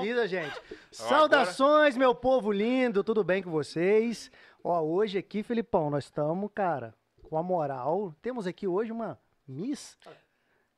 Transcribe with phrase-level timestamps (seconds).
[0.00, 0.60] não avisa, gente.
[0.90, 4.30] Saudações, meu povo lindo, tudo bem com vocês?
[4.62, 8.14] Ó, hoje aqui, Felipão, nós estamos, cara, com a moral.
[8.22, 9.96] Temos aqui hoje uma Miss.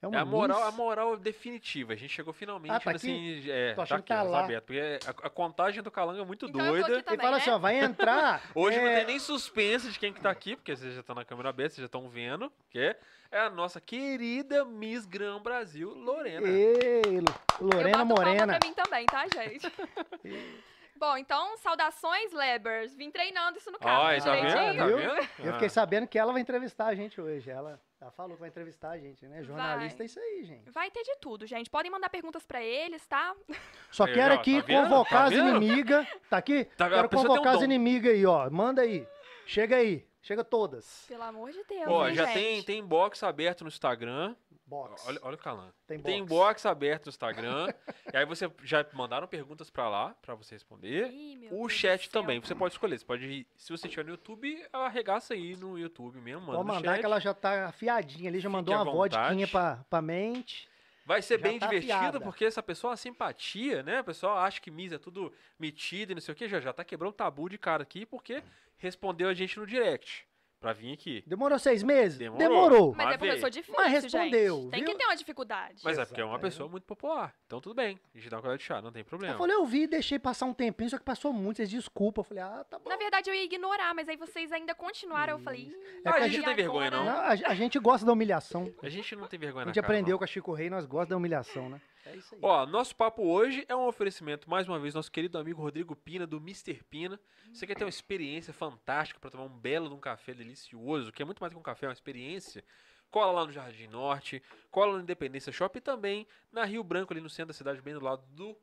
[0.00, 0.68] É uma É a moral, Miss.
[0.68, 1.92] a moral definitiva.
[1.92, 4.44] A gente chegou finalmente Ah, tá assim, é, Tô tá achando aqui, que tá lá.
[4.44, 4.64] aberto.
[4.64, 6.86] Porque a, a contagem do Calango é muito Então doida.
[6.86, 7.42] aqui também, Ele fala né?
[7.42, 8.42] assim, ó, vai entrar.
[8.54, 11.14] Hoje não é, tem nem suspense de quem que tá aqui, porque vocês já estão
[11.14, 12.96] na câmera aberta, vocês já estão vendo, que
[13.32, 16.46] é a nossa querida Miss Grão Brasil, Lorena.
[16.46, 18.58] Ei, eu Lorena boto palma Morena.
[18.58, 19.66] pra mim também, tá, gente?
[20.94, 22.94] Bom, então, saudações, Lebers.
[22.94, 24.76] Vim treinando isso no carro, Olha, tá vendo?
[24.78, 24.96] Tá Viu?
[24.98, 25.28] vendo?
[25.40, 27.50] Eu fiquei sabendo que ela vai entrevistar a gente hoje.
[27.50, 29.42] Ela, ela falou que vai entrevistar a gente, né?
[29.42, 30.04] Jornalista Vai.
[30.04, 30.70] é isso aí, gente.
[30.70, 31.68] Vai ter de tudo, gente.
[31.68, 33.34] Podem mandar perguntas pra eles, tá?
[33.90, 34.82] Só Aí, quero ó, aqui tá vendo?
[34.90, 35.56] convocar Tá as vendo?
[35.56, 36.06] inimigas.
[36.30, 36.64] Tá aqui?
[36.76, 36.92] Tá vendo?
[36.92, 37.64] A quero pessoa tem um convocar as dom.
[37.64, 38.48] inimigas aí, ó.
[38.50, 39.08] Manda aí.
[39.44, 40.06] Chega aí.
[40.22, 41.04] Chega todas.
[41.08, 42.34] Pelo amor de Deus, Ó, já gente?
[42.34, 44.34] tem, tem box aberto no Instagram.
[44.64, 45.06] Box.
[45.06, 45.70] Olha, olha o Calan.
[45.86, 46.04] tem box.
[46.10, 47.74] Tem box aberto no Instagram.
[48.14, 51.10] e aí você já mandaram perguntas pra lá, pra você responder.
[51.12, 52.22] Ih, meu O Deus chat céu.
[52.22, 52.98] também, você pode escolher.
[52.98, 56.68] Você pode, ir- se você estiver no YouTube, arregaça aí no YouTube mesmo, manda Pode
[56.68, 57.00] no mandar chat.
[57.00, 59.16] que ela já tá afiadinha ali, já Fique mandou uma vontade.
[59.16, 60.68] vodquinha pra, pra mente.
[61.04, 62.20] Vai ser Já bem tá divertido, afiada.
[62.20, 64.00] porque essa pessoa, a simpatia, né?
[64.00, 66.72] O pessoal acha que Miss é tudo metido e não sei o que, já, já
[66.72, 68.42] tá quebrando tabu de cara aqui, porque
[68.78, 70.26] respondeu a gente no direct
[70.62, 71.22] pra vir aqui.
[71.26, 72.16] Demorou seis meses?
[72.18, 72.94] Demorou.
[72.96, 74.70] Mas Mas é porque eu sou difícil, Mas respondeu, gente.
[74.70, 74.92] Tem viu?
[74.92, 75.82] que ter uma dificuldade.
[75.84, 77.34] Mas é porque é uma pessoa muito popular.
[77.46, 79.36] Então tudo bem, a gente dá uma colher de chá, não tem Eu problema.
[79.36, 82.20] falei, eu vi, deixei passar um tempinho, só que passou muito, vocês desculpa.
[82.20, 82.88] Eu falei, ah, tá bom.
[82.88, 85.34] Na verdade, eu ia ignorar, mas aí vocês ainda continuaram.
[85.34, 85.62] Eu falei...
[85.62, 87.12] "Ih, É Ah, que a a gente não tem vergonha, agora?" não.
[87.12, 88.72] Não, a, a gente gosta da humilhação.
[88.82, 90.18] A gente não tem vergonha A gente cara, aprendeu não.
[90.18, 91.80] com a Chico Rei, nós gostamos da humilhação, né?
[92.04, 92.40] É isso aí.
[92.42, 96.26] Ó, nosso papo hoje é um oferecimento, mais uma vez, nosso querido amigo Rodrigo Pina,
[96.26, 96.82] do Mr.
[96.84, 97.20] Pina.
[97.52, 101.22] Você quer ter uma experiência fantástica para tomar um belo de um café delicioso, que
[101.22, 102.64] é muito mais que um café, é uma experiência?
[103.10, 107.20] Cola lá no Jardim Norte, cola no Independência Shopping e também na Rio Branco, ali
[107.20, 108.56] no centro da cidade, bem do lado do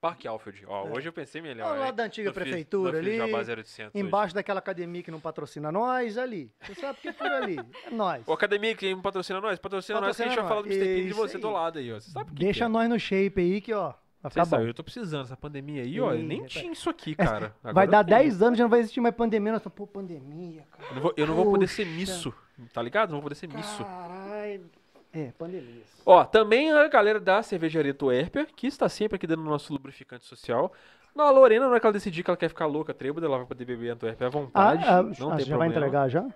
[0.00, 0.64] Parque Alfield.
[0.66, 0.90] Ó, É.
[0.92, 1.74] hoje eu pensei melhor.
[1.74, 1.80] Hein?
[1.80, 4.06] lado da antiga Não prefeitura não ali, 0800 hoje.
[4.06, 6.50] Embaixo daquela academia que não patrocina nós, ali.
[6.62, 7.58] Você sabe que é por ali.
[7.86, 8.26] É nós.
[8.26, 10.84] O Academia que patrocina nós, patrocina, nós, que a gente Patrocina vai falar do.
[10.84, 11.06] Mr.
[11.08, 11.42] De você aí.
[11.42, 12.00] do lado aí, ó.
[12.00, 12.68] Você sabe que Deixa que é.
[12.68, 13.92] nós no shape aí que, ó,
[14.22, 16.14] vai ficar sabe, eu tô precisando dessa pandemia aí, ó.
[16.14, 17.54] Eu nem tinha isso aqui, cara.
[17.62, 18.18] Vai Agora dar eu tenho.
[18.30, 19.52] 10 anos, já não vai existir mais pandemia.
[19.52, 20.84] Nós falamos, pô, pandemia, cara.
[20.88, 22.32] Eu não vou, eu não vou poder ser misso,
[22.72, 23.10] tá ligado?
[23.10, 23.84] Não vou poder ser misso.
[23.84, 24.70] Caralho.
[25.12, 25.82] É, pandemia.
[26.06, 30.24] Ó, também a galera da cervejaria Tuerpia, que está sempre aqui dando o nosso lubrificante
[30.24, 30.72] social.
[31.14, 33.38] Não, a Lorena, na hora que ela decidir que ela quer ficar louca, trêbada, ela
[33.38, 34.84] vai poder beber a Tuerpia à Ah, vontade.
[34.86, 35.86] ah, não ah, tem você já vai problema.
[35.88, 36.26] entregar já?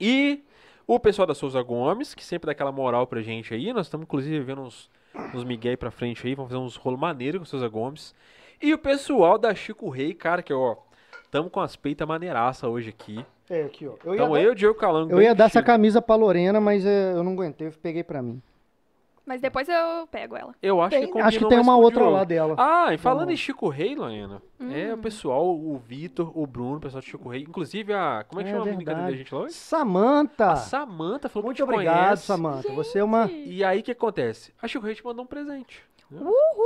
[0.00, 0.44] E
[0.86, 3.72] o pessoal da Souza Gomes, que sempre dá aquela moral pra gente aí.
[3.72, 4.88] Nós estamos, inclusive, vendo uns,
[5.34, 6.34] uns migué aí pra frente aí.
[6.36, 8.14] Vamos fazer uns rolo maneiro com a Souza Gomes.
[8.62, 10.76] E o pessoal da Chico Rei, cara, que ó,
[11.30, 13.24] tamo com as peitas maneiraça hoje aqui.
[13.50, 13.94] É, aqui, ó.
[14.04, 15.12] Eu Então dar, eu, Diego Calango.
[15.12, 18.20] eu ia dar essa camisa pra Lorena, mas é, eu não aguentei, eu peguei pra
[18.22, 18.42] mim.
[19.24, 20.54] Mas depois eu pego ela.
[20.62, 22.54] Eu acho que Tem- combinou acho que tem uma outra lá dela.
[22.56, 23.34] Ah, e falando Vamos.
[23.34, 25.00] em Chico Rei, Lorena, é o Hum.
[25.02, 28.24] pessoal, o Vitor, o Bruno, o pessoal de Chico Rei, inclusive a.
[28.26, 29.14] Como é que É chama a menina que verdade.
[29.14, 29.52] a gente lá hoje?
[29.54, 30.52] Samanta!
[30.52, 32.16] A Samanta falou Muito que te obrigado.
[32.16, 32.72] Samanta.
[32.72, 34.50] Você é uma E aí o que acontece?
[34.62, 35.82] A Chico Rei te mandou um presente.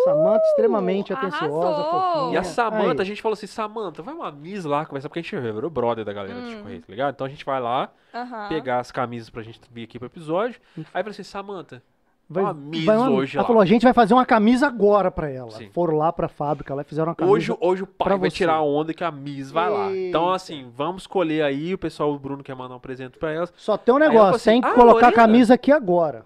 [0.04, 1.38] Samanta extremamente Arrasou!
[1.62, 2.34] atenciosa, fofinha.
[2.34, 5.22] E a Samanta, a gente falou assim, Samanta, vai uma Miss lá conversar, porque a
[5.22, 6.50] gente virou brother da galera do Hum.
[6.50, 7.14] Chico Rei, tá ligado?
[7.14, 8.48] Então a gente vai lá, Aham.
[8.48, 10.60] pegar as camisas pra gente vir aqui pro episódio.
[10.76, 11.82] Aí falou assim, Samanta,
[12.30, 13.46] Vai, uma Miss vai uma- hoje Ela lá.
[13.46, 15.50] falou, a gente vai fazer uma camisa agora pra ela.
[15.50, 15.68] Sim.
[15.74, 17.34] Foram lá pra fábrica, lá e fizeram uma camisa.
[17.36, 18.36] Hoje, hoje o pai pra vai você.
[18.36, 19.90] tirar a onda que a Miss vai lá.
[19.94, 21.74] Então, assim, vamos escolher aí.
[21.74, 23.52] O pessoal, o Bruno quer mandar um presente pra elas.
[23.56, 25.70] Só tem um eu negócio, falei assim, tem que "Ah, colocar a Lorena?" camisa aqui
[25.72, 26.24] agora.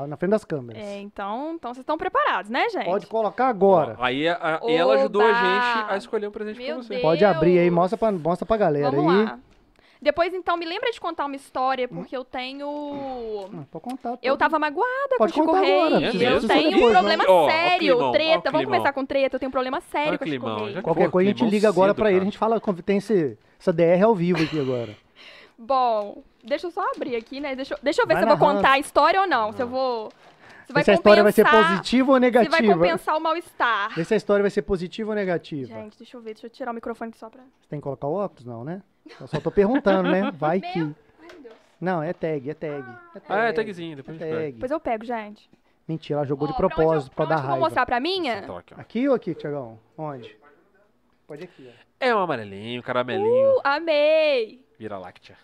[0.00, 0.82] Ah, Na frente das câmeras.
[0.82, 2.84] É, então, então vocês estão preparados, né, gente?
[2.84, 3.96] Pode colocar agora.
[3.98, 6.88] Ó, aí a- a- ela ajudou a gente a escolher um presente Meu pra você.
[6.90, 7.02] Deus.
[7.02, 9.24] Pode abrir aí, mostra pra, mostra pra galera Vamos aí.
[9.24, 9.38] lá.
[10.00, 13.48] Depois, então, me lembra de contar uma história, porque eu tenho...
[13.52, 14.16] Ah, pode contar.
[14.22, 15.80] Eu tava magoada Pode com o Chico contar Rei.
[15.80, 16.48] agora, É eu mesmo?
[16.48, 17.78] tenho um Depois, problema sério.
[17.78, 18.50] climão, treta.
[18.52, 19.34] Vamos começar com treta.
[19.36, 20.74] Eu tenho um problema sério Olha com o Chico climão, Rei.
[20.74, 23.36] já- Qualquer coisa a gente liga agora cedo, pra ele, a gente fala tem esse,
[23.58, 24.94] essa DR ao vivo aqui agora.
[25.58, 27.54] Bom, deixa eu só abrir aqui, né?
[27.56, 29.52] Deixa, eu- deixa eu ver Vai se eu vou contar a história ou não.
[29.52, 30.10] Se eu vou...
[30.66, 32.74] Se vai Vê se a história vai ser positiva ou Se vai negativa.
[32.74, 33.94] compensar o mal-estar.
[33.94, 35.66] Vê se a história vai ser positiva ou negativa.
[35.66, 36.34] Gente, deixa eu ver.
[36.34, 37.40] Deixa eu tirar o microfone aqui só pra...
[37.42, 38.44] Você tem que colocar o óculos?
[38.44, 38.82] Não, né?
[39.18, 40.30] Eu só tô perguntando, né?
[40.36, 40.78] Vai Meu- que.
[40.80, 41.54] Ai, meu Deus.
[41.80, 42.84] Não, é tag, é tag.
[43.16, 44.52] É Ah, é tagzinho, depois é tag.
[44.52, 45.48] Depois eu pego, gente.
[45.88, 47.64] Mentira, ela jogou Ó, de pra onde eu- propósito pra onde que eu vou raiva.
[47.64, 48.38] mostrar pra minha?
[48.40, 48.74] Aqui.
[48.76, 49.78] Aqui ou aqui, Tiagão?
[49.96, 50.36] Onde?
[51.26, 51.84] Pode aqui, ó.
[51.98, 54.64] É um amarelinho, caramelinho, Uh, amei!
[54.78, 55.36] vira láctea.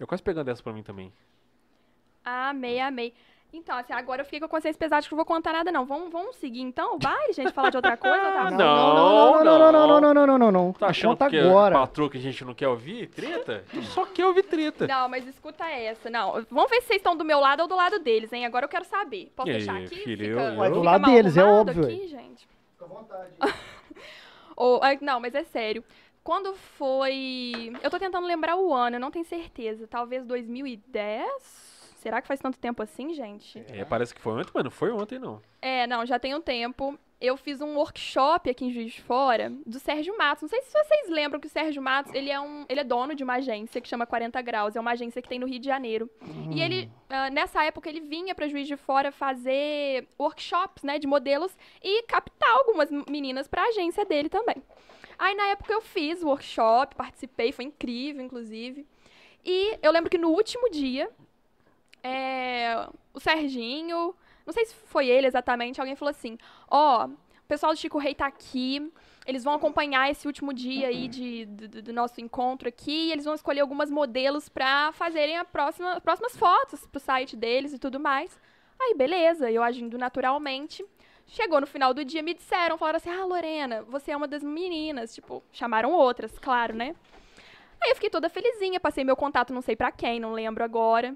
[0.00, 1.12] Eu quase pegando essa pra mim também.
[2.24, 3.14] Amei, amei.
[3.52, 5.72] Então, assim, agora eu fiquei com a consciência pesada que eu não vou contar nada,
[5.72, 5.84] não.
[5.84, 7.52] Vamos, vamos seguir, então, o baile, gente?
[7.52, 8.16] Falar de outra coisa?
[8.16, 8.56] Tá Não,
[9.42, 10.72] não, não, não, não, não, não, não, não, não, não.
[10.72, 11.74] Tá achando Conta que é agora.
[11.74, 13.08] patroa que a gente não quer ouvir?
[13.08, 13.64] Treta?
[13.72, 14.86] A gente só quer ouvir treta.
[14.86, 16.08] Não, mas escuta essa.
[16.08, 18.46] Não, vamos ver se vocês estão do meu lado ou do lado deles, hein?
[18.46, 19.32] Agora eu quero saber.
[19.34, 19.96] Posso E aí, deixar aqui?
[19.96, 22.46] filho, Fica, eu- Ué, do lado deles, é óbvio, Aqui, gente.
[22.72, 23.32] Fica à vontade.
[24.54, 25.82] Ou, ah, não, mas é sério.
[26.22, 27.72] Quando foi.
[27.82, 29.86] Eu tô tentando lembrar o ano, eu não tenho certeza.
[29.86, 31.70] Talvez 2010?
[31.96, 33.62] Será que faz tanto tempo assim, gente?
[33.68, 35.40] É, parece que foi ontem, mas não foi ontem, não.
[35.60, 36.98] É, não, já tem um tempo.
[37.20, 40.40] Eu fiz um workshop aqui em Juiz de Fora do Sérgio Matos.
[40.40, 43.14] Não sei se vocês lembram que o Sérgio Matos, ele é, um, ele é dono
[43.14, 44.74] de uma agência que chama 40 Graus.
[44.74, 46.08] É uma agência que tem no Rio de Janeiro.
[46.50, 51.06] E ele, ah, nessa época, ele vinha para Juiz de Fora fazer workshops, né, de
[51.06, 54.56] modelos e captar algumas meninas para a agência dele também.
[55.20, 58.86] Aí, na época, eu fiz o workshop, participei, foi incrível, inclusive.
[59.44, 61.10] E eu lembro que no último dia,
[62.02, 64.14] é, o Serginho,
[64.46, 66.38] não sei se foi ele exatamente, alguém falou assim:
[66.70, 68.90] Ó, o pessoal do Chico Rei tá aqui,
[69.26, 73.26] eles vão acompanhar esse último dia aí de, do, do nosso encontro aqui, e eles
[73.26, 77.78] vão escolher algumas modelos pra fazerem a próxima, as próximas fotos pro site deles e
[77.78, 78.40] tudo mais.
[78.80, 80.82] Aí, beleza, eu agindo naturalmente.
[81.30, 84.42] Chegou no final do dia, me disseram, falaram assim: Ah, Lorena, você é uma das
[84.42, 85.14] meninas.
[85.14, 86.94] Tipo, chamaram outras, claro, né?
[87.80, 91.14] Aí eu fiquei toda felizinha, passei meu contato, não sei pra quem, não lembro agora.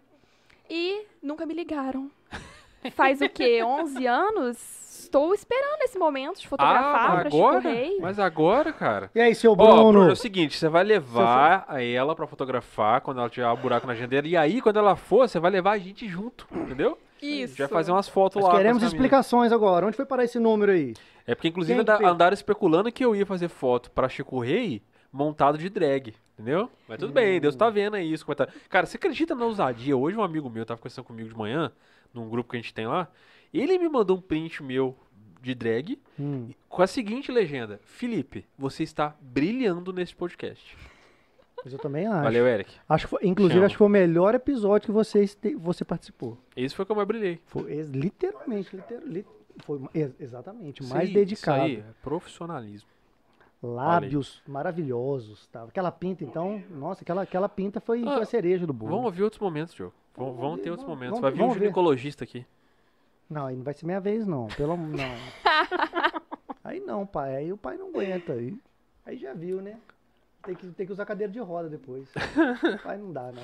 [0.70, 2.10] E nunca me ligaram.
[2.94, 3.62] Faz o quê?
[3.62, 4.84] 11 anos?
[5.00, 7.60] Estou esperando esse momento de fotografar ah, pra agora?
[7.60, 7.98] Chico Rei.
[8.00, 9.10] Mas agora, cara.
[9.14, 9.92] E aí, seu Ó, Bruno?
[9.92, 13.56] Bruno, é o seguinte, você vai levar a ela pra fotografar quando ela tiver um
[13.56, 14.28] buraco na agenda dela.
[14.28, 17.48] E aí, quando ela for, você vai levar a gente junto, entendeu A Isso.
[17.48, 18.56] gente vai fazer umas fotos Nós lá.
[18.58, 19.86] queremos explicações agora.
[19.86, 20.94] Onde foi parar esse número aí?
[21.26, 25.56] É porque, inclusive, Quem andaram especulando que eu ia fazer foto pra Chico Rei montado
[25.56, 26.68] de drag, entendeu?
[26.88, 28.26] Mas tudo bem, Deus tá vendo aí isso.
[28.68, 29.96] Cara, você acredita na ousadia?
[29.96, 31.70] Hoje um amigo meu tava conversando comigo de manhã,
[32.12, 33.08] num grupo que a gente tem lá,
[33.52, 34.96] ele me mandou um print meu
[35.40, 36.48] de drag Hum.
[36.68, 37.78] com a seguinte legenda.
[37.84, 40.76] Felipe, você está brilhando nesse podcast.
[41.64, 42.22] Mas eu também acho.
[42.22, 42.74] Valeu, Eric.
[42.88, 43.66] Acho que foi- inclusive, Chama.
[43.66, 45.24] acho que foi o melhor episódio que você,
[45.58, 46.36] você participou.
[46.54, 47.40] Esse foi como eu brilhei.
[47.46, 49.26] Foi literalmente, liter- li-
[49.64, 51.66] foi ex- exatamente, mais aí, dedicado.
[51.66, 52.88] Isso aí, é profissionalismo.
[53.62, 55.62] Lábios maravilhosos, tá?
[55.64, 58.90] Aquela pinta, então, nossa, aquela, aquela pinta foi, Ah, foi a cereja do bolo.
[58.90, 59.94] Vamos ouvir outros momentos, Diogo.
[60.14, 61.18] Vamos, Vamos ver, ter outros vamos- momentos.
[61.18, 61.60] vamos- Vai vir um vamos ver.
[61.60, 62.44] ginecologista aqui.
[63.30, 64.48] Não, aí não vai ser minha vez, não.
[64.48, 64.98] Pelo não.
[66.62, 67.36] aí não, pai.
[67.36, 68.34] Aí o pai não aguenta.
[68.34, 68.54] Aí,
[69.06, 69.78] aí já viu, né?
[70.44, 72.08] Tem que, tem que usar cadeira de roda depois.
[72.84, 73.42] pai não dá, não.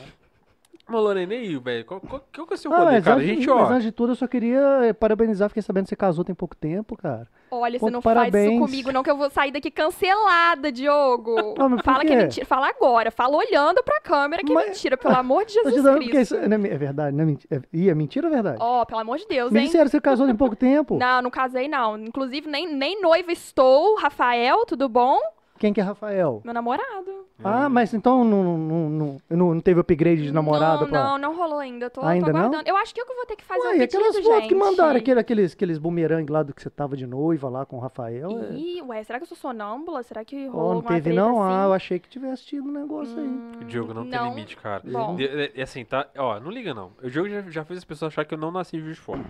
[0.89, 1.85] Mas, Lorena, e aí, velho?
[1.85, 3.17] Qual, qual, qual que é o seu Ah, rolê, mas, cara?
[3.17, 3.73] A antes, gente, mas ó...
[3.73, 5.49] antes de tudo, eu só queria eh, parabenizar.
[5.49, 7.29] Fiquei sabendo que você casou tem pouco tempo, cara.
[7.51, 8.51] Olha, Pô, você não faz parabéns.
[8.53, 11.35] isso comigo, não, que eu vou sair daqui cancelada, Diogo.
[11.57, 12.45] Mas por Fala que é mentira.
[12.47, 13.11] Fala agora.
[13.13, 16.19] Fala olhando pra câmera que é Mas- mentira, pelo amor de Jesus Cristo.
[16.37, 17.57] isso não é, é verdade, não é mentira.
[17.57, 18.59] É, Ih, é mentira ou é verdade?
[18.61, 19.71] Ó, pelo amor de Deus, Me hein?
[19.71, 20.99] que você casou tem pouco tempo.
[20.99, 21.97] Não, não casei, não.
[21.99, 23.97] Inclusive, nem, nem noiva estou.
[23.97, 25.19] Rafael, tudo bom?
[25.61, 26.41] Quem que é Rafael?
[26.43, 27.21] Meu namorado.
[27.45, 31.05] Ah, mas então não, não, não, não, não teve upgrade de namorada Não, pra...
[31.05, 31.89] não, não rolou ainda.
[31.91, 32.39] Tô, Ainda tô não?
[32.41, 32.69] aguardando.
[32.69, 34.25] Eu acho que eu que vou ter que fazer Ué, um e pedido, aquelas gente.
[34.27, 37.65] fotos que mandaram, aquele, aqueles, aqueles bumerangue lá do que você tava de noiva lá
[37.67, 38.31] com o Rafael.
[38.51, 40.03] é- Ih, ué, será que eu sou sonâmbula?
[40.03, 41.43] Será que rolou não alguma teve não?
[41.43, 41.55] assim?
[41.55, 43.29] Ah, eu achei que tivesse tido um negócio aí.
[43.63, 44.29] O Diogo não, tem Não.
[44.31, 44.83] limite, cara.
[44.85, 45.15] Bom.
[45.17, 46.09] De- é- é assim, tá?
[46.19, 46.93] Ó, não liga não.
[47.03, 49.03] O Diogo já, já fez as pessoas acharem que eu não nasci em Juiz de
[49.03, 49.25] Fora.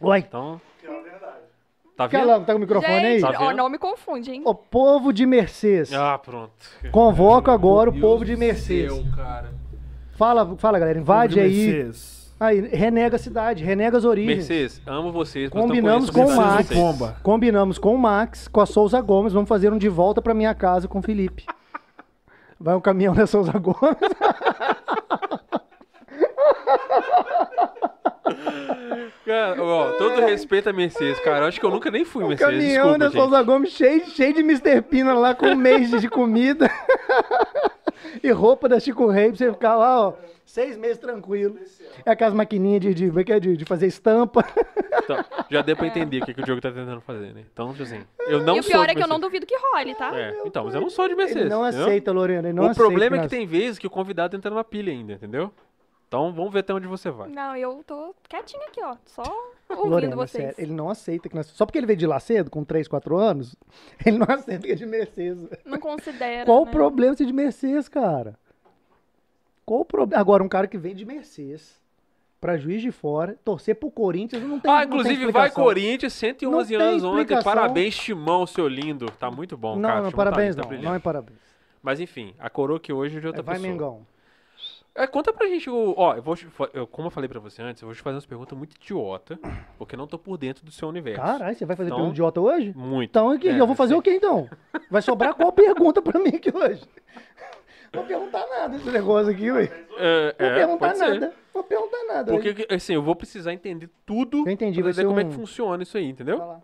[0.00, 0.60] Ué, Então...
[1.98, 2.20] Tá vendo?
[2.20, 3.18] Calão, tá com o microfone aí?
[3.20, 3.56] Gente, Tá ó, vendo?
[3.56, 4.42] não me confunde, hein?
[4.44, 5.92] O povo de Mercedes.
[5.92, 6.52] Ah, pronto.
[6.92, 8.92] Convoco agora o Meu povo Deus de do Mercedes.
[8.94, 9.50] céu, cara.
[10.16, 11.66] Fala, fala, galera, invade aí.
[11.66, 12.32] Mercedes.
[12.38, 14.36] Aí, renega a cidade, renega as origens.
[14.48, 15.50] Mercedes, amo vocês.
[15.52, 16.68] mas Combinamos com o conheço a cidade Max.
[16.68, 16.98] de vocês.
[16.98, 17.16] Pomba.
[17.20, 20.54] Combinamos com o Max, com a Souza Gomes, vamos fazer um de volta pra minha
[20.54, 21.44] casa com o Felipe.
[22.60, 23.80] Vai um caminhão da Souza Gomes.
[29.28, 31.40] Cara, ó, todo respeito a Mercedes, cara.
[31.40, 32.50] Eu acho que eu nunca nem fui Um Mercedes.
[32.50, 33.20] caminhão Desculpa, da gente.
[33.20, 34.80] Souza Gomes cheio, cheio de Mr.
[34.80, 36.70] Pina lá com um mês de comida.
[38.24, 40.14] e roupa da Chico Rei pra você ficar lá, ó,
[40.46, 41.58] seis meses tranquilo.
[42.06, 43.38] É aquelas maquininhas de, de, é é?
[43.40, 44.42] de, de fazer estampa.
[45.08, 47.42] Então, já deu pra entender o que, que o Diogo tá tentando fazer, né?
[47.50, 49.46] Então, tipo assim, eu não e o sou pior de é que eu não duvido
[49.46, 50.14] que role, tá?
[50.14, 51.44] É, então, mas eu não sou de Mercedes.
[51.44, 51.86] Ele não entendeu?
[51.86, 52.86] aceita, Lorena, ele não o aceita.
[52.86, 55.50] problema é que nós- tem vezes que o convidado entra numa pilha ainda, entendeu?
[56.08, 57.28] Então, vamos ver até onde você vai.
[57.28, 58.96] Não, eu tô quietinha aqui, ó.
[59.04, 59.22] Só
[59.68, 60.42] ouvindo Lorena, vocês.
[60.42, 61.46] sério, ele não aceita que nós...
[61.48, 63.54] Só porque ele veio de lá cedo, com 3, 4 anos,
[64.04, 65.46] ele não aceita que é de Mercedes.
[65.66, 66.46] Não considera.
[66.46, 66.72] Qual o né?
[66.72, 68.38] problema de ser de Mercedes, cara?
[69.66, 70.18] Qual o problema?
[70.18, 71.78] Agora, um cara que vem de Mercedes
[72.40, 75.50] pra Juiz de Fora, torcer pro Corinthians, não tem Ah, não tem inclusive vai.
[75.50, 77.42] Corinthians, 111 Não tem anos ontem.
[77.42, 79.10] Parabéns, Timão, seu lindo.
[79.18, 80.00] Tá muito bom, Não, cara.
[80.02, 80.82] não, Timão tá parabéns tá não.
[80.82, 81.38] Não é parabéns.
[81.82, 83.70] Mas enfim, a coroa que hoje é de outra É, vai, pessoa.
[83.72, 84.06] Mengão.
[84.98, 85.94] É, conta pra gente o.
[85.96, 86.34] Ó, eu vou.
[86.36, 88.74] te eu- como eu falei pra você antes, eu vou te fazer umas perguntas muito
[88.74, 89.38] idiota,
[89.78, 91.20] porque eu não tô por dentro do seu universo.
[91.22, 92.72] Caralho, você vai fazer Então- pergunta idiota hoje?
[92.76, 93.10] Muito.
[93.10, 94.48] Então, aqui, É, eu vou fazer o quê então?
[94.90, 96.82] Vai sobrar qual pergunta pra mim aqui hoje?
[97.92, 99.64] Vou perguntar nada esse negócio aqui, ué.
[99.98, 101.08] É, Vou é, perguntar pode ser.
[101.20, 101.34] nada.
[101.54, 102.32] Vou perguntar nada.
[102.32, 105.24] Porque, assim, eu vou precisar entender tudo Eu entendi, pra vai entender ser como é
[105.24, 106.38] um- que funciona isso aí, entendeu?
[106.38, 106.60] Lá.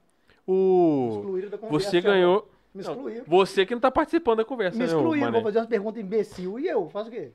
[0.46, 1.08] O...
[1.12, 1.90] Excluíram da conversa.
[1.90, 2.50] Você ganhou...
[2.74, 3.24] Me Não, excluíram.
[3.28, 5.32] você que não tá participando da conversa, Me né, ô excluíram, Mané?
[5.34, 6.58] vou fazer umas perguntas imbecil.
[6.58, 6.88] E eu?
[6.90, 7.30] Faço o quê?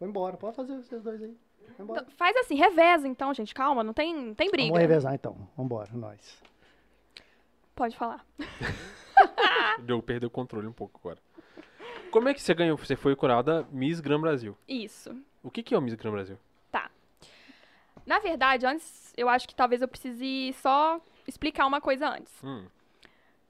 [0.00, 0.36] Vou embora.
[0.36, 1.36] Pode fazer vocês dois aí.
[1.78, 3.54] Então, Faz assim, reveza então, gente.
[3.54, 4.68] Calma, não tem, não tem briga.
[4.68, 5.48] Vamos revezar então.
[5.56, 6.42] Vambora, nós.
[7.74, 8.26] Pode falar.
[9.84, 11.18] Diogo perdeu o controle um pouco agora.
[12.10, 12.76] Como é que você ganhou?
[12.76, 14.56] Você foi curada Miss Gran Brasil.
[14.66, 15.14] Isso.
[15.42, 16.36] O que, que é o Miss Gran Brasil?
[18.06, 22.32] Na verdade, antes, eu acho que talvez eu precise só explicar uma coisa antes.
[22.42, 22.66] Hum,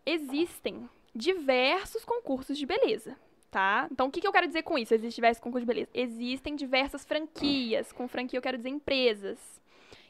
[0.04, 3.16] Existem diversos concursos de beleza,
[3.50, 3.88] tá?
[3.90, 4.95] Então, o que, que eu quero dizer com isso?
[4.95, 5.90] Existem diversos concursos de beleza.
[5.95, 7.92] Existem diversas franquias.
[7.92, 9.61] Com franquia, eu quero dizer empresas.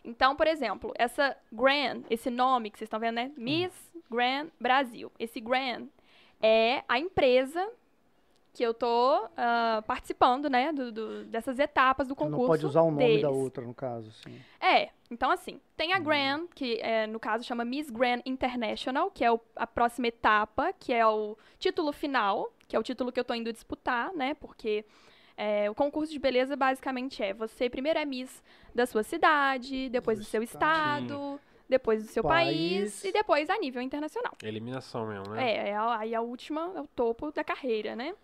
[0.05, 3.31] Então, por exemplo, essa Grand, esse nome que vocês estão vendo, né?
[3.37, 3.73] Miss
[4.11, 5.11] Grand Brasil.
[5.19, 5.87] Esse Grand
[6.43, 7.67] é a empresa
[8.53, 10.73] que eu tô ah, participando, né?
[10.73, 12.41] do- do- dessas etapas do concurso.
[12.41, 13.43] Não pode usar o nome da deles.
[13.45, 14.09] outra, no caso.
[14.09, 14.41] Assim.
[14.61, 19.25] É, então assim, tem a Grand, que é, no caso chama Miss Grand International, que
[19.25, 23.19] é o- a próxima etapa, que é o título final, que é o título que
[23.19, 24.33] eu tô indo disputar, né?
[24.35, 24.85] Porque
[25.37, 30.19] é, o concurso de beleza basicamente é você primeiro é Miss da sua cidade, depois
[30.19, 31.41] do, Do seu estado.
[31.69, 32.93] depois do seu país.
[33.01, 33.05] País.
[33.05, 34.33] e depois a nível internacional.
[34.43, 35.51] eliminação mesmo, né?
[35.51, 38.15] É, é a, aí a última é o topo da carreira, né?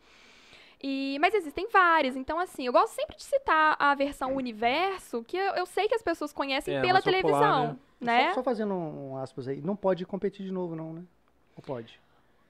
[0.80, 5.36] E, mas existem várias, então assim, eu gosto sempre de citar a versão universo, que
[5.36, 8.28] eu, eu sei que as pessoas conhecem É, pela mais popular, televisão, né?
[8.28, 9.60] Só, só fazendo um, um aspas aí.
[9.60, 11.02] Não pode competir de novo, não, né?
[11.56, 11.98] Ou pode?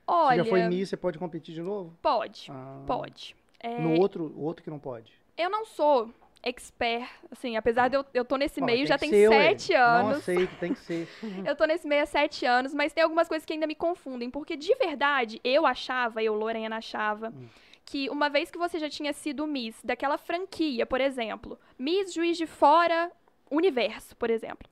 [0.06, 1.96] Olha, Você já foi Miss, você pode competir de novo?
[2.00, 3.34] pode, Ah, pode.
[3.60, 5.12] É, No outro, o outro que não pode.
[5.36, 6.10] Eu não sou
[6.42, 9.48] expert, assim, apesar de eu, eu tô nesse Ó, meio já que tem ser, ué.
[9.50, 10.18] sete Não anos.
[10.18, 11.08] aceito, tem que ser.
[11.44, 14.30] Eu tô nesse meio há sete anos, mas tem algumas coisas que ainda me confundem.
[14.30, 17.48] Porque, de verdade, eu achava, eu, Lorena, achava, Hum.
[17.84, 22.36] que uma vez que você já tinha sido Miss daquela franquia, por exemplo, Miss Juiz
[22.36, 23.10] de Fora
[23.50, 24.68] Universo, por exemplo,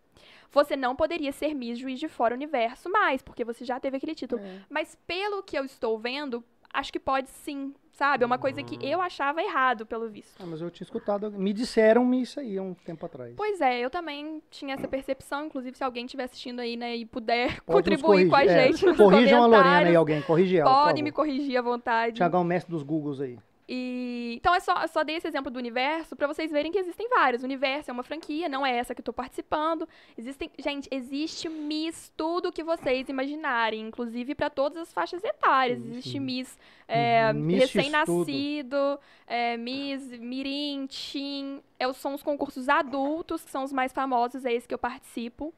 [0.54, 4.14] você não poderia ser Miss Juiz de Fora Universo mais, porque você já teve aquele
[4.14, 4.40] título.
[4.40, 4.61] É.
[4.70, 8.25] Mas, pelo que eu estou vendo, acho que pode sim, sabe?
[8.25, 10.42] É uma coisa que eu achava errado, pelo visto.
[10.42, 11.30] Ah, mas eu tinha escutado.
[11.30, 13.34] Me disseram isso aí há um tempo atrás.
[13.37, 17.04] Pois é, eu também tinha essa percepção, inclusive se alguém estiver assistindo aí, né, e
[17.04, 18.44] puder Pode contribuir com a.
[18.44, 20.23] É, gente nos Corrijam a Lorena aí, alguém.
[20.23, 22.16] Corrige ela, pode me corrigir à vontade.
[22.16, 23.38] Tiagão, mestre dos Googles aí.
[23.66, 26.78] E então é só, eu só dei esse exemplo do universo pra vocês verem que
[26.78, 27.42] existem vários.
[27.42, 29.88] O universo é uma franquia, não é essa que eu tô participando.
[30.18, 35.83] Existem, gente, existe Miss tudo que vocês imaginarem, inclusive pra todas as faixas etárias.
[35.83, 41.62] Existe Miss, é, Uhum, Miss recém-nascido, é, Miss Mirim, Teen.
[41.78, 45.54] É, são os concursos adultos que são os mais famosos, é esse que eu participo,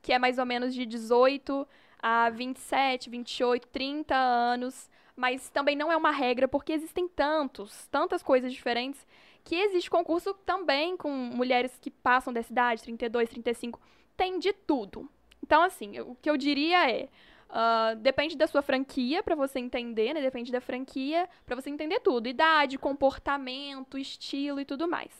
[0.00, 1.68] que é mais ou menos de 18
[2.02, 4.88] a 27, 28, 30 anos
[5.20, 9.06] mas também não é uma regra, porque existem tantos, tantas coisas diferentes,
[9.44, 13.78] que existe concurso também com mulheres que passam dessa idade, 32, 35,
[14.16, 15.06] tem de tudo.
[15.42, 17.10] Então, assim, o que eu diria é,
[17.50, 20.22] ah, depende da sua franquia para você entender, né?
[20.22, 25.12] Depende da franquia para você entender tudo, idade, comportamento, estilo e tudo mais.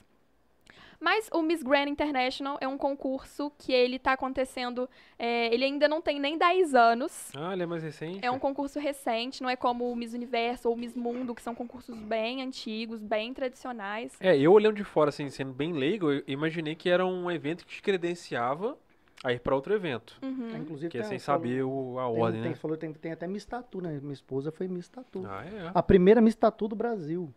[1.00, 4.88] Mas o Miss Grand International é um concurso que ele tá acontecendo,
[5.18, 8.18] é, ele ainda não tem nem 10 anos, Ah, ele é mais recente.
[8.22, 11.40] é um concurso recente, não é como o Miss Universo ou o Miss Mundo, que
[11.42, 14.12] são concursos bem antigos, bem tradicionais.
[14.20, 17.64] É, eu olhando de fora, assim, sendo bem leigo, eu imaginei que era um evento
[17.66, 18.76] que te credenciava
[19.24, 20.18] a ir pra outro evento.
[20.22, 20.50] Uhum.
[20.54, 22.56] É, Inclusive, Que é tem- sem falou- saber o, a tem, ordem, tem, né?
[22.56, 23.98] falou, tem, tem até Miss Tatu, né?
[24.02, 25.24] Minha esposa foi Miss Tatu.
[25.26, 25.70] Ah, é.
[25.74, 27.30] A primeira Miss Tatu do Brasil.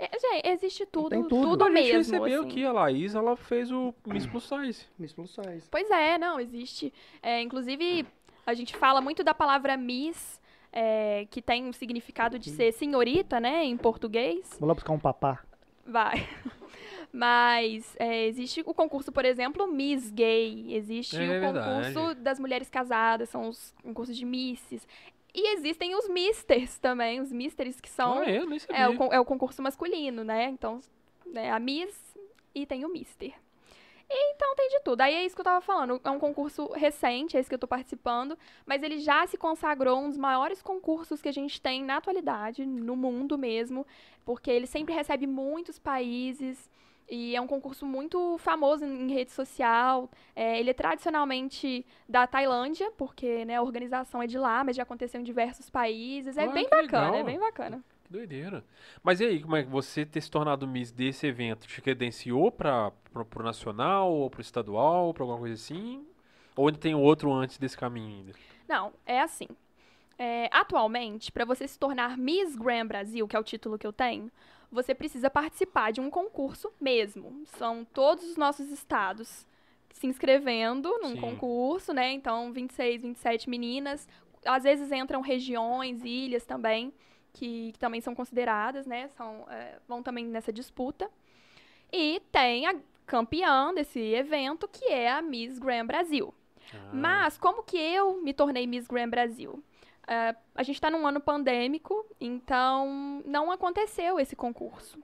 [0.00, 1.64] É, gente, existe tudo, Tem tudo, tudo.
[1.64, 1.98] a gente mesmo.
[1.98, 2.50] recebeu assim.
[2.50, 4.86] aqui, a Laís, ela fez o Miss Plus Size.
[4.98, 5.68] Miss Plus Size.
[5.70, 6.90] Pois é, não, existe.
[7.22, 8.06] É, inclusive,
[8.46, 10.40] a gente fala muito da palavra Miss,
[10.72, 14.56] é, que tem um significado de ser senhorita, né, em português.
[14.58, 15.42] Vou lá buscar um papá.
[15.86, 16.26] Vai.
[17.12, 20.72] Mas é, existe o concurso, por exemplo, Miss Gay.
[20.74, 24.86] Existe É o concurso das mulheres casadas, são os concursos de Misses.
[25.34, 28.18] E existem os Misters também, os Misters que são.
[28.18, 28.76] ah, é, eu nem sabia.
[28.76, 30.48] é, o, é o concurso masculino, né?
[30.48, 30.80] Então,
[31.26, 32.16] né, a Miss
[32.54, 33.32] e tem o Mister.
[34.12, 35.00] E, então tem de tudo.
[35.02, 36.00] Aí é isso que eu tava falando.
[36.02, 40.00] É um concurso recente, é esse que eu tô participando, mas ele já se consagrou
[40.00, 43.86] um dos maiores concursos que a gente tem na atualidade, no mundo mesmo,
[44.24, 46.68] porque ele sempre recebe muitos países.
[47.10, 50.08] E é um concurso muito famoso em rede social.
[50.34, 54.84] É, ele é tradicionalmente da Tailândia, porque né, a organização é de lá, mas já
[54.84, 56.36] aconteceu em diversos países.
[56.36, 57.14] É bem bacana, legal.
[57.16, 57.84] é bem bacana.
[58.04, 58.64] Que doideira.
[59.02, 61.66] Mas e aí, como é que você ter se tornado Miss desse evento?
[61.66, 66.06] Te credenciou para pro nacional ou pro estadual, pra alguma coisa assim?
[66.54, 68.32] Ou ainda tem outro antes desse caminho ainda?
[68.68, 69.48] Não, é assim.
[70.16, 73.92] É, atualmente, para você se tornar Miss Grand Brasil, que é o título que eu
[73.92, 74.30] tenho,
[74.70, 77.42] você precisa participar de um concurso mesmo.
[77.46, 79.46] São todos os nossos estados
[79.92, 81.20] se inscrevendo num Sim.
[81.20, 82.12] concurso, né?
[82.12, 84.08] Então, 26, 27 meninas.
[84.44, 86.92] Às vezes entram regiões, ilhas também,
[87.32, 89.08] que, que também são consideradas, né?
[89.08, 91.10] São, é, vão também nessa disputa.
[91.92, 96.32] E tem a campeã desse evento, que é a Miss Grand Brasil.
[96.72, 99.62] Ah, Mas como que eu me tornei Miss Grand Brasil?
[100.06, 104.98] Ah, a gente está num ano pandêmico, então não aconteceu esse concurso.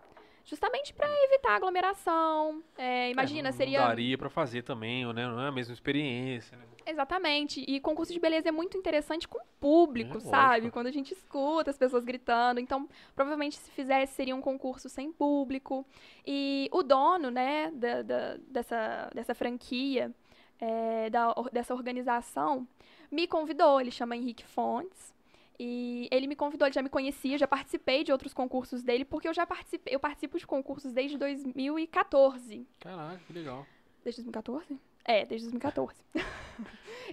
[0.44, 2.62] Justamente para evitar aglomeração.
[2.78, 3.80] É, imagina, é, não, seria.
[3.80, 5.26] Não daria pra fazer também, né?
[5.26, 6.62] Não é a mesma experiência, né?
[6.87, 7.64] Exatamente.
[7.66, 10.48] E concurso de beleza é muito interessante com o público, É, sabe?
[10.61, 10.72] lógico.
[10.72, 12.61] Quando a gente escuta as pessoas gritando.
[12.61, 15.85] Então, provavelmente, se fizesse, seria um concurso sem público.
[16.24, 20.12] E o dono, né, da, da- dessa, dessa franquia,
[20.61, 22.66] é, da, dessa organização,
[23.11, 23.81] me convidou.
[23.81, 25.14] Ele chama Henrique Fontes.
[25.59, 29.27] E ele me convidou, ele já me conhecia, já participei de outros concursos dele, porque
[29.27, 32.66] eu já participei, eu participo de concursos desde 2014.
[32.79, 33.66] Caraca, que legal.
[34.05, 34.79] Desde 2014?
[35.03, 35.97] É, desde 2014.
[36.14, 36.23] eu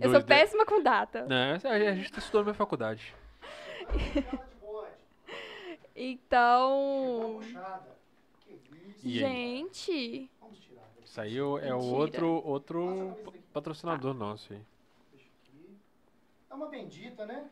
[0.01, 1.25] Dois sou de- péssima com data.
[1.25, 1.57] Né?
[1.63, 3.15] A a gente estudou na minha faculdade.
[5.95, 7.39] Então.
[9.03, 10.29] Gente.
[10.41, 10.89] Vamos tirar.
[11.05, 12.25] Isso aí é o- é o Mentira.
[12.25, 13.17] outro, outro
[13.53, 14.61] patrocinador nosso aí.
[16.49, 17.49] É uma bendita, né?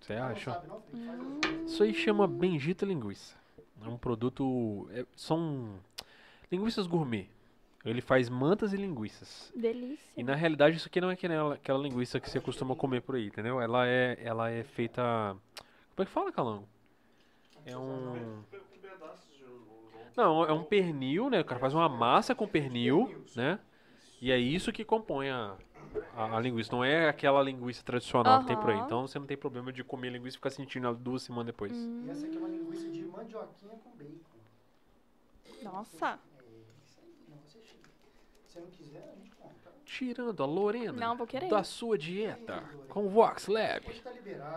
[0.00, 0.52] Você Não acha?
[0.52, 1.64] sabe não, assim.
[1.66, 3.36] Isso aí chama Bendita Linguiça.
[3.84, 4.88] É um produto.
[4.92, 5.78] é- são
[6.50, 7.28] linguiças gourmet.
[7.84, 9.52] Ele faz mantas e linguiças.
[9.54, 10.12] Delícia.
[10.16, 13.14] E na realidade isso aqui não é aquela, aquela linguiça que você costuma comer por
[13.14, 13.60] aí, entendeu?
[13.60, 15.36] Ela é, ela é feita.
[15.94, 16.68] Como é que fala, Calango?
[17.64, 18.42] É um.
[20.18, 21.40] Não, é um pernil, né?
[21.40, 23.60] O cara faz uma massa com pernil, né?
[24.20, 25.56] E é isso que compõe a,
[26.16, 26.72] a, a linguiça.
[26.72, 28.80] Não é aquela linguiça tradicional que tem por aí.
[28.80, 31.72] Então você não tem problema de comer linguiça e ficar sentindo ela duas semanas depois.
[31.72, 34.38] E essa aqui é uma linguiça de mandioquinha com bacon.
[35.62, 36.18] Nossa.
[36.40, 37.14] É isso aí.
[37.28, 37.88] Não, você chega.
[38.48, 39.56] Se você não quiser, a gente compra.
[39.88, 41.48] Tirando a Lorena Não, vou querer.
[41.48, 43.86] da sua dieta com o Vox Lab.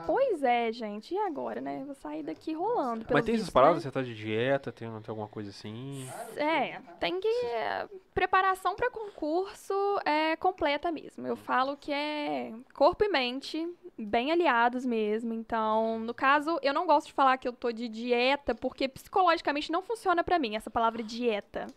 [0.05, 1.13] Pois é, gente.
[1.13, 1.83] E agora, né?
[1.85, 3.05] Vou sair daqui rolando.
[3.09, 3.77] Mas tem essas visto, paradas?
[3.77, 3.81] né?
[3.83, 4.73] Você tá de dieta?
[4.73, 6.05] Tem, tem alguma coisa assim?
[6.35, 7.27] É, tem que.
[7.45, 11.25] é, Preparação para concurso é completa mesmo.
[11.25, 13.65] Eu falo que é corpo e mente,
[13.97, 15.33] bem aliados mesmo.
[15.33, 19.71] Então, no caso, eu não gosto de falar que eu tô de dieta, porque psicologicamente
[19.71, 21.67] não funciona pra mim essa palavra dieta.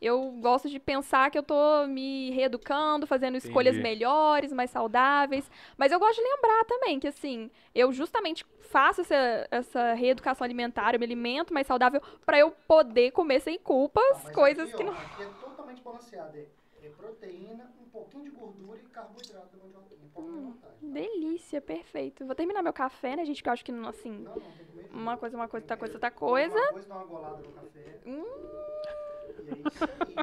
[0.00, 3.82] Eu gosto de pensar que eu tô me reeducando, fazendo escolhas Entendi.
[3.82, 5.50] melhores, mais saudáveis.
[5.76, 10.94] Mas eu gosto de lembrar também que, assim, eu justamente faço essa, essa reeducação alimentar,
[10.94, 14.82] eu me alimento mais saudável pra eu poder comer sem culpas Ah, coisas aqui, que
[14.82, 15.00] ó, não.
[15.00, 16.36] Aqui é totalmente balanceado.
[16.36, 16.46] É,
[16.86, 20.08] é proteína, um pouquinho de gordura e carboidrato mandioquinha.
[20.14, 20.42] Pode Hum.
[20.46, 20.74] vontade.
[20.80, 20.86] tá?
[20.86, 22.24] Delícia, perfeito.
[22.24, 23.42] Vou terminar meu café, né, gente?
[23.42, 25.02] Que eu acho que, não, assim, Não, não, tem que comer.
[25.02, 26.56] uma coisa, uma coisa, outra coisa, outra coisa.
[26.56, 27.96] Uma coisa, dá uma golada no café.
[28.06, 28.24] Hum,
[29.38, 30.16] é isso aí.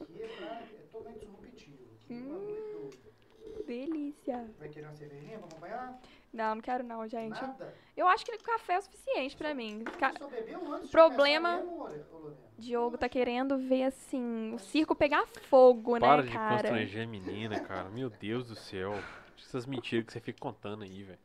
[0.00, 1.78] Aqui é, pra, é totalmente disruptivo.
[2.04, 2.28] Aqui é Hum.
[2.72, 3.66] doido.
[3.66, 4.50] delícia.
[4.58, 6.00] Vai querer uma cervejinha pra acompanhar?
[6.32, 7.40] Não, não quero não, gente.
[7.40, 7.74] Nada?
[7.96, 9.84] Eu acho que café é o suficiente pra mim.
[9.98, 12.36] Ca- só bebeu antes de Problema- começar mesmo, Lorena?
[12.58, 16.54] Diogo tá querendo ver, assim, o circo pegar fogo, Para né, de cara?
[16.68, 17.88] constranger a menina, cara.
[17.90, 18.94] Meu Deus do céu.
[19.38, 21.18] Essas mentiras que você fica contando aí, velho.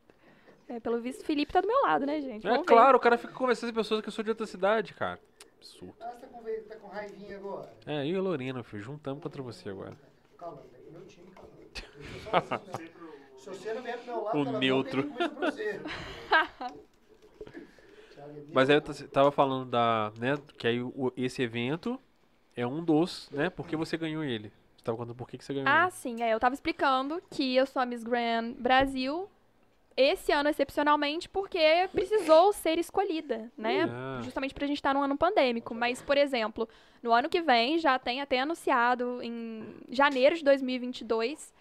[0.67, 2.45] É, pelo visto, o Felipe tá do meu lado, né, gente?
[2.45, 2.73] É Vamos ver.
[2.73, 5.19] claro, o cara fica conversando com pessoas que eu sou de outra cidade, cara.
[5.67, 5.93] Absurdo.
[6.01, 7.67] Ah, você tá com, tá com raivinha agora?
[7.86, 9.95] É, eu e a Lorena, filho, juntamos contra você agora.
[10.38, 11.49] Calma, é meu time, calma.
[12.73, 12.89] Né?
[13.38, 15.06] Se você não vier pro meu lado, O neutro.
[15.58, 15.80] é
[18.53, 21.99] Mas aí eu tava falando da, né, que aí o- esse evento
[22.56, 24.51] é um dos, né, por que você ganhou ele.
[24.77, 25.91] Você tava contando por que, que você ganhou Ah, ele.
[25.91, 29.30] sim, é, eu tava explicando que eu sou a Miss Grand Brasil
[29.97, 33.89] esse ano excepcionalmente porque precisou ser escolhida, né?
[33.89, 34.21] Ah.
[34.23, 35.73] Justamente pra gente estar num ano pandêmico.
[35.73, 36.69] Mas, por exemplo,
[37.01, 41.51] no ano que vem, já tem até anunciado, em janeiro de 2022,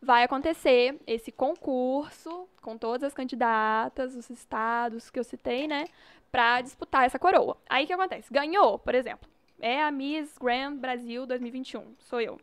[0.00, 5.86] vai acontecer esse concurso com todas as candidatas, os estados que eu citei, né?
[6.30, 7.56] Pra disputar essa coroa.
[7.68, 8.32] Aí o que acontece?
[8.32, 9.28] Ganhou, por exemplo.
[9.58, 11.94] É a Miss Grand Brasil 2021.
[11.98, 12.38] Sou eu.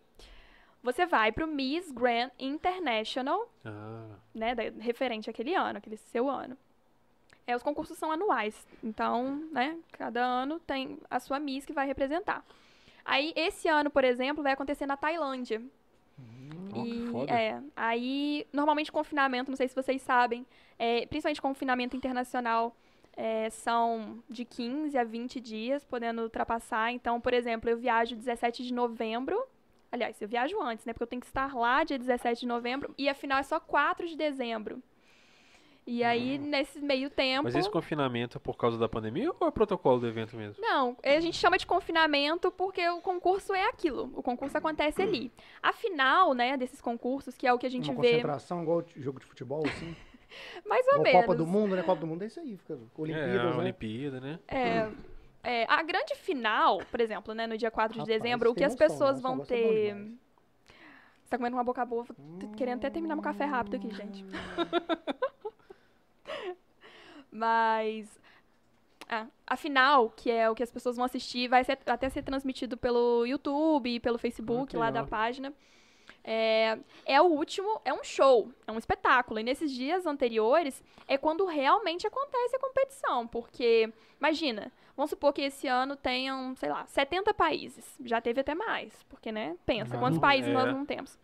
[0.83, 4.53] Você vai pro Miss Grand International, Ah, né?
[4.53, 6.57] da- referente àquele ano, aquele seu ano.
[7.47, 8.67] É, os concursos são anuais.
[8.83, 9.77] Então, né?
[9.93, 12.45] Cada ano tem a sua Miss que vai representar.
[13.05, 15.61] Aí, esse ano, por exemplo, vai acontecer na Tailândia.
[16.69, 17.31] que E, foda.
[17.33, 20.45] é, aí, normalmente confinamento, não sei se vocês sabem,
[20.79, 22.75] é, principalmente confinamento internacional,
[23.15, 26.91] é, são de 15 a 20 dias, podendo ultrapassar.
[26.91, 29.41] Então, por exemplo, eu viajo 17 de novembro.
[29.93, 30.91] Aliás, eu viajo antes, né?
[30.91, 32.95] Porque eu tenho que estar lá dia 17 de novembro.
[32.97, 34.81] E afinal é só 4 de dezembro.
[35.85, 37.43] E aí, nesse meio tempo.
[37.43, 40.55] Mas esse confinamento é por causa da pandemia ou é protocolo do evento mesmo?
[40.59, 44.09] Não, a gente chama de confinamento porque o concurso é aquilo.
[44.15, 45.31] O concurso acontece ali.
[45.61, 48.13] A final, né, desses concursos, que é o que a gente Uma vê.
[48.13, 49.95] concentração igual jogo de futebol, assim.
[50.65, 51.21] Mais ou Igual menos.
[51.21, 51.83] Copa do Mundo, né?
[51.83, 53.57] Copa do Mundo é isso aí, fica é, Olimpíadas, a né?
[53.57, 54.39] Olimpíada, né?
[54.47, 54.89] É,
[55.43, 58.63] é, a grande final, por exemplo, né, no dia 4 de Rapaz, dezembro, o que
[58.63, 59.95] as noção, pessoas nossa, vão é ter.
[61.23, 62.05] Você tá comendo uma boca boa,
[62.39, 64.23] tô querendo até terminar meu café rápido aqui, gente.
[67.31, 68.07] Mas.
[69.09, 72.23] Ah, a final, que é o que as pessoas vão assistir, vai ser- até ser
[72.23, 75.53] transmitido pelo YouTube e pelo Facebook que lá da página.
[76.23, 79.39] É, é o último, é um show, é um espetáculo.
[79.39, 83.27] E nesses dias anteriores é quando realmente acontece a competição.
[83.27, 87.97] Porque, imagina, vamos supor que esse ano tenham, sei lá, 70 países.
[88.03, 89.55] Já teve até mais, porque, né?
[89.65, 90.53] Pensa, quantos países é.
[90.53, 91.17] nós não temos?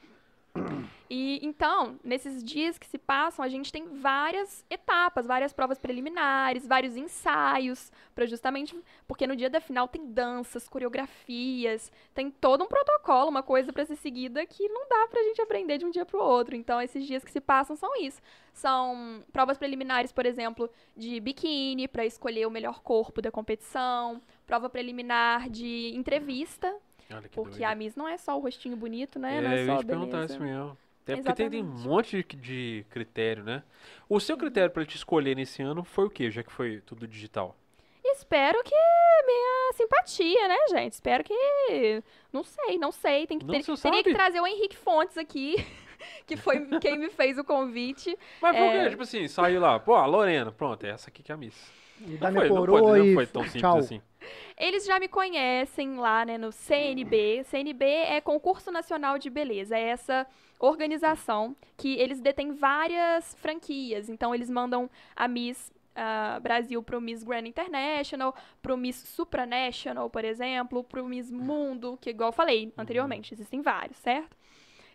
[1.10, 6.68] E então, nesses dias que se passam, a gente tem várias etapas, várias provas preliminares,
[6.68, 12.68] vários ensaios, para justamente porque no dia da final tem danças, coreografias, tem todo um
[12.68, 16.06] protocolo, uma coisa para ser seguida que não dá pra gente aprender de um dia
[16.06, 16.56] pro outro.
[16.56, 18.22] Então, esses dias que se passam são isso.
[18.54, 24.70] São provas preliminares, por exemplo, de biquíni para escolher o melhor corpo da competição, prova
[24.70, 26.76] preliminar de entrevista,
[27.12, 27.64] Olha que porque doido.
[27.64, 29.38] a Miss não é só o rostinho bonito, né?
[29.38, 30.78] É, não é eu só ia a te perguntar isso mesmo.
[31.04, 31.88] Até porque tem, tem um Exatamente.
[31.88, 33.64] monte de, de critério, né?
[34.08, 37.08] O seu critério pra te escolher nesse ano foi o quê, já que foi tudo
[37.08, 37.56] digital?
[38.04, 38.76] Espero que
[39.26, 40.94] minha simpatia, né, gente?
[40.94, 42.04] Espero que.
[42.32, 43.26] Não sei, não sei.
[43.28, 44.14] Tem que Não, ter- teria que sabe?
[44.14, 45.56] trazer o Henrique Fontes aqui,
[46.26, 48.18] que foi quem me fez o convite.
[48.42, 48.84] Mas por É.
[48.84, 48.90] quê?
[48.90, 51.56] Tipo assim, saiu lá, pô, a Lorena, pronto, é essa aqui que é a Miss.
[52.00, 53.78] Não foi, não, foi, não foi tão simples tchau.
[53.78, 54.02] assim.
[54.58, 57.44] Eles já me conhecem lá, né, no CNB.
[57.46, 59.78] CNB é Concurso Nacional de Beleza.
[59.78, 60.28] É essa
[60.60, 64.10] organização que eles detêm várias franquias.
[64.10, 70.24] Então, eles mandam a Miss ah, Brasil pro Miss Grand International, pro Miss Supranational, por
[70.24, 74.38] exemplo, pro Miss Mundo, que igual eu falei anteriormente, existem vários, certo?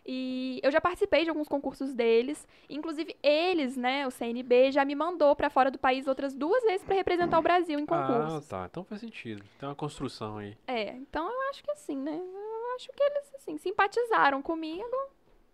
[0.05, 2.47] E eu já participei de alguns concursos deles.
[2.69, 6.83] Inclusive, eles, né, o CNB, já me mandou pra fora do país outras duas vezes
[6.83, 8.45] pra representar o Brasil em concursos.
[8.45, 8.67] Ah, tá.
[8.69, 9.43] Então faz sentido.
[9.59, 10.55] Tem uma construção aí.
[10.67, 12.15] É, então eu acho que assim, né?
[12.15, 14.85] Eu acho que eles, assim, simpatizaram comigo.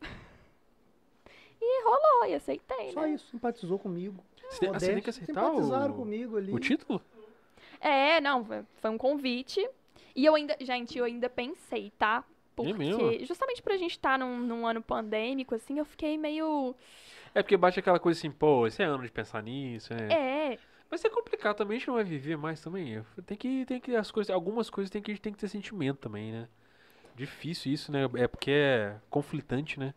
[1.64, 3.12] E rolou, e aceitei, Só né?
[3.12, 4.24] isso, simpatizou comigo.
[4.50, 6.52] Você tem, ah, você tem que aceitar simpatizaram o, comigo ali.
[6.52, 7.00] o título?
[7.80, 9.70] É, não, foi- foi um convite.
[10.16, 12.24] E eu ainda, gente, eu ainda pensei, tá?
[12.64, 13.26] Porque, mesmo?
[13.26, 16.76] justamente pra gente estar num, num ano pandêmico, assim, eu fiquei meio.
[17.34, 20.52] É porque bate aquela coisa assim, pô, esse é ano de pensar nisso, é.
[20.54, 23.04] É, Mas é complicado também, a gente não vai viver mais também.
[23.26, 26.32] Tem que, tem que, as coisas, algumas coisas tem que, tem que ter sentimento também,
[26.32, 26.48] né?
[27.16, 28.10] Difícil isso, né?
[28.16, 29.94] É porque é conflitante, né?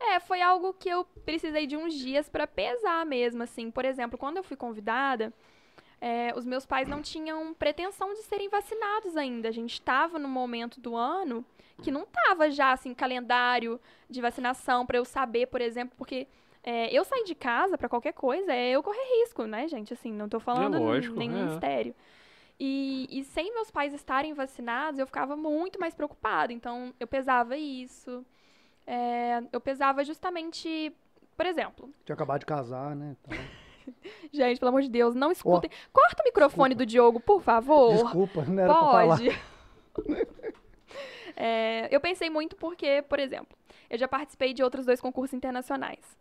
[0.00, 3.70] É, foi algo que eu precisei de uns dias pra pesar mesmo, assim.
[3.70, 5.32] Por exemplo, quando eu fui convidada,
[6.00, 9.48] é, os meus pais não tinham pretensão de serem vacinados ainda.
[9.48, 11.44] A gente estava no momento do ano
[11.82, 16.26] que não tava já, assim, calendário de vacinação pra eu saber, por exemplo, porque
[16.62, 19.92] é, eu sair de casa pra qualquer coisa é eu correr risco, né, gente?
[19.92, 21.44] Assim, não tô falando lógico, nenhum é.
[21.44, 21.94] mistério.
[22.58, 26.52] E, e sem meus pais estarem vacinados, eu ficava muito mais preocupada.
[26.52, 28.24] Então, eu pesava isso.
[28.86, 30.92] É, eu pesava justamente,
[31.36, 33.16] por exemplo, Tinha acabado de casar, né?
[33.20, 33.38] Então,
[34.32, 35.70] gente, pelo amor de Deus, não escutem.
[35.92, 37.92] Corta o microfone do Diogo, por favor.
[37.92, 39.18] Desculpa, não era pra falar.
[41.36, 43.56] É, eu pensei muito porque, por exemplo,
[43.90, 46.16] eu já participei de outros dois concursos internacionais.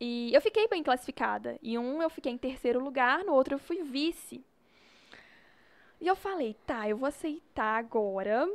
[0.00, 1.58] E eu fiquei bem classificada.
[1.62, 4.44] E um eu fiquei em terceiro lugar, no outro eu fui vice.
[6.00, 8.46] E eu falei, tá, eu vou aceitar agora.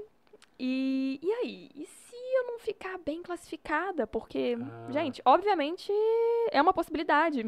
[0.60, 1.70] E, e aí?
[1.76, 4.06] E se eu não ficar bem classificada?
[4.06, 4.92] Porque, Ah.
[4.92, 5.92] gente, obviamente
[6.52, 7.48] é uma possibilidade.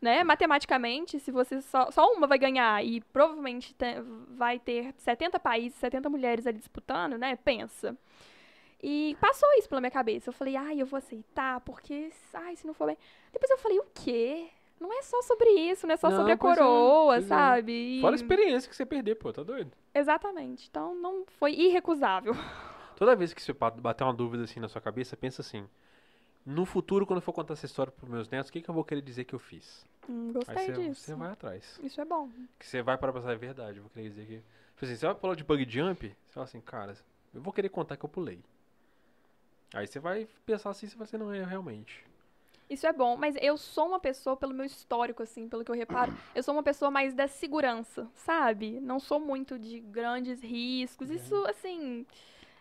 [0.00, 0.22] Né?
[0.24, 4.00] Matematicamente, se você só, só uma vai ganhar e provavelmente te-
[4.36, 7.36] vai ter 70 países, 70 mulheres ali disputando, né?
[7.36, 7.96] Pensa.
[8.82, 10.28] E passou isso pela minha cabeça.
[10.28, 12.98] Eu falei, ai, eu vou aceitar, porque, ai, se não for bem.
[13.32, 14.48] Depois eu falei, o quê?
[14.78, 17.20] Não é só sobre isso, não é só Não, sobre a é, coroa, é.
[17.22, 17.72] sabe?
[17.72, 19.72] E- Fora a experiência que você perder, pô, tá doido?
[19.94, 20.68] Exatamente.
[20.70, 22.34] Então não foi irrecusável.
[22.96, 25.66] Toda vez que você ba- bater uma dúvida assim na sua cabeça, pensa assim.
[26.46, 28.74] No futuro, quando eu for contar essa história pros meus netos, o que, que eu
[28.74, 29.84] vou querer dizer que eu fiz?
[30.08, 31.00] Hum, Aí gostei você, disso.
[31.00, 31.80] você vai atrás.
[31.82, 32.30] Isso é bom.
[32.56, 34.36] Que você vai para pensar, é verdade, eu vou querer dizer que.
[34.36, 36.96] Tipo assim, você vai falar de bug jump, você fala assim, cara,
[37.34, 38.38] eu vou querer contar que eu pulei.
[39.74, 42.04] Aí você vai pensar assim, você vai assim, não, é realmente.
[42.70, 45.74] Isso é bom, mas eu sou uma pessoa, pelo meu histórico, assim, pelo que eu
[45.74, 48.80] reparo, eu sou uma pessoa mais da segurança, sabe?
[48.80, 51.10] Não sou muito de grandes riscos.
[51.10, 52.04] Isso, assim,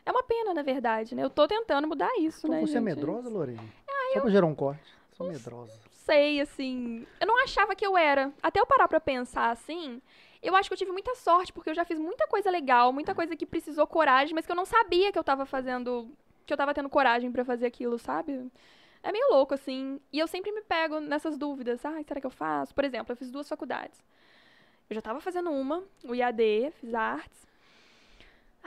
[0.05, 1.23] é uma pena, na verdade, né?
[1.23, 2.83] Eu tô tentando mudar isso, Então né, você é gente?
[2.83, 3.63] medrosa, Lorena?
[4.13, 4.93] Só pra gerar um corte.
[5.13, 5.73] Sou medrosa.
[5.91, 7.05] sei, assim.
[7.19, 8.31] Eu não achava que eu era.
[8.41, 10.01] Até eu parar pra pensar assim,
[10.43, 13.15] eu acho que eu tive muita sorte, porque eu já fiz muita coisa legal, muita
[13.15, 16.09] coisa que precisou coragem, mas que eu não sabia que eu tava fazendo.
[16.45, 18.51] Que eu tava tendo coragem pra fazer aquilo, sabe?
[19.01, 19.99] É meio louco, assim.
[20.13, 21.83] E eu sempre me pego nessas dúvidas.
[21.85, 22.73] Ai, será que eu faço?
[22.75, 23.99] Por exemplo, eu fiz duas faculdades.
[24.89, 27.47] Eu já tava fazendo uma, o IAD, fiz artes.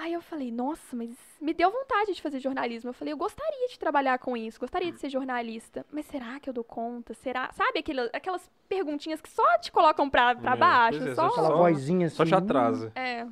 [0.01, 2.91] Aí eu falei, nossa, mas me deu vontade de fazer jornalismo.
[2.91, 5.85] Eu falei, eu gostaria de trabalhar com isso, gostaria de ser jornalista.
[5.91, 7.15] Mas será que eu dou conta?
[7.15, 7.51] Será?
[7.53, 11.03] Sabe aquele, aquelas perguntinhas que só te colocam pra, pra É, baixo?
[11.03, 11.27] é, só...
[11.27, 12.17] Aquela Só- vozinha assim.
[12.17, 12.93] Só te atrasa.
[12.95, 13.27] É.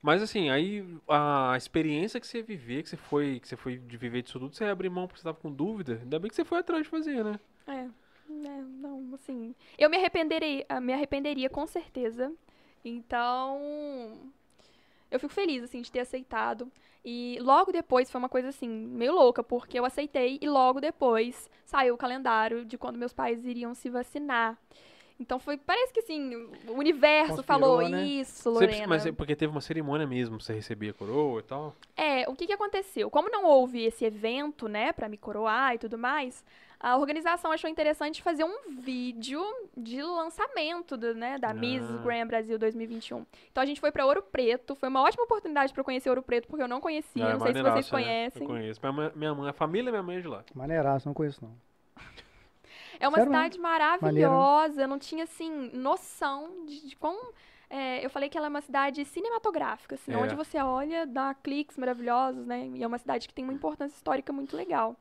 [0.00, 3.96] Mas assim, aí a experiência que você viver, que você foi, que você foi de
[3.98, 5.98] viver disso tudo, você abriu mão porque você tava com dúvida.
[6.02, 7.38] Ainda bem que você foi atrás de fazer, né?
[7.66, 9.54] É, é, não, assim.
[9.78, 12.32] Eu me arrependeria, ah, me arrependeria com certeza.
[12.82, 14.32] Então,
[15.14, 16.70] eu fico feliz, assim, de ter aceitado.
[17.04, 21.48] E logo depois foi uma coisa, assim, meio louca, porque eu aceitei e logo depois
[21.64, 24.58] saiu o calendário de quando meus pais iriam se vacinar.
[25.18, 26.34] Então foi, parece que assim,
[26.68, 28.04] o universo Conspirou, falou né?
[28.04, 28.86] isso, Você- Lorena.
[28.88, 31.74] mas é porque teve uma cerimônia mesmo, você recebia a coroa e tal.
[31.96, 33.08] É, o que que aconteceu?
[33.08, 36.44] Como não houve esse evento, né, pra me coroar e tudo mais,
[36.80, 39.40] a organização achou interessante fazer um vídeo
[39.76, 42.02] de lançamento do, né, da Miss Ah.
[42.02, 43.24] Grand Brasil 2021.
[43.52, 46.22] Então a gente foi pra Ouro Preto, foi uma ótima oportunidade pra eu conhecer Ouro
[46.24, 48.02] Preto, porque eu não conhecia, Ah, é não sei se vocês maneiraço, né?
[48.02, 48.42] conhecem.
[48.42, 48.80] Eu conheço.
[48.82, 50.44] Minha mãe, minha mãe, a família minha mãe é de lá.
[50.54, 51.52] Maneiraço, não conheço não.
[53.00, 57.16] É uma Sério cidade maravilhosa, eu não tinha, assim, noção de, de quão...
[57.68, 60.16] é, eu falei que ela é uma cidade cinematográfica, assim, É.
[60.16, 62.70] onde você olha, dá cliques maravilhosos, né?
[62.74, 64.96] E é uma cidade que tem uma importância histórica muito legal.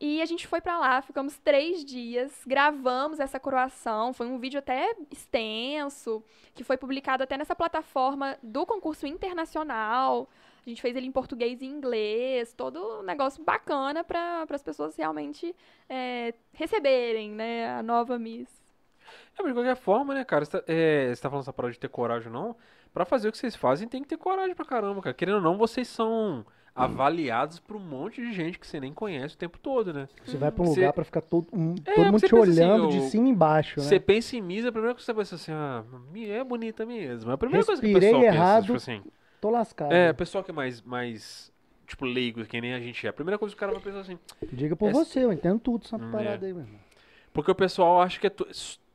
[0.00, 4.58] E a gente foi pra lá, ficamos três dias, gravamos essa coroação, foi um vídeo
[4.58, 10.28] até extenso, que foi publicado até nessa plataforma do concurso internacional.
[10.64, 14.94] A gente fez ele em português e inglês, todo um negócio bacana para as pessoas
[14.96, 15.54] realmente
[15.88, 18.62] é, receberem, né, a nova Miss.
[19.38, 21.80] É, mas de qualquer forma, né, cara, você tá, é, tá falando essa parada de
[21.80, 22.56] ter coragem ou não,
[22.94, 25.14] pra fazer o que vocês fazem tem que ter coragem pra caramba, cara.
[25.14, 26.44] Querendo ou não, vocês são
[26.74, 30.08] avaliados por um monte de gente que você nem conhece o tempo todo, né?
[30.24, 32.34] Você vai pra um Você- lugar pra ficar todo, um- É, todo mundo te assim,
[32.36, 33.84] olhando de eu- cima e embaixo, né?
[33.86, 35.84] Você pensa em Miss, a primeira coisa que você pensa assim, ah,
[36.16, 37.30] é bonita mesmo.
[37.30, 38.54] É a primeira coisa que o Respirei pessoal errado.
[38.54, 39.02] pensa, tipo assim.
[39.42, 39.92] Tô lascado.
[39.92, 41.52] É, pessoal que é mais, mais,
[41.84, 43.10] tipo, leigo, que nem a gente é.
[43.10, 44.16] A primeira coisa que o cara vai pensar assim,
[44.52, 46.48] Diga por é- você, eu entendo tudo essa parada é.
[46.48, 46.78] aí, meu irmão.
[47.32, 48.46] Porque o pessoal acha que é tu-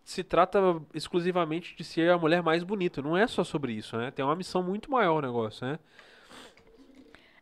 [0.06, 0.60] se trata
[0.94, 3.02] exclusivamente de ser a mulher mais bonita.
[3.02, 4.10] Não é só sobre isso, né?
[4.10, 5.78] Tem uma missão muito maior o negócio, né?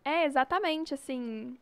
[0.03, 1.55] É, exatamente, assim.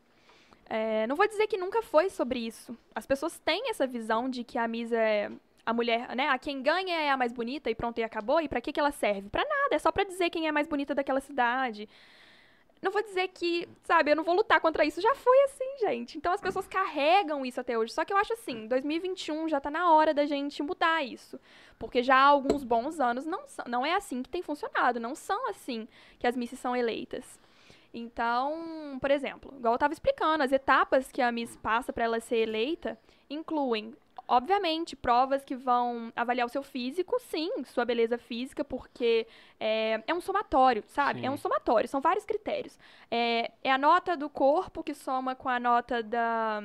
[0.70, 2.74] é, não vou dizer que nunca foi sobre isso.
[2.96, 5.30] As pessoas têm essa visão de que a Miss é
[5.66, 6.28] a mulher, né?
[6.30, 8.42] A quem ganha é a mais bonita e pronto, e acabou.
[8.42, 9.30] E pra que, que ela serve?
[9.30, 11.88] Pra nada, é só pra dizer quem é a mais bonita daquela cidade.
[12.82, 15.00] Não vou dizer que, sabe, eu não vou lutar contra isso.
[15.00, 16.18] Já foi assim, gente.
[16.18, 17.94] Então as pessoas carregam isso até hoje.
[17.94, 21.40] Só que eu acho assim, 2021 já tá na hora da gente mudar isso.
[21.80, 25.00] Porque já há alguns bons anos não, não é assim que tem funcionado.
[25.00, 25.88] Não são assim
[26.20, 27.40] que as misses são eleitas.
[27.94, 32.20] Então, por exemplo, igual eu estava explicando, as etapas que a Miss passa para ela
[32.20, 33.00] ser eleita
[33.30, 33.94] incluem,
[34.28, 39.28] obviamente, provas que vão avaliar o seu físico, sim, sua beleza física, porque
[39.60, 41.20] é, é um somatório, sabe?
[41.20, 41.28] Sim.
[41.28, 42.78] É um somatório, são vários critérios.
[43.10, 46.64] É, é a nota do corpo que soma com a nota da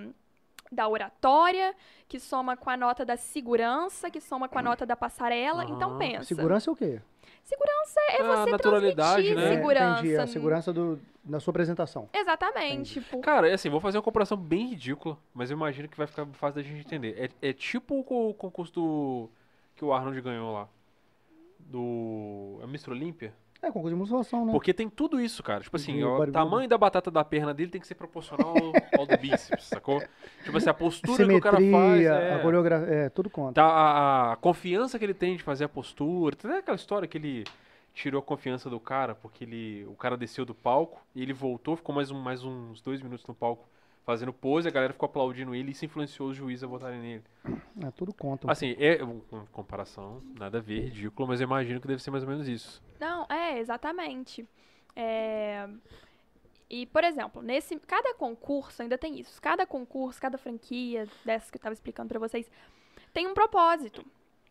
[0.70, 1.74] da oratória,
[2.06, 5.64] que soma com a nota da segurança, que soma com a nota da passarela.
[5.64, 5.98] Então Aham.
[5.98, 6.24] pensa.
[6.24, 7.00] Segurança é o quê?
[7.44, 9.52] Segurança é Ah, você naturalidade, transmitir né?
[9.52, 10.00] É, segurança.
[10.00, 12.08] entendi, a segurança do, da sua apresentação.
[12.12, 12.94] Exatamente.
[13.00, 16.06] Tipo, Cara, é assim, vou fazer uma comparação bem ridícula, mas eu imagino que vai
[16.06, 17.32] ficar fácil da gente entender.
[17.42, 19.30] É, é tipo o co- concurso do,
[19.74, 20.68] que o Arnold ganhou lá.
[21.58, 22.58] Do.
[22.60, 22.90] É Mr.
[22.90, 23.34] Olímpia?
[23.60, 24.52] É, concurso de musculação, né?
[24.52, 25.62] Porque tem tudo isso, cara.
[25.62, 29.06] Tipo assim, o tamanho da batata da perna dele tem que ser proporcional ao, ao
[29.06, 30.00] do bíceps, sacou?
[30.44, 32.32] Tipo assim, a postura que o cara Simetria, faz.
[32.32, 33.54] a É, coreografia, é, tudo conta.
[33.54, 36.36] tá, a, a confiança que ele tem de fazer a postura.
[36.36, 37.44] Tem aquela história que ele
[37.92, 41.74] tirou a confiança do cara, porque ele, o cara desceu do palco e ele voltou,
[41.74, 43.68] ficou mais, um, mais uns dois minutos no palco
[44.08, 47.24] fazendo pose, a galera ficou aplaudindo ele e isso influenciou os juízes a votarem nele.
[47.84, 48.50] É, tudo conta.
[48.50, 52.24] Assim, é uma comparação, nada a ver, ridículo, mas eu imagino que deve ser mais
[52.24, 52.82] ou menos isso.
[52.98, 54.48] Não, é, exatamente.
[54.96, 55.68] É,
[56.70, 59.40] E, por exemplo, nesse cada concurso ainda tem isso.
[59.42, 62.50] Cada concurso, cada franquia dessas que eu estava explicando para vocês,
[63.12, 64.02] tem um propósito.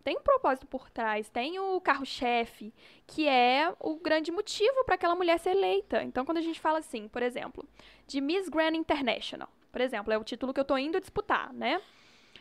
[0.07, 2.73] Tem um propósito por trás, tem o carro-chefe,
[3.05, 6.01] que é o grande motivo para aquela mulher ser eleita.
[6.01, 7.67] Então, quando a gente fala assim, por exemplo,
[8.07, 11.81] de Miss Grand International, Por exemplo, é o título que eu tô indo disputar, né?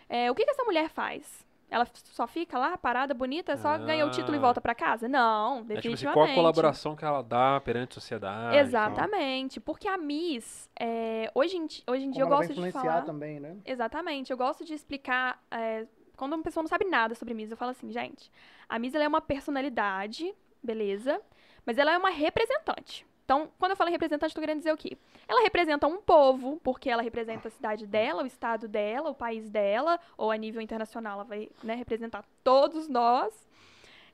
[0.08, 1.44] É, o que, que essa mulher faz?
[1.68, 4.42] Ela só fica lá, parada, bonita, só ganha o título e Ah.
[4.42, 5.08] volta pra casa?
[5.08, 6.14] Não, É tipo assim, definitivamente.
[6.14, 8.58] qual a colaboração que ela dá perante a sociedade?
[8.58, 9.58] Exatamente.
[9.60, 13.02] Porque a Miss, é, hoje, em, hoje em dia eu Como gosto de influenciar falar...
[13.02, 13.56] também, né?
[13.66, 14.30] Exatamente.
[14.30, 15.42] Eu gosto de explicar.
[15.50, 15.84] é,
[16.16, 18.30] quando uma pessoa não sabe nada sobre Miss, eu falo assim, gente,
[18.68, 21.20] a Miss ela é uma personalidade, beleza?
[21.64, 23.06] Mas ela é uma representante.
[23.26, 24.96] Então, quando eu falo em representante, estou querendo dizer o quê?
[25.26, 29.50] Ela representa um povo, porque ela representa a cidade dela, o estado dela, o país
[29.50, 33.48] dela, ou a nível internacional, ela vai né, representar todos nós.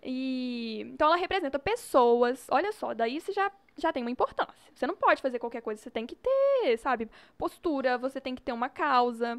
[0.02, 2.46] E então ela representa pessoas.
[2.50, 4.54] Olha só, daí você já, já tem uma importância.
[4.74, 8.40] Você não pode fazer qualquer coisa, você tem que ter, sabe, postura, você tem que
[8.40, 9.38] ter uma causa.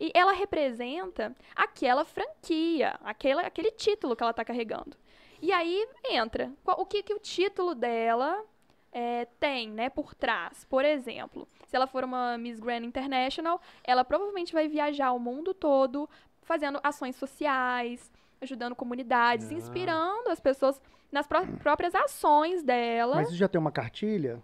[0.00, 4.96] E ela representa aquela franquia, aquela, aquele título que ela está carregando.
[5.40, 8.42] E aí entra o que, que o título dela
[8.92, 10.64] é, tem, né, por trás.
[10.64, 15.52] Por exemplo, se ela for uma Miss Grand International, ela provavelmente vai viajar o mundo
[15.54, 16.08] todo
[16.42, 19.54] fazendo ações sociais, ajudando comunidades, Ah.
[19.54, 23.16] inspirando as pessoas nas pró- próprias ações dela.
[23.16, 24.42] Mas isso já tem uma cartilha?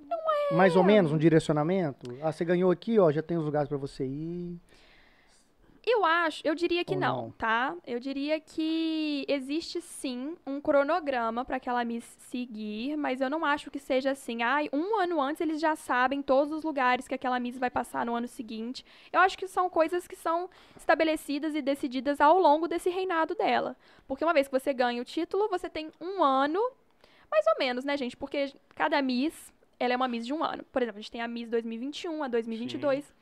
[0.00, 0.18] Não
[0.50, 0.54] é.
[0.54, 2.10] Mais ou menos, um direcionamento?
[2.22, 4.58] Ah, você ganhou aqui, ó, já tem os lugares pra você ir.
[5.84, 7.30] Eu acho, eu diria que não, não?
[7.32, 7.74] tá?
[7.84, 13.68] Eu diria que existe sim um cronograma para aquela Miss seguir, mas eu não acho
[13.68, 17.40] que seja assim, ai, um ano antes eles já sabem todos os lugares que aquela
[17.40, 18.86] Miss vai passar no ano seguinte.
[19.12, 23.76] Eu acho que são coisas que são estabelecidas e decididas ao longo desse reinado dela.
[24.06, 26.60] Porque uma vez que você ganha o título, você tem um ano,
[27.28, 28.16] mais ou menos, né, gente?
[28.16, 30.62] Porque cada Miss, ela é uma Miss de um ano.
[30.70, 33.12] Por exemplo, a gente tem a Miss 2021, a 2022.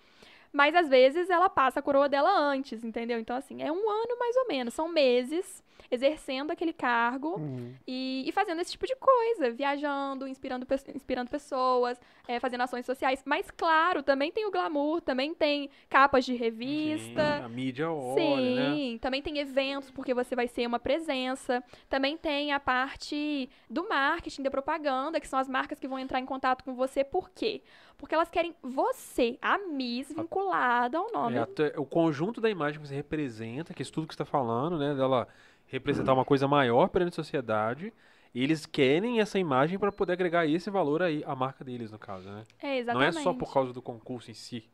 [0.52, 3.18] Mas às vezes ela passa a coroa dela antes, entendeu?
[3.18, 4.74] Então, assim, é um ano mais ou menos.
[4.74, 7.74] São meses exercendo aquele cargo Hum.
[7.86, 9.50] e, e fazendo esse tipo de coisa.
[9.50, 13.22] Viajando, inspirando, inspirando pessoas, é, fazendo ações sociais.
[13.24, 17.44] Mas, claro, também tem o glamour, também tem capas de Sim, revista.
[17.44, 18.98] a mídia olha, Sim, né?
[19.00, 21.62] também tem eventos, porque você vai ser uma presença.
[21.88, 26.20] Também tem a parte do marketing, da propaganda, que são as marcas que vão entrar
[26.20, 27.02] em contato com você.
[27.04, 27.62] Por quê?
[27.96, 31.36] Porque elas querem você, a Miss, vinculada ao nome.
[31.36, 34.24] É, o conjunto da imagem que você representa, que é isso tudo que você está
[34.24, 34.95] falando, né?
[34.95, 35.28] Dela
[35.66, 37.93] representar uma coisa maior perante a sociedade.
[38.34, 41.99] E eles querem essa imagem para poder agregar esse valor aí à marca deles, no
[41.99, 42.45] caso, né?
[42.61, 43.22] É, Não é exatamente.
[43.22, 44.68] só por causa do concurso em si.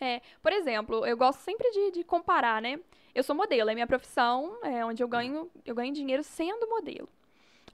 [0.00, 2.78] É, por exemplo, eu gosto sempre de, de comparar, né?
[3.14, 7.08] Eu sou modelo, é minha profissão, é onde eu ganho, eu ganho dinheiro sendo modelo.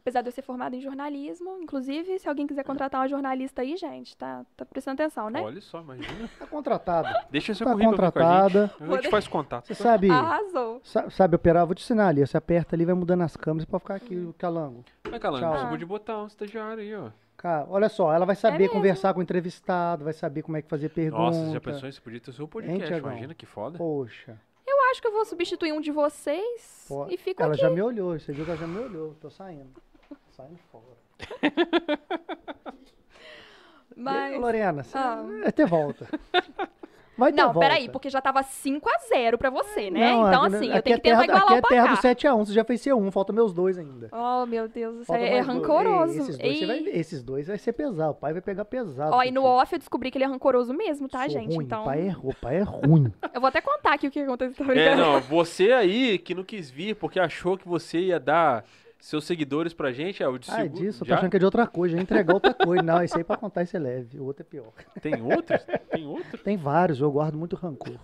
[0.03, 3.77] Apesar de eu ser formada em jornalismo, inclusive, se alguém quiser contratar uma jornalista aí,
[3.77, 5.41] gente, tá, tá prestando atenção, né?
[5.41, 6.29] Olha só, imagina.
[6.41, 7.25] Tá contratada.
[7.31, 8.67] Deixa seu Tá currículo aqui com a contratada.
[8.81, 8.91] gente.
[8.93, 9.67] A gente faz contato.
[9.69, 10.81] Você sabe, Arrasou.
[10.83, 11.65] sa- sabe operar?
[11.67, 12.27] Vou te ensinar ali.
[12.27, 14.85] Você aperta ali, vai mudando as câmeras pra ficar aqui o calango.
[15.09, 15.57] Mas, Calango, Tchau.
[15.61, 17.11] você pode botar um estagiário aí, ó.
[17.37, 20.63] Cara, olha só, ela vai saber É conversar com o entrevistado, vai saber como é
[20.63, 21.23] que fazer pergunta.
[21.23, 22.03] Nossa, já pensou isso?
[22.03, 23.11] Podia ter o seu podcast, Tiagão?
[23.13, 23.79] imagina que foda.
[23.79, 24.37] Poxa,
[24.67, 27.63] Eu acho que eu vou substituir um de vocês pô, e fico ela aqui.
[27.63, 29.15] já me olhou, você viu que ela já me olhou.
[29.21, 29.71] Tô saindo.
[30.43, 30.83] Saindo fora.
[33.95, 34.37] Mas...
[34.37, 35.23] Ô, Lorena, você Ah.
[35.47, 36.09] até volta.
[37.17, 37.69] Vai ter Não, volta.
[37.69, 40.11] peraí, porque já tava 5x0 pra você, né?
[40.13, 41.61] Não, então, aqui- assim, eu aqui tenho é que tentar terra, igualar Aqui o é
[41.69, 42.03] terra do placar.
[42.17, 44.09] 7x1, você já fez ser 1, falta meus dois ainda.
[44.11, 45.47] Oh, meu Deus, isso é, é dois.
[45.47, 46.19] rancoroso.
[46.19, 48.13] Ei, Esses dois, você vai esses dois vai ser pesado.
[48.13, 49.15] O pai vai pegar pesado.
[49.15, 51.55] Ó, e no off eu descobri que ele é rancoroso mesmo, tá, Sou gente?
[51.55, 53.13] ruim, Então, O pai é, o pai é ruim.
[53.35, 54.67] eu vou até contar aqui o que aconteceu.
[54.67, 58.65] tá É, não, você aí que não quis vir porque achou que você ia dar
[59.05, 61.17] seus seguidores pra gente, é o de Ah, é disso, eu tô já?
[61.17, 62.83] achando que é de outra coisa, já entregar outra coisa.
[62.83, 64.73] Não, esse aí pra contar isso é leve, o outro é pior.
[65.01, 65.65] Tem outros?
[65.91, 66.39] Tem outro?
[66.39, 67.99] Tem vários, eu guardo muito rancor.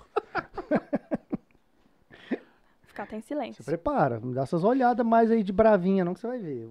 [2.86, 3.64] Ficar até em Você silêncio.
[3.64, 6.68] prepara, não dá essas olhadas mais aí de bravinha não que você vai ver.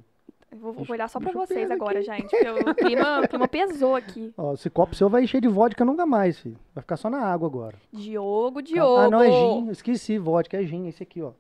[0.52, 2.06] Eu vou, vou Bicho- olhar só pra bicho vocês pega agora, aqui.
[2.06, 2.30] gente.
[2.30, 4.34] Porque o clima, o clima pesou aqui.
[4.38, 6.58] Ó, esse copo seu vai encher de vodka nunca mais, filho.
[6.74, 7.76] Vai ficar só na água agora.
[7.92, 8.98] Diogo, Diogo.
[8.98, 9.70] Ah, não, é gin.
[9.72, 11.32] Esqueci, vodka, é gin, esse aqui, ó.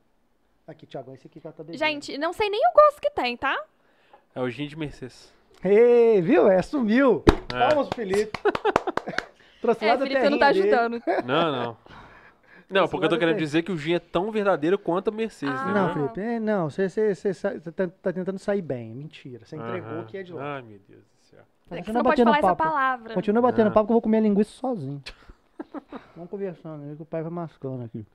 [0.67, 1.79] Aqui, Thiago, esse aqui que ela tá bebendo.
[1.79, 3.57] Gente, não sei nem o gosto que tem, tá?
[4.35, 5.33] É o Gin de Mercedes.
[5.63, 6.47] Ei, viu?
[6.49, 7.23] É, sumiu.
[7.53, 7.67] É.
[7.69, 8.31] Palmas pro Felipe.
[9.61, 10.75] Trouxe lá É, da Felipe, você não tá terrinha dele.
[10.75, 11.03] ajudando.
[11.25, 11.77] Não, não.
[12.69, 15.57] Não, porque eu tô querendo dizer que o gin é tão verdadeiro quanto a Mercedes,
[15.57, 15.65] Ah.
[15.67, 15.73] né?
[15.73, 15.93] Não.
[15.93, 18.93] Felipe, é, não, você, você, você, sa- você tá, tá tentando sair bem.
[18.93, 20.01] Mentira, você entregou Aham.
[20.01, 20.55] o que é de lá.
[20.57, 21.39] Ai, meu Deus do céu.
[21.71, 22.69] É que você Continua não pode batendo falar essa papo.
[22.71, 23.13] palavra.
[23.13, 23.71] Continua batendo Ah.
[23.71, 25.01] papo que eu vou comer a linguiça sozinho.
[26.13, 28.05] Vamos conversando aí que o pai vai mascando aqui.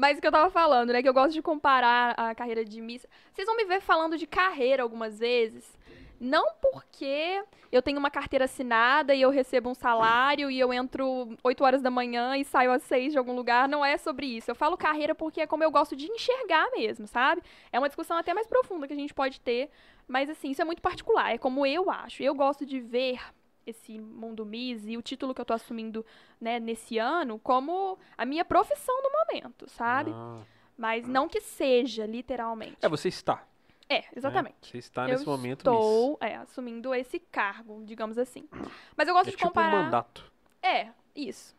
[0.00, 1.02] Mas o que eu tava falando, né?
[1.02, 3.06] Que eu gosto de comparar a carreira de Miss.
[3.34, 5.78] Vocês vão me ver falando de carreira algumas vezes.
[6.18, 11.36] Não porque eu tenho uma carteira assinada e eu recebo um salário e eu entro
[11.44, 13.68] 8 horas da manhã e saio às 6 de algum lugar.
[13.68, 14.50] Não é sobre isso.
[14.50, 17.42] Eu falo carreira porque é como eu gosto de enxergar mesmo, sabe?
[17.70, 19.68] É uma discussão até mais profunda que a gente pode ter.
[20.08, 21.30] Mas assim, isso é muito particular.
[21.34, 22.22] É como eu acho.
[22.22, 23.20] Eu gosto de ver
[23.66, 26.04] esse mundo Miss e o título que eu tô assumindo,
[26.40, 30.10] né, nesse ano como a minha profissão do momento, sabe?
[30.14, 30.42] Ah.
[30.76, 32.78] Mas não que seja, literalmente.
[32.80, 33.44] É, você está.
[33.88, 34.04] É, né?
[34.16, 34.70] exatamente.
[34.70, 35.80] Você está eu nesse momento Miss.
[35.80, 38.48] estou é, assumindo esse cargo, digamos assim.
[38.96, 39.74] Mas eu gosto É de tipo comparar.
[39.74, 40.32] um mandato.
[40.62, 41.54] É, isso.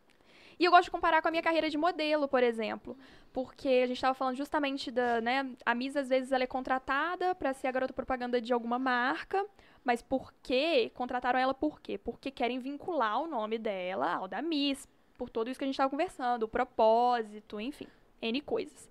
[0.58, 2.96] E eu gosto de comparar com a minha carreira de modelo, por exemplo.
[3.34, 7.34] Porque a gente estava falando justamente da, né, a Miss às vezes ela é contratada
[7.34, 9.44] para ser a garota propaganda de alguma marca,
[9.84, 10.92] mas por quê?
[10.94, 11.98] Contrataram ela por quê?
[11.98, 15.76] Porque querem vincular o nome dela ao da Miss, por tudo isso que a gente
[15.76, 17.88] estava conversando, o propósito, enfim,
[18.22, 18.90] N coisas.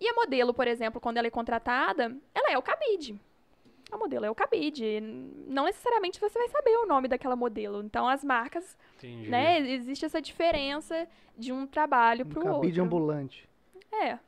[0.00, 3.18] E a modelo, por exemplo, quando ela é contratada, ela é o cabide.
[3.90, 5.00] A modelo é o cabide.
[5.46, 7.82] Não necessariamente você vai saber o nome daquela modelo.
[7.82, 9.28] Então as marcas Entendi.
[9.30, 9.60] né?
[9.60, 12.82] Existe essa diferença de um trabalho Um pro cabide outro.
[12.84, 13.48] ambulante.
[13.90, 14.18] É.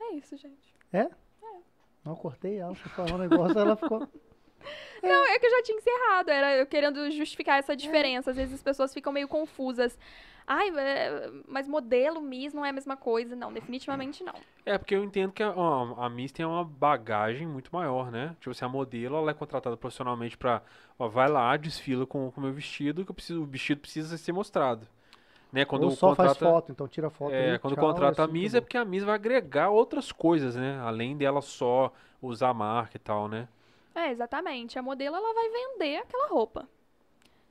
[0.00, 0.74] É isso, gente.
[2.04, 4.08] Não, eu cortei ela, você falou um negócio, ela ficou.
[5.02, 6.30] Não, é que eu já tinha encerrado.
[6.30, 8.30] Era eu querendo justificar essa diferença.
[8.30, 9.98] Às vezes as pessoas ficam meio confusas.
[10.46, 13.34] Ai, é, mas modelo Miss não é a mesma coisa.
[13.34, 14.34] Não, definitivamente não.
[14.64, 18.36] É, porque eu entendo que a, a, a Miss tem uma bagagem muito maior, né?
[18.38, 20.62] Tipo assim, a modelo, ela é contratada profissionalmente pra,
[20.98, 24.32] ó, vai lá, desfila com o meu vestido, que eu preciso, o vestido precisa ser
[24.32, 24.86] mostrado.
[25.52, 25.66] Né?
[25.66, 27.32] Quando Ou o só contrata, faz foto, então tira foto.
[27.34, 30.10] É, aí, quando tchau, contrata a assim, Miss é porque a Miss vai agregar outras
[30.10, 30.80] coisas, né?
[30.80, 31.92] Além dela só
[32.22, 33.46] usar a marca e tal, né?
[33.94, 34.78] É, exatamente.
[34.78, 36.66] A modelo, ela vai vender aquela roupa.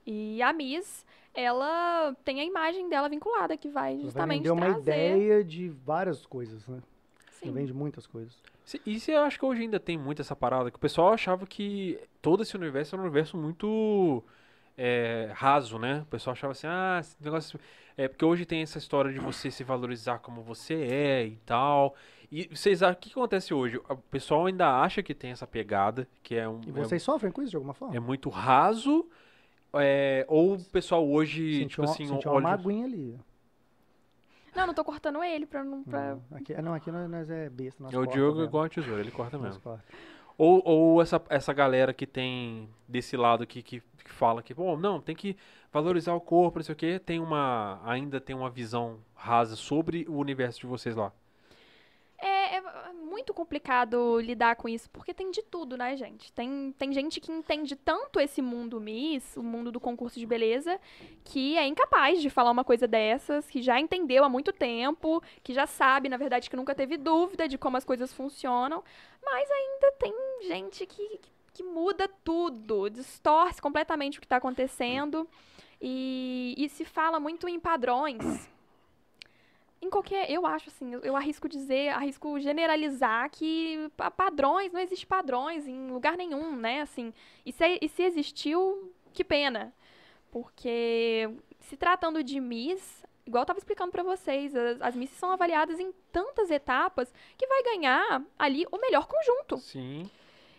[0.04, 4.52] E a Miss, ela tem a imagem dela vinculada, que vai Ela vai justamente vender
[4.52, 4.82] uma trazer...
[4.82, 6.80] ideia de várias coisas, né?
[7.34, 7.49] Sim.
[7.49, 8.36] Ela vende muitas coisas.
[8.66, 10.72] Se- E você acha que hoje ainda tem muito essa parada?
[10.72, 14.24] Que o pessoal achava que todo esse universo era um universo muito
[14.78, 16.01] é, raso, né?
[16.01, 17.59] O pessoal achava assim, ah, esse negócio.
[17.97, 21.93] É porque hoje tem essa história de você se valorizar como você é e tal.
[22.32, 23.78] E vocês acham o que acontece hoje?
[23.78, 26.61] O pessoal ainda acha que tem essa pegada, que é um.
[26.65, 27.95] E é- vocês sofrem com isso de alguma forma?
[27.95, 29.07] é, muito raso.
[29.74, 32.43] é, ou o pessoal hoje, Sentiu tipo uma, assim, sentiu uma olha.
[32.43, 33.19] magoinha ali.
[34.55, 35.82] Não, não tô cortando ele pra não...
[35.84, 36.15] Pra...
[36.30, 37.82] Não, aqui, não, aqui nós, nós é besta.
[37.84, 38.49] Nós É o Diogo mesmo.
[38.49, 39.61] igual a tesoura, ele corta mesmo.
[39.61, 39.84] corta.
[40.38, 43.82] Ou, ou essa, essa galera que tem desse lado que, que
[44.12, 45.36] fala que, bom, não, tem que
[45.72, 50.05] valorizar o corpo, não sei o quê, tem uma, ainda tem uma visão rasa sobre
[50.07, 51.12] o universo de vocês lá.
[52.18, 52.62] É, é
[52.93, 56.32] muito complicado lidar com isso, porque tem de tudo, né, gente?
[56.32, 60.80] Tem, tem gente que entende tanto esse mundo Miss, o mundo do concurso de beleza,
[61.24, 65.51] que é incapaz de falar uma coisa dessas, que já entendeu há muito tempo, que
[65.53, 68.84] já sabe, na verdade, que nunca teve dúvida de como as coisas funcionam,
[69.24, 70.14] mas ainda tem
[70.47, 71.30] gente que, que
[71.62, 75.28] muda tudo, distorce completamente o que está acontecendo
[75.82, 78.49] e, e se fala muito em padrões.
[79.82, 80.30] Em qualquer.
[80.30, 85.68] Eu acho assim, eu, eu arrisco dizer, arrisco generalizar que pa- padrões, não existe padrões
[85.68, 86.82] em lugar nenhum, né?
[86.82, 87.12] Assim,
[87.45, 89.74] e se, e se existiu, que pena.
[90.32, 91.30] Porque
[91.60, 95.91] se tratando de Miss, igual eu tava explicando pra vocês, as, as são avaliadas em
[96.12, 99.58] tantas etapas que vai ganhar ali o melhor conjunto.
[99.58, 100.10] Sim.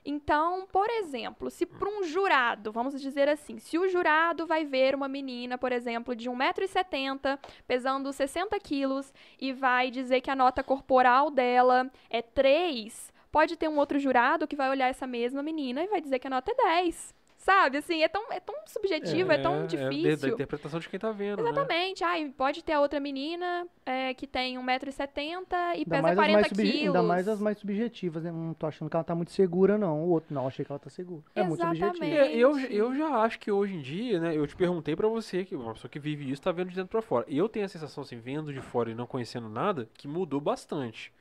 [0.05, 4.95] Então, por exemplo, se para um jurado, vamos dizer assim, se o jurado vai ver
[4.95, 10.63] uma menina, por exemplo, de 1,70m, pesando 60 quilos, e vai dizer que a nota
[10.63, 15.83] corporal dela é 3, pode ter um outro jurado que vai olhar essa mesma menina
[15.83, 17.22] e vai dizer que a nota é 10.
[17.43, 20.29] Sabe, assim, é tão, é tão subjetivo, é, tão de- da difícil.
[20.29, 21.51] interpretação de quem tá vendo, né?
[21.51, 22.05] Exatamente.
[22.05, 26.15] Ai, pode ter a outra menina é, que tem 1,70m e Ainda pesa mais, as
[26.15, 26.87] 40 mais subje- quilos.
[26.87, 28.31] ainda mais as mais subjetivas, né?
[28.31, 30.05] Não tô achando que ela tá muito segura, não.
[30.05, 31.25] O outro, não, achei que ela tá segura.
[31.35, 31.97] É muito Exatamente.
[31.97, 32.15] subjetivo.
[32.15, 34.37] É, eu, eu já acho que hoje em dia, né?
[34.37, 36.91] Eu te perguntei pra você, que uma pessoa que vive isso tá vendo de dentro
[36.91, 37.27] pra fora.
[37.29, 41.13] Eu tenho a sensação, assim, vendo de fora e não conhecendo nada, que mudou bastante.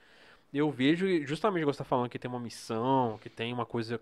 [0.54, 4.00] Eu vejo, e justamente você tá falando que tem uma missão, que tem uma coisa,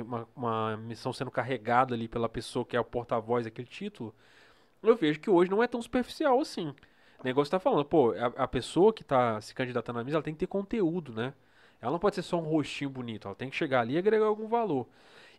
[0.00, 4.14] uma, uma missão sendo carregada ali pela pessoa que é o porta-voz daquele título.
[4.82, 6.74] Eu vejo que hoje não é tão superficial assim.
[7.18, 10.24] O negócio tá falando, pô, a, a pessoa que tá se candidatando à missa, ela
[10.24, 11.34] tem que ter conteúdo, né?
[11.80, 14.26] Ela não pode ser só um rostinho bonito, ela tem que chegar ali e agregar
[14.26, 14.86] algum valor.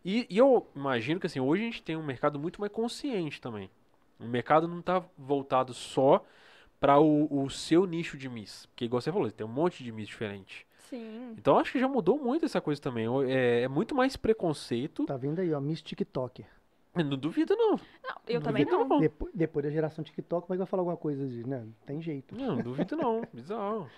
[0.04, 3.40] E, e eu imagino que assim, hoje a gente tem um mercado muito mais consciente
[3.40, 3.70] também.
[4.18, 6.24] O mercado não está voltado só
[6.78, 8.66] para o, o seu nicho de Miss.
[8.66, 10.66] Porque, igual você falou, tem um monte de Miss diferente.
[10.88, 11.34] Sim.
[11.38, 13.06] Então acho que já mudou muito essa coisa também.
[13.28, 15.04] É, é muito mais preconceito.
[15.06, 16.46] Tá vindo aí, ó, Miss TikToker.
[16.94, 17.72] Não duvido, não.
[17.72, 19.00] Não, eu Não também duvido, não.
[19.00, 21.66] Depois, depois da geração TikTok, como é que vai falar alguma coisa de, né?
[21.84, 22.36] Tem jeito.
[22.36, 23.22] Não, não duvido não.
[23.32, 23.90] Bizarro.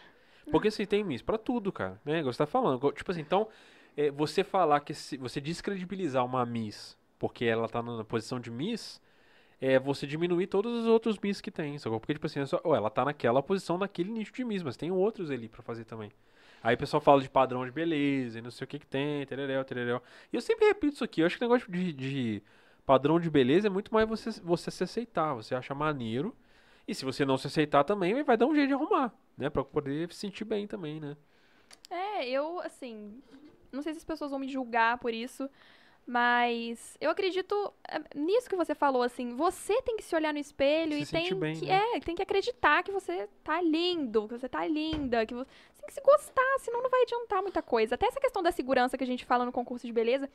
[0.50, 2.00] Porque assim, tem Miss pra tudo, cara.
[2.04, 2.20] Né?
[2.20, 2.92] Igual você tá falando.
[2.92, 3.48] Tipo assim, então,
[3.96, 8.50] é, você falar que se, você descredibilizar uma Miss porque ela tá na posição de
[8.50, 9.00] Miss,
[9.60, 11.78] é você diminuir todos os outros Miss que tem.
[11.78, 11.98] Sacou?
[11.98, 14.76] Porque, tipo assim, é só, ó, ela tá naquela posição, naquele nicho de Miss, mas
[14.76, 16.10] tem outros ali pra fazer também.
[16.66, 19.24] Aí o pessoal fala de padrão de beleza e não sei o que que tem,
[19.24, 20.02] tereréu, tereréu.
[20.32, 22.42] E eu sempre repito isso aqui, eu acho que o negócio de, de
[22.84, 26.36] padrão de beleza é muito mais você, você se aceitar, você achar maneiro.
[26.88, 29.48] E se você não se aceitar também, vai dar um jeito de arrumar, né?
[29.48, 31.16] Pra poder se sentir bem também, né?
[31.88, 33.22] É, eu, assim,
[33.70, 35.48] não sei se as pessoas vão me julgar por isso,
[36.06, 40.38] mas eu acredito é, nisso que você falou, assim, você tem que se olhar no
[40.38, 41.82] espelho Se e tem bem, que, né?
[41.94, 45.50] é, tem que acreditar que você tá lindo, que você tá linda, que você
[45.80, 47.96] tem que se gostar, senão não vai adiantar muita coisa.
[47.96, 50.30] Até essa questão da segurança que a gente fala no concurso de beleza,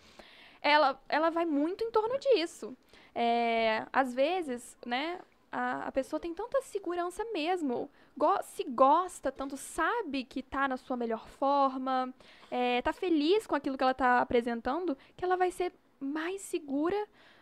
[0.62, 2.76] ela, ela vai muito em torno disso.
[3.16, 5.20] É, às vezes, né,
[5.52, 10.78] a, a pessoa tem tanta segurança mesmo, go- se gosta tanto, sabe que tá na
[10.78, 12.14] sua melhor forma,
[12.50, 16.98] é, tá feliz com aquilo que ela tá apresentando, que ela vai ser mais segura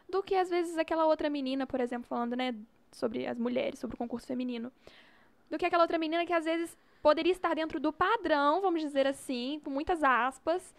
[0.09, 2.55] do que às vezes aquela outra menina, por exemplo, falando, né,
[2.91, 4.71] sobre as mulheres, sobre o concurso feminino.
[5.49, 9.07] Do que aquela outra menina que às vezes poderia estar dentro do padrão, vamos dizer
[9.07, 10.73] assim, com muitas aspas,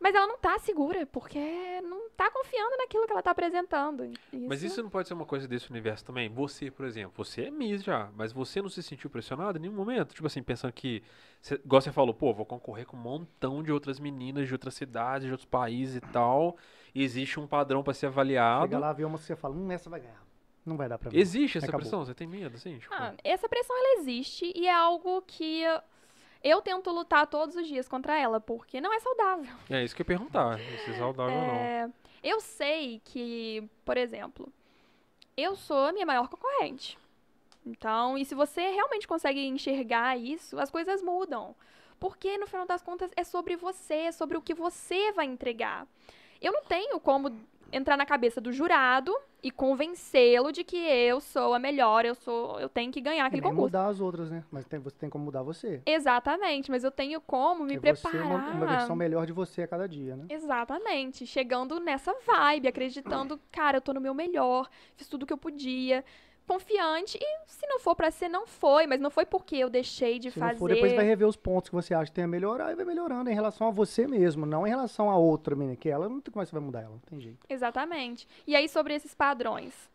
[0.00, 1.38] mas ela não tá segura, porque
[1.82, 4.10] não tá confiando naquilo que ela tá apresentando.
[4.32, 6.28] Mas isso não pode ser uma coisa desse universo também?
[6.30, 9.74] Você, por exemplo, você é Miss já, mas você não se sentiu pressionado em nenhum
[9.74, 10.14] momento?
[10.14, 11.02] Tipo assim, pensando que,
[11.40, 14.74] você, igual você falou, pô, vou concorrer com um montão de outras meninas de outras
[14.74, 16.56] cidades, de outros países e tal,
[16.94, 18.62] e existe um padrão pra ser avaliado.
[18.64, 20.24] Chega lá, vê uma que você fala, hum, essa vai ganhar.
[20.64, 21.16] Não vai dar pra mim.
[21.18, 21.80] Existe essa Acabou.
[21.80, 22.04] pressão?
[22.04, 22.78] Você tem medo, assim?
[22.78, 25.80] Tipo, Ah, essa pressão ela existe e é algo que eu
[26.62, 29.54] tento lutar todos os dias contra ela, porque não é saudável.
[29.68, 31.54] É isso que eu ia perguntar, se é saudável ou não.
[31.54, 31.90] É,
[32.22, 34.50] eu sei que, por exemplo,
[35.36, 36.98] eu sou a minha maior concorrente.
[37.64, 41.54] Então, e se você realmente consegue enxergar isso, as coisas mudam.
[41.98, 45.86] Porque, no final das contas, é sobre você, é sobre o que você vai entregar.
[46.40, 47.38] Eu não tenho como
[47.72, 52.60] entrar na cabeça do jurado e convencê-lo de que eu sou a melhor, eu sou,
[52.60, 53.66] eu tenho que ganhar E aquele nem concurso.
[53.66, 54.44] mudar as outras, né?
[54.50, 55.80] Mas tem, você tem como mudar você.
[55.86, 58.26] Exatamente, mas eu tenho como me Porque você é preparar.
[58.38, 60.26] uma, uma versão melhor de você a cada dia, né?
[60.28, 61.26] Exatamente.
[61.26, 66.04] Chegando nessa vibe, acreditando, cara, eu tô no meu melhor, fiz tudo que eu podia,
[66.50, 67.16] confiante.
[67.20, 70.32] E se não for pra ser, não foi, mas não foi porque eu deixei de
[70.32, 70.58] Se fazer.
[70.58, 72.84] for, depois vai rever os pontos que você acha que tem a melhorar e vai
[72.84, 76.20] melhorando em relação a você mesmo, não em relação a outra menina, que ela não
[76.20, 77.38] tem como você vai mudar ela, não tem jeito.
[77.48, 78.26] Exatamente.
[78.46, 79.88] E aí, sobre esses padrões.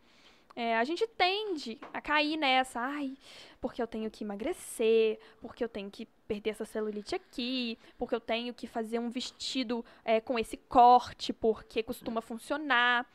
[0.57, 3.17] É, a gente tende a cair nessa, ai,
[3.59, 8.21] porque eu tenho que emagrecer, porque eu tenho que perder essa celulite aqui, porque eu
[8.21, 13.05] tenho que fazer um vestido é, com esse corte, porque costuma funcionar.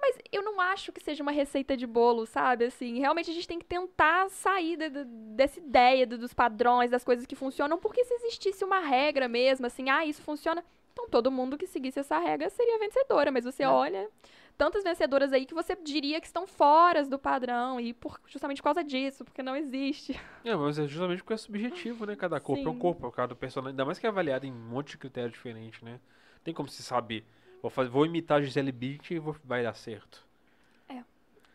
[0.00, 2.64] Mas eu não acho que seja uma receita de bolo, sabe?
[2.64, 6.90] Assim, realmente a gente tem que tentar sair da- da- dessa ideia do- dos padrões,
[6.90, 11.08] das coisas que funcionam, porque se existisse uma regra mesmo, assim, ah, isso funciona, então
[11.08, 13.30] todo mundo que seguisse essa regra seria vencedora.
[13.30, 13.68] Mas você É.
[13.68, 14.08] olha
[14.56, 18.64] tantas vencedoras aí que você diria que estão fora do padrão, e por, justamente por
[18.64, 20.12] causa disso, porque não existe.
[20.44, 22.16] É, mas é justamente porque é subjetivo, né?
[22.16, 22.78] Cada corpo é um Sim.
[22.78, 23.72] corpo, cada personagem.
[23.72, 26.00] Ainda mais que é avaliado em um monte de critérios diferentes, né?
[26.42, 27.24] Tem como se saber.
[27.62, 30.28] Vou, fazer, vou imitar a Gisele Bündchen e vou, vai dar certo.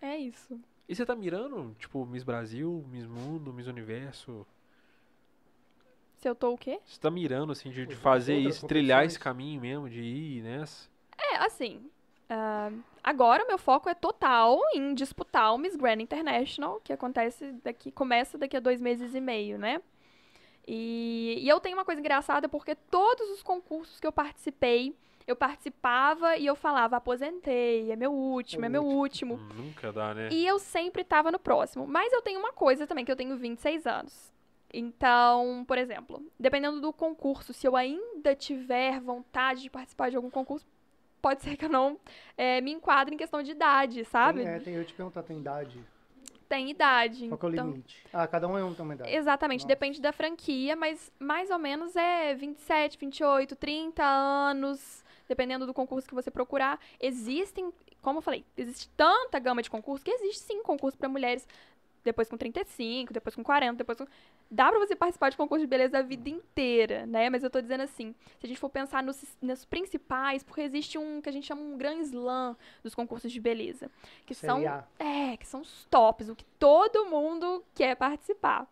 [0.05, 0.59] É isso.
[0.87, 4.45] E você tá mirando, tipo, Miss Brasil, Miss Mundo, Miss Universo?
[6.17, 6.79] Se eu tô o quê?
[6.85, 10.87] Você tá mirando, assim, de, de fazer isso, trilhar esse caminho mesmo, de ir nessa?
[11.17, 11.89] É, assim.
[12.29, 12.71] ah,
[13.03, 17.91] agora o meu foco é total em disputar o Miss Grand International, que acontece daqui,
[17.91, 19.81] começa daqui a dois meses e meio, né?
[20.67, 24.95] E, e eu tenho uma coisa engraçada porque todos os concursos que eu participei,
[25.27, 29.35] eu participava e eu falava, aposentei, é meu último, é, o meu último.
[29.35, 29.53] último.
[29.63, 30.29] Nunca dá, né?
[30.31, 31.87] E eu sempre tava no próximo.
[31.87, 34.33] Mas eu tenho uma coisa também, que eu tenho 26 anos.
[34.73, 40.29] Então, por exemplo, dependendo do concurso, se eu ainda tiver vontade de participar de algum
[40.29, 40.65] concurso,
[41.21, 41.97] pode ser que eu não
[42.37, 44.43] eh, me enquadre em questão de idade, sabe?
[44.43, 45.79] Tem, é, tem, eu te perguntar, tem idade?
[46.47, 47.27] Tem idade.
[47.29, 48.05] Qual que é o então- limite?
[48.13, 49.15] Ah, cada um é um tem uma idade.
[49.15, 49.67] Exatamente, Nossa.
[49.69, 56.07] depende da franquia, mas mais ou menos é 27, 28, 30 anos, dependendo do concurso
[56.07, 56.79] que você procurar.
[56.99, 57.71] Existem,
[58.01, 61.47] como eu falei, existe tanta gama de concursos que existe sim concurso para mulheres
[62.05, 64.05] depois com 35, depois com 40, depois com...
[64.49, 67.31] Dá pra você participar de concurso de beleza a vida inteira, né?
[67.31, 70.99] Mas eu tô dizendo assim, se a gente for pensar nos, nos principais, porque existe
[70.99, 73.89] um que a gente chama um Grand Slam dos concursos de beleza,
[74.23, 74.85] que são Série A.
[74.99, 78.67] é, que são os tops, o que todo mundo quer participar.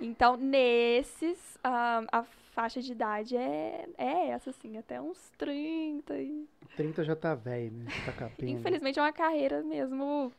[0.00, 6.16] Então, nesses, ah, a faixa de idade é, é essa, assim, até uns 30.
[6.18, 6.46] E...
[6.76, 7.86] 30 já tá velho, né?
[8.04, 8.50] Tá capendo.
[8.52, 10.32] Infelizmente é uma carreira mesmo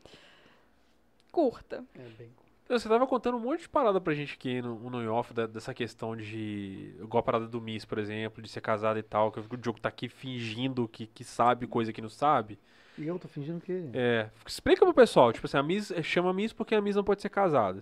[1.32, 1.84] curta.
[1.96, 2.30] É bem...
[2.66, 5.34] Então, Você tava contando um monte de parada pra gente aqui no, no New Off,
[5.34, 6.94] da- dessa questão de.
[7.00, 9.80] Igual a parada do Miss, por exemplo, de ser casada e tal, que o Diogo
[9.80, 12.60] tá aqui fingindo que, que sabe coisa que não sabe.
[12.98, 13.90] E eu tô fingindo que...
[13.94, 14.30] É.
[14.46, 17.30] Explica pro pessoal, tipo assim, a Miss chama Miss porque a Miss não pode ser
[17.30, 17.82] casada.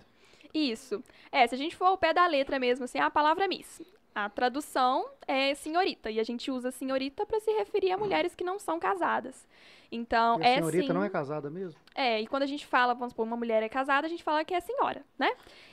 [0.54, 1.02] Isso.
[1.32, 3.80] É, se a gente for ao pé da letra mesmo, assim, a palavra Miss.
[4.14, 8.42] A tradução é senhorita, e a gente usa senhorita para se referir a mulheres que
[8.42, 9.46] não são casadas.
[9.92, 10.92] Então, E a é senhorita sim.
[10.94, 11.78] não é casada mesmo?
[11.94, 14.42] É, e quando a gente fala, vamos supor, uma mulher é casada, a gente fala
[14.42, 15.30] que é senhora, né?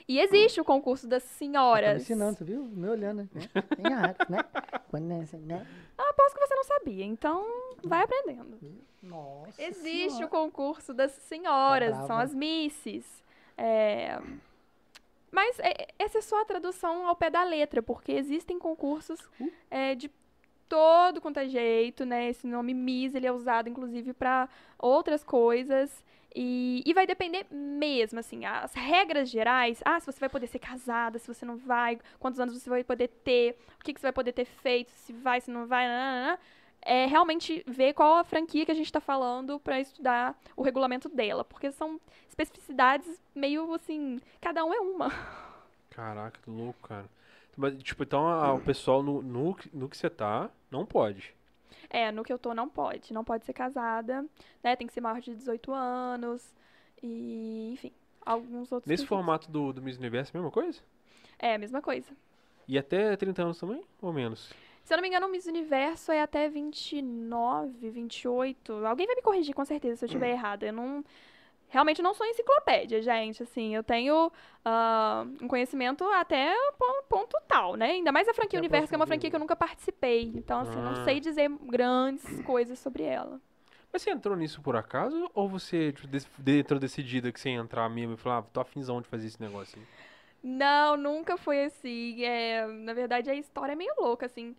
[0.09, 2.01] E existe o concurso das Tá me senhoras.
[2.01, 2.63] ensinando, você viu?
[2.65, 3.49] Me olhando, né?
[3.77, 4.39] Senhora, né?
[5.19, 5.65] É assim, né?
[5.97, 7.45] Eu aposto que você não sabia, então
[7.81, 8.59] vai aprendendo.
[9.01, 10.25] Nossa Existe Senhora.
[10.25, 13.23] o concurso das senhoras, Tá são as misses.
[13.57, 14.19] É,
[15.33, 19.51] Mas é- essa é só a tradução ao pé da letra, porque existem concursos Uh.
[19.71, 20.11] é, de
[20.69, 22.29] todo quanto é jeito, né?
[22.29, 26.03] Esse nome Miss, ele é usado, inclusive, para outras coisas.
[26.35, 29.81] E, e vai depender mesmo, assim, as regras gerais.
[29.85, 32.83] Ah, se você vai poder ser casada, se você não vai, quantos anos você vai
[32.83, 35.87] poder ter, o que, que você vai poder ter feito, se vai, se não vai,
[35.87, 36.39] nananana.
[36.85, 41.09] É realmente ver qual a franquia que a gente está falando para estudar o regulamento
[41.09, 45.09] dela, porque são especificidades meio assim, cada um é uma.
[45.89, 47.05] Caraca, que louco, cara.
[47.55, 51.33] Mas, tipo, então a- o pessoal no, no, que- no que você tá, não pode.
[51.89, 54.25] É, no que eu tô não pode, não pode ser casada,
[54.63, 54.75] né?
[54.75, 56.53] Tem que ser maior de 18 anos
[57.01, 57.91] e, enfim,
[58.25, 60.81] alguns outros Nesse formato do, do Miss Universo, é a mesma coisa?
[61.37, 62.07] É, a mesma coisa.
[62.67, 63.83] E até 30 anos também?
[64.01, 64.51] Ou menos?
[64.83, 68.85] Se eu não me engano, o Miss Universo é até 29, 28.
[68.85, 70.65] Alguém vai me corrigir com certeza se eu estiver errada.
[70.65, 71.03] Eu não.
[71.69, 73.41] Realmente não sou enciclopédia, gente.
[73.41, 74.31] Assim, eu tenho
[74.63, 77.91] ah, um conhecimento até pon- ponto tal, né?
[77.91, 80.31] Ainda mais a franquia a Universo, que é uma franquia que eu nunca participei.
[80.35, 80.91] Então, assim, eu Ah.
[80.91, 83.41] não sei dizer grandes coisas sobre ela.
[83.91, 85.29] Mas você entrou nisso por acaso?
[85.33, 86.07] Ou você tipo,
[86.47, 89.41] entrou decidida que você ia entrar mesmo e falar, ah, tô afinzão de fazer esse
[89.41, 89.85] negócio aí?
[90.43, 92.21] Não, nunca foi assim.
[92.23, 94.53] É, na verdade, a história é meio louca, assim.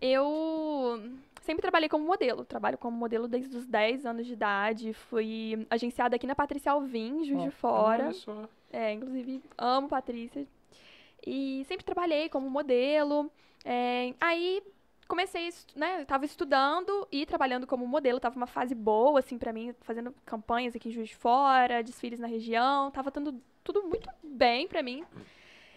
[0.00, 1.00] Eu
[1.42, 2.44] sempre trabalhei como modelo.
[2.44, 4.94] Trabalho como modelo desde os 10 anos de idade.
[4.94, 8.04] Fui agenciada aqui na Patrícia Alvim, Juiz Ó, de Fora.
[8.04, 8.48] Olha só.
[8.72, 10.46] É, inclusive, amo Patrícia.
[11.24, 13.30] E sempre trabalhei como modelo.
[13.64, 14.62] É, aí
[15.06, 16.06] comecei, né?
[16.06, 18.18] Tava estudando e trabalhando como modelo.
[18.18, 22.18] Tava uma fase boa, assim, pra mim, fazendo campanhas aqui em Juiz de Fora, desfiles
[22.18, 22.90] na região.
[22.90, 25.04] Tava dando tudo muito bem pra mim.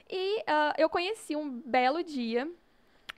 [0.10, 2.50] E ah, eu conheci um belo dia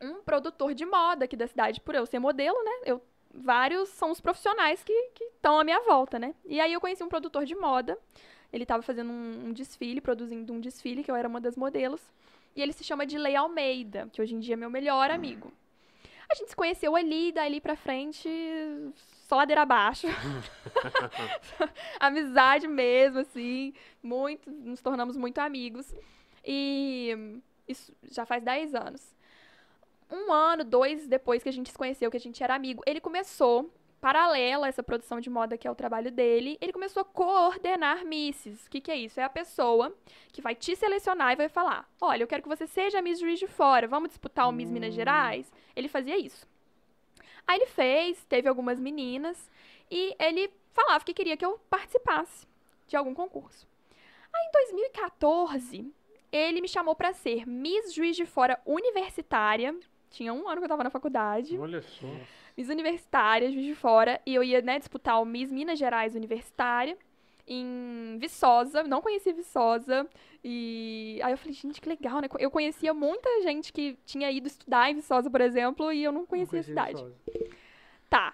[0.02, 2.72] um produtor de moda aqui da cidade, por eu ser modelo, né?
[2.86, 3.02] Eu,
[3.34, 6.34] vários são os profissionais que estão à minha volta, né?
[6.46, 7.98] E aí eu conheci um produtor de moda.
[8.52, 12.02] Ele estava fazendo um, um desfile, produzindo um desfile, que eu era uma das modelos.
[12.56, 15.52] E ele se chama de Lei Almeida, que hoje em dia é meu melhor amigo.
[16.30, 18.30] A gente se conheceu ali, dali pra frente,
[19.28, 20.08] só ladeira abaixo.
[22.00, 23.74] Amizade mesmo, assim.
[24.02, 25.94] Muito, nos tornamos muito amigos.
[26.46, 29.14] E isso já faz 10 anos.
[30.10, 33.02] Um ano, dois depois que a gente se conheceu, que a gente era amigo, ele
[33.02, 33.70] começou,
[34.00, 38.06] paralelo a essa produção de moda que é o trabalho dele, ele começou a coordenar
[38.06, 38.66] misses.
[38.66, 39.20] O que, que é isso?
[39.20, 39.94] É a pessoa
[40.32, 43.20] que vai te selecionar e vai falar: Olha, eu quero que você seja a Miss
[43.20, 45.52] Juiz de Fora, vamos disputar o Miss Minas Gerais?
[45.76, 46.48] Ele fazia isso.
[47.48, 49.50] Aí ele fez, teve algumas meninas,
[49.90, 52.46] e ele falava que queria que eu participasse
[52.88, 53.68] de algum concurso.
[54.34, 55.94] Aí em 2014,
[56.32, 59.74] ele me chamou para ser Miss Juiz de Fora universitária.
[60.10, 61.58] Tinha um ano que eu tava na faculdade.
[61.58, 62.08] Olha só.
[62.56, 64.22] Miss Universitária, Juiz de Fora.
[64.26, 66.98] E eu ia, né, disputar o Miss Minas Gerais Universitária
[67.48, 68.84] em Viçosa.
[68.84, 70.06] Não conhecia Viçosa.
[70.44, 72.28] E aí eu falei, gente, que legal, né?
[72.40, 76.26] Eu conhecia muita gente que tinha ido estudar em Viçosa, por exemplo, e eu não
[76.26, 77.06] conhecia a cidade.
[78.10, 78.34] Tá.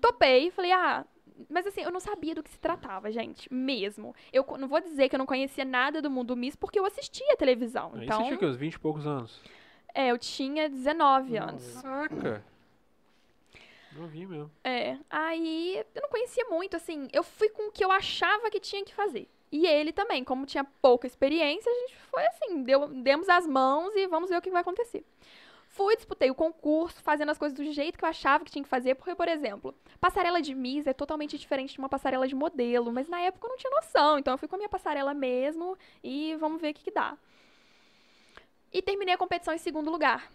[0.00, 1.04] Topei, falei, ah.
[1.48, 3.52] Mas assim, eu não sabia do que se tratava, gente.
[3.52, 4.14] Mesmo.
[4.32, 7.36] Eu não vou dizer que eu não conhecia nada do mundo Miss, porque eu assistia
[7.36, 7.90] televisão.
[7.94, 8.46] Aí então, você tinha o quê?
[8.46, 9.40] Uns 20 e poucos anos.
[9.94, 11.80] é, eu tinha 19 anos.
[11.82, 12.44] Caraca.
[14.02, 14.50] Vi mesmo.
[14.62, 18.60] É, aí eu não conhecia muito, assim, eu fui com o que eu achava que
[18.60, 19.28] tinha que fazer.
[19.52, 23.94] E ele também, como tinha pouca experiência, a gente foi assim, deu, demos as mãos
[23.94, 25.04] e vamos ver o que vai acontecer.
[25.68, 28.68] Fui, disputei o concurso, fazendo as coisas do jeito que eu achava que tinha que
[28.68, 32.92] fazer, porque, por exemplo, passarela de Miss é totalmente diferente de uma passarela de modelo,
[32.92, 35.76] mas na época eu não tinha noção, então eu fui com a minha passarela mesmo
[36.02, 37.16] e vamos ver o que, que dá.
[38.72, 40.28] E terminei a competição em segundo lugar.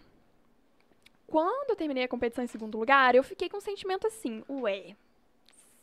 [1.30, 4.96] Quando eu terminei a competição em segundo lugar, eu fiquei com um sentimento assim, ué,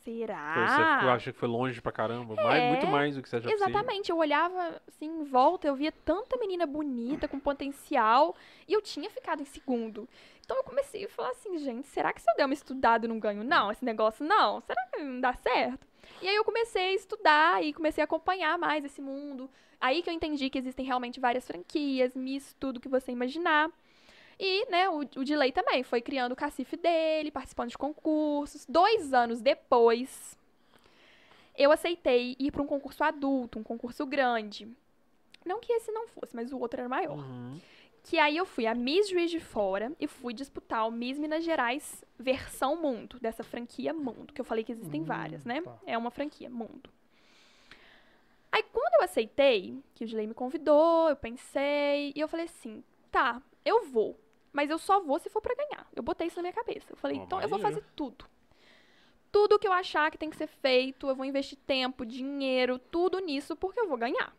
[0.04, 0.54] será?
[0.54, 0.66] Foi,
[1.06, 2.34] você acha que foi longe pra caramba.
[2.34, 3.54] Mais, É, muito mais do que você achava.
[3.54, 8.36] Exatamente, eu olhava assim em volta, eu via tanta menina bonita, com potencial,
[8.66, 10.08] e eu tinha ficado em segundo.
[10.44, 13.08] Então eu comecei a falar assim, gente, será que se eu der uma estudada eu
[13.08, 13.44] não ganho?
[13.44, 14.60] Não, esse negócio não.
[14.62, 15.86] Será que não dá certo?
[16.22, 19.50] E aí eu comecei a estudar e comecei a acompanhar mais esse mundo.
[19.80, 23.70] Aí que eu entendi que existem realmente várias franquias, Miss, tudo que você imaginar.
[24.38, 28.64] E, né, o, o Dilei também foi criando o cacife dele, participando de concursos.
[28.66, 30.38] Dois anos depois,
[31.56, 34.68] eu aceitei ir para um concurso adulto, um concurso grande.
[35.44, 37.18] Não que esse não fosse, mas o outro era maior.
[37.18, 37.58] Uhum.
[38.04, 41.44] Que aí eu fui a Miss Juiz de Fora e fui disputar o Miss Minas
[41.44, 45.60] Gerais versão mundo, dessa franquia mundo, que eu falei que existem Hum, várias, né?
[45.62, 45.78] tá.
[45.84, 46.90] É uma franquia, mundo.
[48.52, 52.82] Aí quando eu aceitei, que o Dilei me convidou, eu pensei, e eu falei assim,
[53.10, 54.18] tá, eu vou,
[54.58, 55.86] mas eu só vou se for pra ganhar.
[55.94, 56.88] Eu botei isso na minha cabeça.
[56.90, 58.24] Eu falei, Ó, então eu vou fazer tudo.
[59.30, 63.20] Tudo que eu achar que tem que ser feito, eu vou investir tempo, dinheiro, tudo
[63.20, 64.34] nisso, porque eu vou ganhar.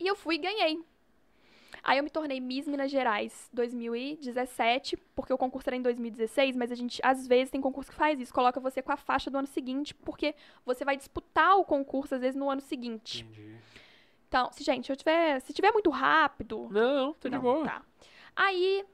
[0.00, 0.84] E eu fui e ganhei.
[1.80, 6.72] Aí eu me tornei Miss Minas Gerais 2017, porque o concurso era em 2016, mas
[6.72, 9.38] a gente, às vezes, tem concurso que faz isso, coloca você com a faixa do
[9.38, 10.34] ano seguinte, porque
[10.66, 13.22] você vai disputar o concurso, às vezes, no ano seguinte.
[13.22, 13.58] Entendi.
[14.26, 17.64] Então, se, gente, eu tiver, se tiver muito rápido, Não, tá de boa.
[17.64, 17.82] Tá.
[18.34, 18.84] Aí,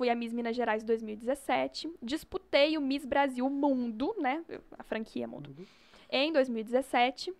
[0.00, 4.42] fui a Miss Minas Gerais 2017, disputei o Miss Brasil Mundo, né,
[4.78, 5.54] a franquia Mundo,
[6.10, 7.34] em 2017.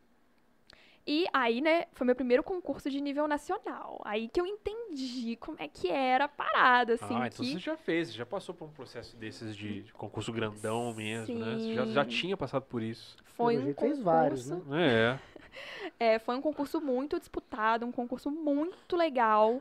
[1.06, 4.02] E aí, né, foi meu primeiro concurso de nível nacional.
[4.04, 7.52] Aí que eu entendi como é que era a parada, assim, ah, então que...
[7.52, 11.56] você já fez, você já passou por um processo desses de concurso grandão mesmo, né?
[11.56, 13.16] Você já, já tinha passado por isso.
[13.24, 14.60] Foi um concurso, fez vários, né?
[14.78, 15.18] É.
[15.98, 19.58] é, foi um concurso muito disputado, um concurso muito legal.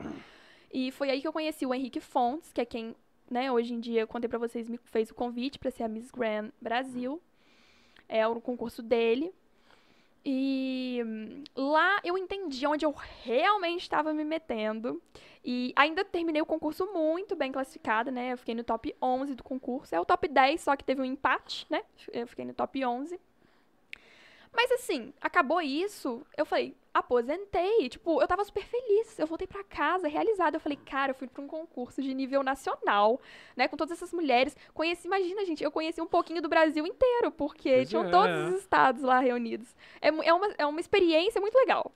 [0.71, 2.95] E foi aí que eu conheci o Henrique Fontes, que é quem,
[3.29, 5.87] né, hoje em dia, eu contei pra vocês, me fez o convite pra ser a
[5.87, 7.21] Miss Grand Brasil.
[8.07, 9.33] É o concurso dele.
[10.25, 12.93] E hum, lá eu entendi onde eu
[13.23, 15.01] realmente estava me metendo.
[15.43, 18.33] E ainda terminei o concurso muito bem classificada, né?
[18.33, 19.95] Eu fiquei no top 11 do concurso.
[19.95, 21.83] É o top 10, só que teve um empate, né?
[22.11, 23.19] Eu fiquei no top 11.
[24.51, 27.89] Mas assim, acabou isso, eu falei, aposentei.
[27.89, 29.17] Tipo, eu tava super feliz.
[29.17, 30.57] Eu voltei pra casa, realizada.
[30.57, 33.19] Eu falei, cara, eu fui pra um concurso de nível nacional,
[33.55, 33.67] né?
[33.67, 34.55] Com todas essas mulheres.
[34.73, 38.09] Conheci, imagina, gente, eu conheci um pouquinho do Brasil inteiro, porque Pois tinham é.
[38.09, 39.75] todos os estados lá reunidos.
[40.01, 41.91] É, é, uma, é uma experiência muito legal.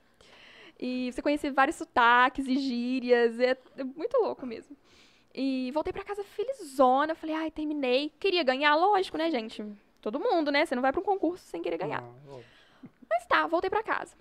[0.78, 4.76] E você conhecer vários sotaques e gírias, é, é muito louco mesmo.
[5.34, 8.12] E voltei pra casa felizona, falei, ai, terminei.
[8.20, 9.64] Queria ganhar, lógico, né, gente?
[10.00, 10.64] Todo mundo, né?
[10.64, 12.02] Você não vai pra um concurso sem querer ganhar.
[12.02, 12.38] Ah.
[13.08, 14.14] Mas tá, voltei pra casa.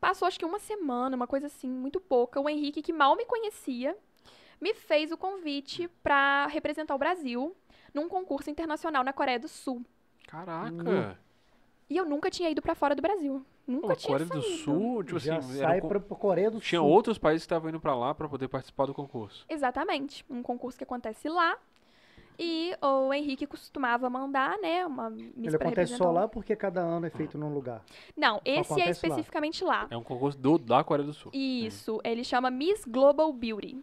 [0.00, 2.40] Passou acho que uma semana, uma coisa assim, muito pouca.
[2.40, 3.96] O Henrique, que mal me conhecia,
[4.60, 7.56] me fez o convite pra representar o Brasil
[7.94, 9.84] num concurso internacional na Coreia do Sul.
[10.26, 11.18] Caraca.
[11.88, 13.44] E eu nunca tinha ido pra fora do Brasil.
[13.66, 14.58] Nunca Pô, tinha Coreia do saído.
[14.62, 16.88] Sul, tipo Já assim, sai era um pra, pra Coreia do tinha Sul.
[16.88, 19.44] outros países que estavam indo pra lá pra poder participar do concurso.
[19.48, 20.24] Exatamente.
[20.28, 21.56] Um concurso que acontece lá.
[22.38, 27.06] E o Henrique costumava mandar, né, uma Miss Ele acontece só lá porque cada ano
[27.06, 27.82] é feito num lugar.
[28.16, 28.90] Não, esse é acontece lá.
[28.90, 29.86] especificamente lá.
[29.90, 31.30] É um concurso do, da Coreia do Sul.
[31.34, 33.82] Isso, ele chama Miss Global Beauty.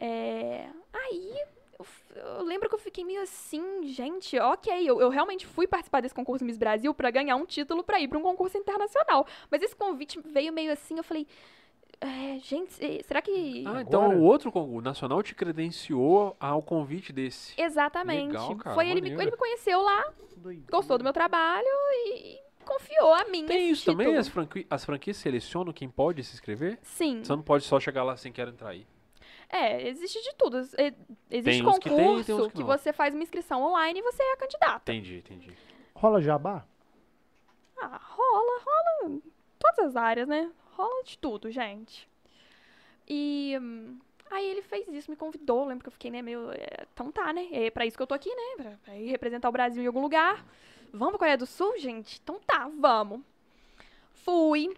[0.00, 1.34] É, Aí,
[1.78, 6.00] eu, eu lembro que eu fiquei meio assim, gente, ok, eu, eu realmente fui participar
[6.00, 9.26] desse concurso Miss Brasil pra ganhar um título pra ir pra um concurso internacional.
[9.50, 11.26] Mas esse convite veio meio assim, eu falei,
[12.00, 13.64] é, gente, se- será que...
[13.66, 13.82] Ah, agora?
[13.82, 17.54] então o outro o nacional te credenciou ao convite desse.
[17.60, 18.28] Exatamente.
[18.28, 20.70] Legal, cara, Foi ele, me, ele me conheceu lá, Doido.
[20.70, 21.66] gostou do meu trabalho
[22.06, 24.06] e confiou a mim Tem esse isso também?
[24.06, 24.20] título.
[24.20, 26.78] As, franqui as franquias selecionam quem pode se inscrever?
[26.82, 27.24] Sim.
[27.24, 28.86] Você não pode só chegar lá sem querer entrar aí.
[29.50, 30.58] É, existe de tudo.
[30.58, 30.92] Existe
[31.30, 34.36] Tem concurso que tem, tem que que, você faz uma inscrição online e você é
[34.36, 34.82] candidato.
[34.82, 35.52] Entendi, entendi.
[35.94, 36.66] Rola jabá?
[37.80, 39.18] Ah, rola, rola.
[39.58, 40.50] Todas as áreas, né?
[40.78, 42.08] Rola de tudo, gente.
[43.08, 43.98] E hum,
[44.30, 45.64] aí ele fez isso, me convidou.
[45.64, 46.52] Lembro que eu fiquei, né, meio.
[46.52, 47.48] é, então tá, né?
[47.50, 48.54] É pra isso que eu tô aqui, né?
[48.56, 50.46] Pra, pra ir representar o Brasil em algum lugar.
[50.92, 52.20] Vamos pra Coreia do Sul, gente?
[52.22, 53.22] Então tá, vamos.
[54.24, 54.72] Fui.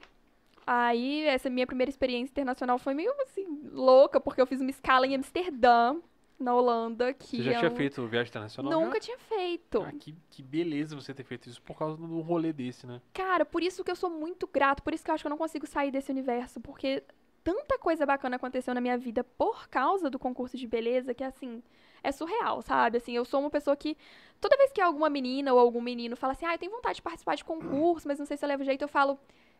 [0.67, 5.07] Aí, essa minha primeira experiência internacional foi meio assim, louca, porque eu fiz uma escala
[5.07, 5.97] em Amsterdã,
[6.43, 8.73] na Holanda, que Você já é tinha um- feito viagem internacional?
[8.73, 9.01] Nunca já?
[9.01, 9.83] tinha feito.
[9.83, 13.01] Ah, que, que beleza você ter feito isso por causa de um rolê desse, né?
[13.13, 15.31] Cara, por isso que eu sou muito grato, por isso que eu acho que eu
[15.31, 17.03] não consigo sair desse universo, porque
[17.45, 21.63] tanta coisa bacana aconteceu na minha vida por causa do concurso de beleza que, assim,
[22.03, 22.97] é surreal, sabe?
[22.99, 23.97] Assim, eu sou uma pessoa que,
[24.41, 27.03] toda vez que alguma menina ou algum menino fala assim, ah, eu tenho vontade de
[27.03, 29.19] participar de concurso, mas não sei se eu levo jeito, eu falo,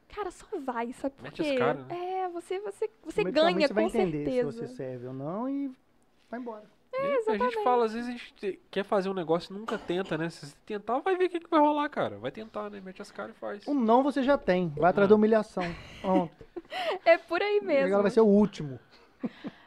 [0.09, 1.51] cara, só vai, sabe por Mete quê?
[1.51, 2.21] as cara, né?
[2.25, 4.53] É, você, você, você ganha, você vai com entender certeza.
[4.53, 5.71] se você serve ou não e
[6.31, 6.65] vai embora.
[6.93, 9.79] E a gente fala, às vezes a gente te- quer fazer um negócio e nunca
[9.79, 10.29] tenta, né?
[10.29, 12.19] Se você tentar, vai ver o que, que vai rolar, cara.
[12.19, 12.81] Vai tentar, né?
[12.81, 13.67] Mete as caras e faz.
[13.67, 14.69] O não você já tem.
[14.77, 15.11] Vai atrás Ah.
[15.11, 15.65] da humilhação.
[16.01, 16.35] Pronto.
[17.05, 17.87] É por aí mesmo.
[17.89, 18.79] Agora vai ser o último.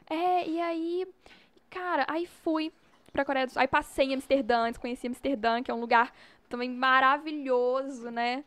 [0.09, 1.05] É, e aí,
[1.70, 2.72] cara, aí fui
[3.11, 3.61] pra Coreia do Sul.
[3.61, 6.14] Aí passei em Amsterdã, antes conheci Amsterdã, que é um lugar
[6.47, 8.43] também maravilhoso, né?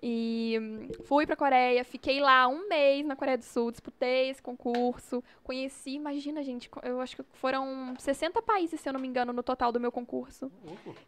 [0.00, 4.40] E hum, fui pra Coreia, fiquei lá um mês na Coreia do Sul, disputei esse
[4.40, 9.32] concurso, conheci, imagina, gente, eu acho que foram 60 países, se eu não me engano,
[9.32, 10.52] no total do meu concurso.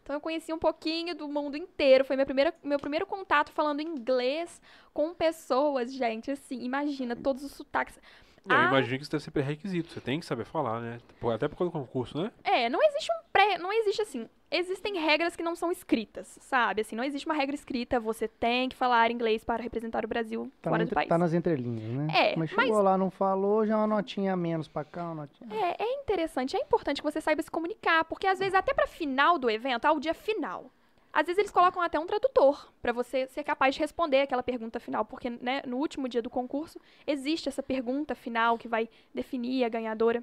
[0.03, 2.03] Então eu conheci um pouquinho do mundo inteiro.
[2.03, 4.61] Foi minha primeira, meu primeiro contato falando inglês
[4.93, 6.29] com pessoas, gente.
[6.29, 7.97] Assim, imagina todos os sotaques.
[8.43, 8.65] Eu Ah.
[8.67, 9.93] imagino que isso deve ser pré-requisito.
[9.93, 10.99] Você tem que saber falar, né?
[11.33, 12.31] Até por causa do concurso, né?
[12.43, 14.27] É, não existe um pré, não existe assim.
[14.53, 16.81] Existem regras que não são escritas, sabe?
[16.81, 20.51] Assim, não existe uma regra escrita, você tem que falar inglês para representar o Brasil
[20.61, 21.07] Tá, fora na do entre- país.
[21.07, 22.07] tá nas entrelinhas, né?
[22.13, 25.15] É, mas chegou mas- lá, não falou, já uma notinha a menos pra cá, uma
[25.15, 25.49] notinha.
[25.55, 28.87] É, é interessante, é importante que você saiba se comunicar, porque às vezes até pra
[28.87, 30.65] final do evento, ao dia final,
[31.13, 34.81] às vezes eles colocam até um tradutor pra você ser capaz de responder aquela pergunta
[34.81, 36.77] final, porque né, no último dia do concurso
[37.07, 40.21] existe essa pergunta final que vai definir a ganhadora.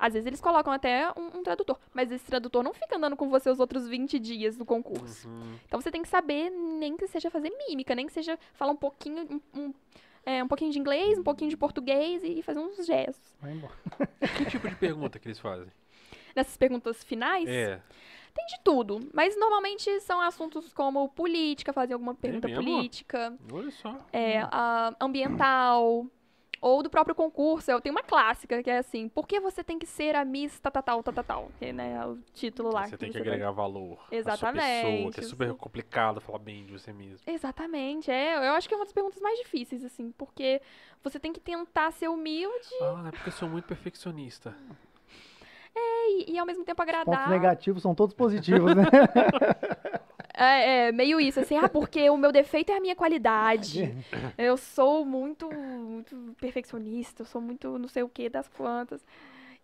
[0.00, 3.28] Às vezes eles colocam até um, um tradutor, mas esse tradutor não fica andando com
[3.28, 5.28] você os outros 20 dias do concurso.
[5.28, 5.56] Uhum.
[5.66, 8.76] Então você tem que saber, nem que seja fazer mímica, nem que seja falar um
[8.76, 9.74] pouquinho, um, um,
[10.24, 13.36] é, um pouquinho de inglês, um pouquinho de português e fazer uns gestos.
[13.40, 13.74] Vai embora.
[14.38, 15.70] Que tipo de pergunta que eles fazem?
[16.34, 17.80] Nessas perguntas finais, É.
[18.32, 19.00] tem de tudo.
[19.12, 22.62] Mas normalmente são assuntos como política, fazer alguma pergunta mesmo?
[22.64, 23.98] política, Olha só.
[24.12, 26.06] é, a- ambiental,
[26.60, 27.70] ou do próprio concurso.
[27.70, 30.60] Eu tenho uma clássica que é assim, por que você tem que ser a Miss
[30.60, 31.50] Tatatal Tatatal?
[31.58, 32.86] Que né, é o título lá.
[32.86, 33.94] Você tem que você agregar valor.
[33.94, 37.20] À sua Exatamente, pessoa, que é super complicado falar bem de você mesmo.
[37.26, 38.36] Exatamente, é.
[38.36, 40.60] Eu acho que é uma das perguntas mais difíceis, assim, porque
[41.02, 44.54] você tem que tentar ser humilde Ah, é porque eu sou muito perfeccionista.
[45.74, 47.30] e, e ao mesmo tempo Pontos agradar.
[47.30, 48.84] negativos são todos positivos, né?
[50.40, 53.94] É, é meio isso, assim, ah, porque o meu defeito é a minha qualidade.
[54.38, 59.04] Eu sou muito, muito perfeccionista, eu sou muito não sei o que das plantas.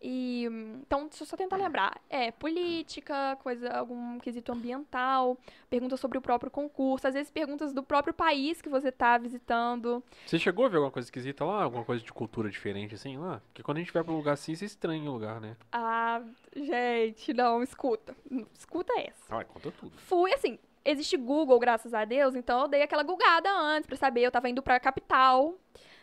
[0.09, 0.45] E
[0.83, 2.01] então, deixa eu só tentar lembrar.
[2.09, 5.37] É, política, coisa, algum quesito ambiental,
[5.69, 10.01] perguntas sobre o próprio concurso, às vezes perguntas do próprio país que você está visitando.
[10.25, 11.65] Você chegou a ver alguma coisa esquisita lá?
[11.65, 13.43] Alguma coisa de cultura diferente assim lá?
[13.49, 15.57] Porque quando a gente vai pra um lugar assim, você estranha o lugar, né?
[15.73, 16.23] Ah,
[16.55, 18.15] gente, não, escuta.
[18.57, 19.25] Escuta essa.
[19.29, 19.91] Ah, conta tudo.
[19.97, 24.21] Fui, assim, existe Google, graças a Deus, então eu dei aquela gugada antes pra saber.
[24.21, 25.57] Eu tava indo pra capital,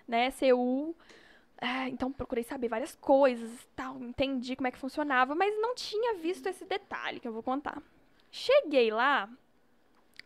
[0.06, 0.94] né, Seul.
[1.66, 5.74] Ah, então procurei saber várias coisas e tal, entendi como é que funcionava, mas não
[5.74, 7.82] tinha visto esse detalhe que eu vou contar.
[8.30, 9.30] Cheguei lá.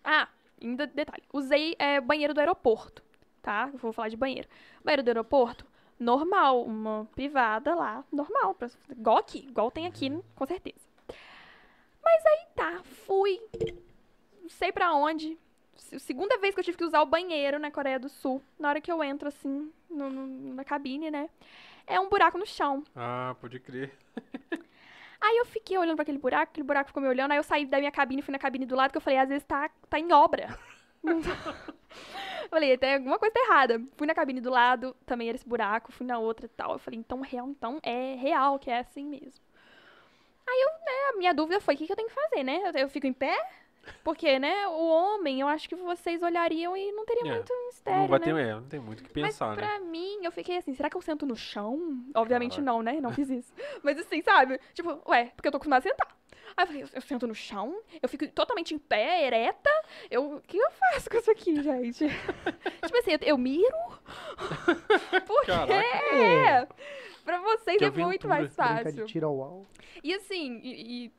[0.04, 0.28] Ah,
[0.60, 1.22] ainda detalhe.
[1.32, 3.04] Usei é, banheiro do aeroporto,
[3.42, 3.70] tá?
[3.72, 4.48] Eu vou falar de banheiro.
[4.84, 5.64] Banheiro do aeroporto,
[6.00, 10.88] normal, uma privada lá, normal, pra- igual aqui, igual tem aqui, com certeza.
[12.04, 13.40] Mas aí tá, fui,
[14.42, 15.38] não sei pra onde.
[15.78, 18.70] Se- Segunda vez que eu tive que usar o banheiro na Coreia do Sul, na
[18.70, 21.30] hora que eu entro assim, no- no- na cabine, né?
[21.86, 22.84] É um buraco no chão.
[22.96, 23.92] Ah, pode crer.
[25.20, 27.66] Aí eu fiquei olhando pra aquele buraco, aquele buraco ficou me olhando, aí eu saí
[27.66, 30.00] da minha cabine, fui na cabine do lado, que eu falei, às vezes tá, tá
[30.00, 30.58] em obra.
[32.50, 33.82] falei, tem alguma coisa tá errada.
[33.96, 36.74] Fui na cabine do lado, também era esse buraco, fui na outra e tal.
[36.74, 39.44] Eu falei, então real, então é real, que é assim mesmo.
[40.48, 42.62] Aí eu, né, a minha dúvida foi, o que, que eu tenho que fazer, né?
[42.66, 43.36] Eu, eu fico em pé?
[44.04, 48.00] Porque, né, o homem, eu acho que vocês olhariam e não teria É, muito mistério,
[48.02, 48.26] não vai né?
[48.26, 49.64] ter, é, não tem muito o que pensar, Mas né?
[49.64, 52.04] pra mim, eu fiquei assim, será que eu sento no chão?
[52.16, 52.72] Obviamente Caraca.
[52.72, 53.00] não, né?
[53.00, 53.54] Não fiz isso.
[53.84, 54.60] Mas assim, sabe?
[54.74, 56.18] Tipo, ué, porque eu tô acostumada a sentar.
[56.56, 59.70] Aí eu falei, eu, eu sento no chão, eu fico totalmente em pé, ereta.
[60.10, 62.06] Eu, o que eu faço com isso aqui, gente?
[62.84, 63.78] tipo assim, eu, eu miro.
[65.28, 65.74] Porque Caraca.
[65.74, 66.68] é.
[67.24, 68.48] Pra vocês Que é muito mais.
[68.56, 69.06] Brinca de fácil.
[69.06, 69.66] tira o.
[70.04, 71.12] E assim, e, e,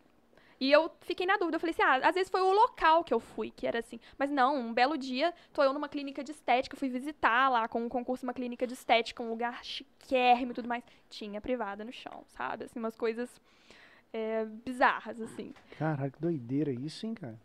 [0.61, 1.57] e eu fiquei na dúvida.
[1.57, 4.01] Eu falei assim, ah, às vezes foi o local que eu fui, que era assim.
[4.19, 7.85] Mas não, um belo dia, tô eu numa clínica de estética, fui visitar lá com
[7.85, 10.83] um concurso, uma clínica de estética, um lugar chiquérrimo e tudo mais.
[11.09, 12.65] Tinha privada no chão, sabe?
[12.65, 13.41] Assim, umas coisas
[14.13, 15.55] é, bizarras, assim.
[15.79, 17.39] Caraca, que doideira isso, hein, cara?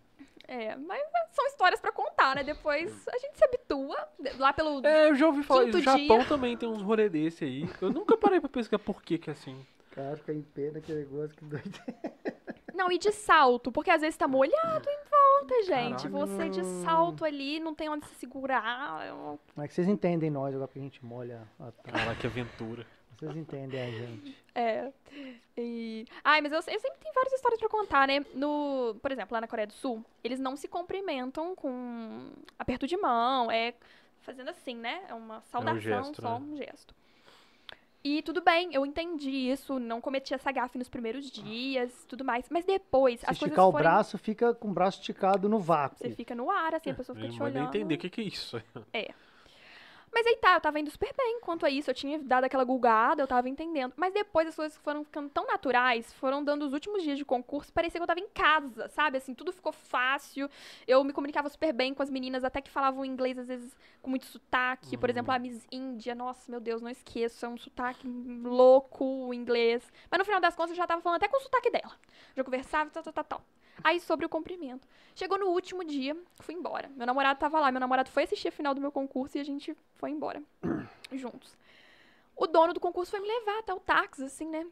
[0.47, 1.01] É, mas
[1.31, 2.43] são histórias pra contar, né?
[2.43, 3.95] Depois a gente se habitua.
[4.37, 4.85] Lá pelo.
[4.85, 5.65] É, eu já ouvi falar.
[5.65, 6.25] O Japão dia.
[6.27, 7.69] também tem uns rolê desse aí.
[7.81, 9.65] Eu nunca parei pra pesquisar por que que é assim.
[9.93, 12.13] Cara, fica em pé naquele negócio, que doideira.
[12.73, 16.09] Não, e de salto, porque às vezes tá molhado em volta, gente.
[16.09, 16.27] Caralho.
[16.27, 19.05] Você de salto ali, não tem onde se segurar.
[19.07, 21.71] eu- Mas que vocês entendem nós agora que a gente molha a.
[21.83, 22.85] Caraca, que aventura.
[23.15, 24.37] Vocês entendem a gente.
[24.55, 24.91] É.
[25.55, 26.05] E...
[26.23, 28.25] Ai, mas eu, eu sempre tenho várias histórias pra contar, né?
[28.33, 32.97] No, por exemplo, lá na Coreia do Sul, eles não se cumprimentam com aperto de
[32.97, 33.75] mão, é
[34.21, 35.03] fazendo assim, né?
[35.07, 36.45] É uma saudação, gesto, só né?
[36.45, 36.95] um gesto.
[38.05, 42.49] E tudo bem, eu entendi isso, não cometi essa gafe nos primeiros dias, tudo mais.
[42.49, 43.83] Mas depois, Se as coisas esticar o forem...
[43.87, 45.97] braço, fica com o braço esticado no vácuo.
[45.97, 47.67] Você fica no ar, assim, a pessoa fica Não te olhando.
[47.69, 48.61] entender o que que é isso.
[50.13, 51.89] Mas aí tá, eu tava indo super bem quanto a isso.
[51.89, 53.93] Eu tinha dado aquela gulgada, eu tava entendendo.
[53.97, 57.73] Mas depois as coisas foram ficando tão naturais, foram dando os últimos dias de concurso,
[57.73, 59.17] parecia que eu tava em casa, sabe?
[59.17, 60.49] Assim, tudo ficou fácil.
[60.87, 64.09] Eu me comunicava super bem com as meninas, até que falavam inglês, às vezes, com
[64.09, 64.97] muito sotaque.
[64.97, 68.07] Por exemplo, a Miss Índia, nossa, meu Deus, não esqueço, é um sotaque
[68.43, 69.91] louco o inglês.
[70.11, 71.93] Mas no final das contas eu já tava falando até com o sotaque dela.
[72.35, 73.41] Já conversava, tal, tal, tal, tal.
[73.83, 74.87] Aí sobre o cumprimento.
[75.15, 76.89] Chegou no último dia, fui embora.
[76.95, 79.43] Meu namorado tava lá, meu namorado foi assistir a final do meu concurso e a
[79.43, 80.41] gente foi embora.
[81.11, 81.55] juntos.
[82.35, 84.65] o dono do concurso foi me levar até o táxi, assim, né?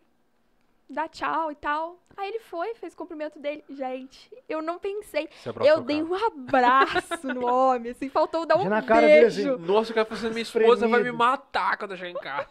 [0.89, 1.97] Dar tchau e tal.
[2.17, 3.63] Aí ele foi, fez o cumprimento dele.
[3.69, 5.29] Gente, eu não pensei.
[5.63, 9.53] Eu dei um abraço no homem, assim, faltou dar um na cara dele, beijo.
[9.53, 9.65] assim.
[9.65, 12.49] Nossa, o cara falou assim, minha esposa vai me matar quando eu chegar em casa.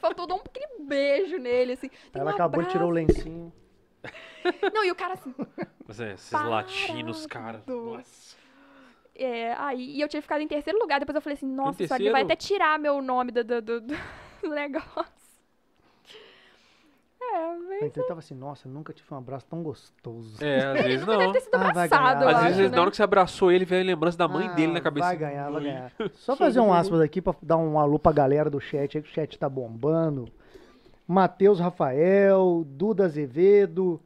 [0.00, 1.90] Faltou dar um pequeno beijo nele, assim.
[2.12, 3.52] Ela um acabou de tirar o lencinho.
[4.74, 5.34] Não, e o cara assim,
[5.86, 6.50] Mas é, esses Parado.
[6.50, 7.62] latinos, cara.
[7.66, 8.36] Nossa.
[9.14, 11.00] é, aí, e eu tinha ficado em terceiro lugar.
[11.00, 13.80] Depois eu falei assim, nossa, isso aqui vai até tirar meu nome do, do, do-
[13.80, 13.94] do
[14.54, 15.16] negócio.
[17.20, 20.42] É, mas Então ele tava assim, nossa, nunca tive um abraço tão gostoso.
[20.42, 21.32] É, às vezes nunca deve não.
[21.32, 22.76] ter sido Ah, vai abraçado, ganhar, eu Às acho, vezes, né?
[22.76, 25.08] na hora que você abraçou ele, veio a lembrança da mãe Ah, dele na cabeça.
[25.08, 25.92] Vai ganhar, vai ganhar.
[26.14, 29.10] Só fazer um aspas aqui pra dar um alô pra galera do chat aí, que
[29.10, 30.30] o chat tá bombando.
[31.06, 34.00] Matheus Rafael, Duda Azevedo.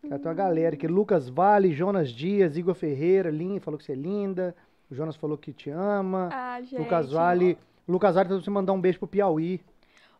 [0.00, 0.86] Tem uma galera aqui.
[0.86, 4.54] Lucas Vale, Jonas Dias, Igor Ferreira, Lin falou que você é linda.
[4.90, 6.28] O Jonas falou que te ama.
[6.32, 6.78] Ah, gente.
[6.78, 7.56] Lucas Vale.
[7.88, 9.60] Lucas Vale falou pra você mandar um beijo pro Piauí.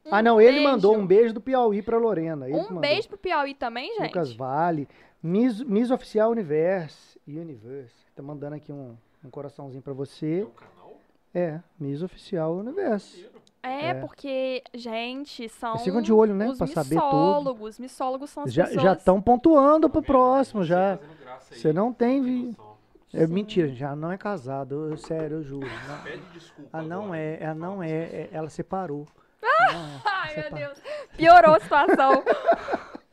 [0.05, 0.69] Um ah, não, ele beijo.
[0.69, 2.49] mandou um beijo do Piauí pra Lorena.
[2.49, 4.07] Ele Um beijo pro Piauí também, gente.
[4.07, 4.89] Lucas Vale.
[5.23, 7.21] Miss, Miss Oficial Universe.
[7.27, 7.95] Universe.
[8.17, 10.47] Tá mandando aqui um, um coraçãozinho pra você.
[11.35, 13.29] É, Miss Oficial Universe.
[13.63, 13.95] É, É.
[13.95, 17.05] porque, gente, são Eles ficam de olho, né, os pra saber tudo.
[17.05, 17.79] missólogos.
[17.79, 18.99] Missólogos são as Já pessoas...
[18.99, 20.99] estão pontuando pro próximo, já.
[21.51, 22.57] Você não tem vi.
[23.15, 23.85] É mentira, gente.
[23.85, 25.69] Ela não é casada, eu- sério, eu juro.
[25.89, 26.79] Não- Pede desculpa.
[26.79, 27.19] Ela não agora.
[27.19, 29.07] é, ela não é, é- ela separou.
[29.43, 30.83] Não é, Ai, meu Deus.
[31.17, 32.23] Piorou a situação.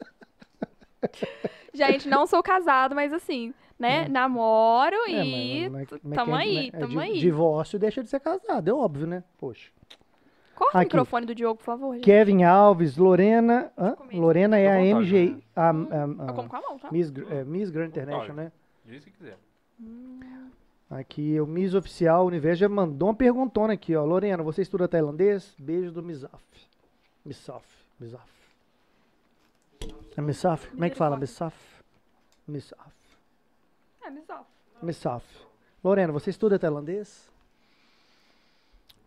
[1.74, 4.08] gente, não sou casado, mas assim, né?
[4.08, 7.20] Namoro É, mas- e mas- mas tamo quem- aí, né, tamo aí.
[7.20, 9.24] Divórcio deixa de ser casado, é óbvio, né?
[9.38, 9.70] Poxa.
[10.60, 10.88] Corta o Aqui.
[10.88, 12.04] microfone do Diogo, por favor, gente.
[12.04, 13.72] Kevin Alves, Lorena.
[13.78, 13.96] hã?
[14.14, 15.30] Lorena é a vontade, MG.
[15.36, 15.42] né?
[15.56, 16.92] A, a- Eu a- como com a mão, tá?
[16.92, 18.52] Miss, é, Miss Grand International, né?
[18.86, 19.38] Diz se quiser.
[20.90, 24.04] Aqui, o Miss Oficial Universo já mandou uma perguntona aqui, ó.
[24.04, 25.54] Lorena, você estuda tailandês?
[25.58, 26.44] Beijo do Misaf.
[27.24, 27.66] Misaf.
[28.00, 28.28] Misaf.
[30.18, 30.68] É Misaf?
[30.72, 31.16] Como é que fala?
[31.16, 31.56] Misaf?
[32.48, 32.92] Misaf.
[34.04, 34.46] É, bizarro.
[34.82, 35.26] Misaf.
[35.84, 37.29] Lorena, você estuda tailandês?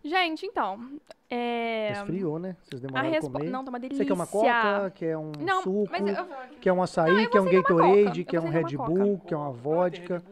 [0.04, 0.98] Gente, então,
[1.30, 1.92] é...
[1.92, 2.56] Esfriou, né?
[2.62, 3.38] Vocês A demoraram a resposta...
[3.38, 3.50] comer.
[3.50, 4.02] Não, tá uma delícia.
[4.02, 4.90] Você quer uma coca?
[4.96, 5.88] Quer um Não, suco?
[5.90, 6.26] mas eu...
[6.60, 7.24] Quer um açaí?
[7.24, 8.24] eu quer um Gatorade?
[8.24, 9.18] Quer Eu um Red Bull?
[9.26, 10.22] Quer uma vodka?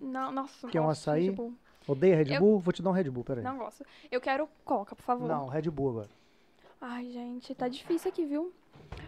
[0.00, 1.26] Não, nossa, não Quer um açaí?
[1.30, 1.54] Red Bull.
[1.86, 2.58] Odeia Red Eu- Bull?
[2.58, 3.42] Vou te dar um Red Bull, peraí.
[3.42, 3.84] Não gosto.
[4.10, 5.26] Eu quero coca, por favor.
[5.26, 6.08] Não, Red Bull agora.
[6.80, 8.52] Ai, gente, tá difícil aqui, viu?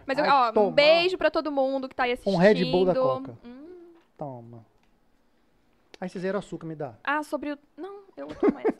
[0.05, 0.71] Mas, eu- Vai ó, um tomar.
[0.71, 2.33] beijo pra todo mundo que tá aí assistindo.
[2.33, 3.37] Um Red Bull da Coca.
[3.45, 3.67] Hum.
[4.17, 4.65] Toma.
[6.01, 6.95] Aí você zero açúcar, me dá.
[7.03, 7.57] Ah, sobre o...
[7.77, 8.77] Não, eu tomo essa.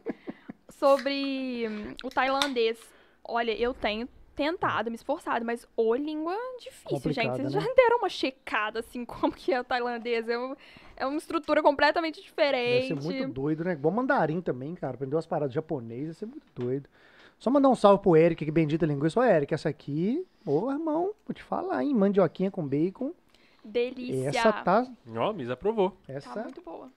[0.80, 2.78] Sobre hum, o tailandês.
[3.23, 7.28] Olha, eu tenho tentado, me esforçado, mas ô língua difícil, gente.
[7.28, 7.59] Complicada, Vocês né?
[7.61, 10.30] já deram uma checada, assim, como que é o tailandês.
[10.30, 10.55] É, um-
[10.95, 12.88] é uma estrutura completamente Deve diferente.
[12.88, 13.73] ser muito doido, né?
[13.73, 14.93] Igual mandarim também, cara.
[14.93, 16.88] Aprendeu as paradas japonês, deve ser muito doido.
[17.39, 19.19] Só mandar um salve pro Eric, que bendita linguiça.
[19.19, 21.93] Ô, Eric, essa aqui, ô, irmão, vou te falar, hein?
[21.93, 23.11] Mandioquinha com bacon.
[23.63, 24.30] Delícia.
[24.30, 24.88] Essa tá.
[25.15, 25.91] Ó, Miss aprovou.
[26.05, 26.89] Tá Essa, muito boa.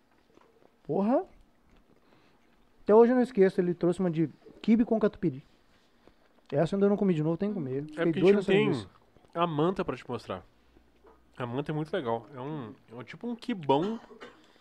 [0.84, 1.24] porra.
[2.90, 4.28] Até hoje eu não esqueço, ele trouxe uma de
[4.60, 5.44] quibe com catupiry.
[6.50, 7.84] Essa eu ainda não comi de novo, tem que comer.
[7.84, 8.86] É Fiquei porque a gente tem
[9.32, 10.44] a manta pra te mostrar.
[11.38, 12.26] A manta é muito legal.
[12.34, 14.00] É um, é um tipo um quibão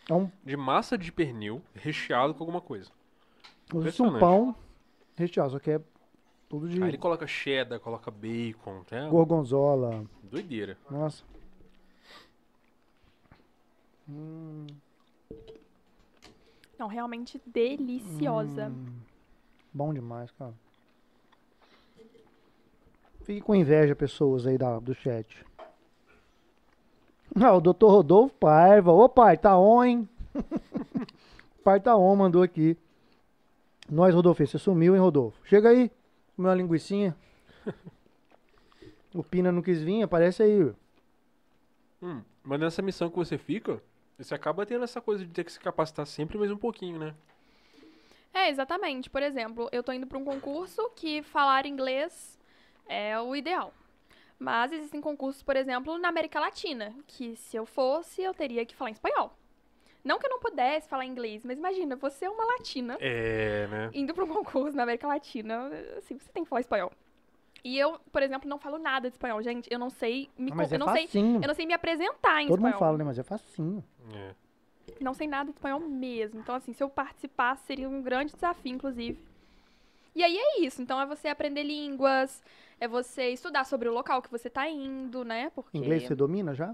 [0.07, 2.91] É um, de massa de pernil recheado com alguma coisa.
[3.73, 4.19] um Impressionante.
[4.19, 4.55] pão
[5.15, 5.81] recheado, só que é
[6.47, 10.05] tudo de Aí ele coloca cheddar, coloca bacon, é gorgonzola.
[10.21, 10.77] doideira.
[10.87, 11.23] Nossa.
[14.07, 14.67] Hum,
[16.79, 18.69] Não, realmente deliciosa.
[18.69, 18.85] hum,
[19.73, 20.53] bom demais, cara.
[23.23, 25.45] Fique com inveja, pessoas aí da, do chat.
[27.35, 27.85] Ah, o Dr.
[27.85, 28.93] Rodolfo Paiva.
[28.93, 30.09] Ô, pai, tá on, hein?
[31.63, 32.77] pai tá on, mandou aqui.
[33.89, 35.37] Nós, Rodolfo, você sumiu, hein, Rodolfo?
[35.45, 35.91] Chega aí,
[36.35, 37.13] comeu uma linguicinha.
[39.13, 40.71] o Pina não quis vir, aparece aí.
[42.01, 43.83] Hum, mas nessa missão que você fica,
[44.23, 47.15] você acaba tendo essa coisa de ter que se capacitar sempre mais um pouquinho, né?
[48.33, 49.09] É, exatamente.
[49.09, 52.37] Por exemplo, eu tô indo pra um concurso que falar inglês
[52.87, 53.73] é o ideal.
[54.37, 58.75] Mas existem concursos, por exemplo, na América Latina, que se eu fosse, eu teria que
[58.75, 59.33] falar em espanhol.
[60.03, 63.89] Não que eu não pudesse falar inglês, mas imagina, você é uma latina É, né?
[63.93, 66.91] indo pra um concurso na América Latina, assim, você tem que falar espanhol.
[67.63, 69.67] E eu, por exemplo, não falo nada de espanhol, gente.
[69.71, 71.41] Eu não sei me, Ah, mas con- é eu não sei, facinho.
[71.41, 72.73] eu não sei me apresentar em Todo espanhol.
[72.73, 73.03] mundo fala, né?
[73.03, 73.83] Mas é facinho.
[74.13, 74.33] É.
[75.01, 76.39] Não sei nada de espanhol mesmo.
[76.39, 79.19] Então, assim, se eu participasse, seria um grande desafio, inclusive.
[80.15, 80.81] E aí é isso.
[80.81, 82.41] Então, é você aprender línguas,
[82.79, 85.51] é você estudar sobre o local que você tá indo, né?
[85.53, 85.77] Porque...
[85.77, 86.73] Inglês você domina já?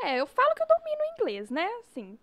[0.00, 1.66] É, eu falo que eu domino inglês, né?
[1.80, 2.18] Assim.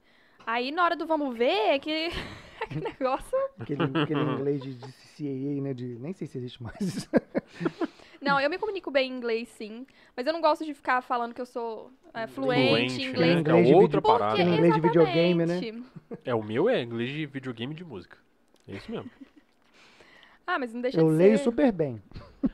[0.46, 1.46] Aí, na hora do vamos ver,
[1.76, 1.90] é que...
[1.92, 3.38] é que o negócio...
[3.60, 5.74] Aquele, aquele inglês de, de CAA, né?
[5.74, 7.08] De, nem sei se existe mais.
[8.22, 9.86] Não, eu me comunico bem em inglês, sim.
[10.16, 13.12] Mas eu não gosto de ficar falando que eu sou é, fluente, Fluente, em né?
[13.12, 13.38] inglês.
[13.40, 14.36] É de outra vídeo- Porque, parada.
[14.36, 15.62] Tem inglês de videogame, né?
[16.26, 18.18] É, o meu é inglês de videogame e de música.
[18.68, 19.10] É isso mesmo.
[20.46, 21.44] Ah, mas não deixa Eu de leio ser.
[21.44, 22.02] super bem.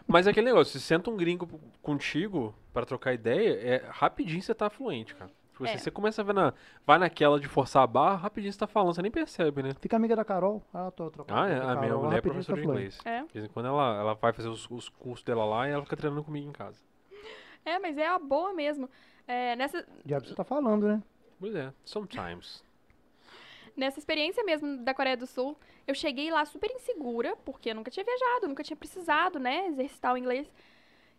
[0.08, 1.48] Mas é aquele negócio, se senta um gringo
[1.82, 5.32] contigo pra trocar ideia, é rapidinho você tá fluente, cara.
[5.56, 5.78] Tipo assim, É.
[5.78, 6.54] você começa a ver na.
[6.86, 9.74] Vai naquela de forçar a barra, rapidinho você tá falando, você nem percebe, né?
[9.80, 10.62] Fica amiga da Carol.
[10.74, 11.40] Ah, tô trocando.
[11.40, 12.98] Ah, é, a minha mulher é professora tá de fluente.
[12.98, 13.00] inglês.
[13.06, 13.24] É.
[13.26, 15.82] De vez em quando ela, ela vai fazer os, os cursos dela lá e ela
[15.84, 16.82] fica treinando comigo em casa.
[17.64, 18.90] É, mas é a boa mesmo.
[19.26, 21.02] É, nessa, Diabo, você tá falando, né?
[21.40, 22.62] Pois é, sometimes.
[23.78, 27.90] nessa experiência mesmo da Coreia do Sul, eu cheguei lá super insegura, porque eu nunca
[27.92, 30.52] tinha viajado, nunca tinha precisado, né, exercitar o inglês.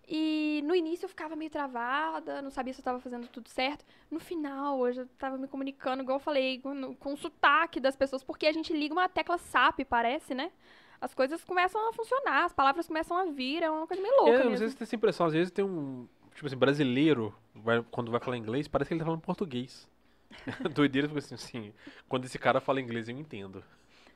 [0.09, 3.85] E no início eu ficava meio travada, não sabia se eu estava fazendo tudo certo.
[4.11, 7.97] No final, eu já estava me comunicando, igual eu falei, com, com o sotaque das
[7.97, 10.53] pessoas, porque a gente liga uma tecla SAP, parece, né?
[11.01, 14.45] As coisas começam a funcionar, as palavras começam a vir, é uma coisa meio louca
[14.45, 14.57] É, não mesmo.
[14.57, 16.09] sei se tem essa impressão, às vezes tem um.
[16.35, 19.89] Tipo assim, brasileiro, vai- quando vai falar inglês, parece que ele tá falando português.
[20.75, 21.75] Doideira, porque assim, assim,
[22.09, 23.65] quando esse cara fala inglês, eu entendo.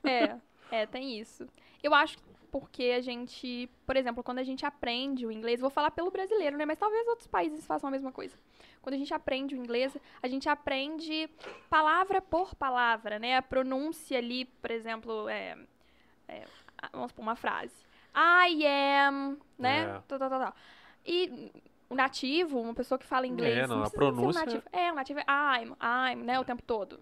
[0.03, 0.37] É,
[0.69, 1.47] é, tem isso.
[1.83, 2.17] Eu acho
[2.51, 6.57] porque a gente, por exemplo, quando a gente aprende o inglês, vou falar pelo brasileiro,
[6.57, 6.65] né?
[6.65, 8.37] Mas talvez outros países façam a mesma coisa.
[8.81, 11.29] Quando a gente aprende o inglês, a gente aprende
[11.69, 13.37] palavra por palavra, né?
[13.37, 15.57] A pronúncia ali, por exemplo, é,
[16.27, 16.43] é,
[16.77, 17.73] a- vamos supor uma frase.
[18.13, 18.65] I
[19.07, 19.83] am, né?
[19.83, 20.01] É.
[20.07, 20.55] Tal, tal, tal, tal.
[21.05, 21.51] E
[21.89, 24.63] o nativo, uma pessoa que fala inglês, É, não, a precisa ser um pronúncia- nativo.
[24.73, 26.39] É, o nativo é I'm, I'm, né?
[26.39, 26.99] O tempo todo.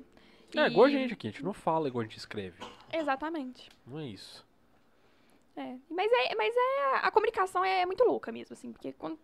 [0.56, 2.58] É, igual a E- gente aqui, a gente não fala igual a gente escreve.
[2.92, 3.70] Exatamente.
[3.86, 4.48] Não é isso.
[5.56, 9.20] É, mas é, mas é a comunicação é muito louca mesmo, assim, porque quando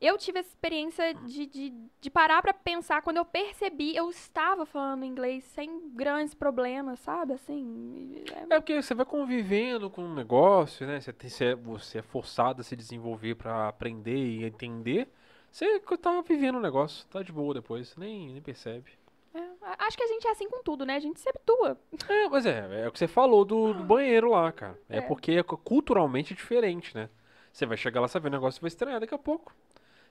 [0.00, 4.66] eu tive essa experiência de, de, de parar pra pensar, quando eu percebi, eu estava
[4.66, 10.14] falando inglês sem grandes problemas, sabe, assim, é- É porque você vai convivendo com um
[10.14, 11.00] negócio, né?
[11.00, 15.08] Você, tem, você, é, você é forçado a se desenvolver pra aprender e entender.
[15.50, 18.90] Você tá vivendo o negócio, tá de boa depois, nem, nem percebe.
[19.38, 21.78] É, acho que a gente é assim com tudo, né, a gente se habitua.
[22.08, 24.78] É, mas é, é o que você falou do, do banheiro lá, cara.
[24.88, 25.00] É, É.
[25.00, 27.08] porque é cu- culturalmente diferente, né?
[27.52, 29.54] Você vai chegar lá, saber o negócio, você vai estranhar daqui a pouco.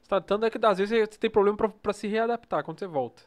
[0.01, 2.79] Você tá, tanto é que às vezes você tem problema pra, pra se readaptar quando
[2.79, 3.21] você volta.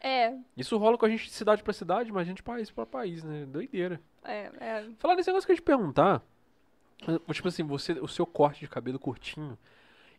[0.00, 2.70] É, Isso rola com a gente de cidade pra cidade, mas a gente de país
[2.70, 3.46] pra país, né?
[3.46, 3.98] Doideira.
[4.22, 6.22] é, é, Falar nesse negócio que eu ia te perguntar,
[7.32, 9.56] tipo assim, você, o seu corte de cabelo curtinho,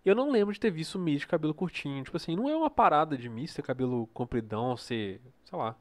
[0.06, 2.04] eu não lembro de ter visto Miss de cabelo curtinho.
[2.04, 5.76] Tipo assim, não é uma parada de Miss ter cabelo compridão, ser, sei lá,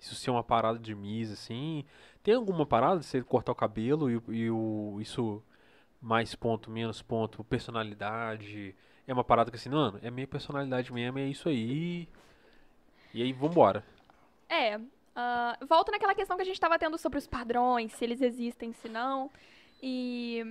[0.00, 1.84] isso ser uma parada de Miss, assim.
[2.22, 5.42] Tem alguma parada de você cortar o cabelo e, e o, isso
[6.00, 8.74] mais ponto, menos ponto, personalidade?
[9.06, 12.08] É uma parada que assim, mano, é minha personalidade mesmo, é isso aí.
[13.14, 13.84] E aí, vambora.
[14.48, 14.80] É,
[15.14, 18.72] ah, volta naquela questão que a gente estava tendo sobre os padrões, se eles existem,
[18.74, 19.30] se não.
[19.82, 20.44] E,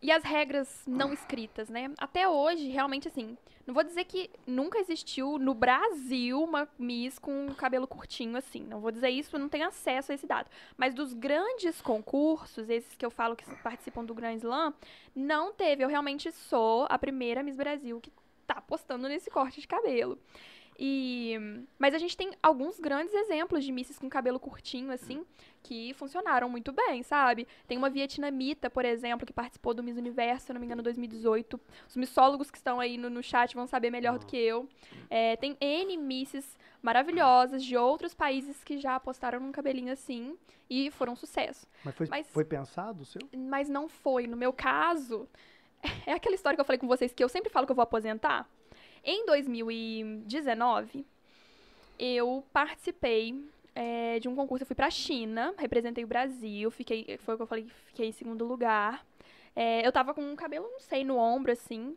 [0.00, 1.90] e as regras não escritas, né?
[1.98, 7.52] Até hoje, realmente, assim, não vou dizer que nunca existiu no Brasil uma Miss com
[7.54, 8.62] cabelo curtinho, assim.
[8.62, 10.48] Não vou dizer isso, não tenho acesso a esse dado.
[10.76, 14.72] Mas dos grandes concursos, esses que eu falo que participam do Grand Slam,
[15.14, 15.84] não teve.
[15.84, 18.10] Eu realmente sou a primeira Miss Brasil que
[18.46, 20.18] tá apostando nesse corte de cabelo.
[20.80, 21.36] E,
[21.76, 25.24] mas a gente tem alguns grandes exemplos de misses com cabelo curtinho, assim,
[25.60, 27.48] que funcionaram muito bem, sabe?
[27.66, 31.60] Tem uma vietnamita, por exemplo, que participou do Miss Universo, se não me engano, 2018.
[31.88, 34.68] Os missólogos que estão aí no, no chat vão saber melhor do que eu.
[35.10, 40.38] É, tem N misses maravilhosas de outros países que já apostaram num cabelinho assim
[40.70, 41.66] e foram um sucesso.
[41.84, 43.20] Mas foi, Mas- foi pensado o seu?
[43.36, 44.28] Mas não foi.
[44.28, 45.28] No meu caso,
[46.06, 47.82] é aquela história que eu falei com vocês que eu sempre falo que eu vou
[47.82, 48.48] aposentar.
[49.04, 51.04] Em 2019,
[51.98, 53.34] eu participei
[53.74, 54.62] é, de um concurso.
[54.62, 58.12] Eu fui pra China, representei o Brasil, fiquei, foi o que eu falei, fiquei em
[58.12, 59.04] segundo lugar.
[59.54, 61.96] É, eu tava com um cabelo, não sei, no ombro, assim.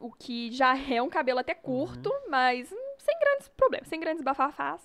[0.00, 4.22] O que já é um cabelo até curto, mas hum, sem grandes problemas, sem grandes
[4.22, 4.80] bafafás.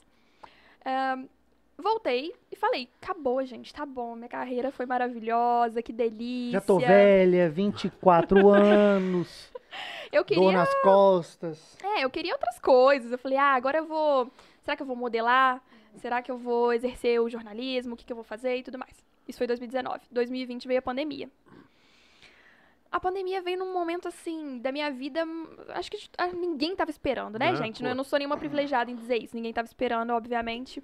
[1.82, 6.60] Voltei e falei, acabou, gente, tá bom, minha carreira foi maravilhosa, que delícia.
[6.60, 9.49] Já tô velha, 24 anos,
[10.12, 11.78] Eu dor queria, nas costas.
[11.84, 13.12] é, eu queria outras coisas.
[13.12, 14.32] Eu falei, ah, agora eu vou,
[14.64, 15.62] será que eu vou modelar?
[15.98, 17.94] Será que eu vou exercer o jornalismo?
[17.94, 18.94] O que, que eu vou fazer e tudo mais.
[19.28, 20.02] Isso foi 2019.
[20.12, 21.30] 2020 veio a pandemia.
[22.92, 26.90] A pandemia veio num momento assim da minha vida, hum, acho que ah, ninguém tava
[26.90, 27.84] esperando, né, Não, gente?
[27.84, 27.88] pô.
[27.88, 29.36] Eu não sou nenhuma privilegiada em dizer isso.
[29.36, 30.84] Ninguém tava esperando, obviamente.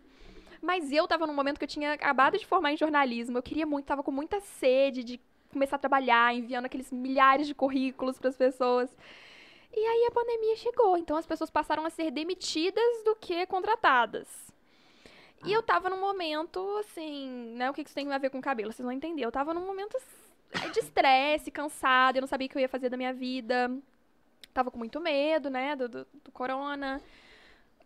[0.61, 3.37] Mas eu tava num momento que eu tinha acabado de formar em jornalismo.
[3.37, 5.19] Eu queria muito, tava com muita sede de
[5.55, 8.89] começar a trabalhar, enviando aqueles milhares de currículos para as pessoas.
[9.73, 14.27] E aí a pandemia chegou, então as pessoas passaram a ser demitidas do que contratadas.
[15.45, 17.69] E eu tava num momento, assim, né?
[17.69, 18.71] O que que isso tem a ver com cabelo?
[18.71, 19.23] Vocês vão entender.
[19.23, 19.97] Eu tava num momento
[20.73, 23.71] de estresse, cansada, eu não sabia o que eu ia fazer da minha vida.
[24.53, 27.01] Tava com muito medo, né, do, do, do corona.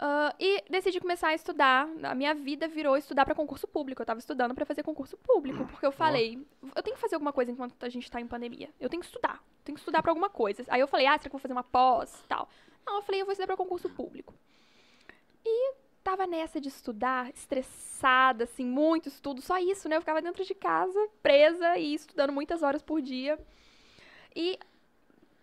[0.02, 1.86] Ah, e decidi começar a estudar.
[2.04, 4.02] A minha vida virou estudar para concurso público.
[4.02, 6.40] Eu tava estudando para fazer concurso público, porque eu falei,
[6.74, 8.70] eu tenho que fazer alguma coisa enquanto a gente tá em pandemia.
[8.80, 9.44] Eu tenho que estudar.
[9.66, 10.64] Tenho que estudar para alguma coisa.
[10.70, 12.48] Aí eu falei, ah, será que eu vou fazer uma pós, tal.
[12.88, 14.34] Não, eu falei, eu vou estudar para concurso público.
[15.46, 19.98] E tava nessa de estudar, estressada, assim, muito estudo, só isso, né?
[19.98, 23.38] Eu ficava dentro de casa, presa e estudando muitas horas por dia.
[24.34, 24.58] E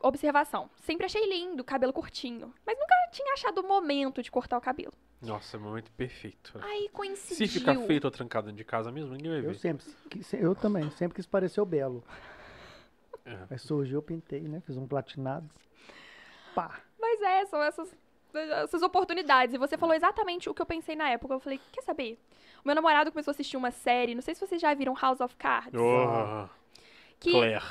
[0.01, 4.61] observação, sempre achei lindo, cabelo curtinho, mas nunca tinha achado o momento de cortar o
[4.61, 4.93] cabelo.
[5.23, 6.59] Nossa, é o momento perfeito.
[6.63, 7.47] Aí coincidiu.
[7.47, 9.55] Se ficar feito ou trancado dentro de casa mesmo, ninguém vai Eu ver.
[9.59, 12.05] sempre, quis- eu também, sempre quis parecer o Belo.
[13.25, 13.39] É.
[13.51, 14.61] Aí surgiu, eu pintei, né?
[14.67, 15.49] Fiz um platinado.
[16.55, 16.81] Pá.
[17.01, 17.93] Mas é, são essas,
[18.35, 19.55] essas oportunidades.
[19.55, 21.35] E você falou exatamente o que eu pensei na época.
[21.35, 22.19] Eu falei, quer saber?
[22.65, 25.21] O meu namorado começou a assistir uma série, não sei se vocês já viram House
[25.21, 26.49] of Cards, Oh,
[27.19, 27.65] que Claire.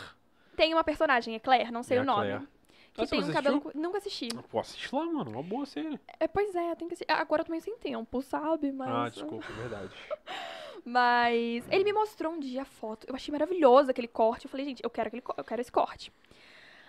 [0.56, 2.28] Tem uma personagem, é Claire, não sei É o nome.
[2.30, 2.48] Claire.
[2.94, 3.34] Que Ah, tem um assistiu?
[3.44, 3.62] cabelo.
[3.62, 4.30] cu- Nunca assisti.
[4.50, 5.30] Pô, assiste lá, mano.
[5.32, 6.00] Uma boa série.
[6.18, 7.12] É, pois é, tem que assistir.
[7.12, 8.72] Agora eu tô meio sem tempo, sabe?
[8.72, 8.90] Mas.
[8.90, 9.92] Ah, desculpa, é verdade.
[10.86, 13.06] Mas ele me mostrou um dia a foto.
[13.08, 14.46] Eu achei maravilhoso aquele corte.
[14.46, 16.12] Eu falei, gente, eu quero, aquele, eu quero esse corte.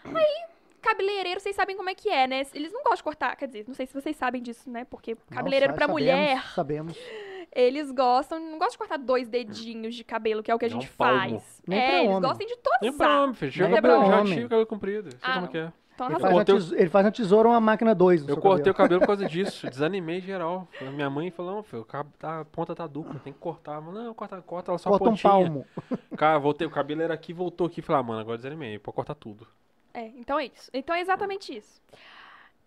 [0.05, 0.45] Aí,
[0.83, 2.43] cabeleireiro, vocês sabem como é que é, né?
[2.55, 3.35] Eles não gostam de cortar.
[3.37, 4.85] Quer dizer, não sei se vocês sabem disso, né?
[4.85, 6.97] Porque cabeleireiro pra sa- mulher, Sabemos.
[7.55, 8.39] Eles gostam.
[8.39, 10.93] Não gostam de cortar dois dedinhos de cabelo, que é o que a Não, gente
[10.93, 11.19] um palmo.
[11.41, 11.63] faz.
[11.67, 12.21] Nem é, eles homem.
[12.29, 13.53] gostam de todos Nem pra homem, filho.
[13.53, 15.11] Já, Nem cabelo, pra já cabelo comprido.
[15.11, 15.49] Sei Ah, como não.
[15.53, 15.73] que é.
[15.95, 16.29] Então, Ele razão.
[16.29, 18.29] faz, cortei tesoura, ele faz na tesoura uma máquina 2.
[18.29, 19.67] Eu cortei o cabelo por causa disso.
[19.71, 20.69] Desanimei geral.
[20.93, 21.87] Minha mãe falou, não, filho,
[22.19, 23.81] tá- a ponta tá dupla, tem que cortar.
[23.81, 25.33] Falei, não, corta, corta ela só a Corta um pontinha.
[25.33, 25.67] palmo.
[26.15, 27.81] Cara, voltei, o cabelo era aqui, voltou aqui.
[27.81, 29.47] Falei, ah, mano, agora desanimei, pode cortar tudo.
[29.95, 30.71] É, então é isso.
[30.75, 31.81] Então é exatamente isso.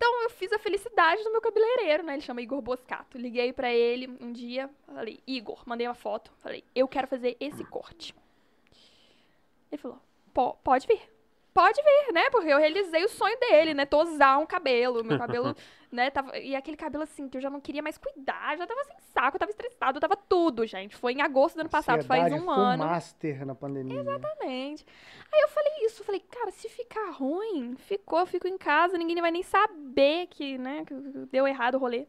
[0.02, 2.14] Então eu fiz a felicidade do meu cabeleireiro, né?
[2.14, 3.18] Ele chama Igor Boscato.
[3.18, 7.66] Liguei pra ele um dia, falei, Igor, mandei uma foto, falei, eu quero fazer esse
[7.66, 8.16] corte.
[9.70, 10.00] Ele falou,
[10.34, 11.02] "Po- pode vir.
[11.54, 12.30] Pode vir, né?
[12.30, 13.86] Porque eu realizei o sonho dele, né?
[13.86, 15.04] Tosar um cabelo.
[15.04, 15.56] Meu cabelo,
[15.92, 16.10] né?
[16.10, 16.38] Tava...
[16.38, 18.58] E aquele cabelo assim, que eu já não queria mais cuidar.
[18.58, 20.96] Já tava sem saco, eu tava estressado, eu tava tudo, gente.
[20.96, 22.84] Foi em agosto do ano passado, faz um ano.
[22.84, 24.00] master na pandemia.
[24.00, 24.86] Exatamente.
[25.32, 29.20] Aí eu falei isso, falei, cara, se ficar ruim, ficou, eu fico em casa, ninguém
[29.22, 30.94] vai nem saber que, né, que
[31.32, 32.08] deu errado o rolê.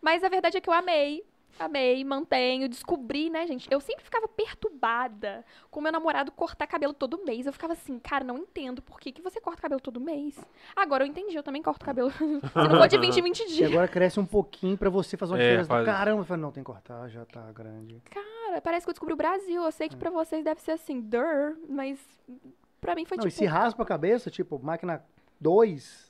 [0.00, 1.24] Mas a verdade é que eu amei,
[1.58, 3.68] amei, mantenho, descobri, né, gente?
[3.70, 7.46] Eu sempre ficava perturbada com meu namorado cortar cabelo todo mês.
[7.46, 10.38] Eu ficava assim, cara, não entendo por que, que você corta cabelo todo mês.
[10.76, 12.10] Agora eu entendi, eu também corto cabelo.
[12.12, 13.70] se não for de 20 em 20 E dias.
[13.70, 15.68] agora cresce um pouquinho pra você fazer uma É, diferença.
[15.68, 18.00] faz- do Caramba, eu falei, não, tem que cortar, já tá grande.
[18.10, 19.62] Cara, parece que eu descobri o Brasil.
[19.62, 21.98] Eu sei que pra vocês deve ser assim, dur, mas
[22.80, 23.38] pra mim foi não, e tipo.
[23.38, 25.04] se raspa a cabeça, tipo, máquina
[25.40, 26.09] 2,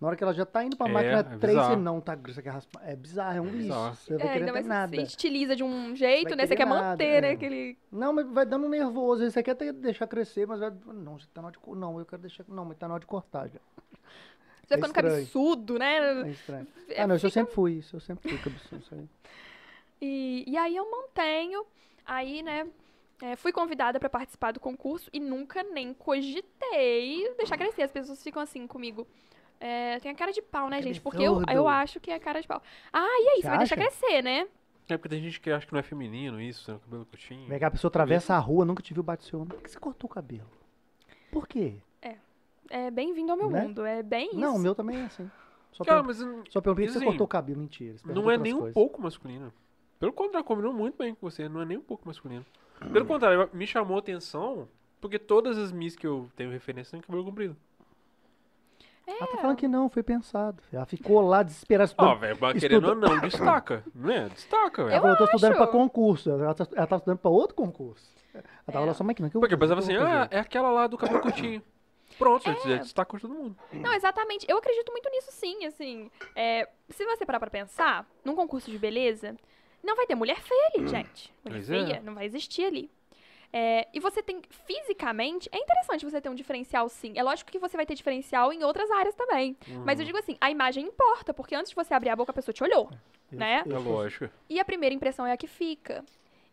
[0.00, 1.76] na hora que ela já tá indo pra É, máquina é 3, você bizarro.
[1.82, 2.18] não tá.
[2.26, 3.94] Isso aqui é, raspa, é bizarro, é um bizarro.
[3.96, 4.96] Você vai É, querer ainda ter mais nada.
[4.96, 6.42] se estiliza de um jeito, Vai né?
[6.46, 7.28] Você querer quer nada, manter, né?
[7.28, 7.32] é.
[7.32, 7.78] Aquele.
[7.92, 9.30] Não, mas vai dando nervoso.
[9.30, 10.72] Você quer ter- deixar crescer, mas vai.
[10.86, 11.76] Não, você tá na hora de.
[11.78, 12.44] Não, eu quero deixar.
[12.48, 13.58] Não, mas tá na hora de cortar já.
[14.66, 15.14] Você É vai ficando estranho.
[15.26, 15.96] cabeçudo, né?
[16.22, 16.66] É estranho.
[16.88, 17.72] É, Ah, não, isso eu fica- sempre fui.
[17.74, 18.80] Isso eu sempre fui cabeçudo.
[18.82, 19.08] Isso aí.
[20.00, 21.64] E, e aí eu mantenho.
[22.06, 22.66] Aí, né?
[23.22, 27.82] é, fui convidada pra participar do concurso e nunca nem cogitei deixar crescer.
[27.82, 29.06] As pessoas ficam assim comigo.
[29.60, 31.00] É, tem a cara de pau, né, Que gente?
[31.00, 32.62] Porque eu, eu acho que é cara de pau.
[32.92, 33.36] Ah, e aí?
[33.36, 34.48] Você Você vai deixar crescer, né?
[34.88, 36.76] É porque tem gente que acha que não é feminino isso, né?
[36.76, 37.46] O cabelo curtinho.
[37.48, 39.56] Vem cá, a pessoa atravessa a rua, nunca te viu bate seu ombro.
[39.56, 40.50] Por que você cortou o cabelo?
[41.30, 41.76] Por quê?
[42.70, 43.62] É bem-vindo ao meu Né?
[43.62, 43.84] mundo.
[43.84, 44.38] É bem isso.
[44.38, 45.28] Não, o meu também é assim.
[45.72, 47.60] Só, Cara, pergun- mas hum, só perguntei se você assim, cortou o cabelo.
[47.60, 47.96] Mentira.
[48.04, 48.74] não é nem um coisas.
[48.74, 49.52] pouco masculino.
[49.98, 51.48] Pelo contrário, combinou muito bem com você.
[51.48, 52.46] Não é nem um pouco masculino.
[52.92, 54.68] Pelo contrário, me chamou a atenção
[55.00, 57.56] porque todas as Miss que eu tenho referência têm cabelo comprido.
[59.18, 60.62] Ela tá falando que não, foi pensado.
[60.72, 61.90] Ela ficou lá desesperada.
[61.90, 62.20] Ó, estudando.
[62.20, 63.84] velho, mas estuda- querendo ou não, destaca.
[63.94, 64.28] Não é?
[64.28, 66.30] Destaca, Ela falou, eu tô estudando pra concurso.
[66.30, 68.10] Ela tá, ela tá estudando pra outro concurso.
[68.34, 68.88] Ela tava É.
[68.88, 69.28] lá só máquina.
[69.30, 71.62] que eu Porque fazer, pensava assim, eu ah, é aquela lá do cabelo curtinho.
[72.18, 72.54] Pronto, É.
[72.68, 73.56] já destaca todo mundo.
[73.72, 74.44] Não, exatamente.
[74.48, 76.10] Eu acredito muito nisso sim, assim.
[76.36, 79.34] É, se você parar pra pensar, num concurso de beleza,
[79.82, 81.32] não vai ter mulher feia ali, gente.
[81.44, 81.84] Mulher Pois é.
[81.86, 82.90] feia não vai existir ali.
[83.52, 87.12] É, e você tem, fisicamente, é interessante você ter um diferencial sim.
[87.16, 89.56] É lógico que você vai ter diferencial em outras áreas também.
[89.84, 90.02] Mas Uhum.
[90.02, 92.52] eu digo assim, a imagem importa, porque antes de você abrir a boca, a pessoa
[92.52, 92.88] te olhou.
[93.32, 93.62] Eu- né?
[93.66, 94.28] eu É lógico.
[94.48, 96.04] E a primeira impressão é a que fica.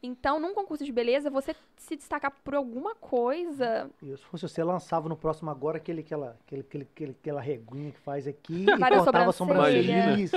[0.01, 3.89] Então, num concurso de beleza, você se destacar por alguma coisa.
[4.01, 7.91] Eu, se fosse você, lançava no próximo agora aquele, aquela, aquele, aquele, aquele- aquela reguinha
[7.91, 9.83] que faz aqui e Vai da cortava a sobrancelha.
[9.83, 10.19] sobrancelha.
[10.23, 10.35] Isso.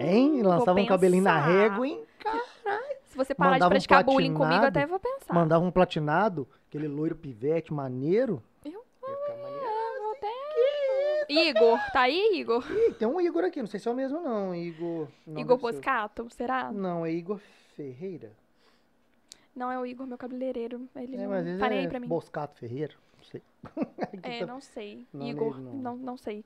[0.00, 0.42] Hein?
[0.42, 2.04] Lançava um cabelinho na régua, hein?
[2.22, 5.32] Se você parar Mandava um de praticar bullying comigo, até vou pensar.
[5.34, 8.42] Mandava um platinado, aquele loiro pivete maneiro.
[8.64, 9.14] Eu- Ia
[10.02, 12.64] vou até- Igor, tá aí, Igor?
[12.72, 15.06] Ih, tem um Igor aqui, não sei se é o mesmo não, Igor.
[15.26, 15.56] Não, Igor.
[15.58, 16.72] Boscato, será?
[16.72, 17.38] Não, é Igor
[17.76, 18.32] Ferreira.
[19.54, 20.88] Não é o Igor, meu cabeleireiro.
[20.96, 22.08] Ele É, não mas nem aí é pra mim.
[22.08, 22.94] Boscato Ferreira.
[23.16, 23.42] Não sei.
[24.22, 25.06] É, tá- não sei.
[25.12, 25.94] Não, Igor, nele não.
[25.94, 26.44] não, não sei.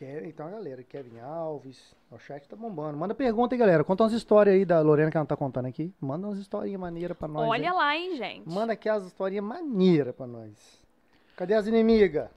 [0.00, 2.96] Ke- Então, a galera, Kevin Alves, o chat tá bombando.
[2.96, 3.84] Manda pergunta aí, galera.
[3.84, 5.92] Conta umas histórias aí da Lorena que ela tá contando aqui.
[6.00, 7.46] Manda umas historinhas maneiras pra nós.
[7.46, 7.76] Olha aí.
[7.76, 8.48] lá, hein, gente.
[8.48, 10.80] Manda aqui as historinhas maneiras pra nós.
[11.36, 12.30] Cadê as inimigas?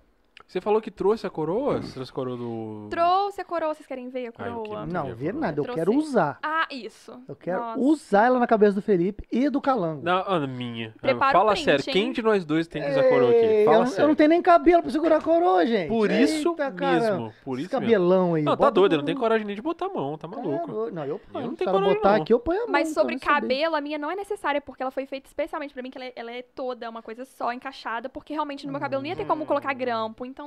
[0.53, 1.81] Você falou que trouxe a coroa?
[1.81, 2.87] Você trouxe a coroa do.
[2.87, 4.81] Trouxe a coroa, vocês querem ver a Ah, eu coroa?
[4.81, 5.59] queria- Não, ver, nada.
[5.59, 5.75] Eu favor.
[5.79, 6.37] quero usar.
[6.43, 7.19] Ah, isso.
[7.27, 7.79] Eu quero Nossa.
[7.79, 10.03] usar ela na cabeça do Felipe e do Calango.
[10.03, 10.93] Não, a minha.
[11.01, 11.91] Prepara o Fala print, sério, hein?
[11.91, 13.39] quem de nós dois tem que usar a coroa aqui?
[13.45, 14.07] eu, Fala não- eu sério.
[14.09, 15.87] não tenho nem cabelo pra segurar a coroa, gente.
[15.89, 17.33] Por isso Eita, mesmo.
[17.43, 17.91] Por Esse isso mesmo.
[17.95, 18.43] cabelão aí.
[18.43, 20.91] Não, tá doido, eu não tenho coragem nem de botar a mão, tá Tá maluco.
[20.91, 21.45] Não, eu ponho.
[21.47, 22.21] não Se tenho coragem, botar não.
[22.21, 22.71] aqui, eu ponho a mão.
[22.73, 23.33] Mas sobre eu saber.
[23.41, 26.05] cabelo, a minha não é necessária, porque ela foi feita especialmente pra mim, que ela
[26.05, 29.15] é, ela é toda uma coisa só, encaixada, porque realmente no meu cabelo não ia
[29.15, 30.42] ter como colocar grampo, então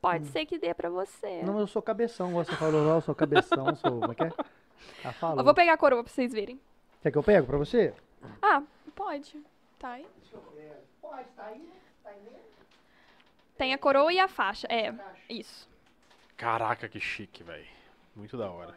[0.00, 1.42] pode ser que dê pra você.
[1.42, 4.00] Não, eu sou cabeção, você falou lá, eu sou cabeção, sou.
[4.00, 5.12] Como é que é?
[5.12, 5.38] Falou.
[5.38, 6.60] Eu vou pegar a coroa pra vocês verem.
[7.02, 7.94] Quer que eu pego pra você?
[8.42, 8.62] Ah,
[8.94, 9.42] pode.
[9.78, 10.06] Tá aí.
[11.00, 11.68] Pode, tá aí.
[13.56, 14.66] Tem a coroa e a faixa.
[14.70, 14.92] É,
[15.28, 15.68] isso.
[16.36, 17.66] Caraca, que chique, velho.
[18.16, 18.74] Muito da hora.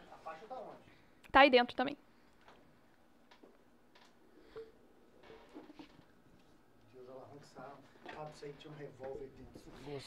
[1.31, 1.97] Tá aí dentro também.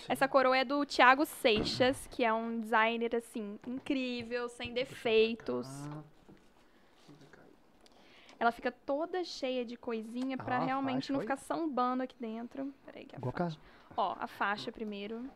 [0.08, 5.66] Essa coroa é do Thiago Seixas, que é um designer, assim, incrível, sem defeitos.
[5.68, 6.02] Ah,
[8.38, 12.16] Ela fica toda cheia de coisinha pra Ah, a realmente faixa, não ficar sambando aqui
[12.18, 12.72] dentro.
[12.86, 13.58] Peraí que a Igual faixa.
[13.96, 15.28] Ó, a faixa primeiro.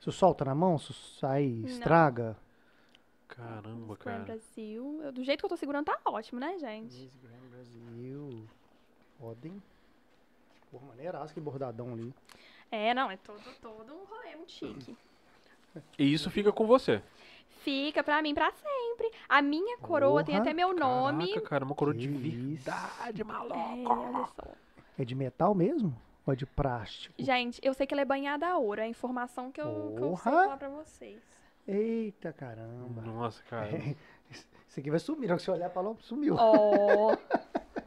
[0.00, 2.36] Se solta na mão, se sai, estraga.
[3.26, 4.20] Caramba, cara.
[4.22, 5.00] Brasil.
[5.02, 6.94] Eu- do jeito que eu tô segurando tá ótimo, né, gente?
[7.02, 8.48] Miss Grand Brasil.
[9.18, 9.62] Podem.
[10.70, 12.12] Porra, maneiraço que bordadão ali.
[12.70, 14.96] É, não, é todo, todo um rolê muito chique.
[15.98, 17.02] E isso fica com você.
[17.60, 19.10] Fica pra mim pra sempre.
[19.28, 21.28] A minha coroa tem Porra, até meu nome.
[21.28, 22.64] Caraca, cara, uma coroa de Que isso.
[22.64, 23.56] verdade, É, maluco.
[23.90, 24.52] olha só.
[24.98, 25.94] É de metal mesmo?
[26.26, 27.14] Ou é de plástico?
[27.18, 28.80] Gente, eu sei que ela é banhada a ouro.
[28.80, 31.20] É a informação que eu, que eu sei falar pra vocês.
[31.68, 33.02] Eita caramba.
[33.02, 33.70] Nossa, cara.
[34.30, 35.26] Isso aqui vai sumir.
[35.28, 36.36] Na hora que você olhar pra lá, sumiu.
[36.38, 37.16] Ó,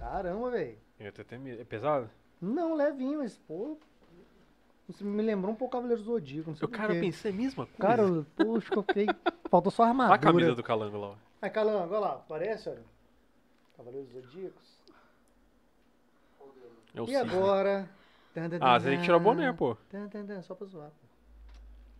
[0.00, 0.78] Caramba, velho.
[0.98, 1.60] Eu tenho até medo.
[1.60, 2.10] É pesado?
[2.40, 3.76] Não, levinho, mas, pô.
[4.88, 7.34] Isso me lembrou um pouco Cavaleiro do Zodíaco, não sei Eu, cara, eu pensei a
[7.34, 7.78] mesma coisa.
[7.78, 9.06] Cara, eu- puxa, eu fiquei...
[9.48, 10.14] Faltou só a Olha armadura.
[10.16, 11.16] a camisa do calango lá.
[11.42, 12.82] Aí, Calango, olha lá, parece, olha.
[13.76, 14.78] Cavaleiro dos Zodíacos.
[16.94, 17.16] É o E cisne.
[17.20, 17.88] agora?
[18.34, 19.76] Tan, tan, Ah, tan, você tem que tirar o boné, pô.
[20.42, 21.09] Só pra zoar, pô.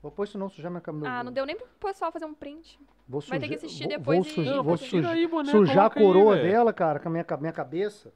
[0.02, 1.18] Vou pôr isso não, sujar minha câmera.
[1.18, 2.78] ah, não deu nem pro pessoal fazer um print.
[3.06, 5.26] Vou Vai ter que sujar- assistir vou- depois vou e- sujar- Não, vou sujar- aí,
[5.26, 6.48] boné, sujar a aí, coroa velho.
[6.50, 8.12] dela, cara, com a minha, minha cabeça.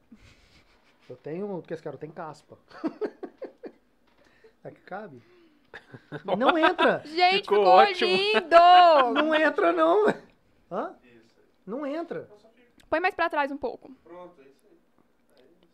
[1.07, 1.57] Eu tenho.
[1.57, 2.57] O que esse cara tem caspa.
[4.61, 5.21] Será que cabe?
[6.37, 7.03] Não entra!
[7.05, 8.09] Gente, Ficou ficou, ótimo.
[8.09, 8.55] lindo!
[9.13, 10.05] Não entra, não!
[10.05, 10.23] velho.
[10.71, 10.95] Hã?
[11.65, 12.27] Não entra.
[12.89, 13.91] Põe mais pra trás um pouco.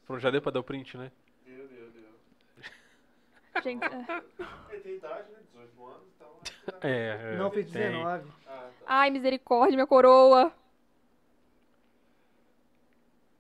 [0.06, 1.12] Pronto, já deu pra dar o print, né?
[3.64, 4.22] Gente, é.
[4.72, 5.40] Ele tem idade, né?
[5.52, 6.80] 18 anos, então.
[6.82, 7.34] É.
[7.34, 7.82] é, Não, fez tem.
[7.92, 8.32] 19.
[8.88, 10.52] ai, misericórdia, minha coroa.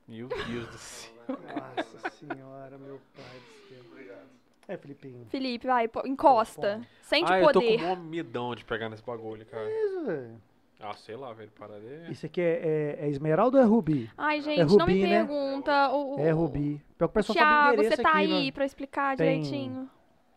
[0.08, 1.12] Meu Deus do céu.
[1.28, 3.84] Nossa senhora, meu pai do céu.
[3.92, 4.28] Obrigado.
[4.68, 5.26] É, Felipinho.
[5.30, 6.82] Felipe, vai, pô, encosta.
[7.02, 7.84] Sente Ah, o eu tô com poder.
[7.86, 9.70] um medão de pegar nesse bagulho, cara.
[9.70, 10.42] Isso, velho.
[10.82, 11.52] Ah, sei lá, velho.
[11.52, 12.12] Para de...
[12.12, 14.10] Isso aqui é, é, é esmeralda ou é rubi?
[14.18, 15.10] Ai, gente, não rubi, me né?
[15.26, 15.90] pergunta.
[15.92, 16.82] O, o- É rubi.
[16.98, 18.52] Pior que o pessoal sabe o você tá aqui, aí né?
[18.52, 19.90] pra explicar Tem- direitinho.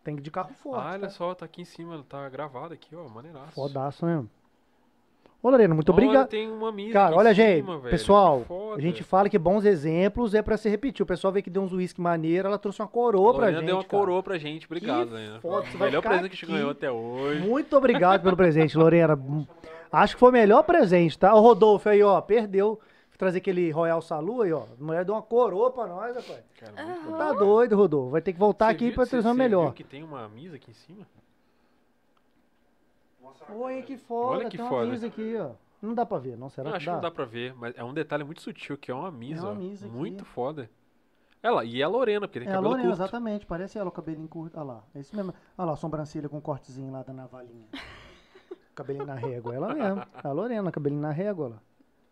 [0.05, 0.87] Tem de carro forte.
[0.87, 1.09] Ah, olha tá?
[1.09, 3.53] só, tá aqui em cima, tá gravado aqui, ó, maneiraço.
[3.55, 4.29] Fodaço mesmo.
[5.43, 6.29] Ô, Lorena, muito obrigado.
[6.29, 7.81] tem uma misa Cara, aqui olha, gente, velho.
[7.83, 11.03] pessoal, Que a gente fala que bons exemplos é pra se repetir.
[11.03, 13.67] O pessoal vê que deu uns uísque maneiro, ela trouxe uma coroa pra gente.
[13.67, 13.99] deu uma cara.
[14.01, 15.41] coroa pra gente, obrigado, Que Lorena.
[15.41, 16.53] foda, você Melhor presente que a gente aqui.
[16.55, 17.41] ganhou até hoje.
[17.47, 19.19] Muito obrigado pelo presente, Lorena.
[19.93, 21.35] Acho que foi o melhor presente, tá?
[21.35, 22.81] O Rodolfo aí, ó, perdeu.
[23.17, 24.65] Trazer aquele Royal Salu aí, ó.
[24.79, 26.45] A mulher deu uma coroa pra nós, rapaz.
[26.59, 27.17] Cara, bom.
[27.17, 28.11] Tá doido, Rodolfo.
[28.11, 29.65] Vai ter que voltar Você aqui viu- pra trazer uma você melhor.
[29.67, 31.07] viu que tem uma misa aqui em cima?
[33.25, 33.83] A câmera.
[33.83, 34.39] que foda.
[34.39, 34.87] Olha que tem uma foda.
[34.91, 35.51] mesa aqui, ó.
[35.83, 36.49] Não dá pra ver, não?
[36.49, 36.93] Será Eu que acho dá?
[36.93, 39.43] que não dá pra ver, mas é um detalhe muito sutil, que é uma misa.
[39.43, 39.55] uma ó.
[39.55, 39.95] misa aqui.
[39.95, 40.71] Muito foda.
[41.43, 43.03] Ela, e é a Lorena, porque tem É a cabelo Lorena, curto.
[43.03, 43.45] exatamente.
[43.47, 44.57] Parece ela, o cabelinho curto.
[44.59, 44.85] Olha lá.
[44.95, 45.35] É isso mesmo.
[45.59, 47.67] Olha lá, a sobrancelha com um cortezinho lá da navalhinha.
[48.75, 49.55] cabelinho na régua.
[49.55, 50.03] Ela mesmo.
[50.15, 51.63] A Lorena, cabelinho na régua lá.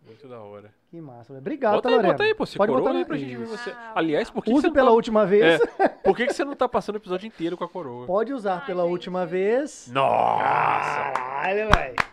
[0.05, 0.75] Muito da hora.
[0.91, 1.33] Que massa.
[1.33, 2.13] Obrigado, bota aí, Lorena.
[2.13, 2.45] bota aí, pô.
[2.45, 3.73] Você Pode coroa botar aí pra gente ver você.
[3.95, 4.93] Aliás, por que, que Use você não pela tá...
[4.93, 5.61] última vez.
[5.79, 8.07] É, por que, que você não tá passando o episódio inteiro com a coroa?
[8.07, 8.93] Pode usar Ai, pela gente.
[8.93, 9.89] última vez.
[9.93, 10.43] Nossa!
[10.43, 12.12] Caralho, velho.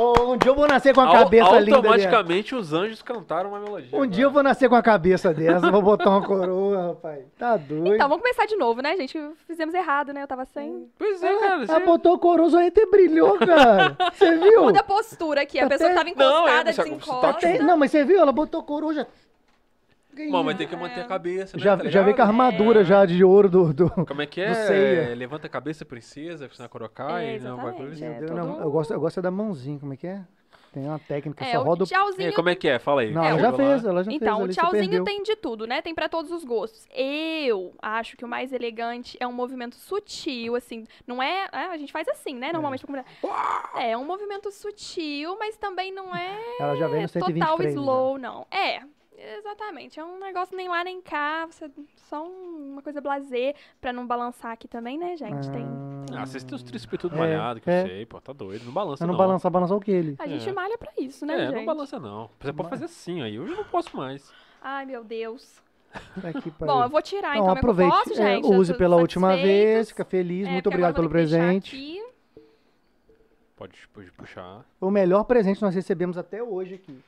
[0.00, 1.76] Um dia eu vou nascer com a cabeça linda dessa.
[1.76, 3.98] automaticamente os anjos cantaram uma melodia.
[3.98, 7.24] Um dia eu vou nascer com a cabeça dessa, vou botar uma coroa, rapaz.
[7.36, 7.94] Tá doido.
[7.94, 9.18] Então, vamos começar de novo, né, gente?
[9.46, 10.22] Fizemos errado, né?
[10.22, 10.88] Eu tava sem.
[10.96, 11.54] Pois é, cara.
[11.54, 13.96] Ela você- botou coroa, só até brilhou, cara.
[14.12, 14.62] Você viu?
[14.62, 15.58] Muda a postura aqui.
[15.58, 17.28] A Até- pessoa tava Não, é, encostada, você- você tá desencosta.
[17.30, 18.20] Até- Não, mas você viu?
[18.20, 19.06] Ela botou coroa já.
[20.30, 21.62] Bom, mas tem que manter a cabeça, né?
[21.62, 23.72] Já, tá já veio com a armadura já de ouro do.
[23.72, 23.90] do...
[24.06, 24.52] Como é que é?
[24.54, 25.14] ceia.
[25.14, 27.24] Levanta a cabeça, princesa, senão a coroa cai.
[27.24, 27.34] É, né?
[27.36, 28.04] Exatamente, assim.
[28.04, 28.20] é.
[28.22, 30.24] Todo não, eu, gosto, eu gosto é da mãozinha, como é que é?
[30.72, 31.86] Tem uma técnica, É, só o roda o.
[31.86, 32.78] tchauzinho É, como é que é?
[32.78, 33.10] Fala aí.
[33.10, 34.40] Não, É, ela já o- fez, ela já Então, fez.
[34.40, 35.80] o ali, você tchauzinho tem de tudo, né?
[35.80, 36.86] Tem pra todos os gostos.
[36.94, 40.84] Eu acho que o mais elegante é um movimento sutil, assim.
[41.06, 41.48] Não é.
[41.52, 42.52] é, a gente faz assim, né?
[42.52, 42.84] Normalmente.
[43.76, 47.56] É, é um movimento sutil, mas também não é Ela já veio no 120 total
[47.56, 47.80] frames, né?
[47.80, 48.46] slow, não.
[48.50, 48.82] É.
[49.20, 51.68] Exatamente, é um negócio nem lá nem cá, você,
[52.08, 55.50] só um- uma coisa blazer pra não balançar aqui também, né, gente?
[55.50, 55.66] Tem,
[56.16, 57.82] Ah, vocês têm os tríceps tudo É, malhado, que é.
[57.82, 58.64] eu sei, pô, tá doido.
[58.64, 59.12] Não balança, não.
[59.12, 60.14] não balançar, balançar o que ele?
[60.20, 60.52] a gente É.
[60.52, 61.54] malha pra isso, né, É, gente?
[61.56, 62.30] não balança não.
[62.40, 64.32] Você pode fazer assim, aí eu já não posso mais.
[64.62, 65.60] Ai, meu Deus.
[66.20, 68.44] Tá aqui pra Bom, eu vou tirar Então, então, meu aproveite, posso, é, gente.
[68.44, 71.18] eu use tô pela última vez, fica feliz, É, muito porque obrigado pelo eu vou
[71.18, 71.76] ter que presente.
[71.76, 72.04] aqui.
[73.56, 74.64] Pode, pode puxar.
[74.80, 76.98] O melhor presente que nós recebemos até hoje aqui.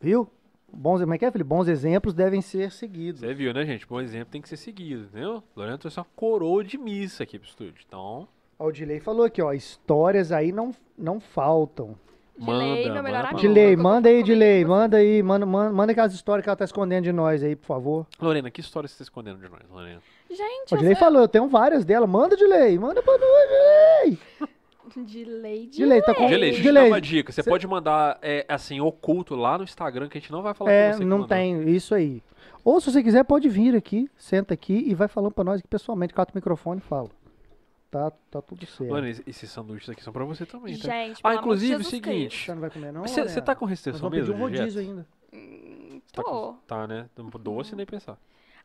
[0.00, 0.28] Viu?
[0.72, 1.48] Bons, como é que é, Felipe?
[1.48, 3.20] Bons exemplos devem ser seguidos.
[3.20, 3.86] Você viu, né, gente?
[3.86, 5.42] Bom exemplo tem que ser seguido, entendeu?
[5.56, 7.82] Lorena trouxe uma coroa de missa aqui pro estúdio.
[7.86, 8.26] Então,
[8.58, 11.96] Ó, O Dilei falou aqui, ó, histórias aí não, não faltam.
[12.38, 13.38] Dilei, Manda, meu melhor amigo.
[13.40, 16.64] Dilei, manda aí, comigo, Dilei, manda aí, manda, manda, manda aquelas histórias que ela tá
[16.64, 18.06] escondendo de nós aí, por favor.
[18.20, 20.00] Lorena, que história você tá escondendo de nós, Lorena?
[20.30, 23.48] Gente, O Dilei eu falou, eu tenho várias dela, manda, Dilei, manda pra nós,
[24.08, 24.18] Dilei.
[24.94, 25.04] sou...
[25.04, 27.32] Dilei, Dilei, tá com- Dilei, deixa eu te Dilei, dar uma dica.
[27.32, 30.54] Você cê- pode mandar, é, assim, oculto lá no Instagram, que a gente não vai
[30.54, 31.04] falar É, com você.
[31.04, 32.22] não tem, isso aí.
[32.64, 35.68] Ou se você quiser, pode vir aqui, senta aqui e vai falando pra nós aqui
[35.68, 37.08] pessoalmente, cata o microfone e fala.
[37.90, 38.90] Tá, tá tudo certo.
[38.90, 40.88] Lorena, esses- sanduíches aqui são pra você também, tá?
[40.88, 42.44] Gente, Ah, de inclusive, o seguinte.
[42.44, 44.34] Você não vai comer não, Você tá com restrição mesmo?
[44.34, 44.62] um de dieta?
[44.62, 45.06] rodízio ainda.
[46.12, 46.30] Tá, Tô.
[46.30, 46.56] com...
[46.66, 47.06] tá, né?
[47.40, 48.16] Doce nem pensar.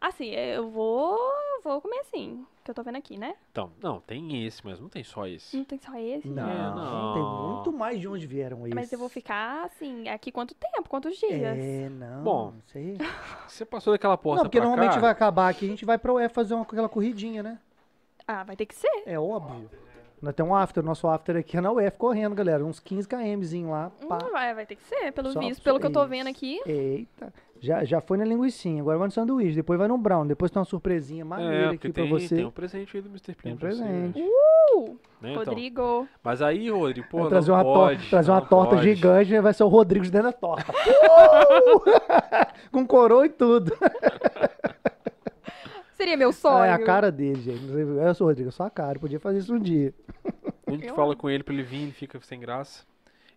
[0.07, 1.17] Assim, eu vou,
[1.63, 3.33] vou comer assim, que eu tô vendo aqui, né?
[3.51, 5.57] Então, não, tem esse, mas não tem só esse.
[5.57, 6.73] Não tem só esse, Não, né?
[6.75, 7.13] não.
[7.15, 8.75] tem muito mais de onde vieram esses.
[8.75, 10.87] Mas eu vou ficar assim, aqui quanto tempo?
[10.87, 11.33] Quantos dias?
[11.57, 12.23] É, não.
[12.23, 12.97] Bom, isso aí.
[13.49, 15.97] Você passou daquela porta Não, porque pra normalmente cá, vai acabar aqui, a gente vai
[15.97, 17.57] pra UF fazer uma, aquela corridinha, né?
[18.27, 19.03] Ah, vai ter que ser.
[19.07, 19.67] É óbvio.
[20.21, 22.63] Nós temos um after, nosso after aqui é na UF correndo, galera.
[22.63, 23.91] Uns 15 kmzinho lá.
[24.07, 24.19] Pá.
[24.23, 26.61] Hum, vai, vai ter que ser, pelo Só- visto, pelo que eu tô vendo aqui.
[26.65, 27.33] Eita.
[27.65, 30.59] Já, já foi na linguicinha, agora vai no sanduíche, depois vai no brown, depois tem
[30.59, 32.35] uma surpresinha maneira É, aqui porque pra tem, você.
[32.35, 33.33] tem um presente aí do Mr.
[33.33, 34.19] Tem Pino um presente.
[34.21, 35.43] Uh, né, então.
[35.43, 36.07] Rodrigo.
[36.23, 38.83] Mas aí, Rodrigo, pô, trazer uma, to- trazer uma torta pode.
[38.93, 40.71] gigante, vai ser o Rodrigo dentro da torta.
[41.15, 41.81] Uh!
[42.71, 43.71] Com coroa e tudo.
[45.93, 46.63] Seria meu sonho.
[46.65, 47.63] É a cara dele, gente.
[47.65, 48.99] Eu sou o Rodrigo, eu sou a cara.
[48.99, 49.93] Podia fazer isso um dia.
[50.67, 51.17] A gente Eu fala amo.
[51.17, 52.83] com ele pra ele vir, ele fica sem graça.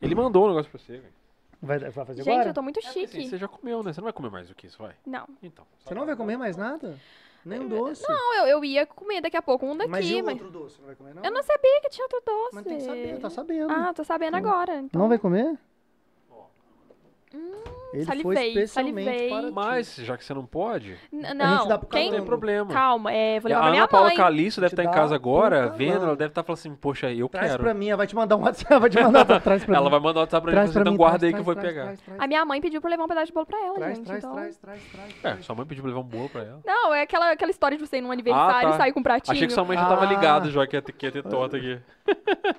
[0.02, 1.17] Ele mandou um negócio pra você, velho.
[1.60, 2.50] Vai, vai fazer Gente, agora?
[2.50, 3.18] eu tô muito É porque, chique.
[3.18, 3.92] assim, você já comeu, né?
[3.92, 4.94] Você não vai comer mais do que isso, vai?
[5.04, 5.26] Não.
[5.42, 5.66] Então.
[5.78, 6.98] Você não vai comer mais nada?
[7.44, 8.04] Nem um doce?
[8.08, 10.34] Não, eu, eu ia comer daqui a pouco um daqui, mas e o mas.
[10.34, 10.78] outro doce?
[10.80, 11.24] Não vai comer, não?
[11.24, 12.54] Eu não sabia que tinha outro doce.
[12.54, 13.72] Mas tem que saber, tá sabendo.
[13.72, 14.80] Ah, tô sabendo agora.
[14.80, 15.00] Então...
[15.00, 15.58] Não vai comer?
[17.92, 19.28] Ele foi salivei, especialmente salivei.
[19.30, 19.52] para ti.
[19.54, 22.10] Mas, já que você não pode, N- A gente Não, dá pro quem...
[22.10, 22.70] não tem problema.
[22.72, 24.16] Calma, é, vou levar a pra minha Ana Paula mãe.
[24.16, 27.28] Caliço deve estar em dá casa agora, vendo, ela deve estar falando assim, poxa, eu
[27.28, 27.62] Traz quero.
[27.62, 29.84] pra mim, ela vai te mandar um WhatsApp, vai te mandar um traz pra Ela
[29.86, 29.90] mim.
[29.90, 31.44] vai mandar o WhatsApp pra Traz mim, pra então mim, guarda traz, aí que eu
[31.44, 31.84] vou traz, pegar.
[31.84, 33.74] Traz, traz, A minha mãe pediu pra eu levar um pedaço de bolo pra ela,
[33.76, 34.06] traz, gente.
[34.06, 34.34] traz, então...
[34.34, 35.44] traz, traz, traz, É, traz.
[35.46, 36.60] sua mãe pediu pra levar um bolo pra ela.
[36.66, 38.74] Não, é aquela, aquela história de você ir num aniversário tá.
[38.74, 39.32] e sair com um pratinho.
[39.34, 40.08] Achei que sua mãe já tava Ah.
[40.08, 41.78] ligada já que ia ter, que ia ter torta aqui.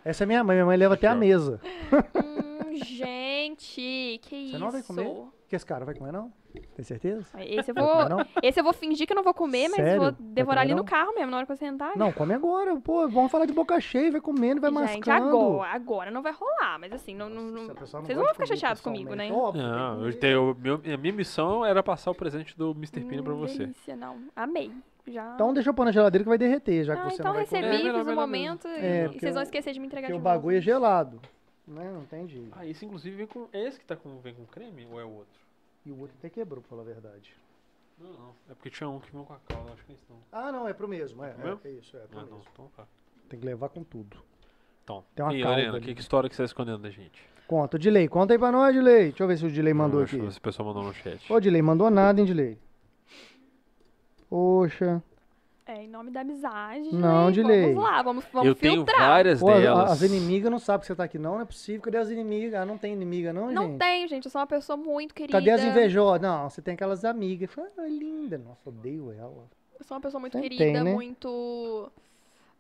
[0.04, 1.60] Essa é minha mãe, minha mãe leva até a mesa.
[1.94, 4.52] Hum, gente, que isso.
[4.52, 5.28] Você não vai comer?
[5.48, 6.32] Que esse cara vai comer, não?
[6.76, 7.26] Tem certeza?
[7.40, 8.26] Esse eu vou, comer, não?
[8.42, 10.02] esse eu vou fingir que eu não vou comer, mas Sério?
[10.02, 10.80] vou devorar ali não?
[10.80, 11.96] no carro mesmo, na hora que eu sentar.
[11.96, 12.76] Não, come agora.
[12.80, 15.28] Pô, vamos falar de boca cheia, vai comendo, vai Gente, mascando.
[15.38, 18.82] agora, agora não vai rolar, mas assim, não, não, não- vocês não vão ficar chateados
[18.82, 19.32] comigo, né?
[19.32, 23.02] óbvio, Não, eu que- tenho, meu, a minha missão era passar o presente do Mr.
[23.06, 23.60] Pino pra Hum, você.
[23.60, 24.18] Delícia, não.
[24.36, 24.72] Amei.
[25.08, 25.32] Já.
[25.34, 27.34] Então deixa eu pôr na geladeira que vai derreter, já que ah, você então não
[27.34, 27.80] vai recebi, comer.
[27.80, 30.08] É, melhor, fiz um momento e- É, e vocês vão o- esquecer de me entregar
[30.08, 30.36] Porque de o novo.
[30.36, 31.20] bagulho é gelado.
[31.70, 31.92] Né?
[31.94, 32.50] Não tem jeito.
[32.52, 33.48] Ah, esse inclusive vem com.
[33.54, 35.40] É esse que tá com, vem com creme ou é o outro?
[35.86, 37.34] E o outro até quebrou, pra falar a verdade.
[38.00, 38.30] Não, não.
[38.50, 40.18] É porque tinha um que veio com a calda, acho que é esse não.
[40.32, 41.24] Ah, não, é pro mesmo.
[41.24, 41.62] É, É mesmo?
[41.64, 42.38] é, é isso, é pro Ah, não.
[42.38, 42.46] mesmo.
[42.54, 42.88] Então tá.
[43.30, 44.18] Tem que levar com tudo.
[44.84, 45.04] Então.
[45.16, 45.86] Tem uma e Lorena, ali.
[45.86, 47.22] que, que história que você tá escondendo da gente?
[47.48, 48.08] Conta, o Dilei.
[48.08, 49.10] Conta aí pra nós, Dilei.
[49.10, 50.12] Deixa eu ver se o Dilei mandou aqui.
[50.14, 51.32] deixa eu ver se o pessoal mandou no chat.
[51.32, 52.58] Ô, Dilei, mandou nada, hein, Dilei?
[54.30, 55.04] Poxa.
[55.70, 56.90] É, em nome da amizade.
[56.96, 57.32] Não, né?
[57.32, 57.62] Dilei.
[57.74, 59.00] Vamos lá, vamos, vamos eu tenho filtrar.
[59.08, 59.92] várias Pô, delas.
[59.92, 61.36] as inimigas não sabem que você tá aqui, não.
[61.36, 61.82] Não é possível.
[61.82, 62.56] Cadê as inimigas?
[62.56, 63.78] Ah, não tem inimiga, não, Não gente?
[63.78, 64.26] tenho, gente.
[64.26, 65.38] Eu sou uma pessoa muito querida.
[65.38, 66.22] Cadê as invejosas?
[66.22, 67.52] Não, você tem aquelas amigas.
[67.54, 68.38] Fala, Ah, linda.
[68.40, 69.48] Nossa, odeio ela.
[69.80, 70.92] Eu sou uma pessoa muito Sempre querida, tem, né?
[70.94, 71.92] muito.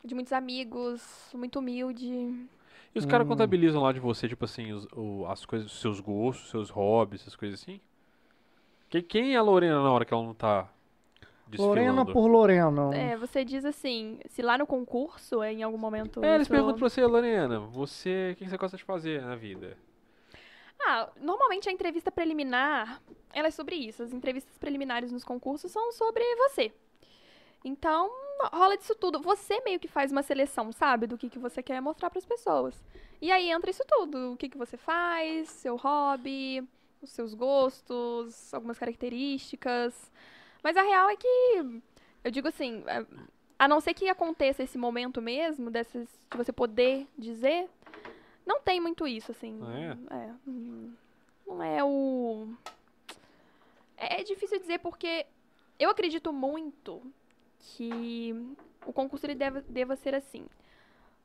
[0.06, 1.02] de muitos amigos,
[1.34, 2.07] muito humilde.
[2.07, 3.30] E os caras Hum.
[3.30, 6.69] contabilizam lá de você, tipo assim, os, o- as coisas, os seus gostos, os seus
[6.69, 7.81] hobbies, essas coisas assim?
[8.90, 10.68] Que- quem é a Lorena na hora que ela não tá
[11.50, 11.68] desfilando?
[11.76, 12.96] Lorena por Lorena.
[12.96, 16.24] É, você diz assim, se lá no concurso, é, em algum momento.
[16.24, 19.36] É, eles isso- perguntam pra você, Lorena, você, o que você gosta de fazer na
[19.36, 19.78] vida?
[20.82, 23.02] Ah, normalmente a entrevista preliminar,
[23.34, 24.02] ela é sobre isso.
[24.02, 26.72] As entrevistas preliminares nos concursos são sobre você.
[27.66, 28.10] Então,
[28.54, 29.20] rola disso tudo.
[29.20, 31.06] Você meio que faz uma seleção, sabe?
[31.06, 32.82] Do que, que você quer mostrar pras pessoas.
[33.22, 34.32] E aí entra isso tudo.
[34.32, 36.66] O que, que você faz, seu hobby,
[37.02, 40.10] os seus gostos, algumas características.
[40.64, 41.27] Mas a real é que,
[42.23, 43.06] eu digo assim, é,
[43.57, 47.69] a não ser que aconteça esse momento mesmo, dessas, de você poder dizer,
[48.45, 49.60] não tem muito isso, assim.
[50.10, 50.34] Ah, é?
[50.48, 50.94] hum,
[51.45, 52.48] Não é o.
[53.98, 55.26] É difícil dizer porque
[55.77, 57.02] eu acredito muito
[57.60, 58.34] que
[58.86, 60.45] o concurso ele deva, deva ser assim.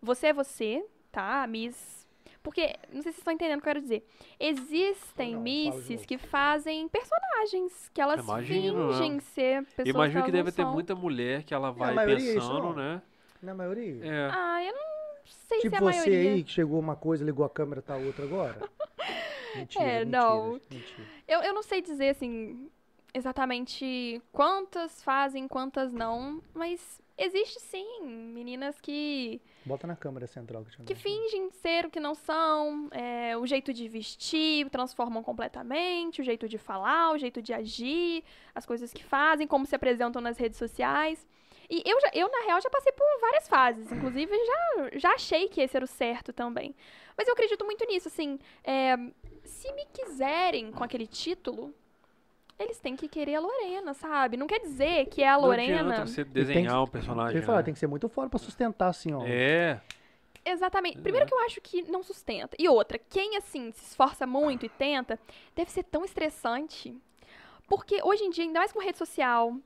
[0.02, 1.46] Você é você, tá?
[1.46, 2.03] Miss.
[2.44, 4.06] Porque, não sei se vocês estão entendendo o que eu quero dizer.
[4.38, 8.92] Existem Não, misses que fazem personagens, que elas Imagino, né?
[8.92, 12.60] fingem ser pessoas Imagino que elas deve ter muita mulher que ela vai é pensando,
[12.60, 12.74] não.
[12.74, 13.02] né?
[13.42, 14.04] Na maioria.
[14.04, 14.28] É.
[14.30, 14.82] Ah, eu não
[15.24, 16.32] sei tipo se é a você maioria.
[16.34, 18.56] aí que chegou uma coisa, ligou a câmera, tá outra agora.
[19.56, 20.52] Mentira, É, mentira, não.
[20.52, 21.08] mentira.
[21.26, 22.68] Eu, eu não sei dizer, assim,
[23.14, 30.84] exatamente quantas fazem, quantas não, mas existe sim meninas que, Bota na câmera central que
[30.84, 36.24] que fingem ser o que não são, é, o jeito de vestir, transformam completamente, o
[36.24, 38.22] jeito de falar, o jeito de agir,
[38.54, 41.26] as coisas que fazem, como se apresentam nas redes sociais.
[41.70, 43.90] E eu, já, eu, na real, já passei por várias fases.
[43.90, 46.74] Inclusive, já, já achei que esse era o certo também.
[47.16, 48.38] Mas eu acredito muito nisso, assim.
[48.62, 48.96] é,
[49.44, 51.74] se me quiserem com aquele título,
[52.58, 54.36] eles têm que querer a Lorena, sabe?
[54.36, 55.80] Não quer dizer que é a Não Lorena.
[55.80, 57.40] adianta você tem que- desenhar um personagem.
[57.40, 57.62] Né?
[57.62, 59.22] tem que ser muito fora pra sustentar assim, ó.
[59.26, 59.80] É.
[60.44, 60.98] Exatamente.
[60.98, 62.54] Primeiro que eu acho que não sustenta.
[62.58, 65.18] E outra, quem assim se esforça muito e tenta,
[65.56, 66.94] deve ser tão estressante.
[67.66, 69.56] Porque hoje em dia, ainda mais com rede social,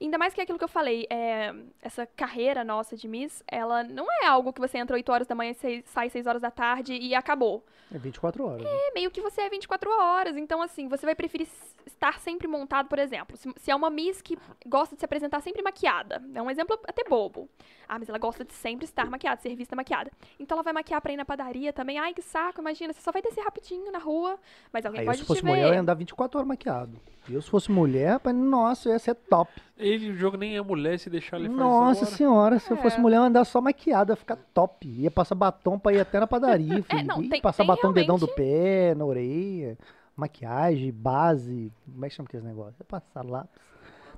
[0.00, 1.52] ainda mais que aquilo que eu falei, é,
[1.82, 5.34] essa carreira nossa de Miss, ela não é algo que você entra 8 horas da
[5.34, 7.64] manhã e seis- sai 6 horas da tarde e acabou.
[7.92, 8.62] É 24 horas.
[8.62, 8.70] né?
[8.70, 10.36] É meio que você é 24 horas.
[10.36, 11.48] Então, assim, você vai preferir
[11.86, 13.36] estar sempre montado, por exemplo.
[13.36, 16.22] Se, se é uma Miss que gosta de se apresentar sempre maquiada.
[16.34, 17.48] É um exemplo até bobo.
[17.88, 20.12] Ah, mas ela gosta de sempre estar maquiada, ser vista maquiada.
[20.38, 21.98] Então ela vai maquiar pra ir na padaria também.
[21.98, 22.92] Ai, que saco, imagina.
[22.92, 24.38] Você só vai descer rapidinho na rua,
[24.72, 25.48] mas alguém Aí pode se te fosse ver.
[25.48, 27.00] mulher, eu ia andar 24 horas maquiado.
[27.28, 29.50] Eu, se fosse mulher, rapaz, nossa, ia ser top.
[29.76, 32.16] Ele, o jogo nem é mulher, se deixar ele fazer Nossa agora.
[32.16, 33.00] senhora, se eu fosse É.
[33.00, 34.86] mulher, eu ia andar só maquiada, ia ficar top.
[34.88, 37.00] Ia passar batom pra ir até na padaria, filho.
[37.00, 39.78] É, não, Ia tem- passar tem batom no dedão do realmente- pé, na orelha,
[40.16, 41.72] maquiagem, base.
[41.90, 42.80] Como é que chama aqueles negócios?
[42.80, 43.50] É passar lápis.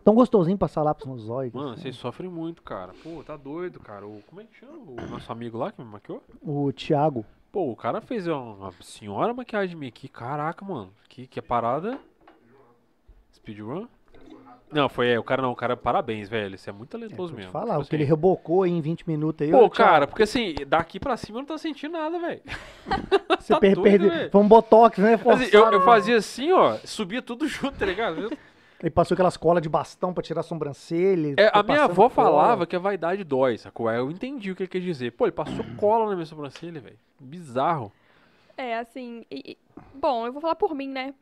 [0.03, 1.53] Tão gostosinho passar lápis nos olhos.
[1.53, 1.83] Mano, assim.
[1.83, 2.93] vocês sofrem muito, cara.
[3.03, 4.07] Pô, tá doido, cara.
[4.07, 4.73] O, como é que chama?
[4.79, 6.23] O nosso amigo lá que me maquiou?
[6.43, 7.25] O Thiago.
[7.53, 10.09] Pô, o cara fez uma, uma senhora maquiagem de mim aqui.
[10.09, 10.91] Caraca, mano.
[11.09, 11.99] Que, que parada.
[13.51, 13.87] Speedrun?
[14.73, 16.57] Não, foi é, o cara não, o cara, parabéns, velho.
[16.57, 17.51] Você é muito É, talentoso vou te mesmo.
[17.51, 19.51] falar, Tipo o que ele assim, rebocou aí em 20 minutos aí.
[19.51, 22.41] Pô, cara, porque assim, daqui pra cima eu não tô sentindo nada, velho.
[23.41, 24.11] Você tá per doido, perdeu.
[24.11, 24.31] velho.
[24.31, 25.15] Foi um botox, né?
[25.15, 25.85] Assim, Forçado, eu, eu né?
[25.85, 28.31] fazia assim, ó, subia tudo junto, tá ligado?
[28.81, 31.35] Ele passou aquelas colas de bastão pra tirar a sobrancelha.
[31.37, 32.11] É, a minha avó cola.
[32.11, 33.89] falava que a vaidade dói, sacou?
[33.89, 35.11] Aí eu entendi o que ele quer dizer.
[35.13, 36.97] Pô, ele passou cola na minha sobrancelha, velho.
[37.19, 37.93] Bizarro.
[38.57, 39.25] É, assim.
[39.31, 39.59] e-
[39.95, 41.13] bom, eu vou falar por mim, né?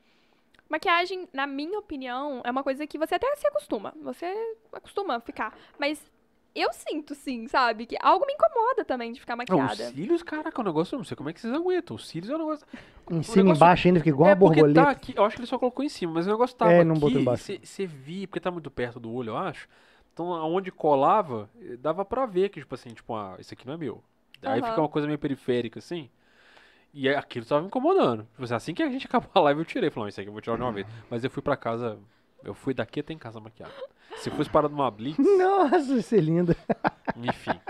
[0.69, 3.95] Maquiagem, na minha opinião, é uma coisa que você até se acostuma.
[4.03, 4.27] Você
[4.73, 5.57] acostuma a ficar.
[5.79, 6.01] Mas
[6.55, 7.87] eu sinto, sim, sabe?
[7.87, 9.85] Que algo me incomoda também de ficar Não, os maquiada.
[9.91, 11.97] cílios, caraca, um negócio, eu não sei como é que vocês aguentam.
[11.97, 12.67] Os cílios é um negócio.
[13.11, 14.75] Em cima, negócio- embaixo ainda, fica igual é uma porque borboleta.
[14.75, 16.85] tá aqui, eu acho que ele só colocou em cima, mas o negócio tava É,
[16.85, 17.53] não botou aqui, embaixo.
[17.63, 19.69] você via, porque tá muito perto do olho, eu acho.
[20.13, 23.75] Então, aonde colava, eh, dava pra ver que, tipo assim, tipo, ah, isso aqui não
[23.75, 24.03] é meu.
[24.45, 24.63] Aí Aham.
[24.63, 26.11] fica uma coisa meio periférica, assim.
[26.93, 28.25] E aquilo tava me incomodando.
[28.33, 29.91] Tipo assim, assim que a gente acabou a live, eu tirei.
[29.91, 30.87] Falei, isso aqui eu vou tirar de uma vez.
[31.11, 31.99] Mas eu fui pra casa,
[32.43, 33.73] eu fui daqui até em casa maquiado.
[34.17, 36.57] Se fosse parado numa blitz, Nossa, isso é lindo.
[37.17, 37.59] enfim.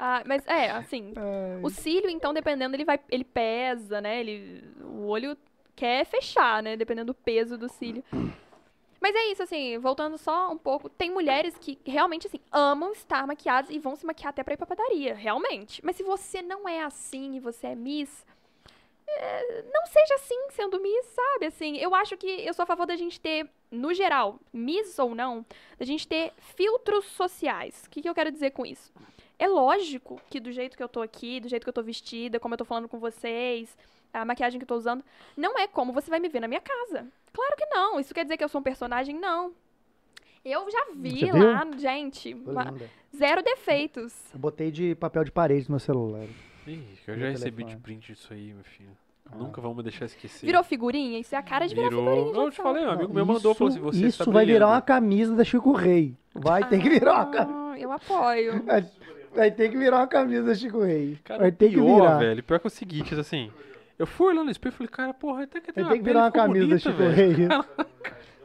[0.00, 1.12] Ah, mas é, assim.
[1.60, 3.00] O cílio, então, dependendo, ele vai.
[3.10, 4.20] Ele pesa, né?
[4.20, 5.36] Ele, o olho
[5.74, 6.76] quer fechar, né?
[6.76, 8.04] Dependendo do peso do cílio.
[9.00, 10.88] Mas é isso, assim, voltando só um pouco.
[10.88, 14.56] Tem mulheres que realmente, assim, amam estar maquiadas e vão se maquiar até pra ir
[14.56, 15.80] pra padaria, realmente.
[15.84, 18.26] Mas se você não é assim e você é Miss.
[19.06, 21.46] é, não seja assim sendo Miss, sabe?
[21.46, 25.14] Assim, eu acho que eu sou a favor da gente ter, no geral, Miss ou
[25.14, 25.44] não,
[25.78, 27.84] da gente ter filtros sociais.
[27.86, 28.92] O que, que eu quero dizer com isso?
[29.38, 32.40] É lógico que do jeito que eu tô aqui, do jeito que eu tô vestida,
[32.40, 33.76] como eu tô falando com vocês,
[34.12, 35.04] a maquiagem que eu tô usando,
[35.36, 37.06] não é como você vai me ver na minha casa.
[37.32, 37.98] Claro que não.
[38.00, 39.18] Isso quer dizer que eu sou um personagem?
[39.18, 39.52] Não.
[40.44, 41.52] Eu já vi Você viu?
[41.52, 42.74] lá, gente, linda.
[43.14, 44.14] zero defeitos.
[44.32, 46.26] Eu botei de papel de parede no meu celular.
[46.66, 48.90] Ih, eu já recebi de print disso aí, meu filho.
[49.30, 49.36] Ah.
[49.36, 50.46] Nunca vamos deixar esquecer.
[50.46, 51.18] Virou figurinha?
[51.18, 52.04] Isso é a cara de virar Virou.
[52.04, 52.32] figurinha.
[52.32, 54.32] Não, eu te falei, um amigo Não, meu mandou, falou assim, isso- você Isso está
[54.32, 56.14] vai virar uma camisa da Chico Rei.
[56.34, 57.58] Vai ter que virar uma camisa.
[57.58, 58.62] Ah, eu apoio.
[58.64, 58.90] Vai,
[59.34, 61.18] vai ter que virar uma camisa da Chico Rei.
[61.24, 62.18] Cara, vai ter que pior, virar.
[62.18, 62.42] velho.
[62.42, 63.50] Pior que é o seguinte, assim...
[63.98, 66.04] Eu fui olhando no espelho e falei, cara, porra, até que tem Vai ter que
[66.04, 67.36] virar uma camisa da bonita, Chico velho.
[67.36, 67.48] Rei.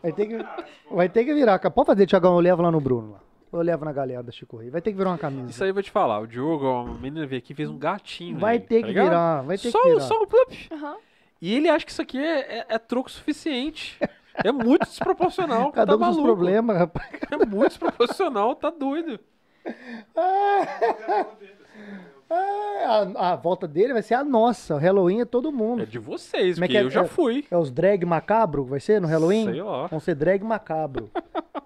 [0.02, 0.46] Vai ter que,
[0.92, 1.60] vai ter que virar.
[1.72, 3.14] Pode fazer, Tiagão, eu levo lá no Bruno.
[3.14, 3.20] Lá.
[3.54, 4.70] Eu levo na galera da Chico Rei.
[4.72, 5.50] Vai ter que virar uma camisa.
[5.52, 6.20] Isso aí eu vou te falar.
[6.20, 8.40] O Diogo, ó, a menina veio aqui e fez um gatinho.
[8.40, 9.06] Vai nele, ter tá que ligado?
[9.06, 9.42] virar.
[9.44, 10.02] Vai ter só, que virar.
[10.02, 10.68] Só o plup.
[10.72, 10.96] Aham.
[11.40, 14.00] E ele acha que isso aqui é, é- é troco suficiente.
[14.44, 15.72] É muito desproporcional.
[15.72, 16.24] Cada tá um com maluco.
[16.24, 17.10] problemas, rapaz.
[17.30, 19.20] É muito desproporcional, tá doido.
[22.36, 24.76] Ah, a, a volta dele vai ser a nossa.
[24.76, 25.84] O Halloween é todo mundo.
[25.84, 27.46] É de vocês, Como é porque que é- eu já é- fui.
[27.52, 28.64] É os drag macabro?
[28.66, 29.46] Vai ser no Halloween?
[29.52, 29.88] Sei lá.
[29.88, 31.10] Vão ser drag macabro.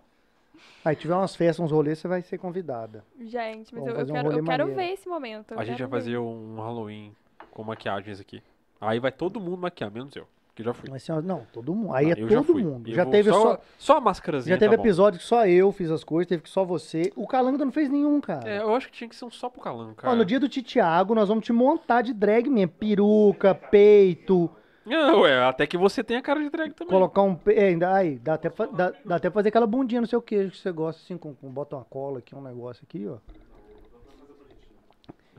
[0.86, 3.04] Aí tiver umas festas, uns rolês, você vai ser convidada.
[3.20, 5.54] Gente, mas eu, eu um quero, eu quero ver esse momento.
[5.54, 5.98] eu A gente vai ver.
[6.06, 7.14] fazer um Halloween
[7.52, 8.42] com maquiagens aqui.
[8.80, 10.26] Aí vai todo mundo maquiar, menos eu,
[10.58, 10.90] que já fui.
[10.90, 11.94] Uma- não, todo mundo.
[11.94, 12.64] Aí Não, é já todo fui.
[12.64, 12.90] mundo.
[12.90, 14.56] Eu Já teve só, só, só a máscarazinha.
[14.56, 14.84] já teve tá bom.
[14.84, 17.14] episódio que só eu fiz as coisas, teve que só você.
[17.16, 18.50] O Calango ainda não fez nenhum, cara.
[18.50, 20.12] É, eu acho que tinha que ser um só pro calango, cara.
[20.14, 22.72] Ó, no dia do Titiago, nós vamos te montar de drag mesmo.
[22.72, 24.50] Peruca, peito,
[24.86, 26.92] Não, ué, até que você tem a cara de drag também.
[26.92, 27.38] colocar um.
[27.48, 30.22] É, ainda, aí, dá até, fa- dá, dá até pra fazer aquela bundinha no seu
[30.22, 33.18] queijo que você gosta, assim, com, com bota uma cola aqui, um negócio aqui, ó.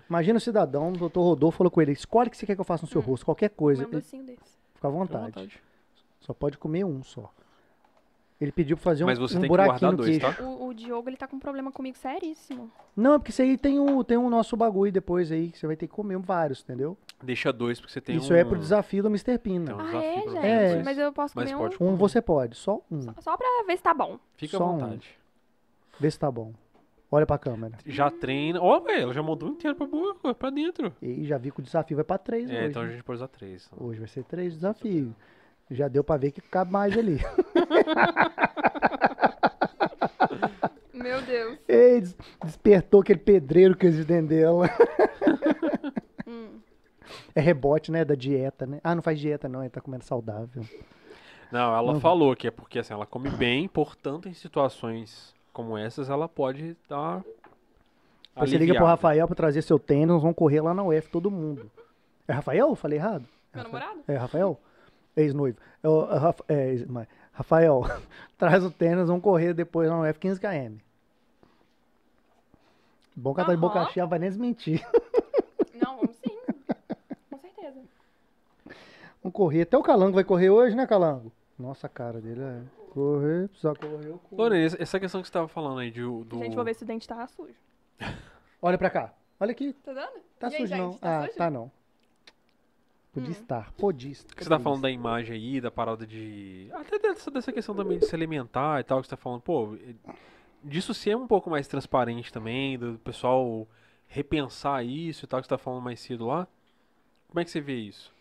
[0.08, 2.60] Imagina o cidadão, o doutor Rodolfo falou com ele: escolhe o que você quer que
[2.60, 3.82] eu faça no seu rosto, qualquer coisa.
[3.84, 4.16] Um Ele- desse.
[4.78, 5.24] Fica à Fica à vontade.
[5.26, 5.62] vontade.
[6.20, 7.32] Só pode comer um só.
[8.40, 10.36] Ele pediu pra fazer um, Mas você um tem que buraquinho guardar no dois, tá?
[10.44, 12.70] O, o Diogo, ele tá com um problema comigo seríssimo.
[12.96, 15.66] Não, é porque isso aí tem o, tem o nosso bagulho depois aí, que você
[15.66, 16.96] vai ter que comer vários, entendeu?
[17.20, 18.36] Deixa dois, porque você tem Isso um...
[18.36, 19.38] é pro desafio do Mr.
[19.38, 19.72] Pina.
[19.72, 20.30] Então, Ah, desafio é, pra gente?
[20.30, 20.84] vocês dois.
[20.84, 21.88] Mas eu posso Mas comer pode um?
[21.88, 23.02] Um você pode, só um.
[23.02, 24.20] Só, só pra ver se tá bom.
[24.36, 24.78] Fica à só um.
[24.78, 25.10] vontade.
[25.98, 26.52] Vê se tá bom.
[27.10, 27.74] Olha pra câmera.
[27.86, 28.60] Já treina.
[28.60, 30.93] Ó, velho, ela já mandou inteiro pra boca, pra dentro.
[31.01, 32.66] E já vi que o desafio vai pra três É, hoje.
[32.68, 32.93] então a né?
[32.93, 33.70] gente pode usar três.
[33.76, 35.12] Hoje vai ser três desafios.
[35.70, 37.18] Já deu pra ver que cabe mais ali.
[40.93, 41.59] Meu Deus.
[41.68, 44.68] Ei, des- despertou aquele pedreiro que existe dentro dela.
[46.26, 46.60] Hum.
[47.35, 48.05] É rebote, né?
[48.05, 48.80] Da dieta, né?
[48.85, 50.62] Ah, não faz dieta não, ele tá comendo saudável.
[51.51, 52.01] Não, ela Não.
[52.01, 56.76] falou que é porque assim, ela come bem, portanto, em situações como essas, ela pode
[56.88, 57.22] dar.
[58.34, 58.84] Depois você liga pro.
[58.86, 61.70] Rafael pra trazer seu tênis, nós vamos correr lá na UF, todo mundo.
[62.26, 62.74] É Rafael?
[62.76, 63.24] Falei errado?
[63.54, 64.00] Meu namorado?
[64.06, 64.58] É Rafael?
[65.16, 65.58] Ex-noivo.
[65.82, 66.06] É, o-
[66.48, 67.82] é, é, mas- Rafael,
[68.38, 70.76] traz o tênis, vamos correr depois lá no UF 15 km.
[73.16, 74.80] Bom que ela tá de boca cheia, vai nem desmentir.
[75.82, 76.36] Não, vamos sim.
[77.30, 77.80] Com certeza.
[79.22, 79.62] Vamos correr.
[79.62, 81.32] Até o Calango vai correr hoje, né, Calango?
[81.58, 82.60] Nossa, a cara dele é.
[82.90, 84.06] Correr, precisa correr.
[84.09, 84.43] eu corro.
[84.43, 86.39] Lorena, essa- essa questão que você tava falando aí de, do.
[86.39, 87.55] Gente, vou ver se o dente tá sujo.
[88.62, 89.12] Olha pra cá.
[89.40, 89.73] Olha aqui.
[89.85, 90.20] Tá dando?
[90.39, 90.94] Tá E aí, sujo gente, não.
[90.94, 91.39] tá ah, sujo?
[91.39, 91.70] tá não.
[93.12, 93.73] Podia estar.
[93.73, 94.35] Podia estar.
[94.35, 96.69] que você tá falando da imagem aí, da parada de.
[96.73, 99.77] Até dessa, dessa questão também de se alimentar e tal, que você tá falando, pô,
[100.62, 103.66] disso ser um pouco mais transparente também, do pessoal
[104.06, 106.47] repensar isso e tal, que você tá falando mais cedo lá.
[107.28, 108.12] Como é que você vê isso?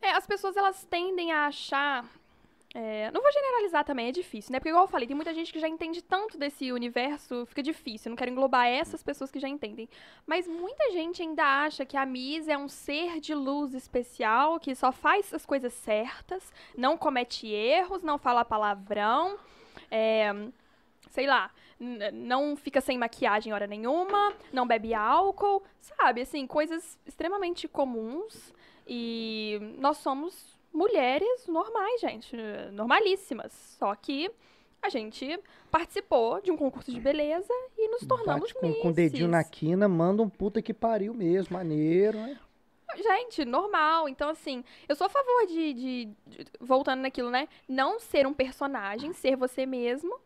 [0.00, 2.04] É, as pessoas elas tendem a achar.
[2.76, 4.58] É, não vou generalizar também, é difícil, né?
[4.58, 8.10] Porque, igual eu falei, tem muita gente que já entende tanto desse universo, fica difícil.
[8.10, 9.88] Não quero englobar essas pessoas que já entendem.
[10.26, 14.74] Mas muita gente ainda acha que a Miss é um ser de luz especial, que
[14.74, 19.38] só faz as coisas certas, não comete erros, não fala palavrão,
[19.88, 20.34] é,
[21.10, 21.52] sei lá,
[22.12, 26.22] não fica sem maquiagem hora nenhuma, não bebe álcool, sabe?
[26.22, 28.52] Assim, coisas extremamente comuns.
[28.86, 32.36] E nós somos mulheres normais, gente,
[32.72, 33.52] normalíssimas.
[33.78, 34.30] Só que
[34.82, 35.38] a gente
[35.70, 39.42] participou de um concurso de beleza e nos tornamos Bate com, com o dedinho na
[39.42, 41.56] quina, manda um puta que pariu mesmo.
[41.56, 42.38] Maneiro, né?
[42.96, 44.08] Gente, normal.
[44.08, 47.48] Então, assim, eu sou a favor de, de- de- Voltando naquilo, né?
[47.68, 50.16] Não ser um personagem, ser você mesmo.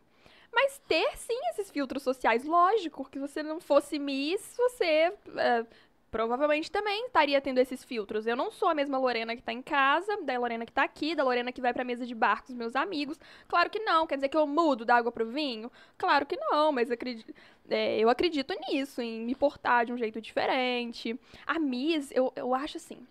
[0.51, 2.43] Mas ter, sim, esses filtros sociais.
[2.43, 5.13] Lógico, que você não fosse Miss, você.
[5.37, 5.65] é,
[6.11, 8.25] provavelmente também estaria tendo esses filtros.
[8.25, 11.15] Eu não sou a mesma Lorena que tá em casa, da Lorena que tá aqui,
[11.15, 13.19] da Lorena que vai pra mesa de bar com os meus amigos.
[13.47, 14.07] Claro que não.
[14.07, 15.71] Quer dizer que eu mudo da água pro vinho?
[15.97, 17.25] Claro que não, mas acredi-
[17.69, 21.19] é, eu acredito nisso, em me portar de um jeito diferente.
[21.45, 23.05] A Miss, eu, eu acho assim.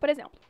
[0.00, 0.40] Por exemplo,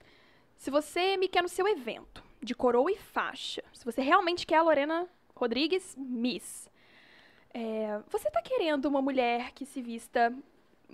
[0.57, 4.57] se você me quer no seu evento de coroa e faixa, se você realmente quer
[4.57, 6.71] a Lorena Rodrigues Miss,
[7.53, 10.33] é, você tá querendo uma mulher que se vista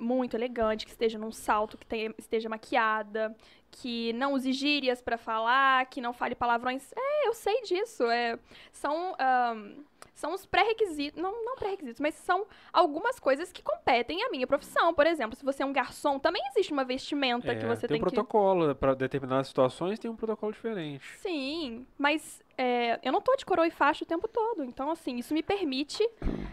[0.00, 3.36] muito elegante, que esteja num salto, que tenha- esteja maquiada,
[3.70, 6.92] que não use gírias pra falar, que não fale palavrões.
[6.92, 8.04] É, eu sei disso.
[8.04, 8.38] É,
[8.72, 9.74] são, ahn,
[10.14, 11.20] são os pré-requisitos.
[11.20, 14.92] Não, não pré-requisitos, mas são algumas coisas que competem à minha profissão.
[14.92, 17.96] Por exemplo, se você é um garçom, também existe uma vestimenta que É, você tem
[17.96, 18.14] tem, um que.
[18.14, 21.04] protocolo, para determinadas situações tem um protocolo diferente.
[21.18, 24.62] Sim, mas é, eu não tô de coroa e faixa o tempo todo.
[24.64, 26.06] Então, assim, isso me permite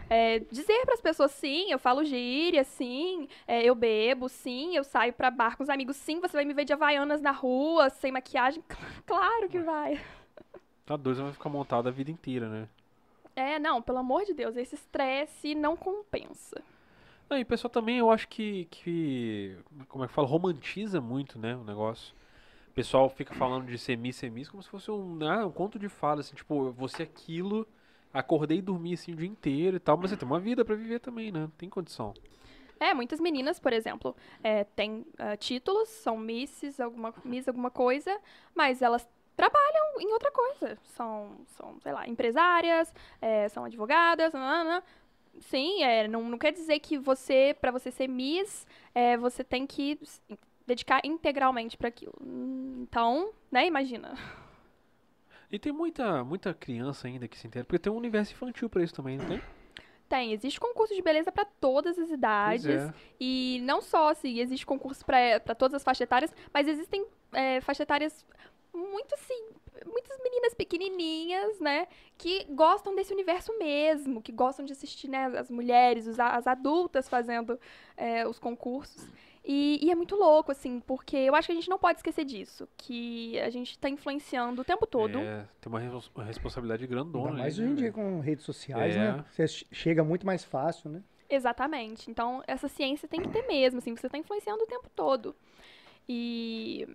[0.08, 5.12] é, dizer pras pessoas, sim, eu falo gíria, sim, é, eu bebo, sim, eu saio
[5.12, 6.72] pra bar com os amigos, sim, você vai me ver de
[7.08, 8.62] havaianas na rua, sem maquiagem.
[9.06, 10.00] Claro que vai.
[10.84, 12.68] Tá doido, vai ficar montado a vida inteira, né?
[13.34, 16.60] É, não, pelo amor de Deus, esse estresse não compensa.
[17.30, 19.56] Não, e o pessoal também, eu acho que, que,
[19.88, 22.14] como é que fala, romantiza muito, né, o negócio.
[22.70, 25.88] O pessoal fica falando de semi, semis como se fosse um, ah, um conto de
[25.88, 27.66] fada, assim, tipo, você aquilo,
[28.12, 30.74] acordei e dormi, assim, o dia inteiro e tal, mas você tem uma vida pra
[30.74, 32.12] viver também, né, não tem condição.
[32.80, 38.18] É, muitas meninas, por exemplo, é, têm ah, títulos, são misses, alguma, miss alguma coisa,
[38.54, 40.78] mas elas trabalham em outra coisa.
[40.82, 44.82] São, são sei lá, empresárias, é, são advogadas, nanana.
[45.40, 49.66] Sim, é, não, não quer dizer que você, pra você ser miss, é, você tem
[49.66, 49.98] que
[50.66, 52.14] dedicar integralmente pra aquilo.
[52.82, 54.14] Então, né, imagina.
[55.50, 58.82] E tem muita, muita criança ainda que se entende, porque tem um universo infantil pra
[58.82, 59.40] isso também, não tem?
[60.08, 62.64] Tem, existe concurso de beleza pra todas as idades.
[62.64, 62.94] Pois é.
[63.20, 67.82] E não só, assim, existe concurso para todas as faixas etárias, mas existem é, faixas
[67.82, 68.24] etárias
[68.72, 69.48] muito, assim,
[69.86, 75.50] muitas meninas pequenininhas, né, que gostam desse universo mesmo, que gostam de assistir, né, as
[75.50, 77.58] mulheres, os as adultas fazendo
[77.96, 79.04] é, os concursos.
[79.50, 82.22] E, e é muito louco, assim, porque eu acho que a gente não pode esquecer
[82.22, 85.18] disso, que a gente tá influenciando o tempo todo.
[85.18, 87.28] É, tem uma, respons- uma responsabilidade grandona.
[87.30, 88.98] Ainda mais aí, hoje em né, dia com redes sociais, É.
[88.98, 89.24] né?
[89.30, 91.02] Você che- chega muito mais fácil, né?
[91.30, 92.10] Exatamente.
[92.10, 95.34] Então, essa ciência tem que ter mesmo, assim, você tá influenciando o tempo todo.
[96.06, 96.86] E.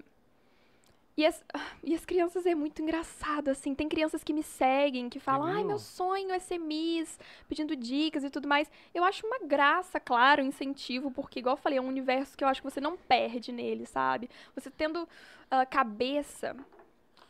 [1.15, 1.43] E as,
[1.83, 3.75] e as crianças é muito engraçado, assim.
[3.75, 5.67] Tem crianças que me seguem, que falam, ai, mesmo?
[5.67, 8.69] meu sonho é ser Miss, pedindo dicas e tudo mais.
[8.93, 12.43] Eu acho uma graça, claro, um incentivo, porque, igual eu falei, é um universo que
[12.43, 14.29] eu acho que você não perde nele, sabe?
[14.55, 15.07] Você tendo
[15.51, 16.55] ah, cabeça,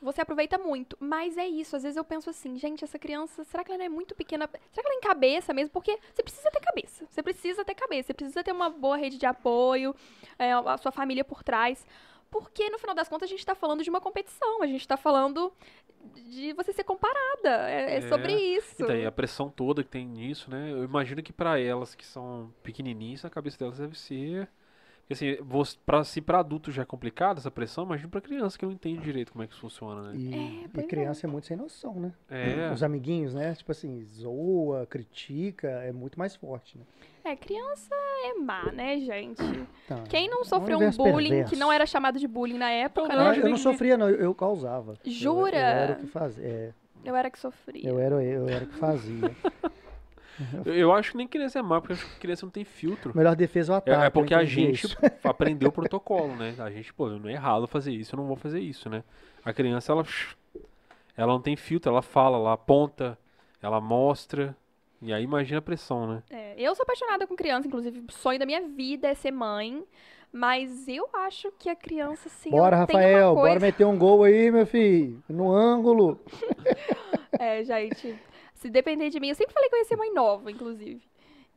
[0.01, 0.97] você aproveita muito.
[0.99, 3.85] Mas é isso, às vezes eu penso assim, gente, essa criança, será que ela não
[3.85, 4.47] é muito pequena?
[4.47, 5.71] Será que ela é em cabeça mesmo?
[5.71, 7.05] Porque você precisa ter cabeça.
[7.09, 8.07] Você precisa ter cabeça.
[8.07, 9.95] Você precisa ter uma boa rede de apoio,
[10.39, 11.85] é, a sua família por trás.
[12.33, 14.61] Porque, no final das contas, a gente tá falando de uma competição.
[14.63, 15.53] A gente tá falando
[16.15, 17.69] de você ser comparada.
[17.69, 18.09] É, é É.
[18.09, 18.81] sobre isso.
[18.83, 20.71] E daí a pressão toda que tem nisso, né?
[20.71, 24.49] Eu imagino que pra elas que são pequenininhas, a cabeça delas deve ser.
[25.13, 28.57] Porque assim, você, pra, se pra adulto já é complicado essa pressão, imagina pra criança
[28.57, 30.13] que não entende direito como é que isso funciona, né?
[30.15, 30.83] E, É, e é.
[30.83, 31.29] criança é.
[31.29, 32.13] muito sem noção, né?
[32.29, 32.71] É.
[32.73, 33.53] Os amiguinhos, né?
[33.55, 36.83] Tipo assim, zoa, critica, é muito mais forte, né?
[37.25, 37.89] É, criança
[38.25, 39.41] é má, né, gente?
[39.85, 41.53] Então, Quem não sofreu um bullying perverso.
[41.53, 43.37] que não era chamado de bullying na época, Não, Não, né?
[43.39, 44.95] eu não sofria, não, eu, eu causava.
[45.05, 45.55] Eu- Jura?
[45.57, 46.43] Eu, era o que fazia.
[46.45, 46.73] É,
[47.05, 47.87] Eu era que sofria.
[47.89, 49.31] eu, era, eu era o que fazia.
[50.65, 52.63] Eu, eu acho que nem criança é má, porque eu acho que criança não tem
[52.65, 53.11] filtro.
[53.15, 54.03] Melhor defesa é o É, ataque.
[54.03, 54.97] é eu porque a entendi gente isso.
[55.23, 56.55] aprendeu o protocolo, né?
[56.59, 59.03] A gente, pô, não é errado fazer isso, eu não vou fazer isso, né?
[59.45, 60.03] A criança, ela,
[61.15, 63.17] ela não tem filtro, ela fala, ela aponta,
[63.61, 64.55] ela mostra.
[65.01, 66.23] E aí imagina a pressão, né?
[66.29, 69.83] É, eu sou apaixonada com criança, inclusive o sonho da minha vida é ser mãe.
[70.35, 73.47] Mas eu acho que a criança, assim, Bora, ela tem uma Rafael, coisa...
[73.49, 75.21] bora meter um gol aí, meu filho.
[75.29, 76.19] No ângulo.
[77.39, 78.15] É, gente,
[78.63, 81.01] se depender de mim, eu sempre falei que eu ia ser mãe nova, inclusive.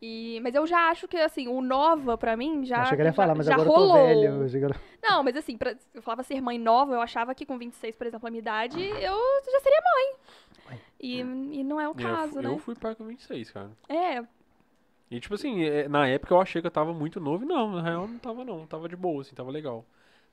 [0.03, 3.09] E, mas eu já acho que, assim, o nova, pra mim, já Achei que ele
[3.09, 3.97] ia já- falar, mas já agora rolou.
[3.97, 4.65] eu tô velho.
[4.65, 4.71] Eu
[5.03, 8.07] Não, mas assim, pra, eu falava ser mãe nova, eu achava que com 26, por
[8.07, 9.17] exemplo, a minha idade, eu
[9.53, 10.79] já seria mãe.
[11.01, 12.51] E, e não é o Eu caso, fu- né?
[12.51, 13.71] Eu fui pai com 26, cara.
[13.89, 14.23] É,
[15.11, 17.71] E tipo assim, é, na época eu achei que eu tava muito novo e não,
[17.73, 19.85] na real eu não tava não, tava de boa, assim, tava legal.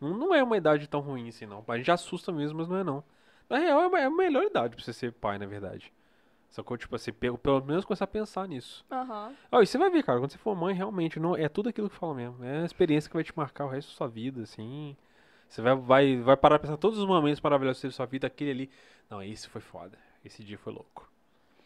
[0.02, 1.64] Não, não é uma idade tão ruim assim, não.
[1.68, 3.04] A gente assusta mesmo, mas não é não.
[3.50, 5.94] Na real é a- é a melhor idade pra você ser pai, na verdade.
[6.54, 6.78] Sacou?
[6.78, 8.86] Tipo assim, pe- pelo menos começar a pensar nisso.
[8.92, 9.38] aham.
[9.52, 11.90] Ó, e você vai ver, cara, quando você for mãe, realmente, não, é tudo aquilo
[11.90, 12.44] que fala mesmo.
[12.46, 14.98] É a experiência que vai te marcar o resto da sua vida, assim.
[15.50, 18.52] Você vai, vai, vai parar pra pensar todos os momentos maravilhosos da sua vida, aquele
[18.52, 18.72] ali.
[19.10, 19.98] Não, esse foi foda.
[20.26, 21.10] Esse dia foi louco.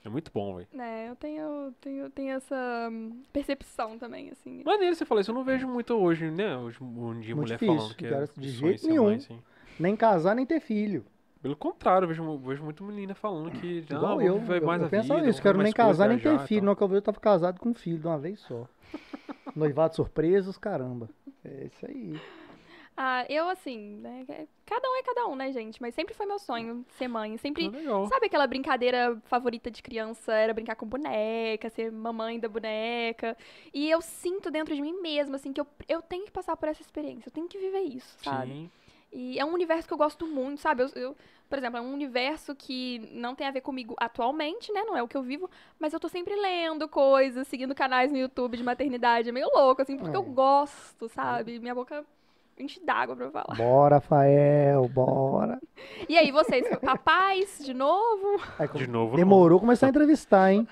[0.06, 0.70] É muito bom, velho.
[0.74, 4.64] É, eu tenho, tenho, tenho essa hum, percepção também, assim.
[4.64, 6.56] Maneiro você falar isso, eu não vejo muito hoje, né?
[6.58, 9.06] Hoje, um dia Muito mulher difícil, falando que cara, é de jeito nenhum.
[9.06, 9.42] mãe, assim.
[9.80, 11.06] Nem casar, nem ter filho.
[11.42, 14.40] Pelo contrário, eu vejo, vejo muito menina falando que Igual vou eu.
[14.66, 16.64] mais eu a pensava vida, isso, quero nem casar, nem ter filho.
[16.66, 18.68] Não, que eu vi, eu tava casado com um filho de uma vez só.
[19.56, 21.10] Noivado surpresa, os caramba.
[21.44, 22.20] É isso aí.
[23.00, 25.80] Ah, eu, assim, né, é- cada um é cada um, né, gente?
[25.80, 27.38] Mas sempre foi meu sonho ser mãe.
[27.38, 27.68] Sempre.
[27.68, 28.08] Ah.
[28.10, 30.34] Sabe aquela brincadeira favorita de criança?
[30.34, 33.38] Era brincar com boneca, ser mamãe da boneca.
[33.72, 36.68] E eu sinto dentro de mim mesma, assim, que eu, eu tenho que passar por
[36.70, 37.30] essa experiência.
[37.30, 38.52] Eu tenho que viver isso, sabe?
[38.52, 38.72] Sim.
[39.12, 40.84] E é um universo que eu gosto muito, sabe?
[40.84, 41.18] Eu, eu-
[41.50, 44.84] por exemplo, é um universo que não tem a ver comigo atualmente, né?
[44.84, 48.18] Não é o que eu vivo, mas eu tô sempre lendo coisas, seguindo canais no
[48.18, 49.30] YouTube de maternidade.
[49.30, 50.20] É meio louco, assim, porque É.
[50.20, 51.60] eu gosto, sabe?
[51.60, 52.06] Minha boca
[52.60, 53.56] enche d'água pra falar.
[53.56, 55.60] Bora, Rafael, bora.
[56.10, 58.42] E aí, vocês, papais, de novo?
[58.58, 59.16] Aí, De novo.
[59.16, 60.68] Demorou começar a entrevistar, hein?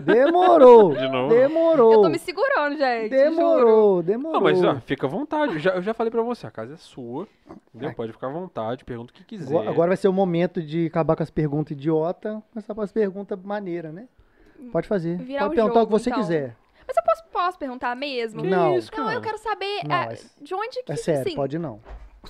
[0.00, 0.94] Demorou.
[0.96, 1.34] De novo?
[1.34, 1.92] Demorou.
[1.92, 3.10] Eu tô me segurando, gente.
[3.10, 3.30] juro.
[3.30, 4.32] Demorou, demorou.
[4.34, 5.54] Não, mas ó, fica à vontade.
[5.54, 7.26] Eu já, eu já falei pra você, a casa é sua.
[7.74, 7.94] Entendeu?
[7.94, 9.54] Pode ficar à vontade, pergunta o que quiser.
[9.54, 12.92] Agora, agora vai ser o momento de acabar com as perguntas idiota, começar com as
[12.92, 14.08] perguntas maneiras, né?
[14.72, 15.18] Pode fazer.
[15.18, 16.22] Virar Pode o perguntar o que jogo, você então.
[16.22, 16.56] cara.
[16.88, 18.40] Mas eu posso, posso perguntar mesmo?
[18.42, 18.76] Que Não.
[18.78, 21.58] isso, Não, eu quero saber Não, ah, é- de onde que É sério, assim, pode
[21.58, 21.80] não.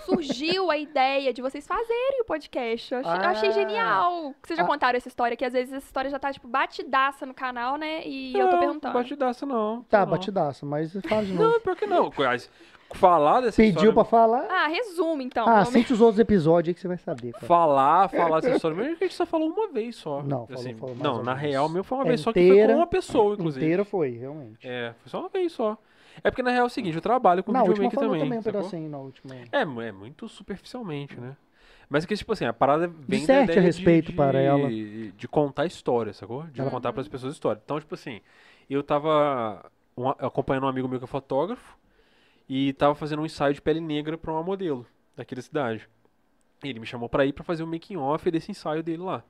[0.04, 2.92] surgiu a ideia de vocês fazerem o podcast.
[2.92, 3.52] Eu achei, eu achei Ah.
[3.52, 4.34] genial.
[4.42, 4.66] Vocês já Ah.
[4.66, 8.02] contaram essa história, que às vezes essa história já tá, tipo, batidaça no canal, né?
[8.04, 8.94] E eu tô Não, perguntando.
[8.94, 9.82] Batidaça não.
[9.84, 10.06] Tá, não.
[10.10, 11.52] batidaço, mas fala de novo.
[11.54, 12.10] Não, pior que não.
[12.94, 13.92] Falar dessa Pediu história...
[13.92, 14.46] pra falar?
[14.50, 15.46] Ah, resume então.
[15.48, 17.46] Ah, Vamos- sente os outros episódios aí que você vai saber, cara.
[17.46, 18.76] Falar, falar essa história.
[18.76, 20.22] Mesmo que a gente só falou uma vez só.
[20.22, 21.50] Não, falou- Assim, falou mais não, ou na menos.
[21.50, 23.64] real, meu foi uma É vez só que foi inteira- com uma pessoa, inclusive.
[23.64, 24.66] Inteira foi, realmente.
[24.66, 25.76] É, foi só uma vez só.
[26.24, 28.24] É porque na real é o seguinte, eu trabalho com na última videomaker falou também.
[28.26, 28.60] também um sacou?
[28.60, 29.34] pedacinho, na última.
[29.52, 31.36] É, mu- é muito superficialmente, né?
[31.90, 34.38] Mas é que, tipo assim, a parada vem da Disserte a ideia respeito de, para
[34.40, 34.68] ela.
[34.68, 36.42] De, de contar história, sacou?
[36.44, 37.60] De Ela- contar para as pessoas história.
[37.64, 38.20] Então, tipo assim,
[38.68, 39.64] eu tava
[39.96, 41.78] um- acompanhando um amigo meu que é fotógrafo
[42.48, 45.88] e tava fazendo um ensaio de pele negra pra uma modelo daqui da cidade.
[46.62, 49.22] Ele me chamou pra ir pra fazer o making off desse ensaio dele lá.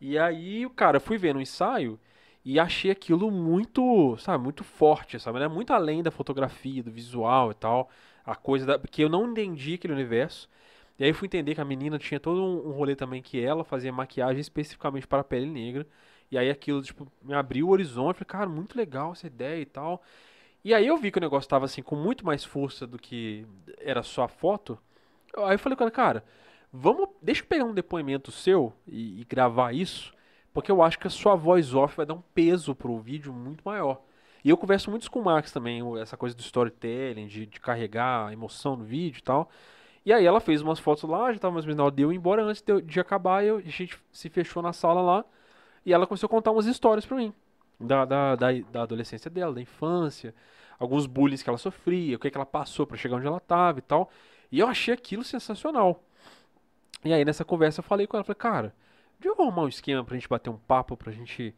[0.00, 1.98] E aí, o cara, fui ver no ensaio
[2.44, 5.38] e achei aquilo muito, sabe, muito forte, sabe?
[5.38, 7.90] Era muito além da fotografia, do visual e tal.
[8.24, 8.78] A coisa da.
[8.78, 10.48] Porque eu não entendi aquele universo.
[10.98, 13.64] E aí fui entender que a menina tinha todo um, um rolê também que ela
[13.64, 15.86] fazia maquiagem especificamente para a pele negra.
[16.30, 18.16] E aí aquilo, tipo, me abriu o horizonte.
[18.16, 20.02] Falei, cara, muito legal essa ideia e tal.
[20.64, 23.46] E aí eu vi que o negócio tava assim, com muito mais força do que
[23.78, 24.78] era só a foto.
[25.36, 26.24] Aí eu falei com ela, cara,
[26.72, 27.08] vamos.
[27.22, 30.12] Deixa eu pegar um depoimento seu e, e gravar isso.
[30.52, 33.62] Porque eu acho que a sua voz off vai dar um peso pro vídeo muito
[33.64, 34.02] maior.
[34.44, 38.28] E eu converso muito com o Max também, essa coisa do storytelling, de, de carregar
[38.28, 39.50] a emoção no vídeo e tal.
[40.04, 42.02] E aí ela fez umas fotos lá, já tava mais ou menos na hora de
[42.02, 42.42] eu ir embora.
[42.42, 45.24] Antes de, de acabar, eu, a gente se fechou na sala lá.
[45.84, 47.32] E ela começou a contar umas histórias pra mim.
[47.80, 50.34] Da, da, da, da adolescência dela, da infância.
[50.78, 53.78] Alguns bullying que ela sofria, o que, que ela passou pra chegar onde ela tava
[53.78, 54.10] e tal.
[54.52, 56.02] E eu achei aquilo sensacional.
[57.04, 58.74] E aí nessa conversa eu falei com ela, falei, cara,
[59.18, 61.54] de eu arrumar um esquema pra gente bater um papo, pra gente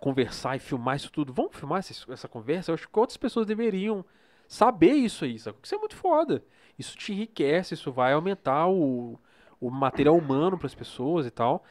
[0.00, 1.32] conversar e filmar isso tudo.
[1.32, 2.70] Vamos filmar essa, essa conversa?
[2.70, 4.04] Eu acho que outras pessoas deveriam
[4.48, 5.54] saber isso aí, sabe?
[5.56, 6.44] Porque isso é muito foda.
[6.78, 9.18] Isso te enriquece, isso vai aumentar o,
[9.60, 11.64] o material humano pras pessoas e tal.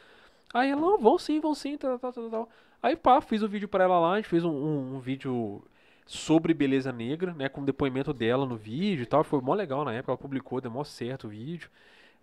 [0.54, 2.48] Aí ela, não, vão sim, vão sim, tal, tal, tal, tal.
[2.82, 5.62] Aí pá, fiz o vídeo pra ela lá, a gente fez um, um, um vídeo
[6.04, 9.22] sobre beleza negra, né, com depoimento dela no vídeo e tal.
[9.24, 11.70] Foi mó legal na época, ela publicou, deu mó certo o vídeo.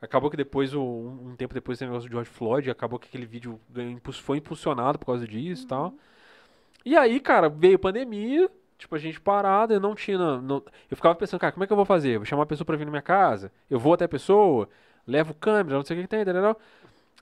[0.01, 0.81] Acabou que depois, um,
[1.31, 3.59] um tempo depois, tem o negócio do George Floyd, acabou que aquele vídeo
[4.13, 5.93] foi impulsionado por causa disso e tal.
[6.85, 10.17] E aí, cara, veio pandemia, tipo, a gente parado, eu não tinha.
[10.41, 12.17] não- eu ficava pensando, cara, como é que eu vou fazer?
[12.17, 13.51] Vou chamar a pessoa pra vir na minha casa?
[13.69, 14.69] Eu vou até a pessoa,
[15.07, 16.55] levo câmera, não sei o que, que tem, entendeu?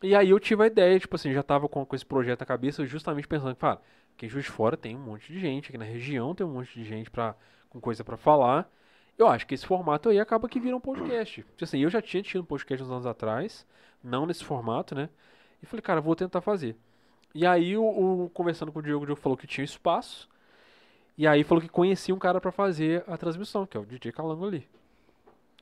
[0.02, 2.45] E aí eu tive a ideia, tipo assim, já tava com, com esse projeto na
[2.45, 3.82] cabeça, justamente pensando, cara,
[4.15, 6.52] que em Juiz de Fora tem um monte de gente, aqui na região tem um
[6.53, 7.36] monte de gente pra,
[7.69, 8.69] com coisa pra falar.
[9.18, 11.41] Eu acho que esse formato aí acaba que vira um podcast.
[11.41, 13.65] Tipo Assim, eu já tinha tido um podcast uns anos atrás,
[14.03, 15.10] não nesse formato, né?
[15.61, 16.76] E falei, cara, vou tentar fazer.
[17.34, 17.84] E aí, o,
[18.26, 20.30] o- conversando com o Diogo, o Diogo falou que tinha espaço.
[21.18, 24.11] E aí falou que conhecia um cara pra fazer a transmissão, que é o DJ
[24.11, 24.68] Calango ali.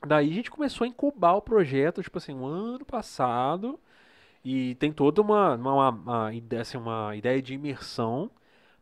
[0.06, 3.80] Daí a gente começou a incubar o projeto, tipo assim, um ano passado.
[4.46, 6.32] E tem toda uma, uma, uma,
[6.62, 8.30] assim, uma ideia de imersão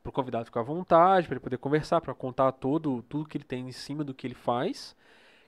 [0.03, 3.38] para o convidado ficar à vontade, para ele poder conversar, para contar todo, tudo que
[3.38, 4.94] ele tem em cima do que ele faz,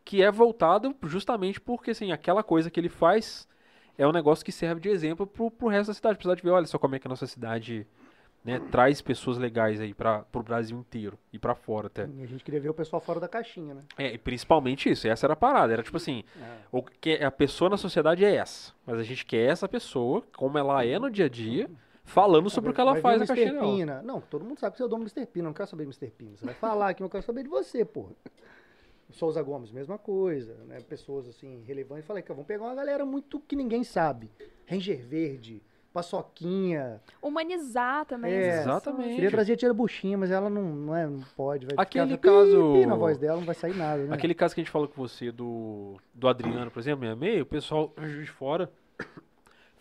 [0.06, 3.46] que é voltado justamente porque assim, aquela coisa que ele faz
[3.98, 6.18] é um negócio que serve de exemplo pro, pro resto da cidade.
[6.18, 7.86] Precisa de ver, olha só como é que a nossa cidade
[8.46, 12.08] né, traz pessoas legais aí para o Brasil inteiro e para fora até.
[12.08, 13.84] E a gente queria ver o pessoal fora da caixinha, né?
[13.98, 16.24] É, e principalmente isso, essa era a parada, era tipo assim,
[16.72, 20.60] o que a pessoa na sociedade é essa, mas a gente quer essa pessoa, como
[20.60, 21.68] ela é no dia a dia,
[22.04, 24.04] falando sobre o que ela Vai faz na caixinha dela.
[24.04, 25.26] Não, todo mundo sabe que você é o dono do Mr.
[25.26, 25.48] Pina.
[25.48, 26.12] Não quero saber do Mr.
[26.12, 26.38] Pina.
[26.38, 28.12] Você vai falar aqui, eu quero saber de você, porra.
[29.10, 30.80] Souza Gomes, mesma coisa, né?
[30.82, 32.06] Pessoas assim, relevantes.
[32.06, 34.30] Falei que vamos pegar uma galera muito que ninguém sabe.
[34.68, 35.64] Ranger Verde,
[35.96, 37.02] Paçoquinha.
[37.22, 38.34] Humanizar também.
[38.34, 38.66] É, pessoas.
[38.66, 39.16] exatamente.
[39.16, 41.66] Queria trazer a Tia Buchinha, mas ela não, não, é, não pode.
[41.66, 44.14] Vai Aquele ficar caso- pi, pi na voz dela, não vai sair nada, né?
[44.14, 47.44] Aquele caso que a gente falou com você do, do Adriano, por exemplo, meio meio,
[47.44, 48.70] o pessoal juiz de fora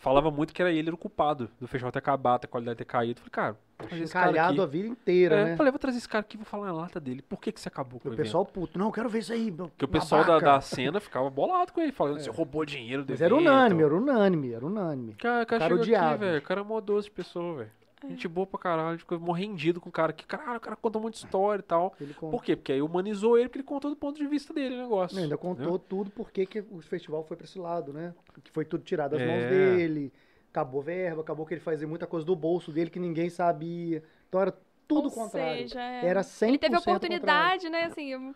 [0.05, 2.85] falava muito que era ele era o culpado do festival ter acabado, da qualidade ter
[2.85, 3.19] caído.
[3.19, 3.57] Falei, cara,
[3.91, 5.55] Encalhado a vida inteira, É, né?
[5.57, 7.21] falei, vou trazer esse cara aqui, vou falar na lata dele.
[7.21, 8.77] Por que que você acabou com o, O pessoal puto.
[8.79, 9.51] Não, eu quero ver isso aí.
[9.51, 13.03] meu Porque o pessoal da, da cena ficava bolado com ele, falando, você roubou dinheiro
[13.03, 13.41] do Mas era evento.
[13.49, 15.13] unânime, era unânime, era unânime.
[15.15, 16.37] Cara, cara, Cara chegou aqui, velho.
[16.39, 17.71] O cara é mó doce de pessoa, velho.
[18.05, 18.09] É.
[18.09, 18.87] Gente boa pra caralho.
[18.87, 21.63] A gente ficou morrendido com o cara que, caralho, o cara conta muita história e
[21.63, 21.93] tal.
[21.99, 22.55] Ele contou, Por quê?
[22.55, 25.17] Porque aí humanizou ele, porque ele contou do ponto de vista dele o negócio.
[25.17, 25.79] ainda contou entendeu?
[25.79, 28.13] tudo porque que o festival foi pra esse lado, né?
[28.43, 29.49] Que foi tudo tirado das mãos É.
[29.49, 30.11] dele,
[30.51, 34.03] acabou verba, acabou que ele fazia muita coisa do bolso dele que ninguém sabia.
[34.29, 34.53] Então era
[34.87, 35.61] tudo o Ou contrário.
[35.67, 36.05] seja, é.
[36.05, 36.97] Era 100% Ele teve o contrário.
[36.97, 37.83] oportunidade, né?
[37.85, 38.33] Assim,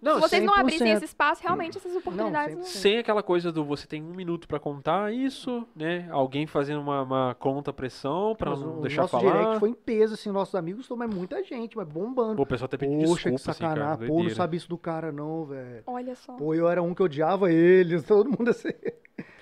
[0.00, 0.58] Não, se vocês não 100%.
[0.60, 2.54] abrissem esse espaço, realmente essas oportunidades.
[2.54, 6.08] Não, não- Sem aquela coisa do você tem um minuto pra contar isso, né?
[6.10, 9.32] Alguém fazendo uma, uma conta pressão pra Mas não o deixar nosso falar.
[9.32, 12.36] direct foi em peso, assim, nossos amigos, mas muita gente, mas bombando.
[12.36, 13.80] Pô, o pessoal até pediu Poxa, desculpa, que assim, cara.
[13.80, 14.06] sacanagem.
[14.08, 15.82] Pô, não sabia isso do cara, não, velho.
[15.86, 16.32] Olha só.
[16.34, 18.70] Pô, eu era um que odiava eles, todo mundo assim.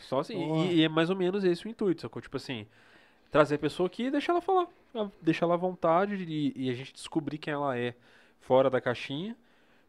[0.01, 0.65] Só assim, Ó.
[0.65, 2.21] e, e é mais ou menos esse o intuito, sacou?
[2.21, 2.67] Tipo assim,
[3.31, 4.67] trazer a pessoa aqui e deixar ela falar.
[5.23, 7.95] Deixar ela à vontade e, e a gente descobrir quem ela é
[8.41, 9.37] fora da caixinha.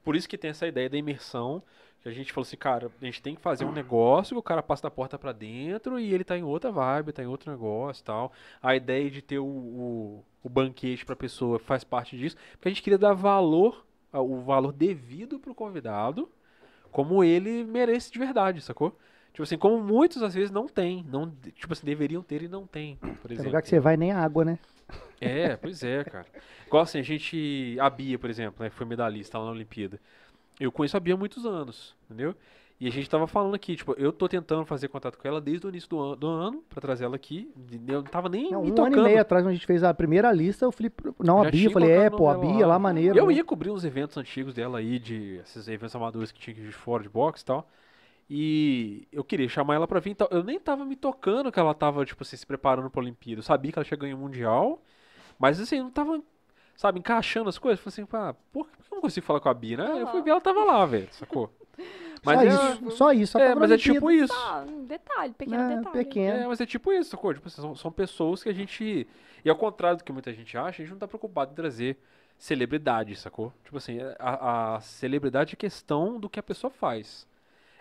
[0.03, 1.61] Por isso que tem essa ideia da imersão,
[2.02, 4.44] que a gente falou assim, cara, a gente tem que fazer um negócio que o
[4.44, 7.52] cara passa da porta pra dentro e ele tá em outra vibe, tá em outro
[7.52, 8.32] negócio e tal.
[8.61, 12.72] A ideia de ter o, o, o banquete pra pessoa faz parte disso, porque a
[12.72, 16.28] gente queria dar valor, o valor devido pro convidado,
[16.91, 18.98] como ele merece de verdade, sacou?
[19.32, 22.68] Tipo assim, como muitos às vezes não tem, não, tipo assim, deveriam ter e não
[22.68, 23.45] tem, por Tem exemplo.
[23.45, 24.60] lugar que você vai nem água, né?
[25.19, 26.26] É, pois é, cara.
[26.68, 27.77] Igual assim, a gente.
[27.80, 29.99] A Bia, por exemplo, né, que foi medalhista lá na Olimpíada.
[30.59, 32.35] Eu conheço a Bia há muitos anos, entendeu?
[32.80, 35.68] E a gente tava falando aqui, tipo, eu tô tentando fazer contato com ela desde
[35.68, 37.47] o início do, an do ano, pra trazer ela aqui.
[37.88, 38.95] Eu não tava nem Não, me um tocando.
[38.95, 41.43] ano e meio atrás, quando a gente fez a primeira lista, eu falei, não, a
[41.45, 42.80] Já Bia, eu falei, é, pô, a Bia lá, lá.
[42.80, 43.15] maneiro.
[43.15, 43.34] Eu né?
[43.35, 46.72] ia cobrir uns eventos antigos dela aí, de esses eventos amadores que tinha aqui de
[46.72, 47.69] fora de boxe e tal.
[48.34, 50.30] E eu queria chamar ela pra vir e tal.
[50.32, 53.40] Eu nem tava me tocando que ela tava, tipo assim, se preparando pra Olimpíada.
[53.40, 54.82] Eu sabia que ela tinha ganho o Mundial,
[55.38, 56.24] mas assim, eu não tava,
[56.78, 57.82] sabe, encaixando as coisas.
[57.84, 60.02] Falei assim, pá, por que eu não consigo falar com a Bia, né?
[60.02, 61.52] Eu fui ver, ela tava lá, velho, sacou?
[62.24, 63.32] Só é- isso, só isso.
[63.34, 64.32] Só é, mas é tipo isso.
[64.32, 66.06] Ah, um detalhe, pequeno É, detalhe.
[66.06, 66.38] pequeno.
[66.38, 67.34] É, mas é tipo isso, sacou?
[67.34, 69.08] Tipo, são, são pessoas que a gente.
[69.44, 71.98] E ao contrário do que muita gente acha, a gente não tá preocupado em trazer
[72.38, 73.52] celebridade, sacou?
[73.64, 77.28] Tipo assim, a, a celebridade é questão do que a pessoa faz.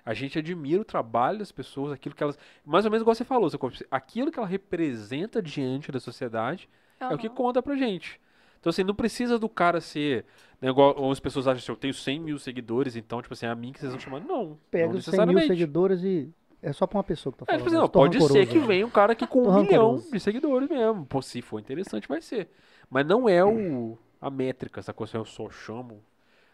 [0.04, 2.38] A gente admira o trabalho das pessoas, aquilo que elas.
[2.64, 3.50] Mais ou menos igual você falou?
[3.90, 6.68] Aquilo que ela representa diante da sociedade
[6.98, 8.20] é o que conta pra gente.
[8.58, 10.26] Então, assim, não precisa do cara ser.
[10.60, 13.48] Né, igual algumas pessoas acham assim, eu tenho 100 mil seguidores, então, tipo assim, é
[13.48, 14.20] a mim que vocês vão chamar.
[14.20, 14.58] Não.
[14.70, 16.28] Pega não os 100 mil seguidores e
[16.62, 17.60] é só pra uma pessoa que tá É, falando.
[17.60, 18.66] tipo assim, não, pode ser rancoroso, que né?
[18.66, 21.06] venha um cara aqui com um milhão de seguidores mesmo.
[21.06, 22.48] Pô, se for interessante, vai ser.
[22.90, 26.02] Mas não é o, a métrica, essa coisa, eu só chamo.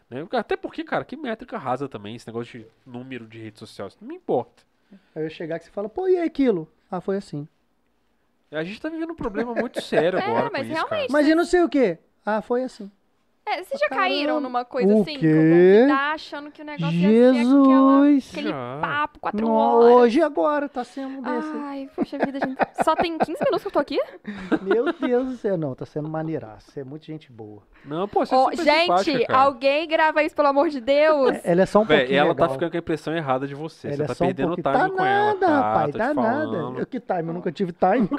[0.09, 0.25] Né?
[0.33, 3.97] Até porque, cara, que métrica rasa também, esse negócio de número de rede social, isso
[4.01, 4.63] não me importa.
[5.13, 6.67] Aí eu chegar que você fala, pô, e aí aquilo?
[6.89, 7.47] Ah, foi assim.
[8.51, 10.89] A gente tá vivendo um problema muito sério É, agora mas com isso, cara.
[10.89, 11.97] realmente- Mas e não sei o quê?
[12.25, 12.89] Ah, foi assim.
[13.49, 14.07] É, vocês já Caramba.
[14.09, 15.13] caíram numa coisa O assim?
[15.13, 15.19] quê?
[15.19, 18.29] Que eu convidar achando que o negócio ia ser aquela, Jesus!
[18.31, 18.77] aquele Já.
[18.81, 19.91] papo, quatro Não, horas.
[19.95, 21.51] hoje e agora tá sendo um desse.
[21.63, 22.57] Ai, poxa vida, gente.
[22.83, 23.97] Só tem 15 minutos que eu tô aqui?
[24.61, 26.71] Meu Deus do céu, não, tá sendo maneiraço.
[26.71, 27.61] Você é muita gente boa.
[27.85, 31.37] Não, pô, você é Ó, super gente, alguém grava isso, pelo amor de Deus.
[31.43, 32.47] Ela é só um Véi, pouquinho ela legal.
[32.47, 33.87] tá ficando com a impressão errada de você.
[33.87, 34.73] Ela você é tá um perdendo pouquinho.
[34.75, 35.61] time tá com ela, nada, tá?
[35.61, 36.57] rapaz, Tô tá nada.
[36.79, 38.09] Eu que time, eu nunca tive time.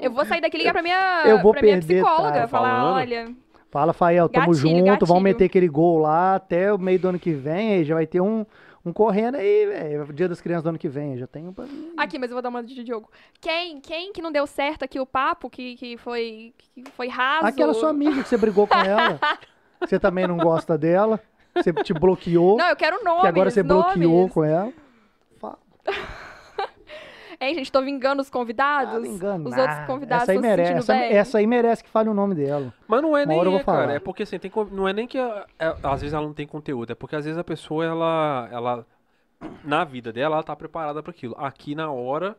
[0.00, 2.40] Eu vou sair daqui e ligar pra minha, Eu vou pra minha psicóloga.
[2.40, 3.28] tá falar, olha,
[3.74, 5.06] Fala, Fael, tamo Gatilho, junto, gatilho.
[5.08, 8.06] vamos meter aquele gol lá até o meio do ano que vem, aí já vai
[8.06, 8.46] ter um,
[8.86, 10.12] um correndo aí, velho.
[10.12, 11.52] Dia das crianças do ano que vem, já tem um.
[11.96, 13.10] Aqui, mas eu vou dar uma de Diogo.
[13.40, 17.48] Quem, quem que não deu certo aqui o papo, que, que, foi, que foi raso?
[17.48, 19.18] Aquela sua amiga que você brigou com ela,
[19.82, 21.18] você também não gosta dela,
[21.52, 24.32] você te bloqueou, Não, eu quero nomes, que agora você bloqueou nomes.
[24.32, 24.72] com ela.
[25.40, 25.58] Fala,
[27.44, 28.94] Hein, gente, tô vingando os convidados?
[28.94, 29.62] ah, não engano os nada.
[29.62, 31.12] outros convidados essa aí, estão se merece, sentindo essa, bem?
[31.18, 32.72] essa aí merece que fale o nome dela.
[32.88, 33.78] Mas não é Uma nem, hora eu é, vou falar.
[33.86, 33.92] cara.
[33.94, 36.46] É porque assim, tem, não é nem que a- é- às vezes ela não tem
[36.46, 38.86] conteúdo, é porque às vezes a pessoa, ela, ela
[39.64, 41.34] na vida dela, ela tá preparada para aquilo.
[41.38, 42.36] Aqui na hora,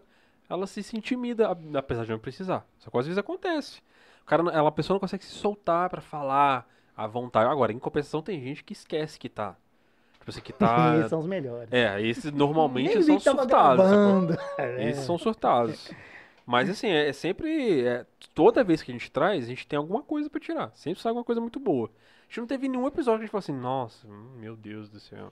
[0.50, 2.66] ela se, se intimida, apesar de não precisar.
[2.80, 3.82] Só que às vezes acontece.
[4.24, 6.68] O cara, ela, a pessoa não consegue se soltar pra falar
[6.98, 7.50] à vontade.
[7.50, 9.56] Agora, em compensação, tem gente que esquece que tá.
[10.26, 10.98] Tipo assim, que tá.
[10.98, 11.72] Esses são os melhores.
[11.72, 13.48] É, esses normalmente são surtados.
[13.86, 14.38] gravando.
[14.58, 14.90] É.
[14.90, 15.92] Esses são surtados.
[16.46, 17.86] Mas assim, é, é sempre.
[17.86, 20.72] é, toda vez que a gente traz, a gente tem alguma coisa pra tirar.
[20.74, 21.88] Sempre sai alguma coisa muito boa.
[21.88, 24.90] A gente não teve nenhum episódio que a gente falou assim, nossa, hum, meu Deus
[24.90, 25.32] do céu.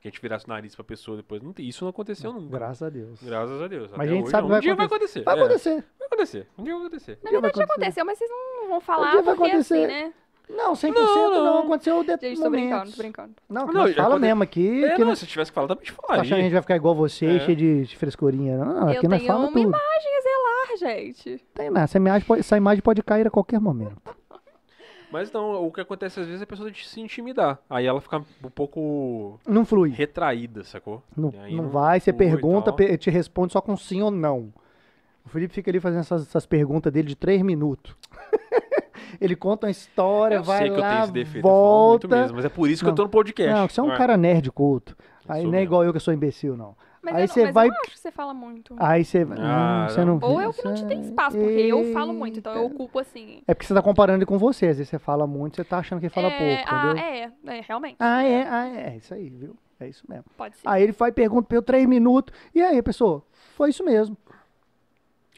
[0.00, 1.40] Que a gente virasse o nariz pra pessoa depois.
[1.40, 2.58] Não, isso não aconteceu nunca.
[2.58, 3.22] Graças a Deus.
[3.22, 3.90] Graças a Deus.
[3.92, 4.48] Mas Até a gente hoje, sabe não.
[4.48, 5.20] que vai um dia vai acontecer.
[5.20, 5.24] acontecer.
[5.24, 5.84] Vai é, acontecer.
[5.98, 6.48] vai acontecer.
[6.58, 7.18] Um dia vai acontecer.
[7.22, 9.74] Na verdade já aconteceu, mas vocês não vão falar dia vai porque acontecer.
[9.74, 10.12] assim, né?
[10.48, 11.58] Não, 100% Não, não, não.
[11.60, 13.32] aconteceu o de Gente, tô brincando, tô brincando.
[13.48, 15.92] Não, Não, fala mesmo aqui, É, que não, não se tivesse que falar, também te
[15.92, 16.42] tá achando que a falaria.
[16.44, 17.40] gente vai ficar igual você, É.
[17.40, 18.58] cheio de, de frescurinha.
[18.58, 19.60] Não, não, eu aqui nós tenho fala uma tudo.
[19.60, 21.44] imagem celular, gente.
[21.54, 21.84] Tem nada.
[21.84, 23.96] Essa imagem, pode, essa imagem pode cair a qualquer momento.
[25.10, 27.58] Mas não, o que acontece às vezes é a pessoa se intimidar.
[27.68, 29.90] Aí ela fica um pouco Não flui.
[29.90, 31.02] retraída, sacou?
[31.16, 34.52] Não, aí não vai, você pergunta, te responde só com sim ou não.
[35.24, 37.94] O Felipe fica ali fazendo essas, essas perguntas dele de três minutos.
[39.20, 41.88] ele conta uma história, Eu vai sei que eu tenho lá, esse defeito, eu falo
[41.88, 42.22] muito volta.
[42.22, 42.92] mesmo, mas é por isso que Não.
[42.92, 43.52] eu tô no podcast.
[43.52, 43.96] Não, você é um É.
[43.96, 44.96] cara nerd culto.
[45.28, 46.74] Aí não é igual eu que sou imbecil, não.
[47.04, 48.76] Mas, Aí eu, não, você vai- eu não acho que você fala muito.
[48.78, 49.26] Aí você.
[49.38, 52.38] Ah, hum, você não Ou eu que não te você- espaço, porque eu falo muito,
[52.38, 52.74] então eu Eita.
[52.74, 53.42] ocupo assim.
[53.46, 54.66] É porque você tá comparando ele com você.
[54.68, 57.04] Às vezes você fala muito, você tá achando que ele fala é, pouco, ah, entendeu?
[57.04, 57.96] é, é, realmente.
[57.98, 58.92] Ah, é, ah, é.
[58.92, 59.56] É isso aí, viu?
[59.80, 60.24] É isso mesmo.
[60.36, 60.62] Pode ser.
[60.68, 62.32] Aí ele faz pergunta pra eu três minutos.
[62.54, 63.24] E aí, pessoa?
[63.56, 64.16] Foi isso mesmo.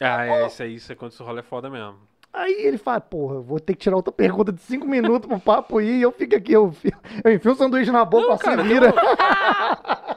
[0.02, 1.96] Ah, é, isso aí, isso é quando esse rolê é foda mesmo.
[2.36, 5.38] Aí ele fala, porra, eu vou ter que tirar outra pergunta de cinco minutos pro
[5.38, 6.92] papo ir, e eu fico aqui, eu, enfio-
[7.22, 8.92] eu enfio um sanduíche na boca, Não, assim, cara, vira.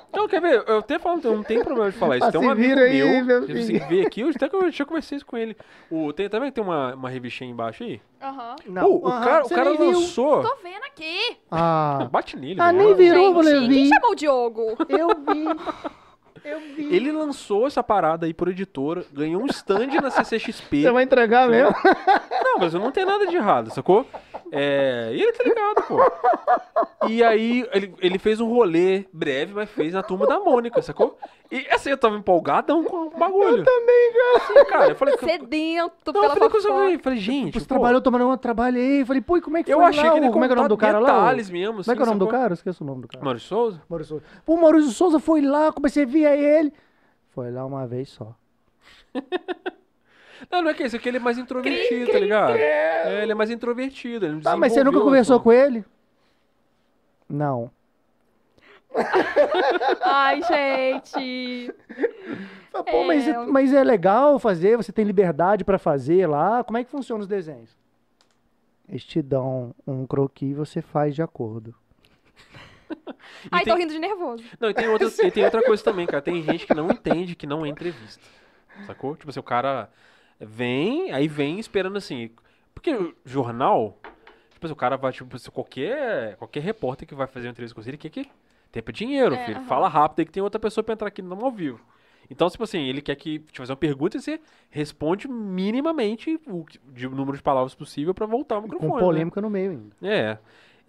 [0.10, 0.64] Então, quer ver?
[0.68, 2.26] Eu até falo, não tem problema de falar isso.
[2.26, 3.88] Ah, Tem um amigo vira aí, meu, meu que você filho.
[3.88, 5.56] veio aqui, eu até que eu já conversei isso com ele.
[5.92, 8.02] O, tem, também tem uma, uma revistinha embaixo aí?
[8.20, 8.56] Aham.
[8.66, 10.42] Não, Pô, o aham, cara, o cara lançou.
[10.42, 11.38] Tô vendo aqui.
[11.52, 12.60] Ah, Bate nele.
[12.60, 12.84] Ah, né?
[12.84, 14.78] nem virou, eu Gente, quem chamou o Diogo?
[14.90, 15.56] eu vi.
[16.44, 16.96] Eu vi.
[16.96, 20.82] Ele lançou essa parada aí por editora, ganhou um stand na CCXP.
[20.84, 21.76] Você vai entregar mesmo?
[22.58, 24.06] Não, mas não tem nada de errado, sacou?
[24.52, 27.08] É, e ele tá ligado, pô.
[27.08, 31.18] E aí, ele, ele fez um rolê breve, mas fez na turma da Mônica, sacou?
[31.52, 33.58] E assim, eu tava empolgadão com o bagulho.
[33.60, 34.38] Eu também, cara.
[34.38, 35.26] Assim, cara, eu falei que.
[35.26, 36.84] Sedento Não, eu falei com os fofoca.
[36.86, 37.54] amigos, falei, gente.
[37.60, 39.06] Você pô, trabalhou tomando uma, trabalhei.
[39.06, 40.12] Falei, pô, e como é que eu foi achei lá?
[40.12, 41.12] que ele Como é que é o nome do cara lá?
[41.12, 41.84] detalhes mesmo.
[41.84, 42.40] Como é que é o nome do sacou?
[42.40, 42.52] cara?
[42.52, 43.24] Eu esqueço o nome do cara.
[43.24, 43.82] Maurício Souza?
[43.90, 44.26] Maurício Souza.
[44.46, 46.74] Pô, o Maurício Souza foi lá, comecei a ver ele.
[47.30, 48.34] Foi lá uma vez só.
[50.52, 52.56] Não, não é que isso, é que ele é mais introvertido, tá ligado?
[52.56, 54.26] É, ele é mais introvertido.
[54.26, 55.84] Ele Tá, mas você nunca conversou com ele?
[57.30, 57.70] Não.
[60.02, 61.74] Ai, gente.
[62.92, 63.32] Pô, mas, É.
[63.32, 66.64] é, mas é legal fazer, você tem liberdade pra fazer lá.
[66.64, 67.76] Como é que funciona os desenhos?
[68.88, 71.76] Eles te dão um croquis e você faz de acordo.
[73.52, 74.44] Ai, tem- tô rindo de nervoso.
[74.60, 76.22] Não, e tem, outra, e tem outra coisa também, cara.
[76.22, 78.24] Tem gente que não entende que não é entrevista.
[78.86, 79.16] Sacou?
[79.18, 79.90] Tipo assim, o cara
[80.40, 82.30] vem, aí vem esperando assim.
[82.74, 83.98] Porque o jornal,
[84.52, 87.76] tipo assim, o cara vai, tipo assim, qualquer, qualquer repórter que vai fazer uma entrevista
[87.76, 88.30] com você, ele quer que.
[88.72, 89.58] Tempo é dinheiro, É, filho.
[89.60, 89.66] aham.
[89.68, 91.80] Fala rápido aí que tem outra pessoa pra entrar aqui no ao vivo.
[92.30, 96.66] Então, tipo assim, ele quer que te fazer uma pergunta e você responde minimamente o
[96.66, 98.90] que- de- número de palavras possível pra voltar o microfone.
[98.92, 99.02] Com né?
[99.04, 99.96] polêmica no meio ainda.
[100.02, 100.38] É.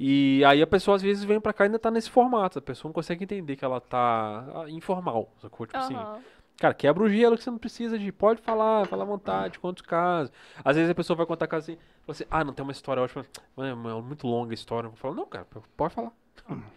[0.00, 2.58] E aí a pessoa às vezes vem pra cá e ainda tá nesse formato.
[2.58, 5.66] A pessoa não consegue entender que ela tá ah, informal, sacou?
[5.66, 6.18] Tipo assim, Aham.
[6.58, 8.12] Cara, quebra o gelo que você não precisa de.
[8.12, 10.32] Pode falar, fala à vontade, conta os casos.
[10.64, 13.02] Às vezes a pessoa vai contar caso assim, fala assim, ah, não tem uma história
[13.02, 13.24] ótima.
[13.56, 14.88] Mano, é muito longa a história.
[14.88, 16.12] Eu falo, não, cara, pode falar.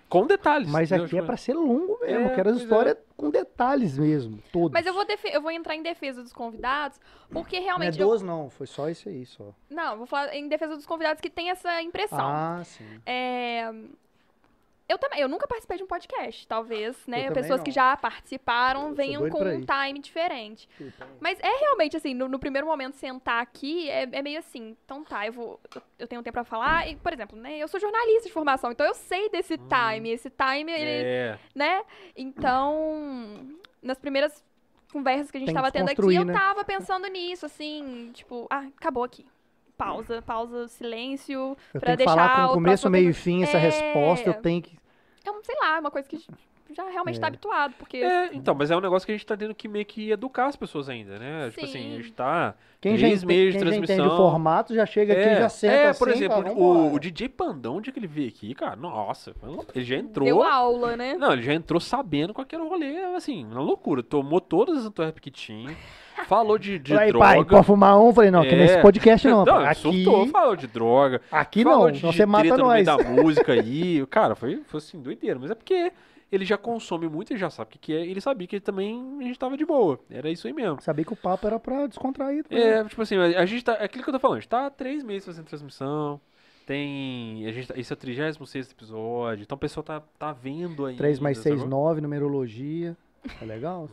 [0.09, 0.69] Com detalhes.
[0.69, 1.05] Mas entendeu?
[1.05, 2.19] aqui é Tipo, pra ser longo mesmo.
[2.19, 2.63] É, eu quero as é.
[2.63, 4.41] histórias com detalhes mesmo.
[4.51, 4.71] Todos.
[4.71, 6.99] Mas eu vou, eu vou entrar em defesa dos convidados,
[7.29, 7.99] porque Não é realmente.
[7.99, 8.49] eu- duas, não.
[8.49, 9.53] Foi só esse aí, só.
[9.69, 12.19] Não, eu vou falar em defesa dos convidados que tem essa impressão.
[12.19, 12.83] Ah, sim.
[13.05, 13.71] É,
[14.91, 16.45] Eu também, eu nunca participei de um podcast.
[16.47, 17.31] Talvez, né?
[17.31, 17.63] Pessoas não.
[17.63, 20.67] que já participaram sou venham com um time diferente.
[21.19, 25.03] Mas é realmente assim, no, no primeiro momento sentar aqui é, é meio assim, então
[25.03, 25.59] tá, eu vou.
[25.75, 26.87] eu- Eu tenho tempo pra falar.
[26.89, 27.57] E, por exemplo, né?
[27.57, 30.09] Eu sou jornalista de formação, então eu sei desse time.
[30.09, 31.39] Esse time, ele, É.
[31.55, 31.83] né?
[32.17, 33.47] Então,
[33.81, 34.43] nas primeiras
[34.91, 36.33] conversas que a gente Tem que tava tendo aqui, desconstruir, eu né?
[36.33, 39.25] tava pensando nisso, assim, tipo, ah, acabou aqui.
[39.77, 41.57] Pausa, pausa, silêncio.
[41.73, 43.59] Eu que deixar falar com o começo, meio e fim essa É.
[43.59, 44.29] resposta.
[44.29, 44.77] Eu tenho que.
[45.25, 46.17] É, um, sei lá, uma coisa que
[46.75, 47.29] já realmente tá É.
[47.29, 47.97] habituado, porque.
[47.97, 50.47] É, então, mas é um negócio que a gente tá tendo que meio que educar
[50.47, 51.49] as pessoas ainda, né?
[51.51, 51.93] Tipo assim, Sim.
[51.93, 52.55] a gente tá.
[52.79, 54.31] Quem já, Três entende, meses de quem já entende o transmissão.
[54.31, 55.99] formato já chega aqui e já senta é, assim.
[55.99, 59.33] por exemplo, fala, o, o DJ Pandão, onde que ele veio aqui, cara, nossa,
[59.75, 60.25] ele já entrou.
[60.25, 61.13] Deu aula, né?
[61.15, 64.01] Não, ele já entrou sabendo qual que era o rolê, assim, na loucura.
[64.01, 65.75] Tomou todas as Antwerp que tinha,
[66.25, 67.23] falou de, de Aí, droga.
[67.25, 68.11] pai, pode fumar um?
[68.11, 68.57] Falei, não, aqui É.
[68.57, 69.45] nesse podcast não.
[69.51, 71.21] Não, aqui, surtou, falou de droga.
[71.31, 72.97] aqui falou não, de, de você mata treta no meio nós.
[72.97, 74.03] da música aí.
[74.07, 75.37] Cara, foi, foi assim, doideira.
[75.39, 75.91] Mas é porque
[76.31, 78.05] ele já consome muito, ele já sabe o que, que é.
[78.05, 79.99] Ele sabia que também a gente tava de boa.
[80.09, 80.79] Era isso aí mesmo.
[80.81, 82.43] Sabia que o papo era pra descontrair.
[82.45, 82.63] também.
[82.63, 83.73] É, tipo assim, a a gente tá.
[83.73, 86.21] É aquilo que eu tô falando, a gente tá há três meses fazendo transmissão.
[86.65, 87.45] Tem.
[87.47, 89.43] A gente, tá- esse é o 36 episódio.
[89.43, 90.95] Então a pessoa tá, tá vendo aí.
[90.95, 92.95] 3 mais 6, 9, numerologia.
[93.41, 93.89] É legal?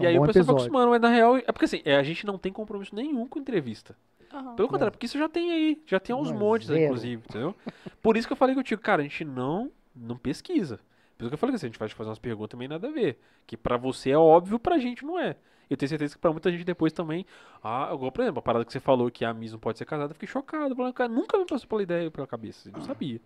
[0.00, 0.52] E aí um o pessoal episódio.
[0.54, 1.36] acostumando, mas na real.
[1.38, 3.96] É porque assim, é, a gente não tem compromisso nenhum com entrevista.
[4.32, 4.56] Aham.
[4.56, 5.82] Pelo contrário, porque isso já tem aí.
[5.86, 7.54] Já tem aos Não, montes, aí, inclusive, entendeu?
[8.02, 10.80] Por isso que eu falei contigo, cara, a gente não, não pesquisa.
[11.16, 12.68] Por isso que eu falei que assim, a gente vai te fazer umas perguntas também
[12.68, 13.18] nada a ver.
[13.46, 15.36] Que pra você é óbvio, pra gente não é.
[15.70, 17.24] Eu tenho certeza que pra muita gente depois também.
[17.62, 19.84] Ah, igual, por exemplo, a parada que você falou que a Miss não pode ser
[19.86, 20.74] casada, eu fiquei chocado.
[20.76, 22.68] Falando, cara, nunca me passou pela ideia pela cabeça.
[22.68, 23.20] Eu não sabia.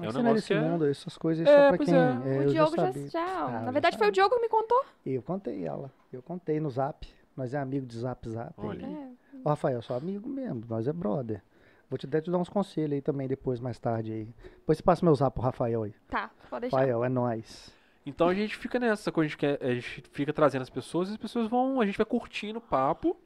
[0.00, 1.98] É um é negócio desse que é- mundo, essas coisas É, só pra pois quem.
[1.98, 2.00] é.
[2.00, 3.08] é, o Diogo já, sabia.
[3.10, 4.12] já- Ah, Na já verdade, foi o.
[4.12, 4.84] Diogo que me contou.
[5.04, 5.90] Eu contei ela.
[6.12, 7.06] Eu contei no zap.
[7.36, 8.52] Nós é amigo de zap zap.
[8.56, 8.84] Olha.
[8.86, 9.08] É.
[9.44, 11.42] Ô, Rafael, sou amigo mesmo, nós é brother.
[11.88, 14.28] Vou te até te dar uns conselhos aí também depois, mais tarde aí.
[14.58, 15.94] Depois você passa meu zap pro Rafael aí.
[16.08, 16.76] Tá, pode deixar.
[16.76, 17.74] Rafael, é nóis.
[18.04, 21.08] Então a gente fica nessa coisa, a gente, quer, a gente fica trazendo as pessoas
[21.08, 23.16] e as pessoas vão, a gente vai curtindo o papo,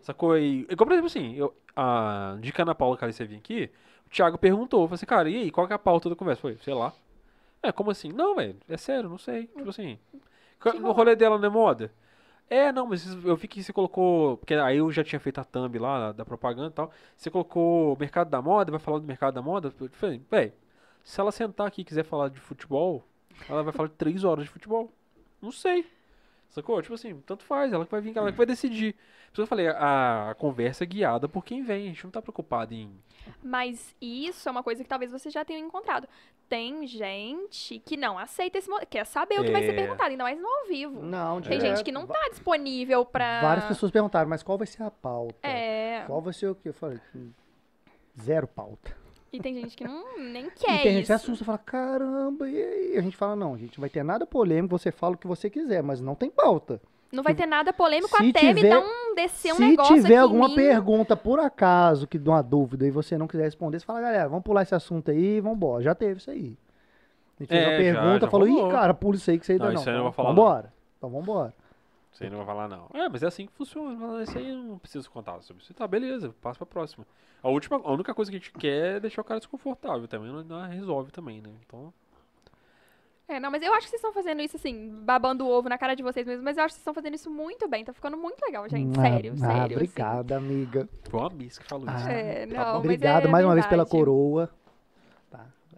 [0.00, 0.36] sacou?
[0.38, 3.70] E, igual, por exemplo, assim, eu, a dica Ana Paula que você vir aqui,
[4.06, 6.40] o Thiago perguntou, falou assim, cara, e aí, qual que é a pauta da conversa?
[6.42, 6.92] Foi, sei lá.
[7.62, 8.12] É, como assim?
[8.12, 9.46] Não, velho, é sério, não sei.
[9.46, 9.98] Tipo assim,
[10.58, 11.92] ca- o rolê dela não é moda?
[12.48, 15.44] É, não, mas eu vi que você colocou, porque aí eu já tinha feito a
[15.44, 19.34] thumb lá da propaganda e tal, você colocou mercado da moda, vai falar do mercado
[19.34, 19.72] da moda?
[19.80, 20.52] Eu falei, velho,
[21.02, 23.02] se ela sentar aqui e quiser falar de futebol,
[23.48, 24.92] ela vai falar de três horas de futebol.
[25.40, 25.86] Não sei.
[26.54, 26.80] Sacou?
[26.80, 28.92] Tipo assim, tanto faz, ela que vai vir, ela que vai decidir.
[28.92, 31.86] Por isso que eu falei, a, a conversa é guiada por quem vem.
[31.86, 32.92] A gente não tá preocupado em.
[33.42, 36.06] Mas isso é uma coisa que talvez você já tenha encontrado.
[36.48, 39.74] Tem gente que não aceita esse modelo, quer saber o que vai ser É.
[39.74, 41.02] perguntado, ainda mais no ao vivo.
[41.02, 41.76] Não, Tem direto.
[41.78, 43.40] gente que não tá disponível pra.
[43.40, 45.34] Várias pessoas perguntaram, mas qual vai ser a pauta?
[45.42, 46.04] É.
[46.06, 46.68] Qual vai ser o quê?
[46.68, 47.32] Eu falei, "Hum,
[48.20, 48.96] zero pauta.
[49.36, 52.48] E tem gente que não nem e quer tem gente que assusta e fala, caramba,
[52.48, 52.96] e aí?
[52.96, 55.50] A gente fala, não, gente, não vai ter nada polêmico, você fala o que você
[55.50, 56.80] quiser, mas não tem pauta.
[57.10, 59.94] Não vai ter nada polêmico Se até me tiver- dar um descer um Se negócio
[59.96, 60.54] tiver aqui em alguma mim.
[60.54, 64.28] pergunta, por acaso, que dá uma dúvida e você não quiser responder, você fala, galera,
[64.28, 65.82] vamos pular esse assunto aí e vambora.
[65.82, 66.56] Já teve isso aí.
[67.38, 68.68] A gente fez É, uma já- pergunta, já falou, rolou.
[68.68, 69.80] ih, cara, pula isso aí que você ainda Não, não.
[69.80, 70.72] isso aí eu não Então, vou falar, Vambora.
[70.98, 71.54] Então vambora.
[72.14, 72.88] Você não vai falar, não.
[72.94, 74.22] É, mas é assim que funciona.
[74.22, 75.74] Isso aí eu não preciso contar sobre isso.
[75.74, 77.04] Tá, beleza, passa pra próxima.
[77.42, 80.30] A, última, a única coisa que a gente quer é deixar o cara desconfortável também.
[80.32, 81.50] Não, não resolve também, né?
[81.66, 81.92] Então.
[83.26, 85.78] É, não, mas eu acho que vocês estão fazendo isso assim, babando o ovo na
[85.78, 87.84] cara de vocês mesmos, mas eu acho que vocês estão fazendo isso muito bem.
[87.84, 88.98] Tá ficando muito legal, gente.
[88.98, 89.64] Ah, Sério, ah, sério.
[89.64, 89.74] assim.
[89.74, 90.88] Obrigada, amiga.
[91.10, 92.06] Foi uma miss que falou isso.
[92.06, 93.90] Ah, É, Tá não, mas Obrigado é mais uma vez pela verdade.
[94.04, 94.50] coroa.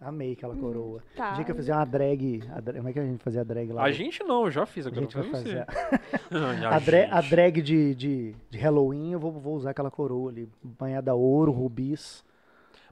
[0.01, 1.01] Amei aquela coroa.
[1.15, 1.31] Tá.
[1.31, 3.41] O dia que eu fizer uma drag, a drag- Como é que a gente fazia
[3.41, 3.83] a drag lá?
[3.83, 5.01] A gente não, eu já fiz A agora.
[5.03, 5.65] gente vai fazer.
[6.69, 10.29] a, A, dra- a drag de, de, de Halloween, eu vou, vou usar aquela coroa
[10.31, 10.47] ali.
[10.63, 12.23] Banhada a ouro, rubis.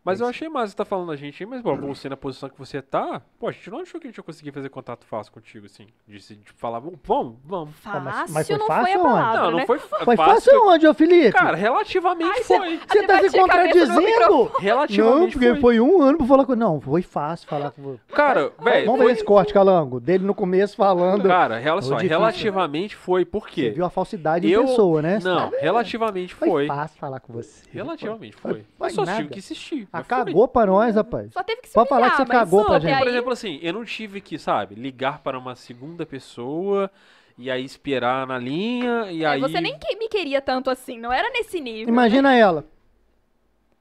[0.06, 2.48] Mas eu achei massa você tá falando a gente aí, mas pô, você na posição
[2.48, 5.04] que você tá, pô, a gente não achou que a gente ia conseguir fazer contato
[5.06, 5.88] fácil contigo, assim.
[6.08, 7.76] De, se- de falar, vamos, vamos, vamos.
[7.80, 9.66] Fácil mas- mas foi não fácil foi a palavra, Não, não né?
[9.66, 10.34] foi, Foi fácil.
[10.52, 11.32] fácil onde, ô Felipe?
[11.32, 12.78] Cara, relativamente foi.
[12.88, 14.02] Você tá se contradizendo?
[14.02, 15.60] Não, Relativamente porque foi.
[15.62, 16.56] foi um ano pra falar com.
[16.56, 18.00] Não, foi fácil falar com você.
[18.14, 20.00] Cara, velho, Vamos ver esse corte, Calango.
[20.00, 21.28] Dele no começo falando.
[21.28, 22.18] Cara, rela só, Foi difícil.
[22.20, 23.70] relativamente foi, por Você quê?
[23.72, 25.20] viu a falsidade Eu- em pessoa, né?
[25.24, 26.68] Não, relativamente Foi, foi.
[26.68, 27.64] fácil falar com você.
[27.72, 28.62] Relativamente Foi- foi.
[28.62, 29.88] foi Mas só tive que insistir.
[30.00, 31.32] Ah, cagou pra nós, rapaz.
[31.34, 32.98] Só teve que se Pode falar que você cagou pra gente.
[33.00, 36.90] Por exemplo, assim, eu não tive que, sabe, ligar para uma segunda pessoa
[37.38, 39.42] e aí esperar na linha e É, aí.
[39.42, 41.90] Você nem que- me queria tanto assim, não era nesse nível.
[41.94, 42.66] Imagina ela.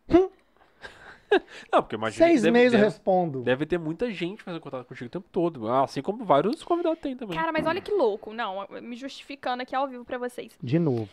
[1.72, 2.26] Não, porque imagina.
[2.26, 3.42] Seis que deve, meses eu respondo.
[3.42, 5.68] deve ter muita gente fazendo contato contigo o tempo todo.
[5.68, 7.36] Assim como vários convidados têm também.
[7.36, 8.32] Cara, mas olha que louco.
[8.32, 10.56] Não, me justificando aqui ao vivo pra vocês.
[10.62, 11.08] De novo.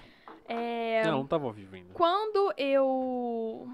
[0.47, 1.89] É, Não, não tava ao vivo ainda.
[1.93, 3.67] Quando eu.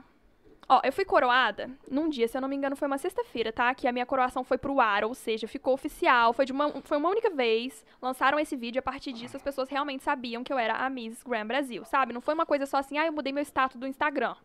[0.69, 3.73] Ó, eu fui coroada num dia, se eu não me engano, foi uma sexta-feira, tá?
[3.73, 6.33] Que a minha coroação foi pro ar, ou seja, ficou oficial.
[6.33, 7.85] Foi, de uma, foi uma única vez.
[8.01, 11.23] Lançaram esse vídeo, a partir disso as pessoas realmente sabiam que eu era a Miss
[11.23, 12.11] Grand Brasil, sabe?
[12.11, 14.35] Não foi uma coisa só assim, ah, eu mudei meu status do Instagram.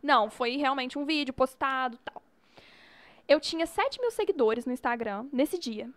[0.00, 2.22] Não, foi realmente um vídeo postado tal.
[3.26, 5.90] Eu tinha 7 mil seguidores no Instagram nesse dia.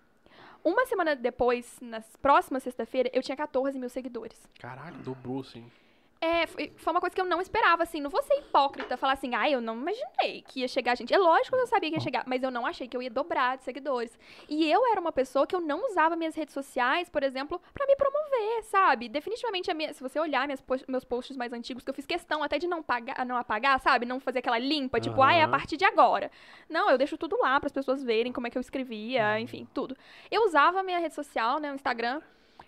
[0.64, 4.48] Uma semana depois, na próxima sexta-feira, eu tinha 14 mil seguidores.
[4.60, 5.70] Caralho, dobrou, assim.
[6.26, 8.02] É, foi, foi uma coisa que eu não esperava, assim.
[8.02, 11.14] Não vou ser hipócrita, falar assim, ai, eu não imaginei que ia chegar gente.
[11.14, 13.10] É lógico que eu sabia que ia chegar, mas eu não achei que eu ia
[13.10, 14.18] dobrar de seguidores.
[14.50, 17.86] E eu era uma pessoa que eu não usava minhas redes sociais, por exemplo, pra
[17.86, 19.08] me promover, sabe?
[19.08, 20.48] Definitivamente, a minha- se você olhar
[20.88, 24.06] meus posts mais antigos, que eu fiz questão até de não, pagar, não apagar, sabe?
[24.06, 26.32] Não fazer aquela limpa, tipo, ai, é a partir de agora.
[26.70, 29.68] Não, eu deixo tudo lá para as pessoas verem como é que eu escrevia, enfim,
[29.74, 29.96] tudo.
[30.32, 32.22] Eu usava a minha rede social, né, o Instagram,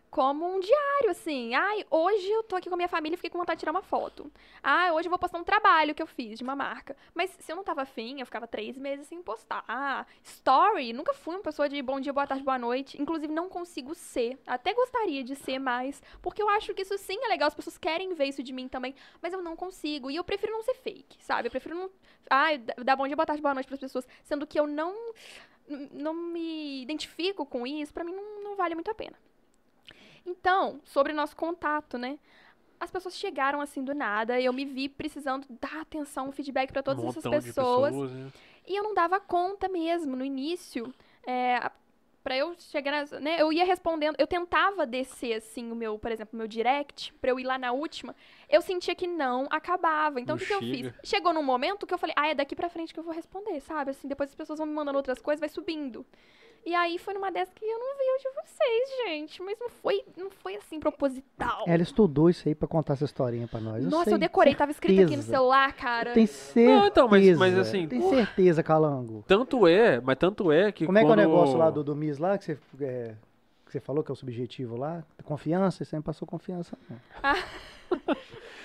[0.10, 1.54] como um diário, assim.
[1.54, 3.72] Ai, hoje eu tô aqui com a minha família e fiquei com vontade de tirar
[3.72, 4.32] uma foto.
[4.64, 6.96] Ah, hoje eu vou postar um trabalho que eu fiz de uma marca.
[7.14, 9.64] Mas se eu não tava afim, eu ficava três meses sem postar.
[9.68, 10.94] Ah, story.
[10.94, 13.02] Nunca fui uma pessoa de bom dia, boa tarde, boa noite.
[13.02, 14.40] Inclusive, não consigo ser.
[14.48, 16.02] Até gostaria de ser mais.
[16.22, 17.48] Porque eu acho que isso sim é legal.
[17.48, 18.96] As pessoas querem ver isso de mim também.
[19.22, 20.10] Mas eu não consigo.
[20.10, 21.48] E eu prefiro não ser fake, sabe?
[21.48, 21.90] Eu prefiro não.
[22.30, 24.08] Ai, dar bom dia, boa tarde, boa noite pras pessoas.
[24.24, 24.96] Sendo que eu não.
[25.92, 27.94] Não me identifico com isso.
[27.94, 29.18] Pra mim, não, não vale muito a pena.
[30.28, 32.20] Então, sobre o nosso contato, né?
[32.80, 37.04] As pessoas chegaram assim do nada, eu me vi precisando dar atenção, feedback pra todas
[37.04, 37.96] um essas pessoas.
[37.96, 38.12] pessoas.
[38.12, 38.32] né?
[38.68, 40.94] E eu não dava conta mesmo no início.
[41.26, 41.72] É,
[42.22, 46.12] para eu chegar nas, né, eu ia respondendo, eu tentava descer assim o meu, por
[46.12, 48.14] exemplo, o meu direct, pra eu ir lá na última.
[48.50, 50.20] Eu sentia que não acabava.
[50.20, 50.94] Então o que, que eu fiz?
[51.06, 53.62] Chegou num momento que eu falei: "Ah, é daqui pra frente que eu vou responder",
[53.62, 53.92] sabe?
[53.92, 56.06] Assim, depois as pessoas vão me mandando outras coisas, vai subindo.
[56.68, 59.42] E aí foi numa dessas que eu não vi o de vocês, gente.
[59.42, 61.64] Mas não foi, não foi assim proposital.
[61.66, 63.86] Ela estudou isso aí pra contar essa historinha pra nós.
[63.86, 65.32] Nossa, sei, eu decorei, tava escrito aqui no certeza.
[65.32, 66.12] celular, cara.
[66.12, 66.76] Tem certeza.
[66.82, 69.24] Não, então, mas- mas assim, Tem certeza, Calango.
[69.26, 71.82] Tanto é, mas tanto é que Como é que é o quando- negócio lá do,
[71.86, 73.16] do Miss lá, que você, é,
[73.66, 75.06] que você falou que é o subjetivo lá?
[75.24, 75.86] Confiança?
[75.86, 76.98] Você não passou confiança, não.
[77.24, 77.36] Ah.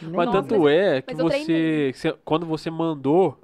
[0.02, 1.92] Mas Nossa, tanto é que mas eu você, treinei.
[1.92, 3.38] que você- Quando você mandou.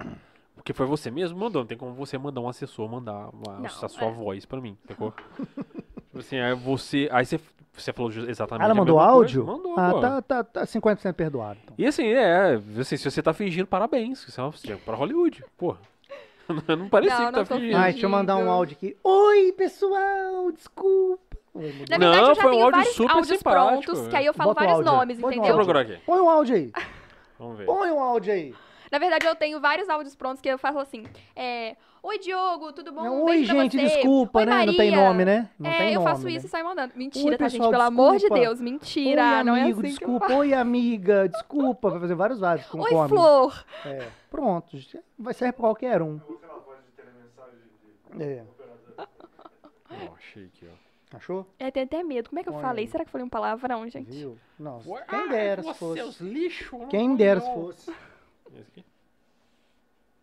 [0.69, 3.57] Porque foi você mesmo que mandou, não tem como você mandar um assessor mandar uma-
[3.57, 4.11] Não, a sua é.
[4.11, 5.11] voz pra mim, sacou?
[6.05, 7.09] tipo assim, aí você.
[7.11, 7.39] Aí você,
[7.73, 8.65] você falou exatamente.
[8.65, 9.45] Ela a mandou mesma áudio?
[9.45, 9.57] Coisa.
[9.57, 9.99] Mandou, ah, pô.
[9.99, 11.57] tá, tá, tá 50% perdoado.
[11.63, 11.75] Então.
[11.75, 14.23] E assim, é, assim, se você tá fingindo, parabéns.
[14.23, 15.79] Você é você é pra Hollywood, porra.
[16.77, 17.77] Não parecia Não, que tá não tô fingindo.
[17.77, 18.53] Ai, deixa eu mandar um Fingindo.
[18.53, 18.97] áudio aqui.
[19.03, 21.37] Oi, pessoal, desculpa.
[21.55, 24.09] Na Não, verdade, eu já foi um tenho áudio vários super áudios simpático, prontos, é.
[24.09, 25.55] que aí eu falo Bota vários áudio nomes, o Deixa eu entendeu?
[25.55, 25.97] procurar aqui.
[26.05, 26.71] Põe um áudio aí.
[27.39, 27.65] Vamos ver.
[27.65, 28.53] Põe um áudio aí.
[28.91, 31.03] Na verdade, eu tenho vários áudios prontos que eu falo assim:
[31.35, 33.01] é, Oi, Diogo, tudo bom?
[33.01, 33.83] Um Oi, beijo pra gente, você.
[33.83, 34.65] desculpa, Oi, né?
[34.65, 35.05] Não tem Maria.
[35.05, 35.49] nome, né?
[35.59, 36.45] Não é, tem eu nome, faço isso né?
[36.45, 36.93] e saio mandando.
[36.95, 37.71] Mentira, Oi, tá, pessoal, gente?
[37.71, 38.41] Pelo amor de desculpa.
[38.43, 39.37] Deus, mentira.
[39.37, 40.27] Oi, não é amigo, assim que eu desculpa.
[40.27, 40.39] faço.
[40.39, 41.89] Oi, amiga, desculpa.
[41.89, 43.15] Vai fazer vários áudios com Oi, com amigo.
[43.15, 43.65] Flor.
[43.85, 44.77] É, pronto.
[45.17, 46.15] Vai ser pra qualquer um.
[46.17, 47.59] Aquela voz de telemensagem
[48.15, 48.45] de É.
[48.97, 51.17] Ó, achei aqui, ó.
[51.17, 51.45] Achou?
[51.57, 52.29] É, tem até medo.
[52.29, 52.87] Como é que eu Olha falei?
[52.87, 54.11] Será que eu falei um palavrão, gente?
[54.11, 54.37] Viu?
[54.59, 56.01] Nossa, quem dera se fosse.
[56.01, 56.79] os lixos.
[56.89, 57.91] Quem dera se fosse.
[58.53, 58.85] Esse aqui?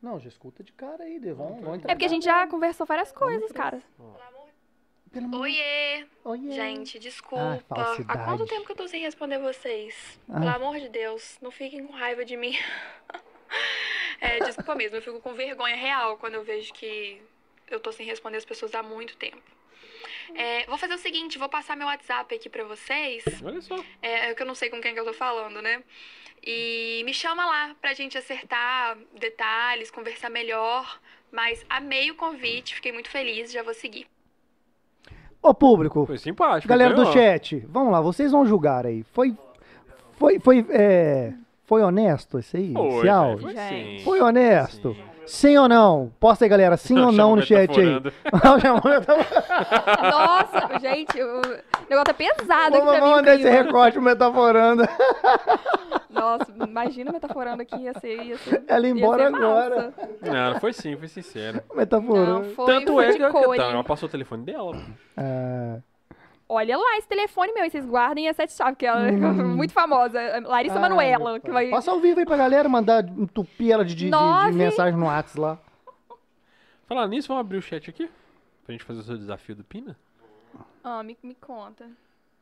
[0.03, 1.19] Não, já escuta de cara aí.
[1.19, 3.83] Vamos, vamos É porque a gente já conversou várias coisas, cara.
[5.13, 6.07] Pelo amor- Oiê!
[6.25, 6.53] Oiê.
[6.53, 7.63] Gente, Ah, desculpa.
[7.71, 8.25] Há falsidade.
[8.25, 10.21] quanto tempo que eu tô sem responder vocês?
[10.29, 10.39] Ah.
[10.41, 12.53] Pelo amor de Deus, não fiquem com raiva de mim.
[14.21, 17.23] é, desculpa mesmo, eu fico com vergonha real quando eu vejo que
[17.69, 19.41] eu tô sem responder as pessoas há muito tempo.
[20.35, 23.25] É, vou fazer o seguinte, vou passar meu WhatsApp aqui pra vocês.
[23.45, 23.77] Olha só.
[24.03, 25.83] É, que eu não sei com quem que eu tô falando, né?
[26.45, 31.01] E me chama lá pra gente acertar detalhes, conversar melhor.
[31.33, 34.07] Mas amei o convite, fiquei muito feliz, já vou seguir.
[35.43, 36.69] Ô, público, Foi simpático.
[36.69, 39.05] galera do chat, vamos lá, vocês vão julgar aí.
[39.13, 39.35] Foi.
[40.19, 40.41] Foi.
[40.41, 41.33] Foi, é,
[41.65, 42.73] foi honesto esse aí?
[42.73, 43.43] Foi, esse áudio?
[43.43, 44.01] foi sim.
[44.05, 44.95] Foi honesto?
[44.95, 45.16] Sim.
[45.27, 46.13] Sim ou não?
[46.21, 46.77] Posta aí, galera.
[46.77, 47.87] Sim ou não no chat aí.
[47.87, 48.61] Metaforando.
[48.61, 50.11] Chamou metaforando.
[50.11, 51.41] Nossa, gente, o
[51.89, 53.11] negócio tá pesado aqui Vamos mim.
[53.11, 54.83] mandar esse recorte metaforando.
[56.11, 58.23] Nossa, imagina metaforando aqui, ia ser.
[58.23, 59.45] Ia ser Ela ia embora ser massa.
[59.45, 59.95] agora.
[60.23, 61.63] Não, foi sim, foi sincero.
[61.75, 62.47] Metaforando.
[62.47, 64.77] Não, foi, Tanto foi é que ela passou o telefone dela.
[65.17, 65.79] Ah,
[66.49, 69.49] Olha lá esse telefone meu, e vocês guardem a sete chaves, que ela é Hum.
[69.57, 70.19] muito famosa.
[70.47, 71.69] Larissa ah, Manuela, que vai.
[71.71, 74.53] Passa ao vivo aí pra galera, mandar entupir ela de, de, de- de Nove.
[74.53, 75.59] mensagem no WhatsApp lá.
[76.87, 78.09] Falar nisso, vamos abrir o chat aqui?
[78.65, 79.97] Pra gente fazer o seu desafio do Pina?
[80.85, 81.89] Ah, me, me conta.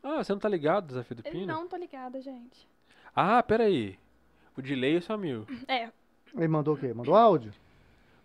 [0.03, 1.55] Ah, você não tá ligado, desafio do Eu Pina?
[1.55, 2.69] não tô ligada, gente.
[3.17, 3.99] Ah, pera aí.
[4.57, 5.47] O delay é seu amigo.
[5.67, 5.89] É,
[6.37, 6.93] Ele mandou o quê?
[6.93, 7.53] Mandou áudio?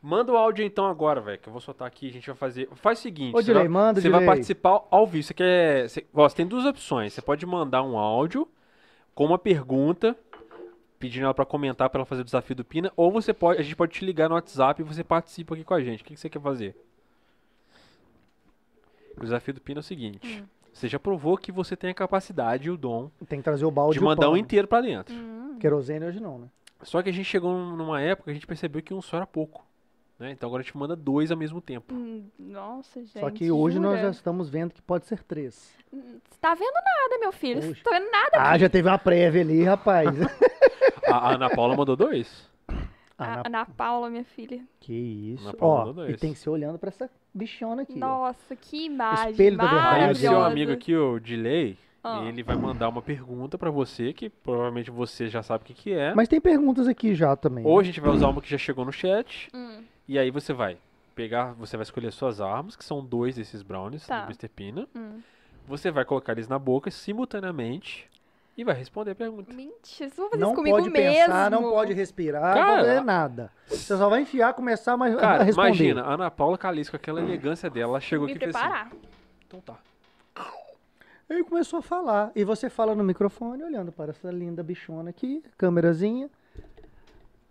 [0.01, 2.69] Manda o áudio então agora, velho, que eu vou soltar aqui, a gente vai fazer...
[2.76, 5.23] Faz o seguinte, Ô, vai, manda, você vai participar ao vivo.
[5.27, 5.89] Você quer...
[5.89, 7.13] Você, ó, você tem duas opções.
[7.13, 8.47] Você pode mandar um áudio
[9.13, 10.15] com uma pergunta,
[10.97, 13.63] pedindo ela pra comentar pra ela fazer o desafio do Pina, ou você pode, a
[13.63, 16.01] gente pode te ligar no WhatsApp e você participa aqui com a gente.
[16.01, 16.76] O que, que você quer fazer?
[19.17, 20.45] O desafio do Pina é o seguinte.
[20.71, 23.71] Você já provou que você tem a capacidade e o dom Tem que trazer o
[23.71, 24.38] balde de o mandar um pano.
[24.38, 25.13] inteiro pra dentro.
[25.13, 26.47] hum, Querosene hoje não, né?
[26.84, 29.17] Só que a gente chegou num- numa época que a gente percebeu que um só
[29.17, 29.67] era pouco.
[30.20, 30.32] Né?
[30.32, 31.94] Então agora a gente manda dois ao mesmo tempo.
[31.96, 33.20] hum, nossa, gente.
[33.20, 34.12] Só que hoje nós já jura?
[34.12, 35.74] estamos vendo que pode ser três.
[35.94, 37.62] Hum, Você tá vendo nada, meu filho.
[37.62, 38.32] Você tá vendo nada.
[38.38, 40.10] Ah, já teve uma prévia ali, rapaz.
[41.08, 42.48] A, Ana Paula mandou dois.
[43.18, 44.62] A na- Ana Paula, minha filha.
[44.80, 45.56] Que isso.
[45.60, 46.20] Ó, mandou e dois.
[46.20, 47.94] tem que ser olhando pra essa bichona aqui.
[47.96, 47.98] ó.
[48.00, 49.32] Nossa, que imagem.
[49.32, 50.04] Espelho da verdade.
[50.04, 52.24] Aí o seu amigo aqui, o Delay, Ah.
[52.26, 55.94] ele vai mandar uma pergunta pra você, que provavelmente você já sabe o que, que
[55.94, 56.14] é.
[56.14, 57.66] Mas tem perguntas aqui já também.
[57.66, 59.50] Ou a gente vai usar uma que já chegou no chat.
[59.54, 60.76] Hum, E aí você vai
[61.14, 64.22] pegar, você vai escolher suas armas, que são dois desses brownies Tá.
[64.22, 64.48] do Mr.
[64.49, 64.88] Pina.
[64.95, 65.22] hum.
[65.68, 68.10] Você vai colocar eles na boca simultaneamente
[68.57, 69.53] e vai responder a pergunta.
[69.53, 71.15] Mentira, vocês vão fazer não isso comigo pode mesmo.
[71.27, 73.52] pensar, não pode respirar, não Cara, pode fazer nada.
[73.68, 75.68] Você só vai enfiar, começar mas a Cara, responder.
[75.68, 78.56] imagina, a Ana Paula Calice com aquela elegância dela, ela chegou Me aqui e fez
[78.56, 78.65] assim.
[78.65, 78.91] preparar.
[79.48, 79.77] Então tá.
[81.30, 82.31] Ele começou a falar.
[82.36, 86.27] E você fala no microfone, olhando para essa linda bichona aqui, câmerazinha.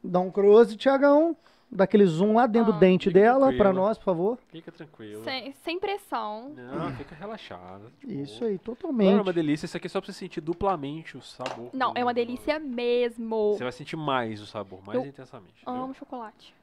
[0.02, 1.36] Dá um close, Tiagão.
[1.70, 4.38] Dá aquele zoom lá dentro do Ah, dente fica dela, pra nós, por favor.
[4.48, 5.22] Fica tranquilo.
[5.22, 6.48] Sem, sem pressão.
[6.56, 7.92] Não, fica relaxado.
[8.06, 9.20] Isso aí, Não, é totalmente.
[9.22, 9.66] uma delícia.
[9.66, 11.68] Isso aqui é só pra você sentir duplamente o sabor.
[11.74, 13.52] Não, é uma do- delícia mesmo.
[13.52, 15.62] Você vai sentir mais o sabor, mais Eu intensamente.
[15.62, 15.82] entendeu?
[15.82, 16.54] Amo chocolate.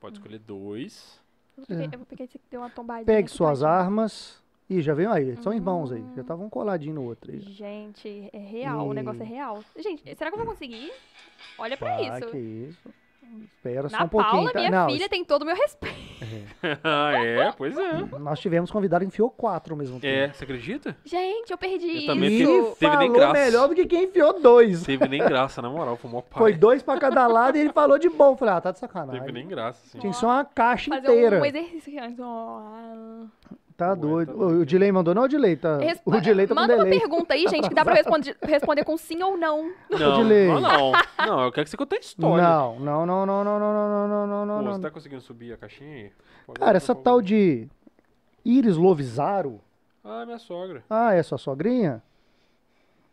[0.00, 1.20] Pode escolher dois.
[1.56, 3.06] Eu vou pegar, eu vou pegar esse que deu uma tombadinha.
[3.06, 4.42] Pegue suas armas.
[4.70, 5.36] Ih, já veio aí.
[5.36, 6.00] São irmãos aí.
[6.02, 6.12] Hum.
[6.14, 7.40] Já estavam coladinhos no outro aí.
[7.40, 9.64] Gente, é real, o E- negócio é real.
[9.78, 10.92] Gente, será que eu vou conseguir?
[11.58, 12.30] Olha pra Tá, isso.
[12.30, 12.88] que isso.
[13.56, 14.32] Espera só Na um pouquinho.
[14.32, 14.58] Paula, tá?
[14.58, 15.98] minha Não, filha, tem todo o meu respeito.
[16.82, 18.04] Ah, é, pois é.
[18.18, 20.12] nós tivemos convidado enfiou quatro ao mesmo tempo.
[20.12, 20.96] É, você acredita?
[21.04, 22.76] Gente, eu perdi Eu também E isso.
[22.80, 23.32] Teve nem falou graça.
[23.44, 24.82] melhor do que quem enfiou dois.
[24.82, 26.38] Teve nem graça, na moral, foi mó pai.
[26.38, 28.32] Foi dois pra cada lado e ele falou de bom.
[28.32, 29.20] Eu Falei, ah, tá de sacanagem.
[29.20, 29.98] Teve nem graça, assim.
[29.98, 31.40] Tinha ser uma caixa Fazer inteira.
[31.40, 31.98] um exercício aqui.
[32.00, 32.18] antes.
[32.20, 32.60] ó,
[33.78, 34.32] Tá Ué, doido.
[34.36, 35.78] tá O- Dilei mandou, não, o Dilei tá.
[35.78, 36.98] Resp- O Dilei tá com Manda uma delay.
[36.98, 39.70] pergunta aí, gente, que dá pra responder, responder com sim ou não.
[39.88, 40.92] Não, não, não.
[41.24, 42.42] Não, eu quero que você conte a história.
[42.42, 44.72] Não, não, não, não, não, não, não, não, não, não, não.
[44.74, 46.12] você tá conseguindo subir a caixinha aí?
[46.44, 47.68] Pode Cara, essa tal de
[48.44, 49.60] Iris Lovisaro.
[50.02, 50.82] Ah, minha sogra.
[50.90, 52.02] Ah, é sua sogrinha?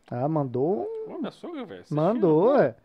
[0.09, 0.87] Ah, mandou.
[1.07, 1.83] um- Ô, minha sogra, velho.
[1.91, 2.75] Mandou, fina, é.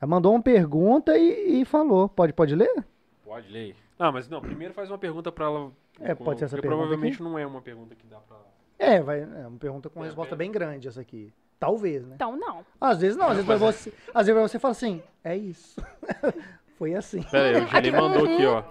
[0.00, 2.08] Ela mandou uma pergunta e, e falou.
[2.08, 2.86] Pode, pode ler?
[3.22, 3.76] Pode ler.
[3.98, 5.70] Ah, mas não, primeiro faz uma pergunta pra ela.
[6.00, 7.22] É, pode ser essa porque pergunta provavelmente aqui?
[7.22, 8.36] não é uma pergunta que dá pra.
[8.78, 11.32] É, vai, é uma pergunta com É, resposta bem- bem grande essa aqui.
[11.58, 12.14] Talvez, né?
[12.16, 12.64] Então, não.
[12.80, 13.58] Às vezes não, às vezes, pra é.
[13.58, 15.80] você, às vezes pra você fala assim, é isso.
[16.76, 17.22] Foi assim.
[17.22, 18.62] Pera aí, o Gili mandou aqui, ó.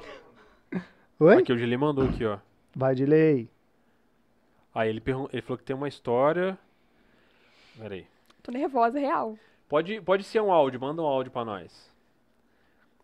[1.20, 1.38] Oi?
[1.42, 2.38] Aqui, o Gili mandou aqui, ó.
[2.76, 3.50] Vai de lei.
[4.74, 6.56] Aí ele, pergun- ele falou que tem uma história.
[7.78, 8.06] Pera aí.
[8.44, 9.36] Tô nervosa, real.
[9.68, 11.92] Pode, pode ser um áudio, manda um áudio pra nós.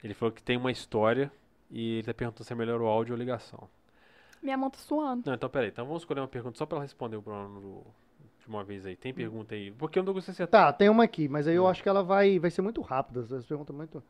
[0.04, 1.32] Ele falou que tem uma história
[1.72, 3.68] e ele tá perguntando se é melhor o áudio ou ligação.
[4.42, 5.24] Minha mão tá suando.
[5.26, 5.70] Não, então peraí.
[5.70, 7.86] Então vamos escolher uma pergunta só pra ela responder o Bruno
[8.40, 8.96] de uma vez aí.
[8.96, 9.72] Tem pergunta aí?
[9.72, 10.68] Porque eu não tô conseguindo acertar.
[10.68, 11.68] Tá, tem uma aqui, mas aí eu Hum.
[11.68, 13.22] acho que ela vai, vai ser muito rápida.
[13.22, 14.04] Essa pergunta é muito.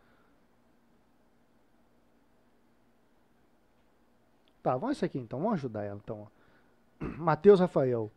[4.64, 5.40] Tá, vamos isso aqui então.
[5.40, 6.28] Vamos ajudar ela então.
[7.00, 8.12] Matheus Rafael.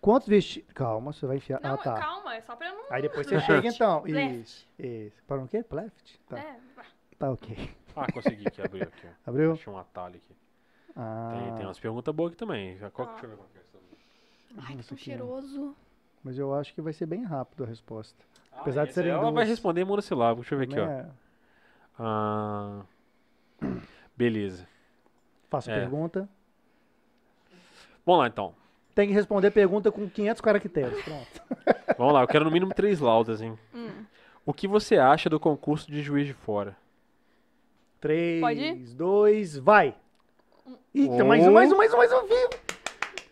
[0.00, 0.72] Quantos vestidos.
[0.72, 1.60] Calma, você vai enfiar.
[1.60, 1.94] Não, ah, tá.
[2.00, 2.84] calma, é só pra eu não...
[2.90, 4.02] Aí depois você chega então.
[4.04, 4.40] Left.
[4.40, 4.66] Isso.
[4.78, 5.22] Isso.
[5.26, 5.62] Para um quê?
[5.62, 6.18] Pleft?
[6.26, 6.38] Tá.
[6.38, 6.58] É,
[7.18, 7.70] Tá ok.
[7.94, 9.06] Ah, consegui aqui, abriu aqui.
[9.26, 9.52] Abriu?
[9.52, 10.34] Achei um atalho aqui.
[11.02, 12.76] Ah, Tem, tem umas perguntas boas aqui também.
[12.76, 13.12] Já, qual, Ah.
[13.12, 13.78] Deixa eu ver qual que é essa.
[14.68, 15.00] Ai, que tão ó.
[15.00, 15.76] cheiroso.
[16.22, 18.22] Mas eu acho que vai ser bem rápido a resposta.
[18.52, 19.48] Ah, Apesar de aí serem Ela vai duas.
[19.48, 20.42] responder em monossilábico.
[20.42, 20.84] Deixa eu ver aqui, ó.
[20.86, 21.06] É,
[21.98, 22.82] Ah,
[24.16, 24.66] beleza.
[25.48, 25.80] faço É.
[25.80, 26.28] pergunta.
[28.04, 28.54] Vamos lá, então.
[28.94, 31.02] Tem que responder pergunta com 500 caracteres.
[31.02, 31.42] Pronto.
[31.96, 32.22] Vamos lá.
[32.22, 33.58] Eu quero no mínimo três laudas, hein?
[33.74, 34.04] Hum.
[34.44, 36.76] O que você acha do concurso de juiz de fora?
[38.00, 38.94] 3, Pode ir?
[38.94, 39.94] 2, vai.
[40.94, 41.24] Eita, Oh.
[41.24, 42.48] mais um, mais um, mais um, mais um, Fia.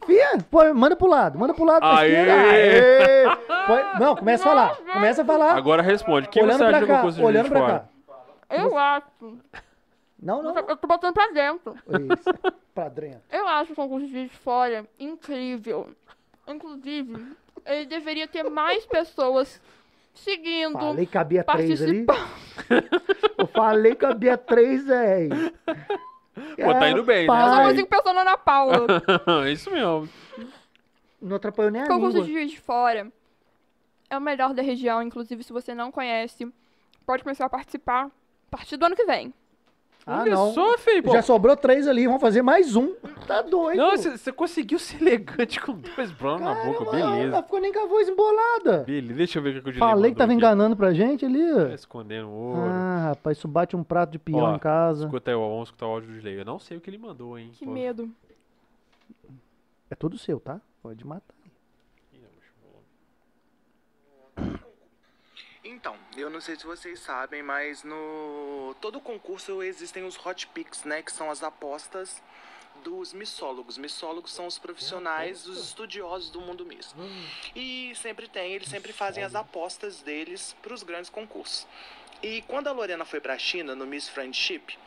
[0.07, 1.81] Fia, pô, manda pro lado, manda pro lado.
[1.81, 2.17] pra Aê!
[2.31, 3.25] Aê!
[3.67, 5.57] Pô, Não, começa a falar, começa a falar.
[5.57, 6.27] Agora responde.
[6.29, 7.89] O que olhando você acha cá, concurso de olhando de pra fora?
[8.49, 8.57] cá.
[8.57, 9.07] Eu acho.
[10.21, 10.57] Não, não.
[10.57, 11.75] Eu tô botando pra dentro.
[11.75, 13.21] Isso, pra dentro.
[13.31, 15.89] Eu acho o concurso de fora incrível.
[16.47, 17.27] Inclusive,
[17.67, 19.61] ele deveria ter mais pessoas
[20.15, 22.05] seguindo, Falei que cabia três ali.
[22.05, 22.89] participando.
[23.37, 25.53] Eu falei que cabia três, velho.
[26.57, 27.33] Pô, tá indo bem, né?
[27.45, 28.87] Eu só consigo pensar na Ana Paula.
[29.47, 30.09] É Isso mesmo.
[31.21, 32.27] Não atrapalhou nem a O concurso língua.
[32.27, 33.11] de Juiz de Fora
[34.09, 35.03] é o melhor da região.
[35.03, 36.51] Inclusive, se você não conhece,
[37.05, 38.11] pode começar a participar a
[38.51, 39.33] partir do ano que vem.
[40.11, 40.55] Ah, Olha não.
[40.55, 41.03] só, filho.
[41.03, 41.13] pô.
[41.13, 42.95] Já sobrou três ali, vamos fazer mais um.
[43.27, 43.77] Tá doido.
[43.77, 46.87] Não, você conseguiu ser elegante com dois browns na boca.
[46.87, 47.43] Caramba, Não Beleza.
[47.43, 48.85] ficou nem com a voz embolada.
[48.85, 49.15] Beleza.
[49.15, 50.37] Deixa eu ver o que o Julinho Falei que tava aqui.
[50.39, 51.47] enganando pra gente ali.
[51.53, 51.75] Tá ó.
[51.75, 52.61] escondendo o ouro.
[52.71, 55.05] Ah, rapaz, isso bate um prato de peão Ó, em casa.
[55.05, 56.39] Escuta aí, vamos escutar o áudio do Julinho.
[56.41, 57.51] Eu não sei o que ele mandou, hein.
[57.53, 57.71] Que Pô.
[57.71, 58.09] medo.
[59.91, 60.59] É tudo seu, tá?
[60.83, 61.35] Pode matar.
[62.15, 62.29] Ih, não,
[64.47, 64.68] deixa eu-
[65.69, 70.85] Então, eu não sei se vocês sabem, mas no todo concurso existem os hot picks,
[70.85, 72.23] né, que são as apostas
[72.83, 73.77] dos missólogos.
[73.77, 76.97] Missólogos são os profissionais, os estudiosos do mundo misto.
[77.55, 81.67] E sempre tem, eles sempre fazem as apostas deles para os grandes concursos.
[82.23, 84.79] E quando a Lorena foi para a China no Miss Friendship,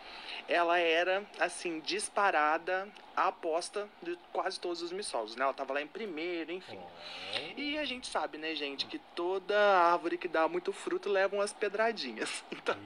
[0.47, 5.43] ela era assim disparada a aposta de quase todos os missólogos, né?
[5.43, 6.79] Ela tava lá em primeiro, enfim.
[7.55, 11.53] E a gente sabe, né, gente, que toda árvore que dá muito fruto leva umas
[11.53, 12.43] pedradinhas.
[12.51, 12.77] Então,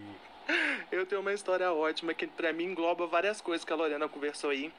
[0.91, 4.51] eu tenho uma história ótima que pra mim engloba várias coisas que a Lorena conversou
[4.51, 4.71] aí.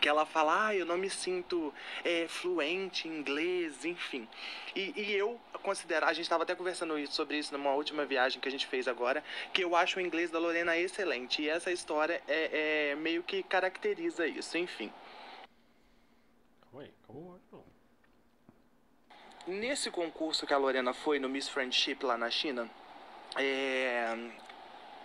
[0.00, 1.74] Que ela fala, ah, eu não me sinto
[2.04, 4.28] é, fluente em inglês, enfim.
[4.74, 8.48] E, e eu considero, a gente estava até conversando sobre isso numa última viagem que
[8.48, 11.42] a gente fez agora, que eu acho o inglês da Lorena excelente.
[11.42, 14.92] E essa história é, é meio que caracteriza isso, enfim.
[16.70, 16.92] Calma aí.
[19.48, 22.68] Nesse concurso que a Lorena foi no Miss Friendship lá na China,
[23.34, 24.14] é,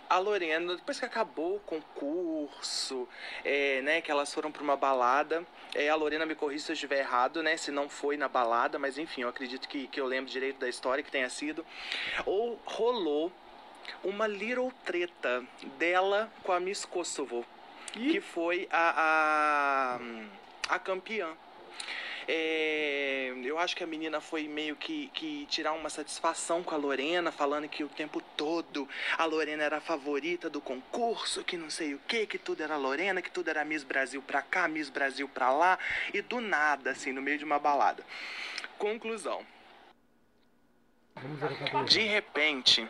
[0.08, 3.08] a Lorena, depois que acabou o concurso,
[3.44, 5.44] é, né, que elas foram para uma balada,
[5.74, 8.78] é, a Lorena me corrija se eu estiver errado, né, se não foi na balada,
[8.78, 11.64] mas enfim, eu acredito que, que eu lembro direito da história que tenha sido,
[12.24, 13.32] ou rolou
[14.02, 15.44] uma little treta
[15.78, 17.44] dela com a Miss Kosovo,
[17.92, 19.98] que foi a,
[20.68, 21.28] a, a campeã.
[22.26, 26.78] É, eu acho que a menina foi meio que, que tirar uma satisfação com a
[26.78, 28.88] Lorena, falando que o tempo todo
[29.18, 32.76] a Lorena era a favorita do concurso, que não sei o que, que tudo era
[32.76, 35.78] Lorena, que tudo era Miss Brasil pra cá, Miss Brasil pra lá,
[36.12, 38.04] e do nada, assim, no meio de uma balada.
[38.78, 39.46] Conclusão.
[41.86, 42.88] De repente,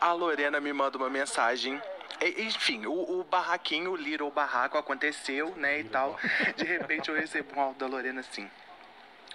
[0.00, 1.80] a Lorena me manda uma mensagem.
[2.38, 6.18] Enfim, o, o barraquinho, o Little Barraco aconteceu, né, e tal.
[6.56, 8.48] De repente eu recebo um áudio da Lorena assim.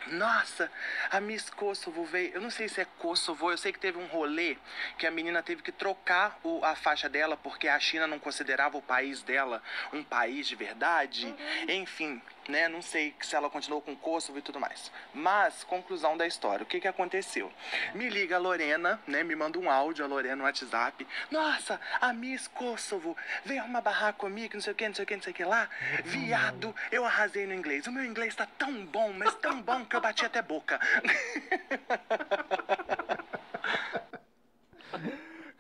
[0.08, 0.70] Nossa,
[1.10, 2.34] a Miss Kosovo veio.
[2.34, 4.58] Eu não sei se é Kosovo, eu sei que teve um rolê
[4.98, 8.78] que a menina teve que trocar o- a faixa dela porque a China não considerava
[8.78, 9.62] o país dela
[9.94, 11.34] um país de verdade.
[11.68, 12.68] Enfim, né?
[12.68, 14.92] Não sei se ela continuou com Kosovo e tudo mais.
[15.14, 17.52] Mas, conclusão da história, o que que aconteceu?
[17.94, 19.24] Me liga a Lorena, né?
[19.24, 21.06] Me manda um áudio a Lorena no WhatsApp.
[21.30, 23.16] Nossa, a Miss Kosovo
[23.46, 25.36] veio arrumar barraco comigo, não sei o que, não sei o que, não sei o
[25.36, 25.70] que lá.
[26.04, 27.88] Viado, eu arrasei no inglês.
[27.88, 30.80] O meu inglês tá tão bom, mas tão bom que eu bati até boca.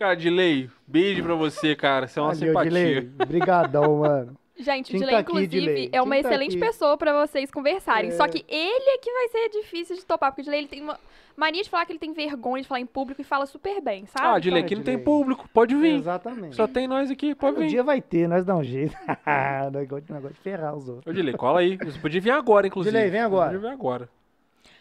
[0.01, 2.07] Cara, Dilei, beijo pra você, cara.
[2.07, 2.71] Você é uma Valeu, simpatia.
[2.71, 3.01] Dilei.
[3.01, 4.35] Brigadão, mano.
[4.61, 5.89] Gente, o Dilei, inclusive, Dilei.
[5.91, 6.65] é uma tá excelente aqui.
[6.65, 8.09] pessoa pra vocês conversarem.
[8.11, 8.13] É.
[8.13, 10.81] Só que ele é que vai ser difícil de topar, porque o Dilei ele tem
[10.81, 10.99] uma
[11.35, 14.03] mania de falar que ele tem vergonha de falar em público e fala super bem,
[14.13, 14.41] Ah, sabe?
[14.41, 15.05] Dilei, Então, aqui não tem Dilei.
[15.05, 15.49] público.
[15.53, 15.95] Pode vir.
[15.95, 16.55] Exatamente.
[16.55, 17.69] Só tem nós aqui, pode Um vir.
[17.69, 18.95] dia vai ter, nós dá um jeito.
[19.89, 21.07] gostamos negócio de ferrar os outros.
[21.07, 21.77] Ô, Dilei, cola aí.
[21.77, 22.95] Você podia vir agora, inclusive.
[22.95, 23.51] Dilei, vem agora.
[23.53, 24.09] Podia vir agora.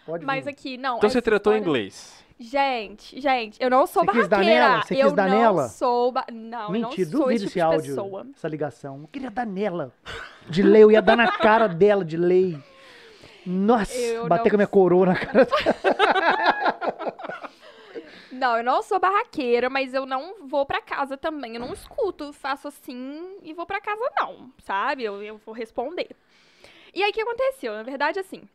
[0.05, 0.51] Pode Mas vir.
[0.51, 0.97] aqui, não.
[0.99, 2.25] Então você tratou em história- inglês.
[2.43, 4.69] Gente, gente, eu não sou Você quis dar barraqueira.
[4.69, 4.83] nela?
[4.83, 5.69] Você eu quis dar não nela?
[5.69, 6.11] sou.
[6.11, 6.25] Ba...
[6.33, 8.27] Não, Mentira, eu não sou esse esse tipo de áudio, pessoa.
[8.35, 9.01] essa ligação.
[9.03, 9.93] Eu queria dar nela.
[10.49, 12.59] De lei, eu ia dar na cara dela, de lei.
[13.45, 15.77] Nossa, Eu bater não com a minha coroa na cara dela.
[18.33, 21.55] Não, eu não sou barraqueira, mas eu não vou pra casa também.
[21.57, 25.05] Eu não escuto, faço assim e vou pra casa, não, sabe?
[25.05, 26.09] Eu, eu vou responder.
[26.95, 27.75] E aí, o que aconteceu?
[27.75, 28.49] Na verdade, assim,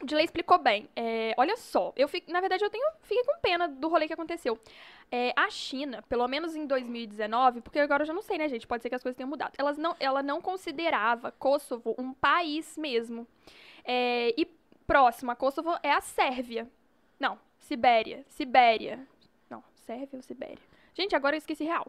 [0.00, 0.88] o Dilei explicou bem.
[0.94, 4.12] É, olha só, eu fico, na verdade, eu tenho, fiquei com pena do rolê que
[4.12, 4.58] aconteceu.
[5.10, 8.66] É, a China, pelo menos em 2019, porque agora eu já não sei, né, gente?
[8.66, 9.52] Pode ser que as coisas tenham mudado.
[9.58, 13.26] Elas não, ela não considerava Kosovo um país mesmo.
[13.84, 14.46] É, e
[14.86, 16.68] próximo a Kosovo é a Sérvia.
[17.18, 18.24] Não, Sibéria.
[18.28, 19.06] Sibéria.
[19.50, 20.58] Não, Sérvia ou Sibéria?
[20.94, 21.86] Gente, agora eu esqueci real.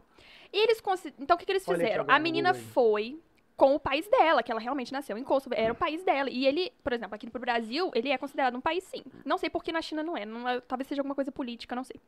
[0.52, 0.80] E eles
[1.18, 2.04] Então, o que, que eles fizeram?
[2.08, 3.20] A menina foi
[3.60, 6.30] com o país dela, que ela realmente nasceu em Kosovo, era o país dela.
[6.30, 9.04] E ele, por exemplo, aqui pro Brasil, ele é considerado um país sim.
[9.22, 11.76] Não sei por que na China não é, não é- talvez seja alguma coisa política,
[11.76, 12.00] não sei.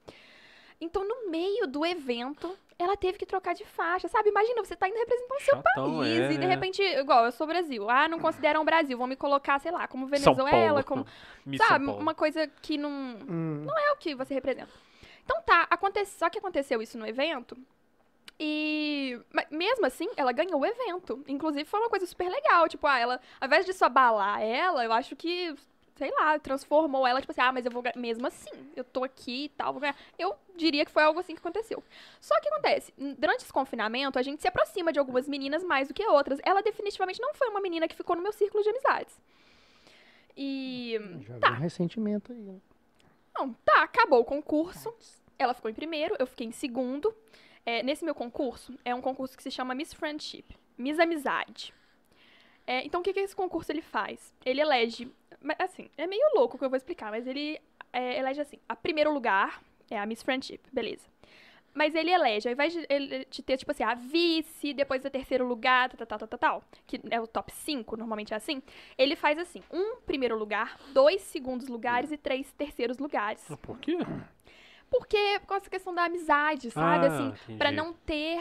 [0.80, 4.30] Então, no meio do evento, ela teve que trocar de faixa, sabe?
[4.30, 6.46] Imagina, você tá indo representando o seu Chatão, país é, e de né?
[6.46, 7.90] repente, igual, eu sou Brasil.
[7.90, 11.06] Ah, não consideram o Brasil, vão me colocar, sei lá, como Venezuela, como,
[11.58, 12.90] sabe, uma coisa que não
[13.28, 14.72] Hum, é o que você representa.
[15.22, 16.02] Então tá, aconte...
[16.06, 17.58] só que aconteceu isso no evento.
[18.44, 19.20] E
[19.52, 21.22] mesmo assim, ela ganhou o evento.
[21.28, 24.84] Inclusive foi uma coisa super legal, tipo, ah, ela, ao invés de só abalar ela,
[24.84, 25.54] eu acho que
[25.94, 27.96] sei lá, transformou ela, tipo assim, ah, mas eu vou ganhar.
[27.96, 29.94] Mesmo assim, eu tô aqui e tal, vou ganhar.
[30.18, 31.84] Eu diria que foi algo assim que aconteceu.
[32.20, 35.94] Só que acontece, durante esse confinamento, a gente se aproxima de algumas meninas mais do
[35.94, 36.40] que outras.
[36.42, 39.20] Ela definitivamente não foi uma menina que ficou no meu círculo de amizades.
[40.36, 40.98] E.
[41.20, 41.50] já Tá.
[41.52, 42.38] um ressentimento aí.
[42.38, 42.58] né?
[43.36, 44.92] Não, tá, acabou o concurso.
[45.38, 47.14] Ela ficou em primeiro, eu fiquei em segundo.
[47.64, 50.44] É, nesse meu concurso, é um concurso que se chama Miss Friendship,
[50.76, 51.72] Miss Amizade.
[52.66, 54.34] É, então, o que, que esse concurso ele faz?
[54.44, 55.10] Ele elege,
[55.58, 57.60] assim, é meio louco o que eu vou explicar, mas ele
[57.92, 61.06] é, elege assim, a primeiro lugar é a Miss Friendship, beleza.
[61.74, 65.46] Mas ele elege, ao invés de ele ter, tipo assim, a vice, depois o terceiro
[65.46, 68.62] lugar, tal, tal, tal, tal, tal, que é o top 5, normalmente é assim,
[68.98, 73.42] ele faz assim, um primeiro lugar, dois segundos lugares e três terceiros lugares.
[73.62, 73.96] Por quê?
[74.92, 77.06] Porque, por causa da questão da amizade, sabe?
[77.06, 77.58] Ah, assim, entendi.
[77.58, 78.38] pra não ter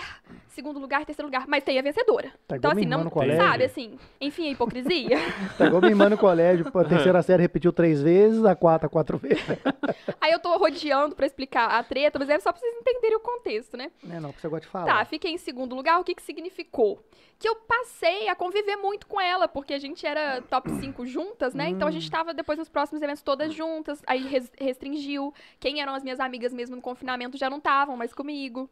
[0.49, 2.27] segundo lugar, terceiro lugar, mas tem a vencedora.
[2.45, 3.41] Tá então, igual assim, não, no colégio.
[3.41, 5.17] sabe, assim, enfim, a hipocrisia.
[5.57, 9.17] Tá igual minha irmã no colégio, a terceira série repetiu três vezes, a quarta quatro
[9.17, 9.41] vezes.
[10.19, 13.19] Aí eu tô rodeando pra explicar a treta, mas é só pra vocês entenderem o
[13.21, 13.89] contexto, né?
[14.03, 14.85] Não é não, que você gosta de falar.
[14.85, 17.01] Tá, fiquei em segundo lugar, o que que significou?
[17.39, 21.53] Que eu passei a conviver muito com ela, porque a gente era top 5 juntas,
[21.55, 21.69] né?
[21.69, 25.33] Então a gente tava depois nos próximos eventos todas juntas, aí res- restringiu.
[25.59, 28.69] Quem eram as minhas amigas mesmo no confinamento já não estavam mais comigo.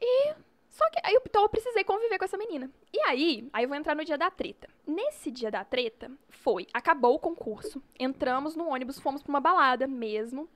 [0.00, 0.34] E
[0.72, 2.70] só que aí então eu precisei conviver com essa menina.
[2.92, 4.68] E aí, aí eu vou entrar no dia da treta.
[4.86, 9.86] Nesse dia da treta, foi, acabou o concurso, entramos no ônibus, fomos pra uma balada
[9.86, 10.48] mesmo.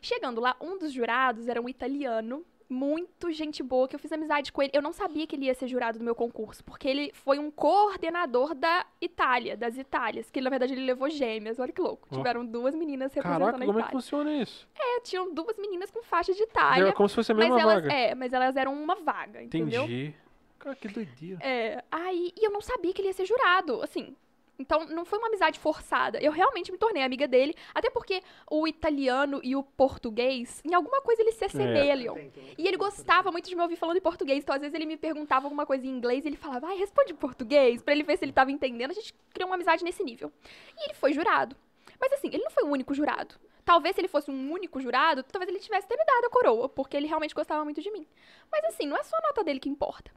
[0.00, 4.52] Chegando lá, um dos jurados era um italiano, muito gente boa, que eu fiz amizade
[4.52, 4.72] com ele.
[4.74, 7.50] Eu não sabia que ele ia ser jurado do meu concurso, porque ele foi um
[7.50, 12.06] coordenador da Itália, das Itálias, que na verdade ele levou gêmeas, olha que louco.
[12.10, 12.16] Ó.
[12.16, 14.00] Tiveram duas meninas representando Caraca, a como é que Itália.
[14.02, 14.68] funciona isso?
[14.78, 17.60] É, tinham duas meninas com faixa de Itália, É como se fosse a mas mesma
[17.60, 17.94] elas, vaga.
[17.94, 19.84] é, mas elas eram uma vaga, entendeu?
[19.84, 20.14] Entendi.
[20.58, 21.38] Cara, que doideira.
[21.42, 24.14] É, aí, e eu não sabia que ele ia ser jurado, assim,
[24.58, 26.18] Então, não foi uma amizade forçada.
[26.18, 28.20] Eu realmente me tornei amiga dele, até porque
[28.50, 32.16] o italiano e o português, em alguma coisa eles se assemelham.
[32.56, 34.96] E ele gostava muito de me ouvir falando em português, então às vezes ele me
[34.96, 38.16] perguntava alguma coisa em inglês e ele falava, ai, responde em português, pra ele ver
[38.18, 38.90] se ele tava entendendo.
[38.90, 40.32] A gente criou uma amizade nesse nível.
[40.76, 41.54] E ele foi jurado.
[42.00, 43.36] Mas assim, ele não foi o único jurado.
[43.64, 46.68] Talvez se ele fosse um único jurado, talvez ele tivesse até me dado a coroa,
[46.68, 48.06] porque ele realmente gostava muito de mim.
[48.50, 50.10] Mas assim, não é só a nota dele que importa.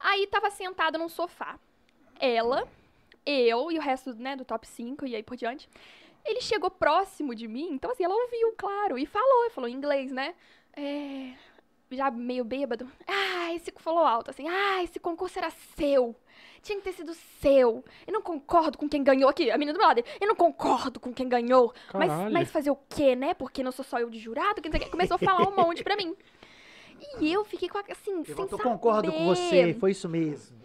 [0.00, 1.58] Aí tava sentada num sofá.
[2.18, 2.66] Ela,
[3.26, 5.68] eu e o resto, né, do top 5 e aí por diante.
[6.24, 10.10] Ele chegou próximo de mim, então assim, ela ouviu, claro, e falou, falou em inglês,
[10.10, 10.34] né?
[10.76, 11.32] É,
[11.90, 12.90] já meio bêbado.
[13.06, 14.48] Ah, esse falou alto assim.
[14.48, 16.14] Ah, esse concurso era seu.
[16.62, 17.84] Tinha que ter sido seu.
[18.06, 19.50] Eu não concordo com quem ganhou aqui.
[19.52, 20.02] A menina do meu lado.
[20.20, 21.72] Eu não concordo com quem ganhou.
[21.94, 22.32] Mas, Caralho.
[22.34, 23.34] mas fazer o quê, né?
[23.34, 24.60] Porque não sou só eu de jurado.
[24.60, 24.90] Que não sei o quê.
[24.90, 26.14] Começou a falar um monte pra mim.
[27.20, 30.56] E eu fiquei com a- assim, sem Eu concordo com você, foi isso mesmo.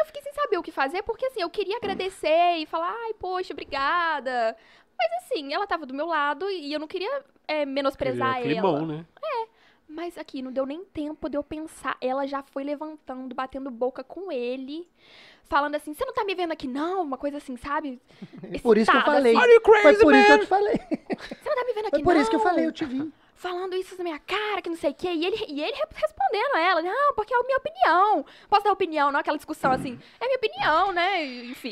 [0.00, 3.14] Eu fiquei sem saber o que fazer, porque assim, eu queria agradecer e falar, ai,
[3.14, 4.56] poxa, obrigada.
[4.98, 8.68] Mas assim, ela tava do meu lado e eu não queria é, menosprezar Queria ela.
[8.72, 9.06] climão, né?
[9.88, 11.96] Mas aqui, não deu nem tempo de eu pensar.
[12.00, 14.88] Ela já foi levantando, batendo boca com ele,
[15.48, 17.02] falando assim: Você não tá me vendo aqui, não?
[17.02, 18.00] Uma coisa assim, sabe?
[18.52, 19.32] É por isso que eu Excitada, falei.
[19.36, 20.42] assim, Are you Foi crazy, por isso que eu man?
[20.42, 20.76] te falei.
[20.76, 22.20] Você não tá me vendo aqui, Foi por não?
[22.20, 23.12] isso que eu falei, eu te vi.
[23.36, 25.08] Falando isso na minha cara, que não sei o quê.
[25.08, 28.24] E ele, e ele re- respondendo a ela: Não, porque é a minha opinião.
[28.48, 29.20] Posso dar opinião, não?
[29.20, 31.24] Aquela discussão assim: É minha opinião, né?
[31.24, 31.70] Enfim.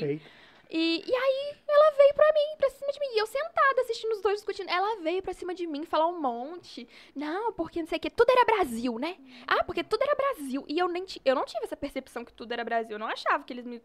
[0.71, 3.07] E, e aí ela veio pra mim, pra cima de mim.
[3.15, 4.69] E eu sentada assistindo os dois discutindo.
[4.69, 6.89] Ela veio pra cima de mim falar um monte.
[7.15, 8.11] Não, porque não sei o que.
[8.11, 9.17] Tudo era Brasil, né?
[9.47, 10.65] Ah, porque tudo era Brasil.
[10.69, 12.93] E eu nem eu não tive essa percepção que tudo era Brasil.
[12.97, 13.81] Eu não achava que eles me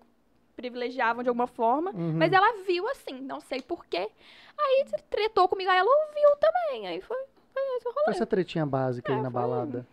[0.56, 1.92] privilegiavam de alguma forma.
[1.92, 2.14] Uhum.
[2.18, 4.10] Mas ela viu assim, não sei porquê.
[4.58, 6.88] Aí tretou comigo, aí ela ouviu também.
[6.88, 7.18] Aí foi,
[7.66, 8.16] foi esse o Foi rolê.
[8.16, 9.42] essa tretinha básica aí É, na foi.
[9.42, 9.88] balada.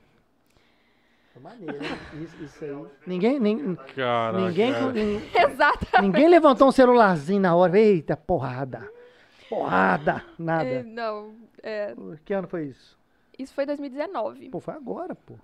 [1.32, 1.78] Foi maneiro?
[2.22, 2.86] Isso, isso aí.
[3.06, 4.46] Ninguém, nem, Caraca.
[4.46, 5.86] ninguém, nin- Exato.
[6.00, 7.78] ninguém levantou um celularzinho na hora.
[7.78, 8.90] Eita, porrada.
[9.48, 10.24] Porrada.
[10.38, 10.82] É, Nada.
[10.84, 12.96] não, é, Que ano foi isso?
[13.38, 14.48] isso foi 2019.
[14.48, 15.34] Pô, foi agora, pô.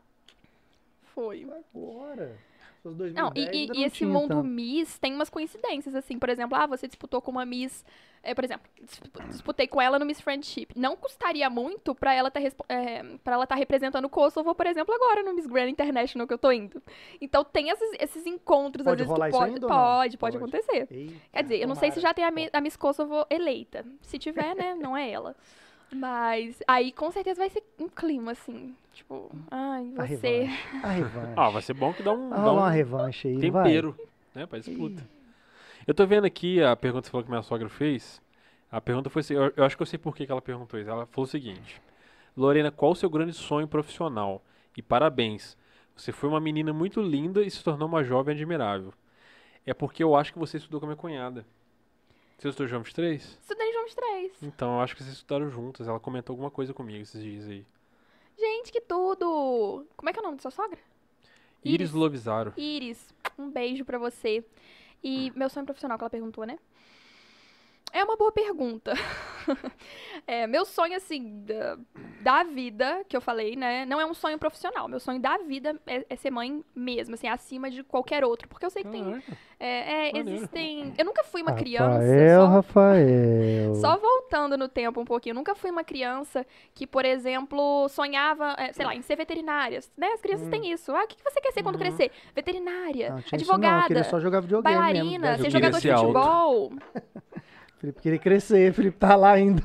[1.15, 1.45] Foi.
[1.45, 2.37] Foi agora.
[2.83, 4.45] Se fosse 2010, Não, e, e- e esse mundo tanto.
[4.45, 6.19] Miss tem umas coincidências, assim.
[6.19, 7.85] Por exemplo, ah, você disputou com uma Miss.
[8.25, 10.69] é, por exemplo, dispu- disputei com ela no Miss Friendship.
[10.77, 12.41] Não custaria muito pra ela estar
[13.23, 16.39] para ela tá representando o Kosovo, por exemplo, agora no Miss Grand International que eu
[16.39, 16.83] tô indo.
[17.21, 20.37] Então tem esses, esses encontros, Pode às vezes, rolar que pode, pode, pode Pode.
[20.37, 20.89] acontecer.
[20.91, 23.85] Eita, Quer dizer, eu não sei se já tem a, a Miss Kosovo eleita.
[24.03, 25.37] Se tiver, né, não é ela.
[25.93, 28.75] Mas aí com certeza vai ser um clima, assim.
[28.93, 30.43] Tipo, ai, A você.
[30.45, 30.77] revanche.
[30.83, 31.33] A revanche.
[31.37, 33.65] Ah, vai ser bom que dá um, Vai dá um uma revanche aí, vai.
[33.65, 33.97] tempero,
[34.35, 35.03] né, pra disputa.
[35.87, 38.21] Eu tô vendo aqui a pergunta que você falou que minha sogra fez.
[38.71, 40.79] A pergunta foi assim, eu, eu acho que eu sei por que que ela perguntou
[40.79, 40.89] isso.
[40.91, 41.81] Ela falou o seguinte:
[42.37, 44.43] Lorena, qual o seu grande sonho profissional?
[44.77, 45.57] E parabéns.
[45.97, 48.95] Você foi uma menina muito linda e se tornou uma jovem admirável.
[49.67, 51.45] É porque eu acho que você estudou com a minha cunhada.
[52.39, 53.23] Você estudou João 3?
[53.41, 54.33] Estudei em João 3.
[54.43, 55.87] Então, eu acho que vocês estudaram juntas.
[55.87, 57.65] Ela comentou alguma coisa comigo esses dias aí.
[58.39, 59.87] Gente, que tudo!
[59.97, 60.79] Como é que é o nome da sua sogra?
[61.65, 61.93] Iris, Iris.
[61.93, 62.53] Lovisaro.
[62.57, 64.45] Iris, um beijo pra você.
[65.03, 66.59] E meu sonho profissional que ela perguntou, né?
[67.93, 68.93] É uma boa pergunta.
[70.25, 71.77] É, meu sonho, assim, da,
[72.21, 73.85] da vida, que eu falei, né?
[73.87, 74.87] Não é um sonho profissional.
[74.87, 78.47] Meu sonho da vida é, é ser mãe mesmo, assim, acima de qualquer outro.
[78.47, 79.21] Porque eu sei que tem.
[79.59, 80.95] É, é, existem.
[80.97, 81.99] Eu nunca fui uma criança.
[81.99, 83.75] Rafael, só- Rafael.
[83.83, 88.55] só voltando no tempo um pouquinho, eu nunca fui uma criança que, por exemplo, sonhava,
[88.59, 89.81] eh, sei lá, em ser veterinária.
[89.97, 90.07] Né?
[90.13, 90.93] As crianças têm isso.
[90.95, 92.13] Ah, o que que você quer ser quando crescer?
[92.33, 95.43] Veterinária, Não, isso não, eu advogada, só jogar videogame bailarina, mesmo.
[95.43, 96.73] ser Eu jogador de ser futebol.
[97.83, 99.61] Felipe queria crescer, Felipe tá lá ainda.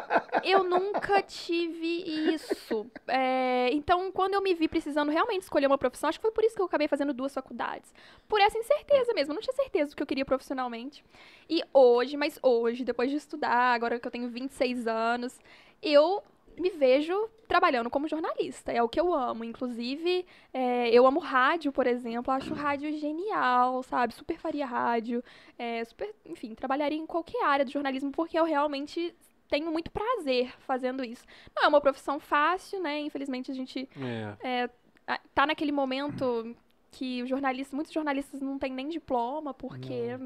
[0.42, 2.90] Eu nunca tive isso.
[3.06, 6.42] É, então, quando eu me vi precisando realmente escolher uma profissão, acho que foi por
[6.42, 7.92] isso que eu acabei fazendo duas faculdades.
[8.26, 9.32] Por essa incerteza mesmo.
[9.32, 11.04] Eu não tinha certeza do que eu queria profissionalmente.
[11.50, 15.38] E hoje, mas hoje, depois de estudar, agora que eu tenho 26 anos,
[15.82, 16.22] eu
[16.60, 17.14] me vejo
[17.46, 18.72] trabalhando como jornalista.
[18.72, 19.44] É o que eu amo.
[19.44, 22.32] Inclusive, é, eu amo rádio, por exemplo.
[22.32, 24.14] Acho rádio genial, sabe?
[24.14, 25.22] Super faria rádio.
[25.58, 29.14] É, super, enfim, trabalharia em qualquer área do jornalismo porque eu realmente
[29.48, 31.24] tenho muito prazer fazendo isso.
[31.56, 33.00] Não é uma profissão fácil, né?
[33.00, 33.88] Infelizmente a gente
[34.42, 34.68] É.
[35.06, 36.54] ah, tá naquele momento
[36.90, 40.16] que os jornalistas, muitos jornalistas não têm nem diploma porque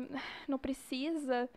[0.48, 1.48] não, precisa.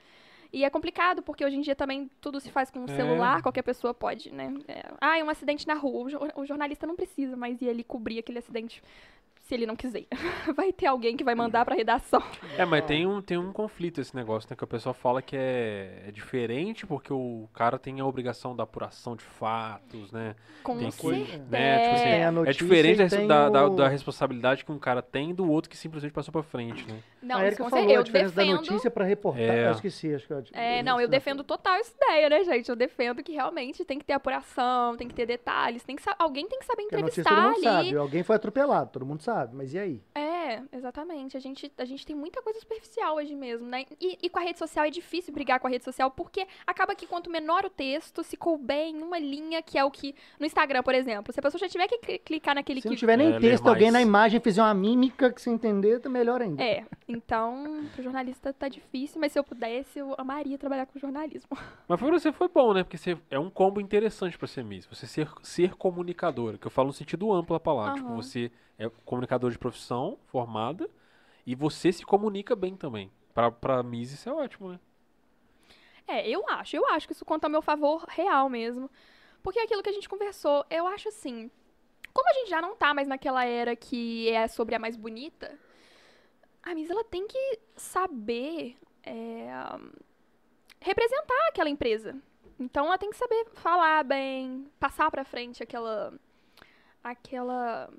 [0.55, 2.95] E é complicado, porque hoje em dia também tudo se faz com um É.
[2.95, 4.53] celular, qualquer pessoa pode, né?
[4.69, 6.05] É, ah, é um acidente na rua.
[6.05, 8.81] O, jor- o jornalista não precisa mais ir ali cobrir aquele acidente
[9.45, 10.05] se ele não quiser.
[10.55, 12.21] Vai ter alguém que vai mandar pra redação.
[12.57, 14.55] É, mas tem um, tem um conflito esse negócio, né?
[14.55, 18.63] Que o pessoal fala que é, é diferente porque o cara tem a obrigação da
[18.63, 20.35] apuração de fatos, né?
[20.63, 21.07] Com Tem que-
[21.49, 23.87] né, tipo assim, Tem a É notícia diferente e da, tem da, da- o- da
[23.87, 26.99] responsabilidade que um cara tem do outro que simplesmente passou pra frente, né?
[27.21, 27.97] Não, a isso Erika com falou certeza.
[27.97, 28.55] a Eu diferença da defendo.
[28.57, 29.49] notícia pra reportagem.
[29.51, 29.67] É.
[29.67, 32.69] Eu esqueci, acho que eu, É, não, eu defendo total essa ideia, né, gente?
[32.69, 36.15] Eu defendo que realmente tem que ter apuração, tem que ter detalhes, tem que sa-
[36.19, 37.85] alguém tem que saber Porque a notícia entrevistar todo mundo ali.
[37.89, 37.97] sabe.
[37.97, 39.34] Alguém foi atropelado, todo mundo sabe.
[39.53, 40.01] Mas e aí?
[40.13, 41.35] É, exatamente.
[41.35, 43.85] A gente, a gente tem muita coisa superficial hoje mesmo, né?
[43.99, 46.95] E, e com a rede social é difícil brigar com a rede social, porque acaba
[46.95, 50.13] que quanto menor o texto, se couber em uma linha, que é o que.
[50.39, 52.93] No Instagram, por exemplo, se a pessoa já tiver que cli- clicar naquele Se não
[52.95, 52.99] que.
[52.99, 53.93] tiver nem É, texto, alguém mais.
[53.93, 56.63] na imagem fizer uma mímica que você entender, tá melhor ainda.
[56.63, 61.49] É, então, pro jornalista tá difícil, mas se eu pudesse, eu amaria trabalhar com jornalismo.
[61.87, 62.83] Mas pra você foi bom, né?
[62.83, 64.85] Porque você, é um combo interessante pra ser Miss.
[64.87, 67.93] Você ser, ser comunicadora, que eu falo no sentido amplo da palavra.
[67.95, 68.15] Tipo, Aham.
[68.15, 70.89] você é comunicador de profissão, formada,
[71.45, 73.11] e você se comunica bem também.
[73.33, 74.79] Pra, pra Miss isso é ótimo, né?
[76.07, 76.75] É, eu acho.
[76.75, 78.89] Eu acho que isso conta a meu favor real mesmo.
[79.43, 81.51] Porque é aquilo que a gente conversou, eu acho assim.
[82.13, 85.59] Como a gente já não tá mais naquela era que é sobre a mais bonita,
[86.63, 89.49] a Miss ela tem que saber é,
[90.79, 92.15] representar aquela empresa.
[92.59, 96.13] Então ela tem que saber falar bem, passar pra frente aquela.
[97.03, 97.89] aquela.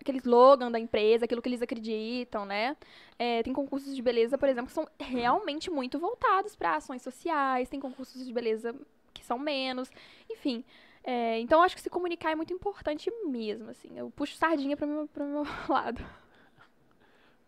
[0.00, 2.76] Aquele slogan da empresa, aquilo que eles acreditam, né?
[3.18, 7.68] É, tem concursos de beleza, por exemplo, que são realmente muito voltados para ações sociais,
[7.68, 8.74] tem concursos de beleza
[9.12, 9.90] que são menos,
[10.30, 10.64] enfim.
[11.02, 13.96] É, então, acho que se comunicar é muito importante mesmo, assim.
[13.96, 16.04] Eu puxo sardinha para meu, pro meu lado.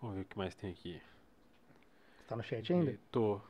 [0.00, 1.00] Vamos ver o que mais tem aqui.
[2.26, 2.98] Tá no chat ainda?
[3.10, 3.40] Tô.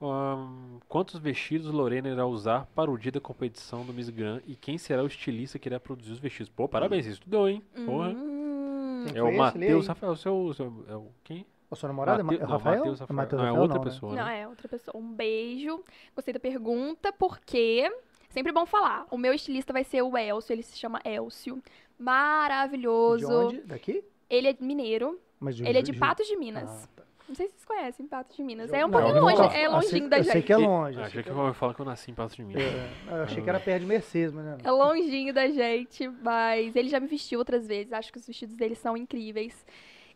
[0.00, 4.54] Ahn, quantos vestidos Lorena irá usar para o dia da competição do Miss Grand e
[4.54, 6.50] quem será o estilista que irá produzir os vestidos?
[6.54, 7.62] Pô, parabéns, você estudou, hein?
[7.86, 8.08] Porra.
[8.10, 9.86] Hum, É o Matheus.
[9.86, 11.46] Rafael, seu, seu, é o quem?
[11.70, 12.22] A sua namorada?
[12.22, 12.76] Mateu- é não, Rafael?
[12.78, 13.16] Matheus É Rafael.
[13.16, 13.90] Matheus Não, é outra não, né?
[13.90, 14.40] pessoa, Não, né?
[14.42, 14.96] é outra pessoa.
[14.96, 15.82] Um beijo.
[16.14, 17.90] Gostei da pergunta, porque
[18.28, 19.06] sempre bom falar.
[19.10, 21.60] O meu estilista vai ser o Elcio, ele se chama Elcio.
[21.98, 23.18] Maravilhoso.
[23.26, 23.60] De onde?
[23.62, 24.04] Daqui?
[24.28, 25.18] Ele é mineiro.
[25.40, 26.88] Mas Ele é de Patos de Minas.
[26.88, 26.95] Ah.
[27.28, 28.68] Não sei se vocês conhecem Patos de Minas.
[28.68, 30.32] Ju- É um Não, pouquinho eu longe, nunca- é longinho da Eu gente.
[30.32, 30.98] sei que é longe.
[30.98, 32.62] eu achei que que eu ia falar que eu nasci em Patos de Minas.
[32.62, 34.58] é- Eu achei que era perto de Mercedes, mas não.
[34.62, 37.92] É longinho da gente, mas ele já me vestiu outras vezes.
[37.92, 39.66] Acho que os vestidos dele são incríveis.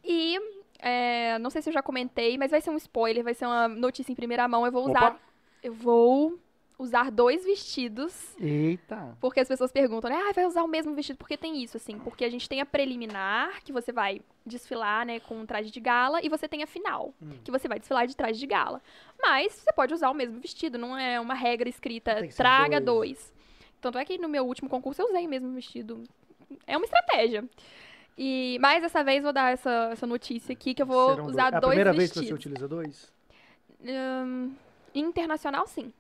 [0.05, 0.39] E
[0.79, 3.67] é, não sei se eu já comentei, mas vai ser um spoiler, vai ser uma
[3.69, 4.65] notícia em primeira mão.
[4.65, 4.99] Eu vou Opa.
[4.99, 5.21] usar.
[5.63, 6.39] Eu vou
[6.81, 8.35] usar dois vestidos.
[8.41, 9.17] Eita.
[9.21, 10.17] Porque as pessoas perguntam, né?
[10.17, 11.19] Ah, vai usar o mesmo vestido?
[11.19, 11.99] Porque tem isso, assim.
[11.99, 15.79] Porque a gente tem a preliminar, que você vai desfilar, né, com um traje de
[15.79, 17.33] gala, e você tem a final, Hum.
[17.45, 18.81] que você vai desfilar de traje de gala.
[19.21, 23.19] Mas você pode usar o mesmo vestido, não é uma regra escrita, traga dois.
[23.19, 23.35] dois.
[23.81, 26.03] Tanto é que no meu último concurso eu usei o mesmo vestido.
[26.67, 27.45] É uma estratégia.
[28.17, 31.53] E, mas dessa vez vou dar essa, essa notícia aqui, que eu vou Serão usar
[31.53, 32.41] É a dois primeira vez que você vestidos.
[32.41, 33.13] utiliza dois?
[33.83, 34.53] Hum,
[34.95, 35.93] internacional, sim.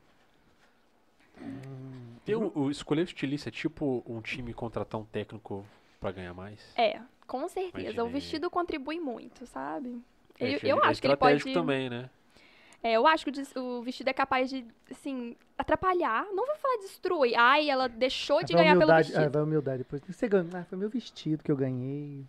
[2.24, 5.64] Tem o, o escolher o estilista é tipo um time contratar um técnico
[6.00, 6.60] pra ganhar mais?
[6.76, 7.80] É, com certeza.
[7.80, 8.04] Imaginei.
[8.04, 10.00] O vestido contribui muito, sabe?
[10.38, 11.52] É, Eu, eu é acho que ele pode.
[11.52, 12.08] também, né?
[12.82, 16.24] É, eu acho que o, vestido é capaz de, assim, atrapalhar.
[16.32, 17.34] Não vou falar destruir.
[17.36, 19.30] Ai, ela deixou de Vai ganhar pelo humildade, vestido.
[19.30, 20.02] vai humildade depois.
[20.08, 20.48] Você ganhou.
[20.54, 22.24] Ah, foi meu vestido que eu ganhei.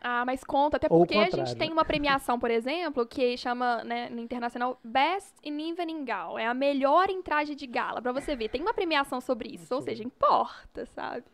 [0.00, 4.08] Ah, mas conta, até porque a gente tem uma premiação, por exemplo, que chama, né,
[4.08, 6.38] no internacional, Best in Evening Gown.
[6.38, 8.00] É a melhor em traje de gala.
[8.00, 9.74] Pra você ver, tem uma premiação sobre isso.
[9.74, 11.24] Ou seja, importa, sabe?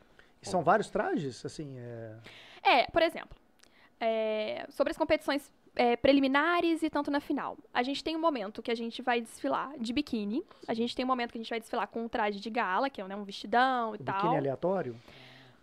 [0.41, 1.45] E são vários trajes?
[1.45, 2.17] Assim, é...
[2.63, 3.37] É, por exemplo,
[4.01, 7.59] é, sobre as competições é, preliminares e tanto na final.
[7.73, 10.43] A gente tem um momento que a gente vai desfilar de biquíni.
[10.67, 12.89] A gente tem um momento que a gente vai desfilar com um traje de gala,
[12.89, 14.17] que é né, um vestidão e o tal.
[14.17, 14.97] biquíni aleatório?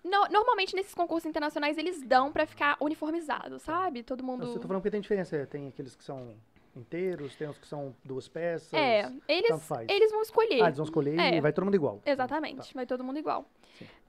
[0.04, 4.02] No- normalmente, nesses concursos internacionais, eles dão pra ficar uniformizado, sabe?
[4.04, 4.46] Todo mundo...
[4.48, 5.46] Você tá falando porque tem diferença.
[5.46, 6.34] Tem aqueles que são
[6.76, 8.74] inteiros, tem os que são duas peças.
[8.74, 9.52] É, eles,
[9.90, 10.62] eles vão escolher.
[10.62, 11.36] Ah, eles vão escolher É.
[11.38, 12.02] e vai todo mundo igual.
[12.06, 13.46] Exatamente, vai todo mundo igual.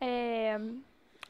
[0.01, 0.59] É,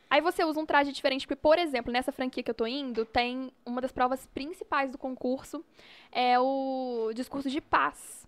[0.08, 3.02] Aí você usa um traje diferente, porque, por exemplo, nessa franquia que eu tô indo,
[3.06, 5.64] tem uma das provas principais do concurso,
[6.12, 8.21] é o discurso de paz.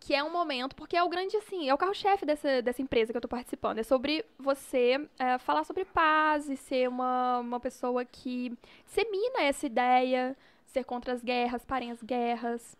[0.00, 3.12] Que é um momento, porque é o grande, assim, é o carro-chefe dessa, dessa empresa
[3.12, 3.78] que eu tô participando.
[3.78, 9.66] É sobre você é, falar sobre paz e ser uma, uma pessoa que semina essa
[9.66, 10.36] ideia,
[10.66, 12.76] ser contra as guerras, parem as guerras.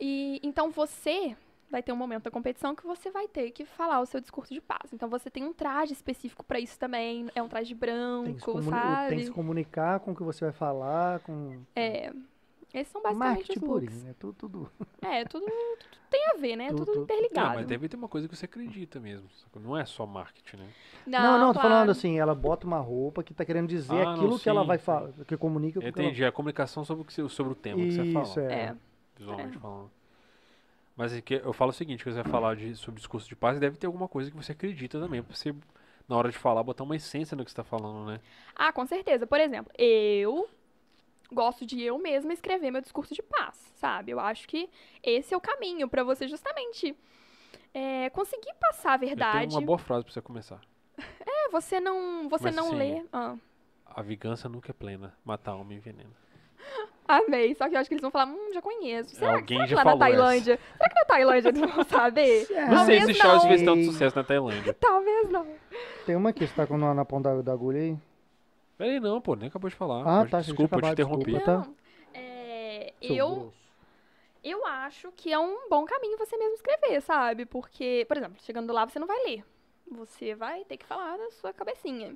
[0.00, 1.36] E então você
[1.70, 4.52] vai ter um momento da competição que você vai ter que falar o seu discurso
[4.54, 4.92] de paz.
[4.92, 8.70] Então você tem um traje específico pra isso também, é um traje Tem branco, comuni-
[8.70, 9.08] sabe?
[9.08, 11.60] tem que se comunicar com o que você vai falar, com...
[11.74, 12.12] É,
[12.80, 13.88] Esses são basicamente Marketing os looks.
[13.88, 14.14] purinho, né?
[14.18, 14.72] Tudo, tudo.
[15.02, 16.68] É, tudo, tudo tem a ver, né?
[16.68, 16.96] Tudo, Tudo, tudo.
[16.98, 17.54] Não, interligado.
[17.56, 19.28] mas deve ter uma coisa que você acredita mesmo.
[19.56, 20.68] Não é só marketing, né?
[21.06, 21.68] Não, não, tô claro.
[21.68, 24.62] falando assim, ela bota uma roupa que tá querendo dizer Ah, não, aquilo que ela
[24.64, 26.08] vai falar, que comunica com o que ela...
[26.08, 26.22] Entendi.
[26.24, 28.52] É a comunicação sobre o, que sobre o tema que você Isso, fala.
[28.52, 28.54] é.
[28.54, 28.76] É.
[29.16, 29.90] Visualmente falando.
[30.96, 33.36] Mas é que eu falo o seguinte, quando você vai falar de, sobre discurso de
[33.36, 35.54] paz, deve ter alguma coisa que você acredita também, pra você,
[36.08, 38.20] na hora de falar, botar uma essência no que você tá falando, né?
[38.54, 39.26] Ah, com certeza.
[39.26, 40.48] Por exemplo, eu
[41.32, 44.12] gosto de eu mesma escrever meu discurso de paz, sabe?
[44.12, 44.68] Eu acho que
[45.02, 46.96] esse é o caminho pra você justamente
[47.74, 49.48] é, conseguir passar a Eu verdade.
[49.48, 50.60] tenho uma boa frase pra você começar.
[51.28, 53.04] É, você não, você Mas, não assim, lê.
[53.12, 53.36] Ah,
[53.86, 56.10] A vingança nunca é plena, matar alma envenena.
[57.06, 57.54] amei.
[57.54, 59.14] Só que eu acho que eles vão falar, hum, já conheço.
[59.14, 60.16] Será, É, Alguém será que já lá na falou essa.
[60.16, 60.60] Tailândia?
[60.76, 62.46] Será que na Tailândia eles vão saber?
[62.50, 64.74] É, Não sei se Charles fez tanto sucesso na Tailândia.
[64.74, 65.46] Talvez não.
[66.04, 67.96] Tem uma aqui, você tá com na, na ponta da, da agulha aí?
[68.76, 70.00] Peraí, não, pô, nem acabou de falar.
[70.02, 71.32] Ah, Pode- tá, desculpa, eu te interrompi.
[71.32, 71.44] desculpa.
[71.44, 71.58] Tá.
[71.68, 71.74] Não,
[72.14, 73.52] é, eu,
[74.44, 77.46] eu acho que é um bom caminho você mesmo escrever, sabe?
[77.46, 79.44] Porque, por exemplo, chegando lá você não vai ler.
[79.90, 82.14] Você vai ter que falar da sua cabecinha.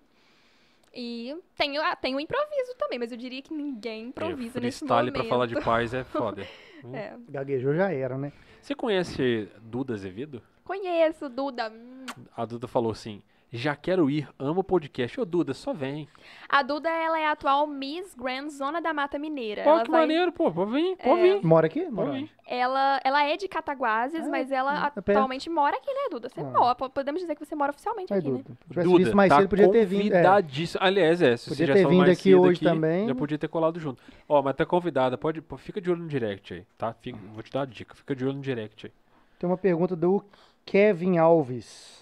[0.92, 4.62] E tem, o- ah, tem o improviso também, mas eu diria que ninguém improvisa É,
[4.62, 5.12] nesse momento.
[5.12, 6.42] pra falar de paz é foda.
[6.94, 7.14] É.
[7.28, 8.32] Gaguejou já era, né?
[8.62, 10.42] Você conhece Duda Azevedo?
[10.64, 11.68] Conheço, Duda.
[11.70, 12.06] Hum.
[12.34, 13.22] A Duda falou assim:
[13.52, 15.20] já quero ir, amo o podcast.
[15.20, 16.08] Ô, Duda, só vem.
[16.48, 19.64] A Duda, ela é a atual Miss Grand Zona da Mata Mineira.
[19.64, 21.22] Pô, ela, que vai- maneiro, pô, pode vir, pode É.
[21.38, 21.44] vir.
[21.44, 21.84] Mora aqui?
[21.90, 25.10] Mora ela, ela é de Cataguases, Ah, mas ela é perto.
[25.10, 26.28] atualmente mora aqui, né, Duda?
[26.28, 26.44] Você Ah.
[26.44, 28.38] mora, po- podemos dizer que você mora oficialmente aqui, né?
[28.38, 28.58] Duda.
[28.68, 30.02] Tivesse Duda, visto mais tá cedo, podia ter vindo.
[30.14, 30.84] É, convidadíssimo.
[30.84, 33.08] Aliás, é, se Podia você já ter vindo mais aqui hoje aqui, também.
[33.08, 34.02] Já podia ter colado junto.
[34.28, 36.92] Ó, mas tá convidada, pode, pô, fica de olho no direct aí, tá?
[36.92, 38.92] Fica- vou te dar a dica, fica de olho no direct aí.
[39.38, 40.22] Tem uma pergunta do
[40.64, 42.00] Kevin Alves.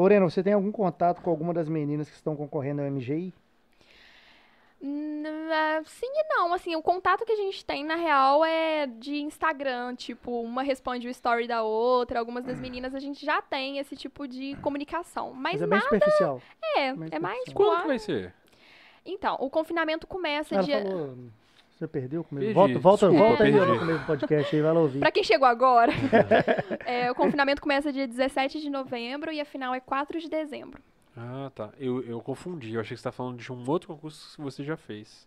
[0.00, 3.32] Lorena, você tem algum contato com alguma das meninas que estão concorrendo ao MGI?
[4.82, 8.86] N- ah, Sim e não, assim, o contato que a gente tem, na real, é
[8.86, 13.42] de Instagram, tipo, uma responde o story da outra, algumas das meninas a gente já
[13.42, 16.40] tem esse tipo de comunicação, mas, Mas é bem nada superficial.
[16.76, 17.54] é, mais é mais, superficial.
[17.54, 18.34] Quando que vai ser?
[19.04, 20.82] então, o confinamento começa Ela dia...
[20.82, 21.16] falou.
[21.80, 22.52] Você perdeu comigo?
[22.52, 24.98] Volta, volta, desculpa, volta aí no começo do podcast aí, vai lá ouvir.
[24.98, 25.90] Pra quem chegou agora,
[26.84, 30.82] é, o confinamento começa dia 17 de novembro e a final é 4 de dezembro.
[31.16, 31.70] Ah, tá.
[31.78, 34.62] Eu, eu confundi, eu achei que você tá falando de um outro concurso que você
[34.62, 35.26] já fez.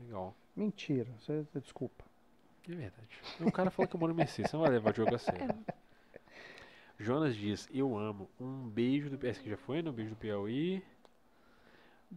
[0.00, 0.34] Legal.
[0.56, 2.04] Mentira, você, desculpa.
[2.66, 3.20] É verdade.
[3.40, 5.18] O cara falou que eu moro em Mercedes, você não vai levar o jogo a
[5.18, 5.54] sério.
[6.98, 8.30] Jonas diz, eu amo.
[8.40, 9.26] Um beijo do...
[9.26, 9.90] Esse que já foi, né?
[9.90, 10.82] Um beijo do Piauí.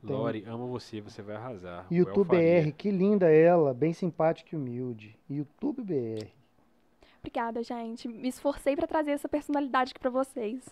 [0.06, 0.16] Tem.
[0.16, 1.86] Lori, amo você, você vai arrasar.
[1.92, 2.30] YouTube.
[2.30, 5.18] BR, que linda ela, bem simpática e humilde.
[5.30, 6.28] YouTube BR.
[7.20, 8.08] Obrigada, gente.
[8.08, 10.64] Me esforcei pra trazer essa personalidade aqui pra vocês.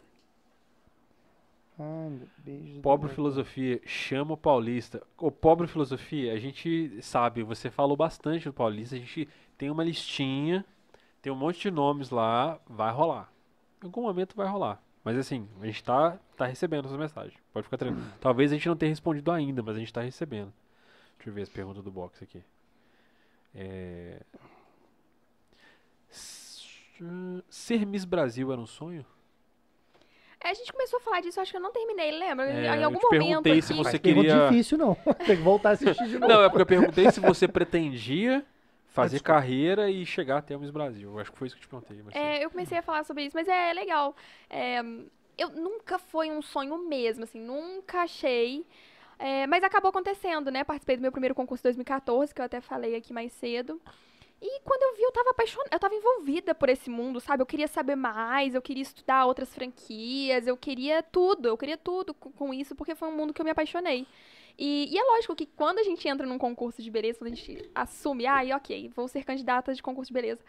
[1.77, 2.81] Ai, meu beijo.
[2.81, 5.03] Pobre Filosofia, chama o Paulista.
[5.17, 9.83] O Pobre Filosofia, a gente sabe, você falou bastante do Paulista, a gente tem uma
[9.83, 10.65] listinha,
[11.21, 13.29] tem um monte de nomes lá, vai rolar.
[13.81, 14.81] Em algum momento vai rolar.
[15.05, 17.37] Mas assim, a gente tá, tá recebendo essa mensagem.
[17.53, 18.05] Pode ficar tranquilo.
[18.19, 20.51] Talvez a gente não tenha respondido ainda, mas a gente tá recebendo.
[21.17, 22.43] Deixa eu ver as perguntas do box aqui.
[23.53, 24.19] É...
[27.49, 29.05] Ser Miss Brasil era um sonho?
[30.43, 32.45] É, a gente começou a falar disso, acho que eu não terminei, lembra?
[32.47, 33.83] É, em eu algum te momento perguntei se aqui.
[33.83, 34.95] você Mas queria- difícil, não.
[35.25, 36.33] Tem que voltar a assistir de novo.
[36.33, 38.43] Não, é porque eu perguntei se você pretendia
[38.95, 39.41] fazer desculpa.
[39.41, 41.11] carreira e chegar até o Miss Brasil.
[41.11, 42.19] Eu acho que foi isso que eu te perguntei.
[42.19, 44.15] É, eu comecei a falar sobre isso, mas é legal.
[44.49, 44.79] É,
[45.37, 48.65] eu nunca foi um sonho mesmo, assim, nunca achei.
[49.19, 50.63] É, mas acabou acontecendo, né?
[50.63, 53.81] Participei do meu primeiro concurso em 2014, que eu até falei aqui mais cedo.
[54.41, 57.41] E quando eu vi, eu tava apaixonada, eu tava envolvida por esse mundo, sabe?
[57.41, 62.13] Eu queria saber mais, eu queria estudar outras franquias, eu queria tudo, eu queria tudo
[62.13, 64.05] com isso, porque foi um mundo que eu me apaixonei.
[64.57, 67.35] E, e é lógico que quando a gente entra num concurso de beleza, quando a
[67.35, 70.41] gente assume, ah, ok, vou ser candidata de concurso de beleza.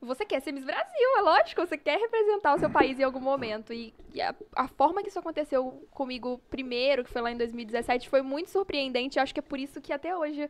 [0.00, 3.18] Você quer ser Miss Brasil, é lógico, você quer representar o seu país em algum
[3.18, 3.72] momento.
[3.72, 8.08] E, e a, a forma que isso aconteceu comigo primeiro, que foi lá em 2017,
[8.08, 9.18] foi muito surpreendente.
[9.18, 10.48] Eu acho que é por isso que até hoje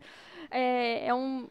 [0.51, 1.49] é, é um.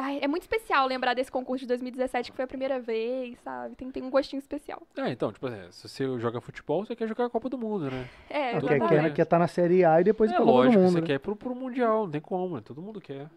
[0.00, 3.74] Ai, É muito especial lembrar desse concurso de 2017, que foi a primeira vez, sabe?
[3.76, 4.82] Tem, tem um gostinho especial.
[4.96, 7.90] É, então, tipo assim, se você joga futebol, você quer jogar a Copa do Mundo,
[7.90, 8.08] né?
[8.28, 10.56] É, Tudo Quer, quer, quer estar na Série A e depois ir é pra Copa
[10.58, 10.92] do lógico, Mundo.
[10.92, 11.06] você né?
[11.06, 12.62] quer pro, pro Mundial, não tem como, né?
[12.64, 13.28] Todo mundo quer.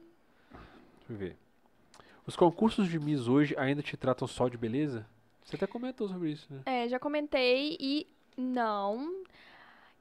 [1.00, 1.38] Deixa eu ver.
[2.26, 5.06] Os concursos de Miss hoje ainda te tratam só de beleza?
[5.44, 6.62] Você até comentou sobre isso, né?
[6.66, 8.08] É, já comentei e
[8.38, 9.24] não.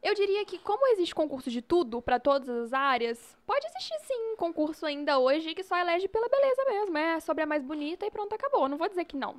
[0.02, 4.34] Eu diria que como existe concurso de tudo para todas as áreas, pode existir sim
[4.36, 8.10] concurso ainda hoje que só elege pela beleza mesmo, é sobre a mais bonita e
[8.10, 8.68] pronto, acabou.
[8.68, 9.36] Não vou dizer que não.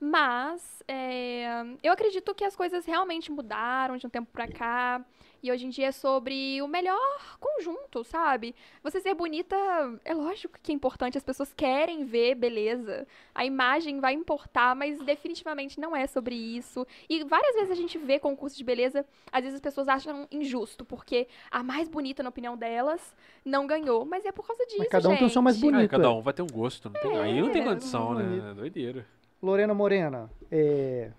[0.00, 1.46] Mas é,
[1.82, 5.04] eu acredito que as coisas realmente mudaram de um tempo pra cá.
[5.42, 8.54] E hoje em dia é sobre o melhor conjunto, sabe?
[8.82, 9.56] Você ser bonita,
[10.04, 13.06] é lógico que é importante, as pessoas querem ver beleza.
[13.34, 16.86] A imagem vai importar, mas definitivamente não é sobre isso.
[17.08, 20.84] E várias vezes a gente vê concurso de beleza, às vezes as pessoas acham injusto,
[20.84, 24.04] porque a mais bonita, na opinião delas, não ganhou.
[24.04, 25.70] Mas é por causa disso, cada um tem o seu mais gente.
[25.70, 25.90] bonito.
[25.90, 26.08] Cada é.
[26.08, 26.90] um vai ter um gosto.
[26.90, 28.50] Não tem, aí não tem É, condição, né?
[28.50, 29.06] É Doideira.
[29.42, 31.10] Lorena Morena, é...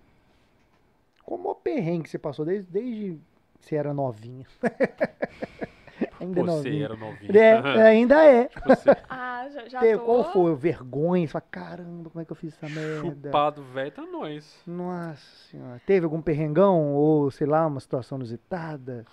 [1.22, 3.18] como o perrengue que você passou desde, desde
[3.60, 4.46] você era novinha?
[6.20, 6.84] ainda Você novinha.
[6.84, 7.36] era novinho.
[7.36, 8.48] É, ainda é.
[8.64, 10.04] Você Ah, já, já Teve- tô...
[10.04, 10.54] Qual foi?
[10.54, 11.26] Vergonha?
[11.26, 13.28] Você fala, caramba, como é que eu fiz essa merda?
[13.28, 14.62] chupado velho tá nós.
[14.66, 15.20] Nossa
[15.50, 15.80] senhora.
[15.86, 16.94] Teve algum perrengão?
[16.94, 19.04] Ou, sei lá, uma situação inusitada?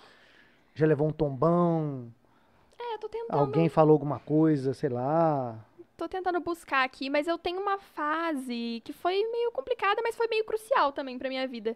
[0.74, 2.12] Já levou um tombão?
[2.78, 5.58] É, tô tentando, Alguém falou alguma coisa, sei lá?
[5.96, 10.28] tô tentando buscar aqui, mas eu tenho uma fase que foi meio complicada, mas foi
[10.28, 11.74] meio crucial também pra minha vida.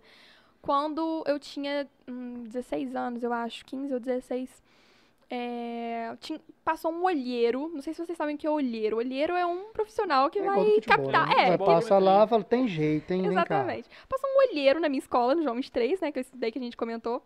[0.63, 4.63] Quando eu tinha hum, 16 anos, eu acho, 15 ou 16,
[5.31, 7.71] é, tin- passou um olheiro.
[7.73, 8.97] Não sei se vocês sabem o que é olheiro.
[8.99, 10.83] Olheiro é um profissional que É vai futebol,
[11.13, 11.29] captar.
[11.29, 11.35] né?
[11.45, 13.27] É, Vai passar lá fala, tem jeito, hein?
[13.27, 13.89] Exatamente.
[14.09, 16.13] Passou um olheiro na minha escola, no João 23, né?
[16.13, 17.23] Que eu estudei, que a gente comentou.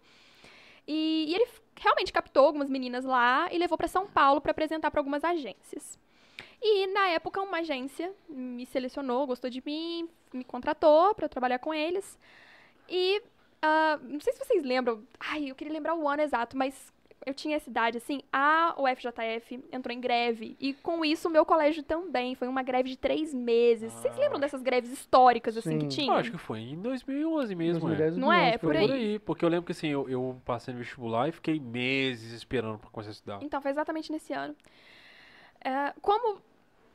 [0.87, 1.49] E, e ele
[1.81, 5.99] realmente captou algumas meninas lá e levou pra São Paulo pra apresentar pra algumas agências.
[6.63, 11.73] E na época, uma agência me selecionou, gostou de mim, me contratou pra trabalhar com
[11.75, 12.19] eles.
[12.89, 13.23] E
[13.63, 15.03] ah, não sei se vocês lembram.
[15.19, 16.93] Ai, eu queria lembrar o ano exato, mas
[17.25, 18.21] eu tinha essa idade, assim.
[18.31, 20.55] A UFJF entrou em greve.
[20.61, 22.35] E com isso, o meu colégio também.
[22.35, 23.93] Foi uma greve de três meses.
[23.95, 25.89] Vocês Ah, lembram dessas greves históricas, assim, que Sim.
[26.03, 26.13] tinha?
[26.13, 27.97] Eu acho que foi em 2011 mesmo, é.
[27.97, 28.59] 2010, Não é?
[28.59, 28.87] 2011, Por aí.
[28.87, 32.33] por aí, porque eu lembro que assim, eu, eu passei no vestibular e fiquei meses
[32.33, 33.39] esperando pra começar a estudar.
[33.43, 34.55] Então, foi exatamente nesse ano.
[35.65, 36.39] É, como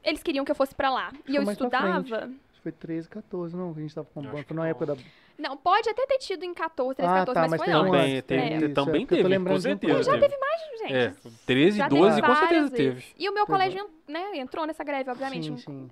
[0.03, 2.29] eles queriam que eu fosse pra lá e foi eu estudava.
[2.61, 4.97] Foi 13, 14, não, que a gente tava acho Foi que na época da.
[5.39, 7.85] Não, pode até ter tido em 14, 13, Ah, 14, tá, mas, mas foi um
[7.85, 8.55] Também antes, teve, é.
[8.57, 10.03] isso, é também eu teve, lembrando com de um certeza.
[10.03, 10.27] Já teve.
[10.27, 10.93] teve mais, gente.
[10.93, 11.13] É,
[11.45, 13.03] 13 Já e teve 12 com certeza teve.
[13.17, 13.47] E o meu é.
[13.47, 15.45] colégio, né, entrou nessa greve, obviamente.
[15.47, 15.89] Sim, sim.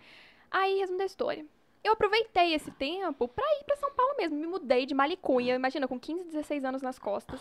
[0.52, 1.46] Aí, resumo da história.
[1.84, 4.38] Eu aproveitei esse tempo pra ir pra São Paulo mesmo.
[4.38, 7.40] Me mudei de Malicunha, imagina, com 15, 16 anos nas costas.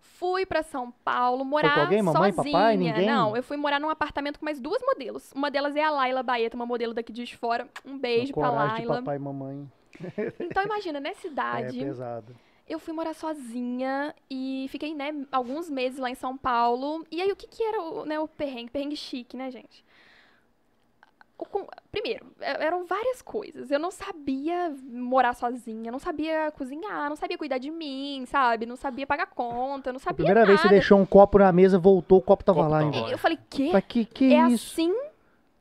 [0.00, 2.02] Fui pra São Paulo morar com alguém?
[2.02, 2.52] Mamãe, sozinha.
[2.52, 3.06] papai, ninguém?
[3.06, 5.32] Não, eu fui morar num apartamento com mais duas modelos.
[5.32, 7.66] Uma delas é a Laila Baeta, uma modelo daqui de fora.
[7.84, 9.02] Um beijo pra Coragem de Laila.
[9.02, 9.68] papai e mamãe.
[10.40, 12.36] Então imagina, nessa É idade, pesado.
[12.68, 17.06] eu fui morar sozinha e fiquei, né, alguns meses lá em São Paulo.
[17.10, 18.70] E aí, o que que era o, né, o perrengue?
[18.72, 19.84] Perrengue chique, né, gente?
[21.36, 23.70] O com- primeiro, é- eram várias coisas.
[23.70, 28.66] Eu não sabia morar sozinha, não sabia cozinhar, não sabia cuidar de mim, sabe?
[28.66, 30.46] Não sabia pagar conta, não A sabia primeira nada.
[30.46, 33.10] vez que você deixou um copo na mesa, voltou, o copo tava Copo lá lá.
[33.10, 33.70] Eu falei, quê?
[33.72, 34.72] Mas que que É isso?
[34.72, 34.94] assim?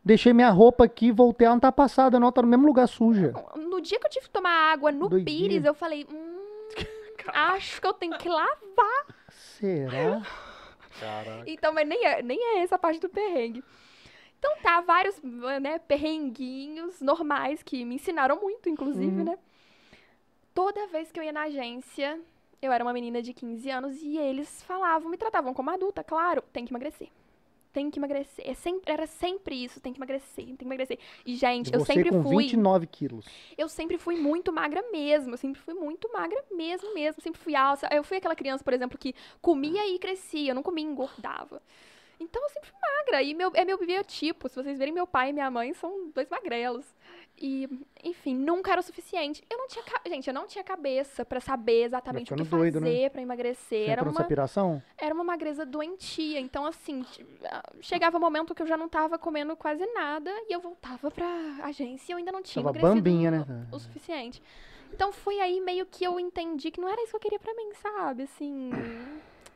[0.05, 3.33] Deixei minha roupa aqui, voltei, ela não tá passada, não, tá no mesmo lugar suja.
[3.55, 5.09] No dia que eu tive que tomar água no.
[5.23, 6.39] Pires, eu falei, hum,
[7.33, 9.05] acho que eu tenho que lavar.
[9.29, 10.21] Será?
[10.99, 11.43] Caraca.
[11.47, 13.63] Então, mas nem é, nem é essa a parte do perrengue.
[14.37, 19.23] Então tá, vários né, perrenguinhos normais que me ensinaram muito, inclusive, Uhum.
[19.23, 19.37] né?
[20.53, 22.19] Toda vez que eu ia na agência,
[22.61, 26.43] eu era uma menina de 15 anos e eles falavam, me tratavam como adulta, claro,
[26.51, 27.07] tem que emagrecer.
[27.73, 28.47] Tem que emagrecer.
[28.47, 30.99] É sempre, era sempre isso, tem que emagrecer, tem que emagrecer.
[31.25, 32.43] E, gente, eu Você sempre com fui.
[32.43, 33.25] 29 quilos.
[33.57, 35.33] Eu sempre fui muito magra mesmo.
[35.33, 37.19] Eu sempre fui muito magra mesmo, mesmo.
[37.19, 37.89] Sempre fui alta.
[37.91, 40.51] Eu fui aquela criança, por exemplo, que comia e crescia.
[40.51, 41.61] Eu não comia e engordava.
[42.19, 43.23] Então eu sempre fui magra.
[43.23, 44.47] E meu, é meu biotipo.
[44.47, 46.85] Se vocês verem meu pai e minha mãe, são dois magrelos.
[47.35, 47.67] E,
[48.03, 49.43] enfim, nunca era o suficiente.
[49.49, 49.83] Eu não tinha.
[50.07, 53.09] Gente, eu não tinha cabeça pra saber exatamente o que doido, fazer né?
[53.09, 53.85] pra emagrecer.
[53.85, 54.83] Você Era uma, piração?
[54.97, 56.39] era uma magreza doentia.
[56.39, 57.03] Então, assim,
[57.45, 60.31] ah, chegava um momento que eu já não tava comendo quase nada.
[60.47, 61.27] E eu voltava pra
[61.63, 63.67] agência e eu ainda não tinha Tava emagrecido bambinha, né?
[63.71, 64.41] o suficiente.
[64.93, 67.53] Então foi aí meio que eu entendi que não era isso que eu queria pra
[67.55, 68.23] mim, sabe?
[68.23, 68.69] Assim,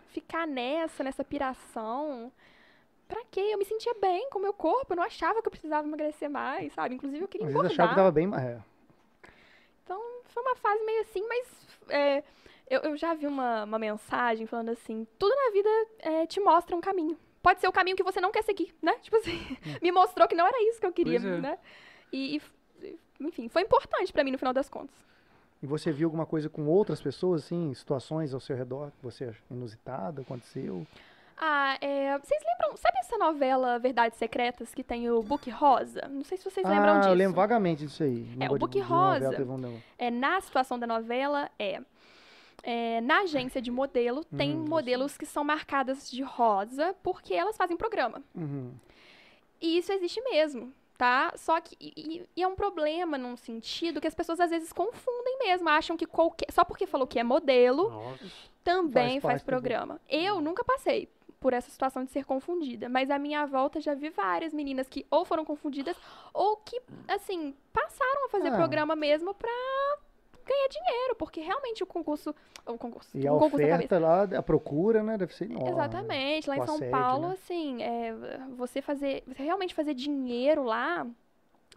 [0.10, 2.32] ficar nessa, nessa piração.
[3.08, 3.40] Pra quê?
[3.40, 6.30] Eu me sentia bem com o meu corpo, eu não achava que eu precisava emagrecer
[6.30, 6.96] mais, sabe?
[6.96, 7.86] Inclusive eu queria Às vezes engordar.
[7.86, 8.30] achava que tava bem.
[8.36, 8.60] É.
[9.84, 12.24] Então foi uma fase meio assim, mas é,
[12.70, 15.70] eu, eu já vi uma, uma mensagem falando assim: tudo na vida
[16.00, 17.18] é, te mostra um caminho.
[17.42, 18.94] Pode ser o caminho que você não quer seguir, né?
[19.02, 19.40] Tipo assim,
[19.82, 21.20] me mostrou que não era isso que eu queria, é.
[21.20, 21.60] né?
[22.12, 22.42] E,
[22.82, 24.96] e, enfim, foi importante pra mim no final das contas.
[25.62, 29.34] E você viu alguma coisa com outras pessoas, assim, situações ao seu redor que você
[29.50, 30.86] inusitada, aconteceu?
[31.40, 36.08] Ah, é, vocês lembram, sabe essa novela Verdades Secretas que tem o Book Rosa?
[36.10, 37.10] Não sei se vocês lembram ah, disso.
[37.10, 38.28] eu lembro vagamente disso aí.
[38.40, 39.44] É, o Book de- de novela, Rosa.
[39.44, 39.84] um negócio.
[40.00, 41.80] É, na situação da novela, é,
[42.64, 47.36] é, na agência de modelo, tem Hum, eu modelos que são marcadas de rosa porque
[47.36, 48.24] elas fazem programa.
[48.34, 48.74] Uhum.
[49.62, 51.34] E isso existe mesmo, tá?
[51.36, 55.38] Só que e, e é um problema num sentido que as pessoas às vezes confundem
[55.40, 56.52] mesmo, acham que qualquer.
[56.52, 58.26] Só porque falou que é modelo, Nossa.
[58.64, 60.02] também Faz faz, programa.
[60.10, 61.08] Eu nunca passei
[61.48, 65.06] por essa situação de ser confundida, mas à minha volta já vi várias meninas que
[65.10, 65.96] ou foram confundidas
[66.34, 66.78] ou que,
[67.08, 68.58] assim, passaram a fazer Ah.
[68.58, 69.50] programa mesmo pra
[70.46, 72.36] ganhar dinheiro, porque realmente o concurso.
[72.66, 73.18] O concurso.
[73.18, 75.18] E a oferta lá, a procura, né?
[75.18, 75.70] Deve ser enorme.
[75.70, 76.50] Exatamente.
[76.50, 77.34] Lá em São assédio, Paulo, né?
[77.36, 78.14] assim, é,
[78.58, 79.24] você fazer.
[79.26, 81.08] Você realmente fazer dinheiro lá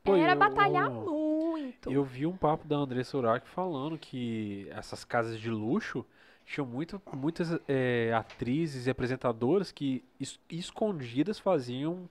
[0.03, 1.93] Pô, era eu- batalhar muito.
[1.93, 6.05] Eu vi um papo da Andressa Urach falando que essas casas de luxo
[6.53, 12.09] tinham muito, muitas é, atrizes e apresentadoras que es- escondidas faziam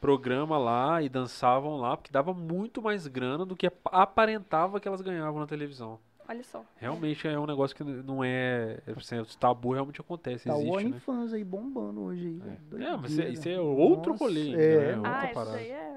[0.00, 4.86] programa lá e dançavam lá, porque dava muito mais grana do que ap- aparentava que
[4.88, 5.98] elas ganhavam na televisão.
[6.28, 6.64] Olha só.
[6.76, 8.78] Realmente é um negócio que não é.
[8.96, 10.90] assim, o tabu realmente acontece, Tá o existe, né?
[10.90, 12.82] OnlyFans aí bombando hoje aí.
[12.84, 13.32] É, mas isso é- Doideira.
[13.32, 14.56] isso é outro Nossa, rolê é,
[14.92, 14.96] né?
[14.96, 15.56] outra Ah, outra isso parada.
[15.56, 15.91] aí é.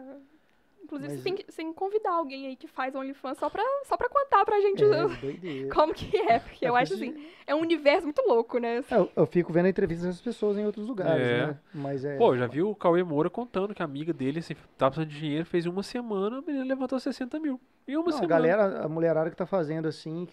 [0.85, 3.49] Inclusive, Mas- você tem, que, você tem que convidar alguém aí que faz OnlyFans só
[3.49, 7.25] pra, só pra contar pra gente É, como que é, porque É, eu acho assim,
[7.47, 8.83] é um universo muito louco, né?
[8.89, 11.47] É, eu, eu fico vendo entrevistas dessas pessoas em outros lugares, É.
[11.47, 11.59] né?
[11.73, 12.17] Mas é.
[12.17, 15.19] Pô, já viu o Cauê Moura contando que a amiga dele assim, tava precisando de
[15.19, 17.59] dinheiro, fez uma semana, a menina levantou 60 mil.
[17.87, 18.27] Em uma Não, a semana.
[18.29, 20.27] galera, a mulherada que tá fazendo assim,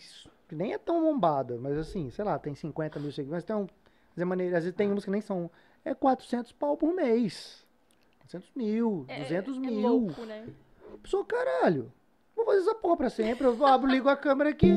[0.49, 3.63] que nem é tão bombada, mas assim, sei lá, tem 50 mil seguidores, tem um,
[3.63, 5.51] às vezes maneira- às vezes tem uns que nem são,
[5.85, 7.62] é 400 pau por mês.
[8.33, 9.81] 400 mil, É, 200 é mil.
[9.81, 10.47] louco, né?
[11.03, 11.93] Pessoa, caralho,
[12.35, 14.73] vou fazer essa porra pra sempre, eu abro, ligo a câmera aqui,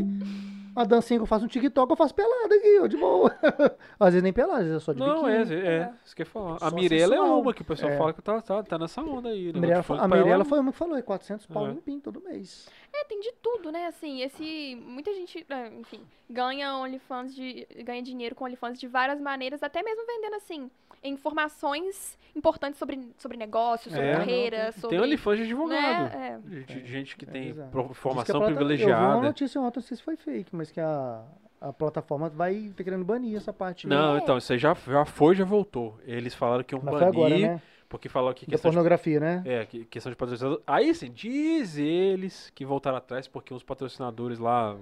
[0.75, 3.31] a dancinha que eu faço um TikTok, eu faço pelada aqui, ó, de boa.
[3.99, 5.61] às vezes nem pelada, às vezes é só de Não, é, biquíni.
[5.61, 6.57] é, isso que eu ia falar.
[6.61, 7.97] A Mirella é uma que o pessoal É.
[7.97, 9.49] fala que tá, tá, tá nessa onda aí.
[9.49, 11.71] A negócio Mirella, de foi- a Mirella uma que falou, é 400 pau É.
[11.71, 12.67] limpinho todo mês.
[12.93, 13.87] É, tem de tudo, né?
[13.87, 14.75] Assim, esse.
[14.85, 17.67] Muita gente, é, enfim, ganha OnlyFans de.
[17.83, 20.71] ganha dinheiro com OnlyFans de várias maneiras, até mesmo vendendo, assim,
[21.05, 24.89] informações importantes sobre, sobre negócios, sobre É, não, carreira, sobre.
[24.97, 24.99] Tem
[25.37, 26.13] de advogado.
[26.17, 26.41] né?
[26.43, 27.69] De, de gente que É, tem exato.
[27.71, 29.21] pro- Diz que a formação plata- Eu vi uma privilegiada.
[29.21, 31.23] notícia ontem, não sei se foi fake, mas que a,
[31.61, 33.87] a plataforma vai ter querendo banir essa parte.
[33.87, 34.21] Não, aí.
[34.21, 35.97] então, isso aí já, já foi, já voltou.
[36.05, 37.61] Eles falaram que iam Mas banir, agora, né?
[37.87, 39.41] porque falou que Da questão de pornografia, né?
[39.45, 40.61] É, que- questão de patrocinador.
[40.67, 44.75] Aí sim, diz eles que voltaram atrás porque os patrocinadores lá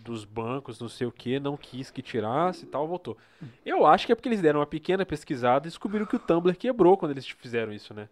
[0.00, 3.16] dos bancos, não sei o que, não quis que tirasse e tal, voltou.
[3.64, 6.56] Eu acho que é porque eles deram uma pequena pesquisada e descobriram que o Tumblr
[6.56, 8.08] quebrou quando eles fizeram isso, né?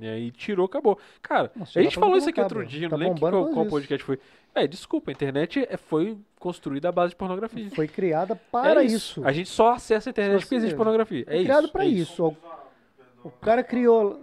[0.00, 0.98] E aí tirou, acabou.
[1.22, 3.62] Cara, Nossa, a gente tá falou isso aqui outro dia, Tá não lembro qual, qual
[3.62, 3.70] isso.
[3.70, 4.18] podcast foi.
[4.54, 7.70] É, desculpa, a internet é- foi construída à base de pornografia.
[7.70, 9.24] Foi criada para é isso.
[9.24, 11.22] A gente só acessa a internet porque existe se- pornografia.
[11.22, 11.44] É Foi isso.
[11.44, 12.22] criado para é isso.
[13.24, 14.20] O, o cara criou.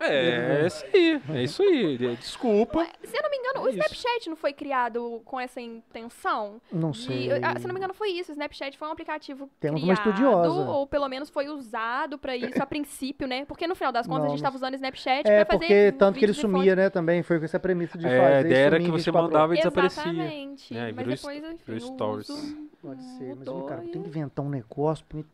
[0.00, 1.22] É, é isso aí.
[1.34, 1.98] É isso aí.
[2.16, 2.86] Desculpa.
[3.02, 3.70] Se eu não me engano, o É.
[3.72, 6.60] Snapchat não foi criado com essa intenção?
[6.72, 7.30] Não de- sei.
[7.42, 8.30] ah, se eu não me engano, foi isso.
[8.30, 10.48] O Snapchat foi um aplicativo Temos uma criado, estudiosa.
[10.70, 13.44] ou pelo menos foi usado pra isso a princípio, né?
[13.44, 15.54] Porque no final das contas Não, a gente não tava usando o Snapchat É, pra
[15.58, 17.22] fazer porque tanto que ele de sumia, né, também.
[17.22, 19.56] Foi com essa premissa de É, fazer a ideia era que você 24 mandava e
[19.58, 20.02] desaparecia.
[20.02, 20.76] Exatamente.
[20.76, 22.28] É, Mas depois, enfim, stories.
[22.28, 25.24] uso Pode ser, mas cara tem que inventar um negócio pra me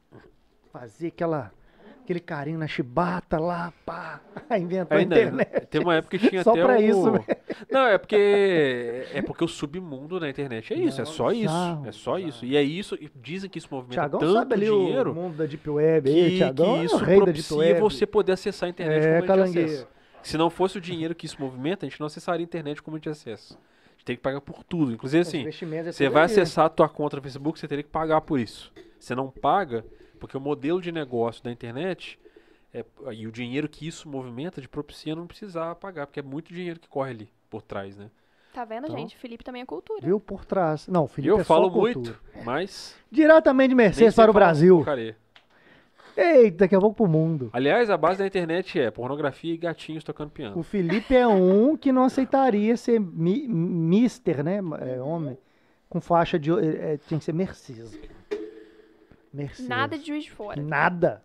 [0.73, 1.53] fazer aquela,
[2.05, 4.21] aquele carinho na chibata lá, pá.
[4.59, 5.67] Inventou a Ainda, internet.
[5.67, 6.83] tem uma época que tinha Só até pra o...
[6.83, 7.13] isso,
[7.71, 11.87] Não, é porque é porque o submundo da internet é isso, é só isso, bizarro,
[11.89, 12.45] é só isso.
[12.45, 15.37] E é isso, e dizem que isso movimenta Tiagão tanto sabe ali dinheiro o mundo
[15.37, 18.71] da Deep Web aí, que, Tiagão que é isso Deep propicia você poder acessar a
[18.71, 19.89] internet É, como a gente acessa.
[20.23, 22.97] Se não fosse o dinheiro que isso movimenta, a gente não acessaria a internet como
[22.97, 23.55] a gente acessa.
[23.55, 24.93] A gente tem que pagar por tudo.
[24.93, 26.33] Inclusive Os assim, é Você vai ali.
[26.33, 28.73] acessar a tua conta no Facebook, você teria que pagar por isso.
[28.99, 29.85] Você não paga,
[30.25, 32.19] porque o modelo de negócio da internet
[32.73, 36.53] é- e o dinheiro que isso movimenta de propicia não precisar pagar, porque é muito
[36.53, 38.11] dinheiro que corre ali por trás, né?
[38.53, 39.17] Tá vendo, Então- gente?
[39.17, 40.01] Felipe também é cultura.
[40.03, 40.87] Viu por trás.
[40.89, 44.77] Não, o Felipe eu é falo muito, mas Diretamente de Mercedes para o Brasil.
[44.77, 45.17] porcaria.
[46.17, 47.51] Eita, daqui a pouco pro mundo.
[47.53, 50.57] Aliás, a base da internet é pornografia e gatinhos tocando piano.
[50.57, 54.61] O Felipe é um que não aceitaria ser mi, mister, né?
[54.81, 55.37] É, homem.
[55.89, 56.53] Com faixa de.
[56.53, 57.99] É, é, tinha que ser Mercedes.
[59.35, 59.69] Mercedes.
[59.69, 60.63] Nada de juiz de fora.
[60.63, 61.23] Nada.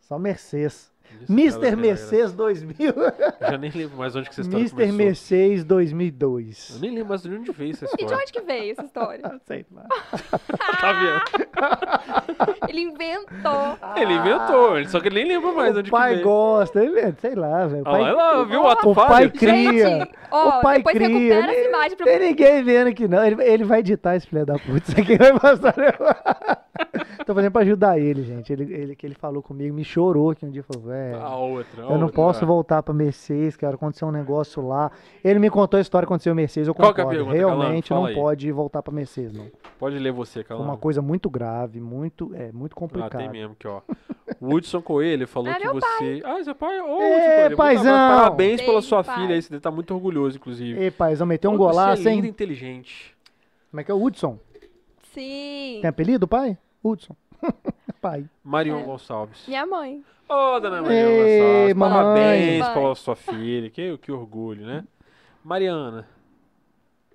[0.00, 0.91] Só Mercedes.
[1.28, 2.90] Isso, aquela- Mercedes 2000.
[3.40, 5.06] Eu já nem lembro mais onde que essa história Mister começou.
[5.06, 6.78] Mercedes Eu 2002.
[6.80, 8.16] nem lembro mais de onde veio essa E de história.
[8.22, 9.20] onde que veio essa história?
[9.24, 9.84] Ah, sei lá.
[10.80, 12.62] tá vendo?
[12.68, 13.78] Ele inventou.
[13.96, 16.26] Ele inventou, ele- só que ele nem lembra mais onde o pai que veio.
[16.26, 17.82] gosta, ele, sei lá, velho.
[17.84, 19.88] O Olha pai, lá, viu o ato o pai cria.
[19.88, 21.08] Gente, ó, o pai depois cria.
[21.08, 23.24] recupera essa imagem pra Tem ninguém vendo aqui, não.
[23.24, 24.90] Ele, ele vai editar esse filho da puta.
[24.90, 25.74] Isso aqui vai passar.
[27.26, 28.52] Tô fazendo pra ajudar ele, gente.
[28.52, 30.62] Ele, ele, que ele falou comigo, me chorou aqui um dia.
[30.64, 31.20] Falou, velho.
[31.20, 31.82] A outra.
[31.82, 32.12] a Eu não outra.
[32.14, 33.74] posso voltar pra Mercedes, cara.
[33.74, 34.90] Aconteceu um negócio lá.
[35.24, 36.68] Ele me contou a história que aconteceu em Mercedes.
[36.68, 37.30] Eu Qual que é a concordo.
[37.30, 37.36] pergunta?
[37.56, 38.14] Realmente não aí.
[38.14, 39.46] pode voltar pra Mercedes, não.
[39.78, 40.68] Pode ler você, Calando.
[40.68, 43.16] uma coisa muito grave, muito, é, muito Ah, complicado.
[43.18, 43.80] tem mesmo aqui, ó.
[44.40, 46.22] O Hudson Coelho falou É que você.
[46.24, 46.80] Ah, seu pai?
[46.80, 47.42] Ô, Hudson Ê, Coelho.
[47.46, 47.94] muito paizão!
[47.94, 48.18] amado.
[48.22, 49.14] Parabéns pela sua pai.
[49.16, 49.42] filha aí.
[49.42, 50.80] Você deve estar muito orgulhoso, inclusive.
[50.80, 52.30] Ei, paizão, meteu um golaço, você é lindo e hein?
[52.30, 53.16] inteligente.
[53.70, 54.38] Como é que é o Hudson?
[55.14, 55.78] Sim.
[55.80, 56.56] Tem apelido, pai?
[56.84, 57.14] Hudson.
[58.00, 58.24] pai.
[58.44, 58.82] Marion É.
[58.84, 59.46] Gonçalves.
[59.46, 60.02] Minha mãe.
[60.28, 61.74] Ô, dona Marion Ei, Gonçalves.
[61.74, 62.02] mamãe.
[62.60, 63.70] Parabéns pela sua filha.
[63.70, 64.84] Que, que orgulho, né?
[65.44, 66.06] Mariana.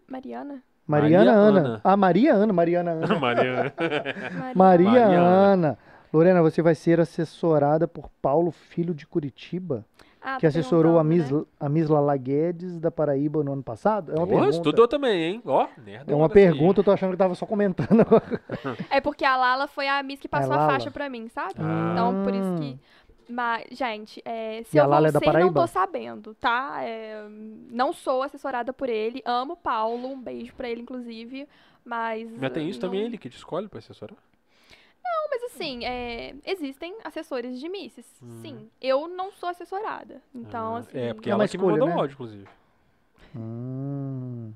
[0.07, 0.61] Mariana?
[0.87, 1.59] Mariana Maria Ana.
[1.59, 1.81] Ana.
[1.83, 2.53] Ah, Maria Ana.
[2.53, 3.07] Mariana Ana.
[3.19, 3.73] Mariana.
[3.77, 4.55] Maria.
[4.55, 5.27] Maria Mariana.
[5.27, 5.77] Ana.
[6.13, 9.83] Lorena, você vai ser assessorada por Paulo Filho de Curitiba,
[10.29, 11.41] Ah, que assessorou a Miss, né?
[11.57, 14.11] a Miss Lala Guedes da Paraíba no ano passado?
[14.11, 14.49] É uma Ô, pergunta.
[14.49, 15.41] estudou também, hein?
[15.45, 15.67] Ó.
[16.05, 18.05] É uma pergunta, eu tô achando que tava só comentando.
[18.91, 20.71] É porque a Lala foi a Miss que passou a Lala.
[20.73, 21.53] faixa pra mim, sabe?
[21.59, 21.91] Ah.
[21.93, 22.77] Então, por isso que.
[23.29, 26.77] Mas, gente, é, se E a eu é da ser, não tô sabendo, tá?
[26.81, 27.25] É,
[27.71, 29.21] não sou assessorada por ele.
[29.25, 31.47] Amo o Paulo, um beijo pra ele, inclusive.
[31.85, 32.29] Mas.
[32.37, 34.17] Mas tem isso não- também, ele que te escolhe pra assessorar?
[35.09, 38.05] Não, mas assim, é, existem assessores de Misses.
[38.21, 38.39] Hum.
[38.41, 38.69] Sim.
[38.81, 40.21] Eu não sou assessorada.
[40.33, 40.97] Então, Ah, assim.
[40.97, 42.01] É, porque É ela uma que me escolha, mandou né?
[42.01, 42.45] áudio, inclusive.
[43.35, 44.51] Hum.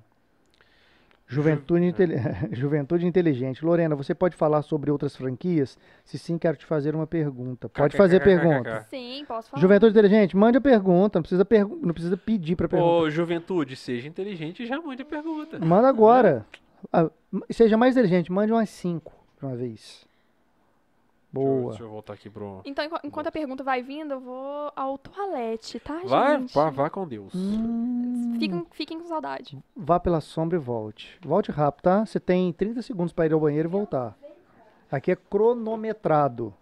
[1.27, 2.15] Juventude, intele-
[2.51, 3.63] Juventude inteligente.
[3.63, 5.77] Lorena, você pode falar sobre outras franquias?
[6.03, 7.69] Se sim, quero te fazer uma pergunta.
[7.69, 8.85] Pode fazer pergunta.
[8.89, 9.61] Sim, posso falar.
[9.61, 11.19] Juventude inteligente, mande a pergunta.
[11.19, 12.91] Não precisa, pergu- não precisa pedir pra perguntar.
[12.91, 15.57] Ô, juventude, seja inteligente e já mande a pergunta.
[15.59, 16.45] Manda agora.
[16.91, 17.09] Ah,
[17.49, 20.05] seja mais inteligente, mande umas cinco de uma vez.
[21.33, 21.69] Deixa eu, Boa.
[21.69, 22.61] deixa eu voltar aqui pro...
[22.65, 26.53] Então, enqu- enquanto a pergunta vai vindo, eu vou ao toalete, tá, Vai, gente?
[26.53, 27.33] vá, vá com Deus.
[27.33, 29.57] Hum, Fiquem, fiquem com saudade.
[29.75, 31.17] vá pela sombra e volte.
[31.21, 32.05] Volte rápido, tá?
[32.05, 34.17] Você tem 30 segundos pra ir ao banheiro e voltar.
[34.91, 36.53] Aqui é cronometrado.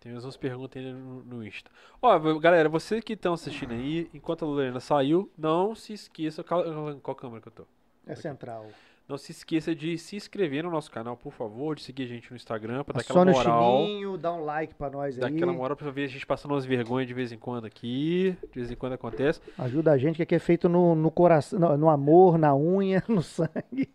[0.00, 1.70] Tem mais umas perguntas aí no, no Insta.
[2.00, 6.44] Ó, galera, vocês que estão assistindo aí, enquanto a Lorena saiu, não se esqueça...
[6.44, 6.62] Qual,
[7.02, 7.64] qual câmera que eu tô?
[8.06, 8.66] É central.
[9.06, 12.30] Não se esqueça de se inscrever no nosso canal, por favor, de seguir a gente
[12.30, 13.84] no Instagram, pra dar aquela moral.
[13.84, 15.36] sininho, dá um like pra nós Dá aí.
[15.36, 18.34] aquela moral pra ver a gente passando umas vergonhas de vez em quando aqui.
[18.50, 19.42] De vez em quando acontece.
[19.58, 23.04] Ajuda a gente, que aqui é feito no, no coração, no, no amor, na unha,
[23.08, 23.90] no sangue.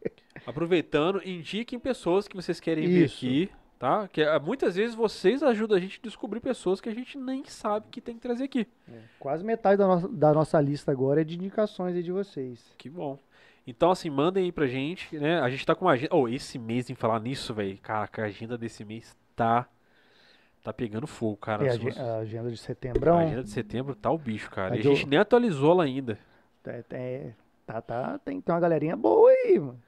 [0.45, 3.17] Aproveitando, indiquem pessoas que vocês querem ver Isso.
[3.17, 4.07] aqui, tá?
[4.09, 7.43] Que ah, muitas vezes vocês ajudam a gente a descobrir pessoas que a gente nem
[7.45, 8.67] sabe que tem que trazer aqui.
[9.19, 12.63] Quase metade da nossa, da nossa lista agora é de indicações aí de vocês.
[12.77, 13.17] Que bom.
[13.69, 15.39] Então, assim, mandem aí pra gente, né?
[15.41, 16.15] A gente tá com uma agenda.
[16.15, 17.77] Oh, esse mês, em falar nisso, velho.
[17.79, 19.67] Caraca, a agenda desse mês tá.
[20.63, 21.65] Tá pegando fogo, cara.
[21.65, 23.13] É a, a agenda de a setembro.
[23.13, 24.73] agenda de setembro tá o bicho, cara.
[24.73, 26.17] A E a gente nem atualizou ela ainda.
[26.65, 27.31] É, é,
[27.65, 29.79] tá, tá, tem, tem uma galerinha boa aí, mano.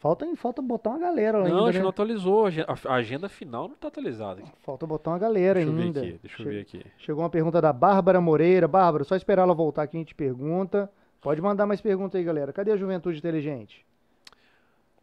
[0.00, 1.82] Falta, falta botar uma galera lá Não, a ainda, gente né?
[1.82, 2.44] não atualizou.
[2.46, 4.42] A agen- a agenda final não tá atualizada.
[4.62, 6.00] Falta botar uma galera Deixa eu ver ainda.
[6.00, 6.84] aqui, deixa eu ver aqui.
[6.98, 8.66] Chegou uma pergunta da Bárbara Moreira.
[8.66, 10.90] Bárbara, só esperar ela voltar aqui a gente pergunta.
[11.20, 12.52] Pode mandar mais pergunta aí, galera.
[12.52, 13.84] Cadê a juventude inteligente?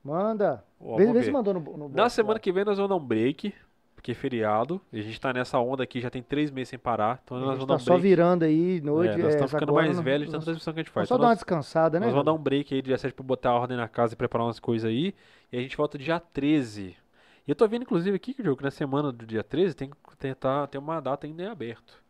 [0.04, 0.64] Manda.
[0.80, 2.40] Ó, vê, vê se mandou no, no Na semana lá.
[2.40, 3.54] que vem nós vamos dar um break,
[3.96, 4.80] porque é feriado.
[4.92, 7.20] E a gente tá nessa onda aqui, já tem três meses sem parar.
[7.24, 8.08] Então nós vamos dar tá um só break.
[8.08, 9.14] virando aí noite.
[9.14, 11.08] É, nós estamos é, ficando mais velhos de tanta transmissão que a gente faz.
[11.08, 12.06] só Então dar uma nós, descansada, né?
[12.06, 12.40] nós vamos dar velho?
[12.40, 14.90] um break aí dia 7 pra botar a ordem na casa e preparar umas coisas
[14.90, 15.14] aí.
[15.52, 16.96] E a gente volta dia 13.
[17.46, 19.90] E eu tô vendo, inclusive, aqui, que jogo, que na semana do dia 13 tem,
[20.18, 22.02] tem, tá, tem uma data ainda em aberto.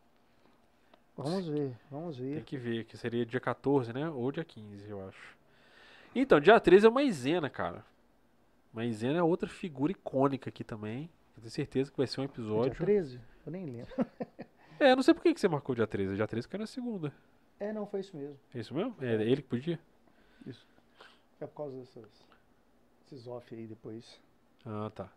[1.17, 2.43] Vamos ver, vamos Tem ver.
[2.43, 4.07] que ver, que seria dia 14, né?
[4.09, 5.35] Ou dia 15, eu acho.
[6.13, 7.83] Então, dia 13 é uma Maisena, cara.
[8.71, 11.09] Maisena é outra figura icônica aqui também.
[11.35, 12.75] Eu tenho certeza que vai ser um Dia episódio.
[12.75, 13.19] 13?
[13.45, 13.93] Eu nem lembro.
[14.79, 16.15] É, não sei por que você marcou dia 13.
[16.15, 17.11] Dia 13 caiu na segunda.
[17.59, 18.37] É, não, foi isso mesmo.
[18.53, 18.95] É isso mesmo?
[19.01, 19.79] É ele que podia?
[21.41, 22.05] É por causa dessas,
[23.03, 24.19] esses off aí depois.
[24.63, 25.09] Ah, tá.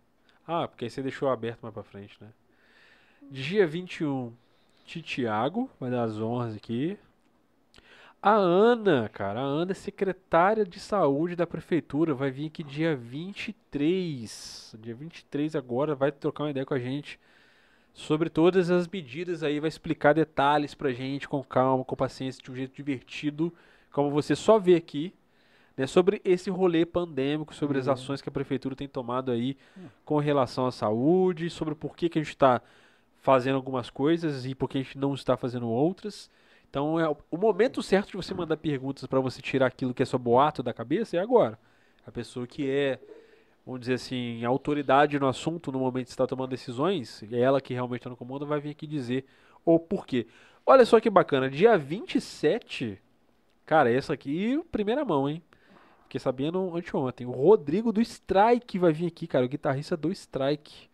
[0.47, 2.33] Ah, porque aí você deixou aberto mais pra frente, né?
[3.31, 4.33] Dia 21,
[4.91, 6.99] Titiago, vai dar as honras aqui.
[8.21, 12.97] A Ana, cara, a Ana é secretária de saúde da prefeitura, vai vir aqui dia
[12.97, 14.75] 23.
[14.81, 17.21] Dia 23 agora, vai trocar uma ideia com a gente
[17.95, 22.51] sobre todas as medidas aí, vai explicar detalhes pra gente com calma, com paciência, de
[22.51, 23.55] um jeito divertido,
[23.93, 25.15] como você só vê aqui,
[25.77, 29.57] né, sobre esse rolê pandêmico, sobre as ações que a prefeitura tem tomado aí
[30.05, 32.61] com relação à saúde, sobre por que, que a gente está
[33.21, 36.31] fazendo algumas coisas e por que a gente não está fazendo outras.
[36.69, 40.03] Então, é o- o momento certo de você mandar perguntas para você tirar aquilo que
[40.03, 41.59] é só boato da cabeça é agora.
[42.07, 42.99] A pessoa que é,
[43.67, 47.75] vamos dizer assim, autoridade no assunto no momento que está tomando decisões, é ela que
[47.75, 49.25] realmente está no comando, vai vir aqui dizer
[49.65, 50.27] o porquê.
[50.67, 53.01] Olha só que bacana, dia 27,
[53.67, 55.43] cara, essa aqui, primeira mão, hein?
[56.05, 57.27] Fiquei sabendo anteontem.
[57.27, 59.47] O Rodrigo do Strike vai vir aqui, cara.
[59.47, 60.90] O guitarrista do Strike.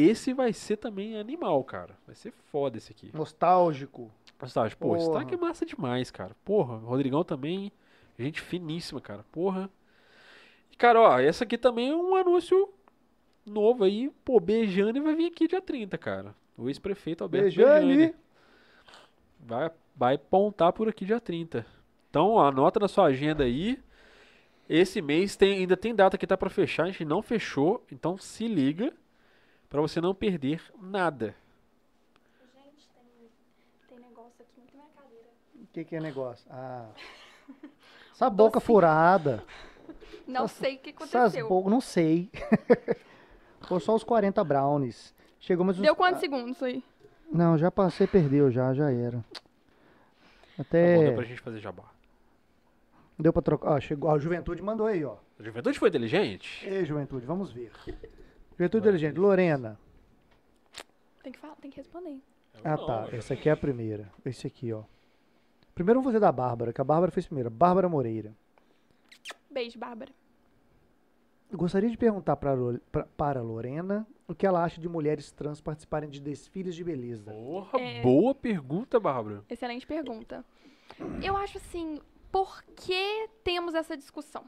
[0.00, 1.98] Esse vai ser também animal, cara.
[2.06, 3.10] Vai ser foda esse aqui.
[3.12, 4.12] Nostálgico.
[4.40, 5.00] Nostalgia, pô, Porra.
[5.00, 6.36] Strike é massa demais, cara.
[6.44, 7.72] Porra, Rodrigão também.
[8.16, 9.24] Gente finíssima, cara.
[9.32, 9.68] Porra.
[10.70, 12.72] E, cara, ó, essa aqui também é um anúncio
[13.44, 16.32] novo aí, pô, Bejane vai vir aqui dia 30, cara.
[16.56, 17.96] O ex-prefeito Alberto Bejane.
[17.96, 18.14] Bejane.
[19.40, 21.66] Vai, vai pontar por aqui dia 30.
[22.08, 23.80] Então, anota na sua agenda aí.
[24.68, 28.16] Esse mês tem, ainda tem data que tá pra fechar, a gente não fechou, então
[28.16, 28.92] se liga
[29.68, 31.34] pra você não perder nada.
[32.54, 33.28] Gente, tem,
[33.88, 35.28] tem negócio aqui muito na minha cadeira.
[35.54, 36.46] O que, que é negócio?
[36.50, 36.88] Ah.
[38.12, 39.44] Essa boca furada.
[40.26, 41.48] Não Essas- sei o que Essas aconteceu.
[41.48, 42.30] bocas, não sei.
[43.66, 45.14] Foi só os 40 brownies.
[45.40, 45.82] Chegou mais uns...
[45.82, 46.84] Deu quantos ah, segundos aí?
[47.32, 49.24] Não, já passei, perdeu, já, já era.
[49.32, 51.84] Tá Até bom, dá pra gente fazer jabá.
[53.18, 53.70] deu pra trocar.
[53.72, 54.10] Ó, chegou.
[54.10, 55.16] Ó, a Juventude mandou aí, ó.
[55.40, 56.66] A juventude foi inteligente?
[56.68, 57.72] Ei, Juventude, vamos ver.
[58.58, 59.16] Juventude inteligente.
[59.16, 59.78] Lorena.
[61.22, 62.20] Tem que, falar, tem que responder.
[62.64, 63.08] Ah, tá.
[63.12, 64.10] Essa aqui é a primeira.
[64.24, 64.82] Esse aqui, ó.
[65.74, 67.50] Primeiro vamos fazer da Bárbara, que a Bárbara fez primeiro.
[67.50, 68.34] Bárbara Moreira.
[69.48, 70.10] Beijo, Bárbara.
[71.50, 72.52] Eu gostaria de perguntar pra,
[72.90, 76.82] pra- para a Lorena o que ela acha de mulheres trans participarem de desfiles de
[76.84, 77.30] beleza.
[77.30, 78.02] Porra, É.
[78.02, 79.44] boa pergunta, Bárbara.
[79.48, 80.44] Excelente pergunta.
[81.22, 82.00] Eu acho assim,
[82.32, 84.44] por que temos essa discussão?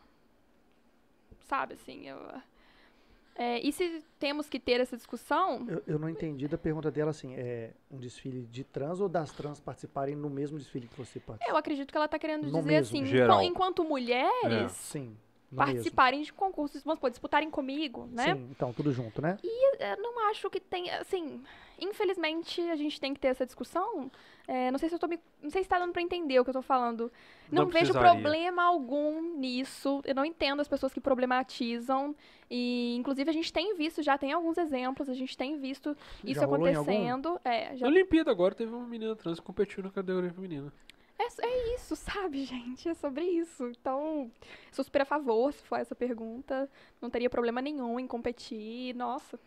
[1.47, 2.19] Sabe, assim, eu...
[3.43, 7.11] É, e se temos que ter essa discussão, Eu, eu não entendi da pergunta dela
[7.11, 11.19] assim, é um desfile de trans ou das trans participarem no mesmo desfile que você
[11.19, 11.51] participa?
[11.51, 13.41] eu acredito que ela tá querendo No dizer mesmo, assim, geral.
[13.41, 15.17] enqu- enquanto mulheres Sim.
[15.51, 18.35] No participarem de concursos, vamos supor, disputarem comigo, né?
[18.35, 19.37] Sim, então, tudo junto, né?
[19.79, 21.43] Eu não acho que tem, assim,
[21.79, 24.11] infelizmente a gente tem que ter essa discussão.
[24.47, 26.45] É, não sei se eu tô me, não sei se tá dando pra entender o
[26.45, 27.11] que eu tô falando.
[27.51, 30.01] Não, Não vejo problema algum nisso.
[30.05, 32.15] Eu não entendo as pessoas que problematizam.
[32.49, 36.41] E, inclusive, a gente tem visto, já tem alguns exemplos, a gente tem visto isso
[36.41, 36.55] Já em algum?
[36.57, 37.41] acontecendo.
[37.45, 40.73] É, já Na Olimpíada agora teve uma menina trans que competiu na categoria feminina.
[41.21, 42.89] É, é isso, sabe, gente?
[42.89, 43.65] É sobre isso.
[43.81, 44.31] Então,
[44.73, 46.69] sou super a favor, se for essa pergunta.
[47.01, 48.95] Não teria problema nenhum em competir.
[48.95, 49.39] Nossa.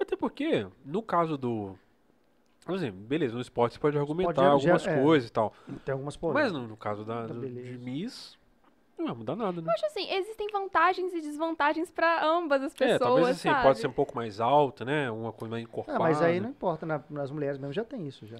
[0.00, 1.76] Até porque, no caso do.
[2.68, 5.02] Exemplo, beleza, no esporte você pode argumentar Pode algumas é.
[5.02, 5.54] coisas e tal.
[5.86, 6.52] Tem algumas Mas polêmicas.
[6.52, 7.66] no, no caso da, do- beleza.
[7.66, 8.36] de Miss,
[8.98, 9.66] não vai mudar nada, né?
[9.66, 13.62] Eu acho assim, existem vantagens e desvantagens pra ambas as É, pessoas, talvez assim, sabe?
[13.62, 15.10] pode ser um pouco mais alta, né?
[15.10, 15.98] Uma coisa mais Ah, encorpada.
[15.98, 18.36] mas aí não importa, na- nas mulheres mesmo já tem isso já.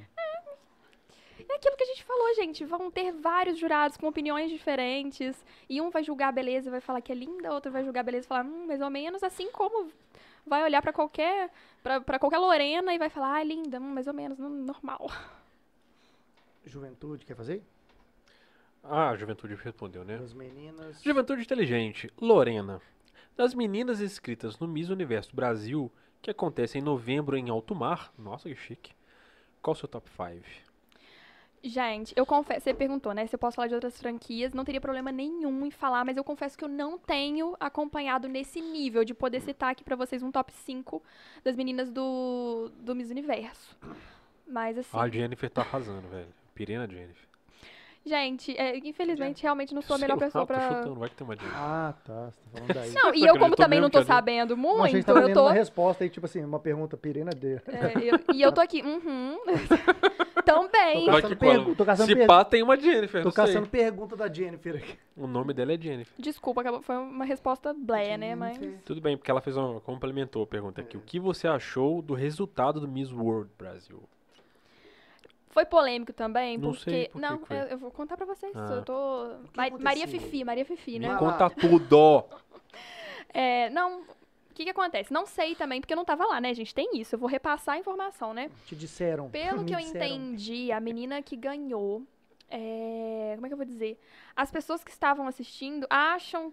[1.48, 2.64] É aquilo que a gente falou, gente.
[2.64, 5.44] Vão ter vários jurados com opiniões diferentes.
[5.68, 8.00] E um vai julgar a beleza e vai falar que é linda, outro vai julgar
[8.00, 9.22] a beleza e falar, hum, mais ou menos.
[9.22, 9.90] Assim como
[10.46, 11.50] vai olhar pra qualquer
[11.82, 14.64] pra, pra qualquer Lorena e vai falar, ah, é linda, hum, mais ou menos, hum,
[14.64, 15.10] normal.
[16.64, 17.62] Juventude, quer fazer?
[18.82, 20.16] Ah, a juventude respondeu, né?
[20.16, 21.02] As meninas.
[21.02, 22.10] Juventude inteligente.
[22.20, 22.80] Lorena.
[23.36, 28.12] Das meninas inscritas no Miss Universo Brasil, que acontece em novembro em Alto Mar.
[28.18, 28.92] Nossa, que chique.
[29.62, 30.67] Qual o seu top 5?
[31.62, 34.80] Gente, eu confesso, você perguntou, né, se eu posso falar de outras franquias, não teria
[34.80, 39.12] problema nenhum em falar, mas eu confesso que eu não tenho acompanhado nesse nível de
[39.12, 41.02] poder citar aqui pra vocês um top 5
[41.42, 43.76] das meninas do, do Miss Universo.
[44.46, 46.28] Mas assim, Ah, a Jennifer tá arrasando, velho.
[46.54, 47.26] Pirena Jennifer.
[48.06, 50.60] gente, é, infelizmente realmente não sou a Sei melhor lá, pessoa tô pra.
[50.76, 51.58] chutando, vai que tem uma Jennifer.
[51.60, 52.30] Ah, tá.
[52.30, 52.92] Você tá falando daí.
[52.92, 55.32] Não, e eu, como acreditou também não tô sabendo Não, a gente muito, tava eu
[55.34, 55.42] tô.
[55.42, 57.60] uma resposta aí, tipo assim, uma pergunta pirena dele.
[57.66, 59.38] é, eu- e eu tô aqui, uhum.
[60.54, 61.04] Também.
[61.06, 61.52] Tô caçando que cola.
[61.54, 63.44] pergu- tô caçando Se pá, tem uma Jennifer, Tô não sei.
[63.44, 64.98] caçando pergunta da Jennifer aqui.
[65.16, 66.12] O nome dela é Jennifer.
[66.18, 68.34] Desculpa, acabou- foi uma resposta bléia, né?
[68.34, 68.58] Mas.
[68.84, 70.96] Tudo bem, porque ela fez uma, complementou a pergunta aqui.
[70.96, 74.02] O que você achou do resultado do Miss World Brasil?
[75.50, 76.90] Foi polêmico também, Não porque.
[76.90, 77.56] sei por não, que foi.
[77.56, 78.52] eu, eu vou contar pra vocês.
[78.54, 78.68] Ah.
[78.76, 79.28] Eu tô.
[79.56, 80.08] Ma- Maria aconteceu?
[80.20, 81.12] Fifi, Maria Fifi, Me né?
[81.12, 81.18] Lá.
[81.18, 82.24] conta tudo!
[83.34, 84.02] É, não.
[84.58, 85.12] O que que acontece?
[85.12, 86.74] Não sei também, porque eu não tava lá, né, gente?
[86.74, 87.14] Tem isso.
[87.14, 88.50] Eu vou repassar a informação, né?
[88.66, 89.30] Te disseram.
[89.30, 92.02] Pelo que eu entendi, a menina que ganhou.
[92.50, 93.96] é, Como é que eu vou dizer?
[94.34, 96.52] As pessoas que estavam assistindo acham.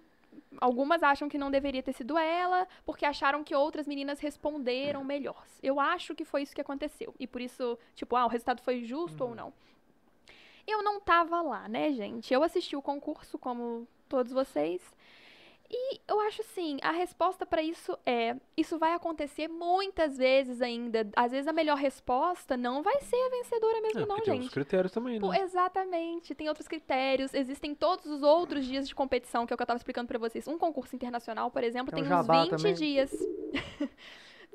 [0.61, 5.43] Algumas acham que não deveria ter sido ela, porque acharam que outras meninas responderam melhor.
[5.64, 7.16] Eu acho que foi isso que aconteceu.
[7.19, 9.51] E por isso, tipo, ah, o resultado foi justo ou não.
[10.67, 12.32] Eu não tava lá, né, gente?
[12.32, 14.93] Eu assisti o concurso, como todos vocês.
[15.69, 21.08] E eu acho assim, a resposta pra isso é, isso vai acontecer muitas vezes ainda.
[21.16, 24.40] Às vezes a melhor resposta não vai ser a vencedora mesmo, É, não, porque tem
[24.40, 24.53] os gente.
[24.53, 25.42] critérios também, Pô, né?
[25.42, 29.64] exatamente, tem outros critérios, existem todos os outros dias de competição, que é o que
[29.64, 30.48] eu tava explicando pra vocês.
[30.48, 32.74] Um concurso internacional, por exemplo, Tem tem, uns jabá 20 também?
[32.74, 33.11] dias.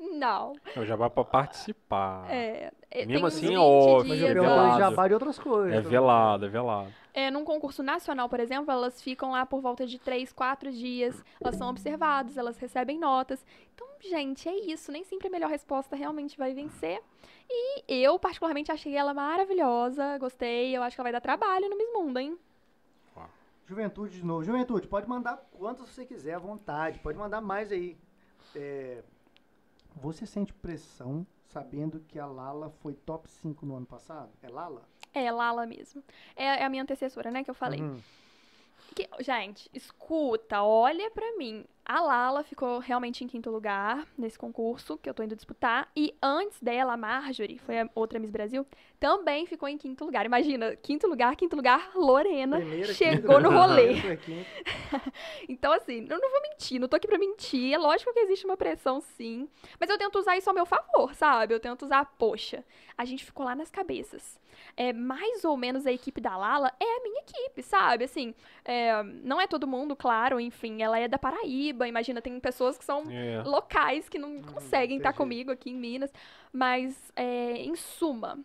[0.01, 0.55] não.
[0.75, 2.31] Eu já vai pra participar.
[2.31, 5.73] É, é, Mesmo assim, é 20 óbvio, Mas dias eu é jabá de outras coisas.
[5.73, 6.93] É velado, é velado.
[7.13, 11.23] É, num concurso nacional, por exemplo, elas ficam lá por volta de três, quatro dias.
[11.41, 13.45] Elas são observadas, elas recebem notas.
[13.75, 14.91] Então, gente, é isso.
[14.91, 17.03] Nem sempre a melhor resposta realmente vai vencer.
[17.49, 20.17] E eu, particularmente, achei ela maravilhosa.
[20.19, 20.77] Gostei.
[20.77, 22.39] Eu acho que ela vai dar trabalho no Miss Mundo, hein?
[23.71, 24.43] Juventude de novo.
[24.43, 26.99] Juventude, pode mandar quantos você quiser à vontade.
[26.99, 27.97] Pode mandar mais aí.
[28.57, 29.01] É,
[29.97, 34.31] Você sente pressão sabendo que a Lala foi top 5 no ano passado?
[34.43, 34.83] É Lala?
[35.13, 36.03] É, Lala mesmo.
[36.37, 37.81] É, é a minha antecessora, né, que eu falei.
[37.83, 38.01] Uhum.
[38.95, 41.65] Que- gente, escuta, olha pra mim.
[41.93, 45.91] A Lala ficou realmente em quinto lugar nesse concurso que eu tô indo disputar.
[45.97, 48.65] E antes dela, a Marjorie, foi a outra Miss Brasil,
[49.01, 50.25] também ficou em quinto lugar.
[50.25, 53.95] Imagina, quinto lugar, quinto lugar, Lorena Primeira, chegou quinta, no rolê.
[55.49, 57.75] Então, assim, eu não vou mentir, não tô aqui pra mentir.
[57.75, 59.49] É lógico que existe uma pressão, sim.
[59.81, 61.55] Mas eu tento usar isso ao meu favor, sabe?
[61.55, 62.65] Eu tento usar, poxa,
[62.97, 64.39] a gente ficou lá nas cabeças.
[64.77, 68.05] É, mais ou menos a equipe da Lala é a minha equipe, sabe?
[68.05, 71.80] Assim, é, não é todo mundo, claro, enfim, ela é da Paraíba.
[71.89, 73.43] Imagina, tem pessoas que são É.
[73.45, 75.19] locais que não conseguem estar entendi.
[75.19, 76.13] comigo aqui em Minas.
[76.53, 78.39] Mas, é, em suma,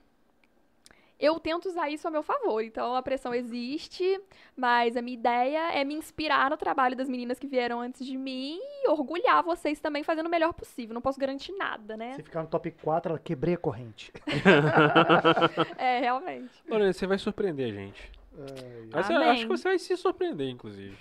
[1.17, 2.61] eu tento usar isso a meu favor.
[2.61, 4.19] Então, a pressão existe,
[4.55, 8.17] mas a minha ideia é me inspirar no trabalho das meninas que vieram antes de
[8.17, 10.93] mim e orgulhar vocês também fazendo o melhor possível.
[10.93, 12.13] Não posso garantir nada, né?
[12.15, 14.11] Se ficar no top 4, ela quebrei a corrente.
[15.77, 16.51] É, realmente.
[16.67, 18.11] Lorena, você vai surpreender a gente.
[18.93, 20.97] Ai, eu acho que você vai se surpreender, inclusive.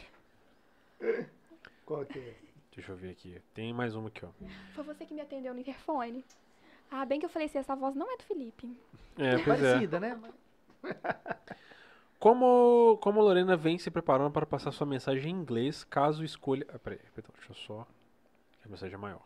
[1.84, 2.34] Qual que é?
[2.74, 3.40] Deixa eu ver aqui.
[3.52, 4.30] Tem mais uma aqui, ó.
[4.74, 6.24] Foi você que me atendeu no interfone.
[6.90, 8.76] Ah, bem que eu falei assim, essa voz não é do Felipe.
[9.16, 9.72] É, pois é.
[9.72, 10.20] Parecida, né?
[12.18, 16.66] Como, como a Lorena vem se preparando para passar sua mensagem em inglês, caso escolha.
[16.72, 17.86] Ah, peraí, perdão, deixa eu só.
[18.60, 19.20] que A mensagem é maior.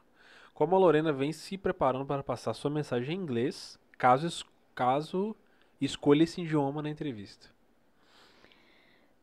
[0.52, 5.36] Como a Lorena vem se preparando para passar sua mensagem em inglês, caso, caso
[5.80, 7.48] escolha esse idioma na entrevista.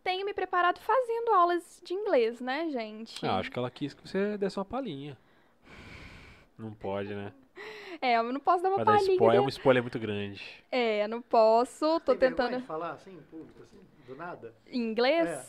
[0.06, 3.25] Tenho me preparado fazendo aulas de inglês, né, gente?
[3.25, 5.17] Ah, acho que ela quis que você desse uma palhinha.
[6.59, 7.34] Não pode, né?
[8.00, 9.14] É, eu não posso dar uma palhinha.
[9.14, 10.64] spoiler, é um spoiler muito grande.
[10.72, 12.00] É, não posso.
[12.01, 12.59] Tô Tem tentando.
[12.59, 14.53] de falar assim, em público, assim, do nada?
[14.67, 15.27] Em inglês?
[15.27, 15.43] É.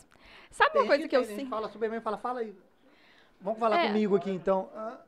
[0.51, 1.29] Sabe uma Tem coisa gente que eu tem?
[1.29, 1.51] A gente sinto?
[1.51, 2.57] fala super bem, fala, fala aí.
[3.39, 3.87] Vamos falar É.
[3.89, 4.71] comigo aqui, então.
[4.75, 5.01] Ah,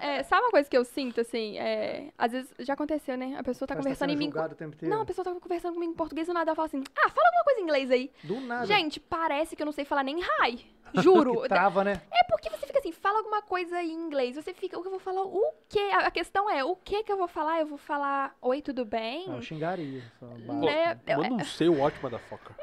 [0.00, 1.58] É, sabe uma coisa que eu sinto, assim?
[1.58, 3.34] É, às vezes já aconteceu, né?
[3.36, 4.52] A pessoa tá parece que conversando em sendo mim.
[4.52, 4.94] o tempo inteiro.
[4.94, 7.08] Não, a pessoa tá conversando comigo em português e do nada ela fala assim: Ah,
[7.08, 8.10] fala alguma coisa em inglês aí.
[8.22, 8.66] Do nada.
[8.66, 10.74] Gente, parece que eu não sei falar nem hi.
[11.02, 11.42] Juro.
[11.42, 12.00] Que trava, né?
[12.12, 14.36] É porque você fica assim, fala alguma coisa em inglês.
[14.36, 15.22] Você fica, o que eu vou falar?
[15.22, 15.80] O quê?
[15.92, 17.60] A questão é, o que que eu vou falar?
[17.60, 19.28] Eu vou falar, oi, tudo bem?
[19.28, 20.02] Não, xingaria.
[20.20, 20.52] Pô, básico.
[20.54, 21.00] Né?
[21.06, 22.54] eu- Manda um say what, motherfucker.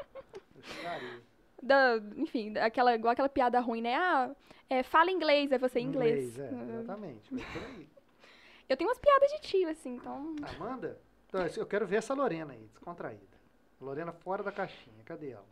[0.62, 1.20] Xingaria.
[1.62, 3.94] Da, enfim, aquela, igual aquela piada ruim, né?
[3.94, 4.30] Ah,
[4.68, 6.38] é, fala inglês, aí você em inglês.
[6.38, 7.32] é, exatamente.
[7.34, 7.88] Vai por aí.
[8.68, 10.34] Eu tenho umas piadas de tio, assim, então.
[10.58, 10.98] Amanda?
[11.28, 13.31] Então, eu quero ver essa Lorena aí, descontraída.
[13.82, 15.44] Lorena fora da caixinha, cadê ela?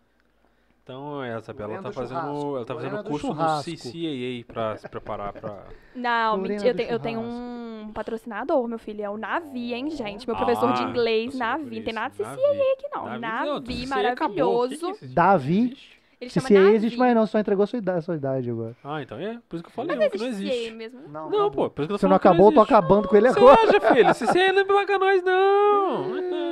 [0.83, 3.70] Então, é, a Isabela Lorena tá do fazendo, ela tá fazendo do curso churrasco.
[3.70, 5.65] CCAA pra se preparar pra...
[5.94, 9.02] Não, Lorena mentira, eu do tenho, eu tenho um patrocinador, meu filho.
[9.05, 10.26] É o Navi, hein, gente?
[10.26, 11.76] Meu professor de Ah, inglês, você Navi.
[11.76, 12.17] Não tem nada de.
[12.23, 13.05] CCAA aqui, não.
[13.18, 14.65] Navi, Navi, isso aí acabou.
[14.65, 15.15] O que que é maravilhoso.
[15.15, 15.76] Davi?
[16.20, 16.75] Ele CCA Navi.
[16.75, 18.76] existe, mas não, só entregou sua idade, sua idade agora.
[18.84, 19.39] Ah, então é.
[19.49, 21.09] Por isso que eu falei, Mas um que não existe mesmo.
[21.09, 23.17] Não, Não, pô, por isso que eu tô Você não acabou, eu tô acabando com
[23.17, 23.59] ele Você agora.
[23.62, 24.15] acha, filho?
[24.15, 26.05] CCAA não é paga nós, não.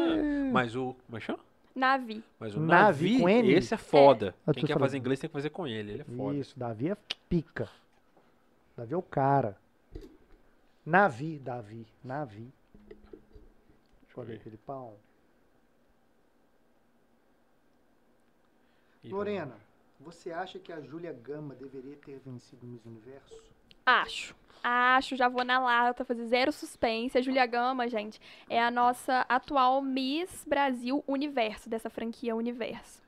[0.53, 0.97] Mas o...
[1.07, 1.39] Como é que chama?
[1.79, 2.23] Navi.
[2.39, 3.53] Mas o Navi Navi, com N?
[3.53, 4.35] esse é foda.
[4.47, 4.81] Eu Quem quer falando.
[4.87, 6.37] fazer inglês tem que fazer com ele, ele é foda.
[6.37, 6.97] Isso, Davi é
[7.29, 7.69] pica.
[8.77, 9.57] Davi é o cara.
[10.85, 12.53] Navi, Davi, Navi.
[12.89, 14.99] Deixa eu ver aquele pau.
[19.05, 19.57] Lorena,
[20.01, 23.43] você acha que a Júlia Gama deveria ter vencido o Miss Universo?
[23.89, 24.35] Acho.
[24.63, 27.17] Acho, já vou na lata, fazer zero suspense.
[27.17, 33.01] A Julia Gama, gente, é a nossa atual Miss Brasil Universo, dessa franquia Universo.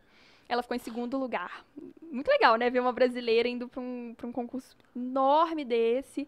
[0.48, 1.64] Ela ficou em segundo lugar.
[2.10, 2.70] Muito legal, né?
[2.70, 6.26] Ver uma brasileira indo pra um, pra um concurso enorme desse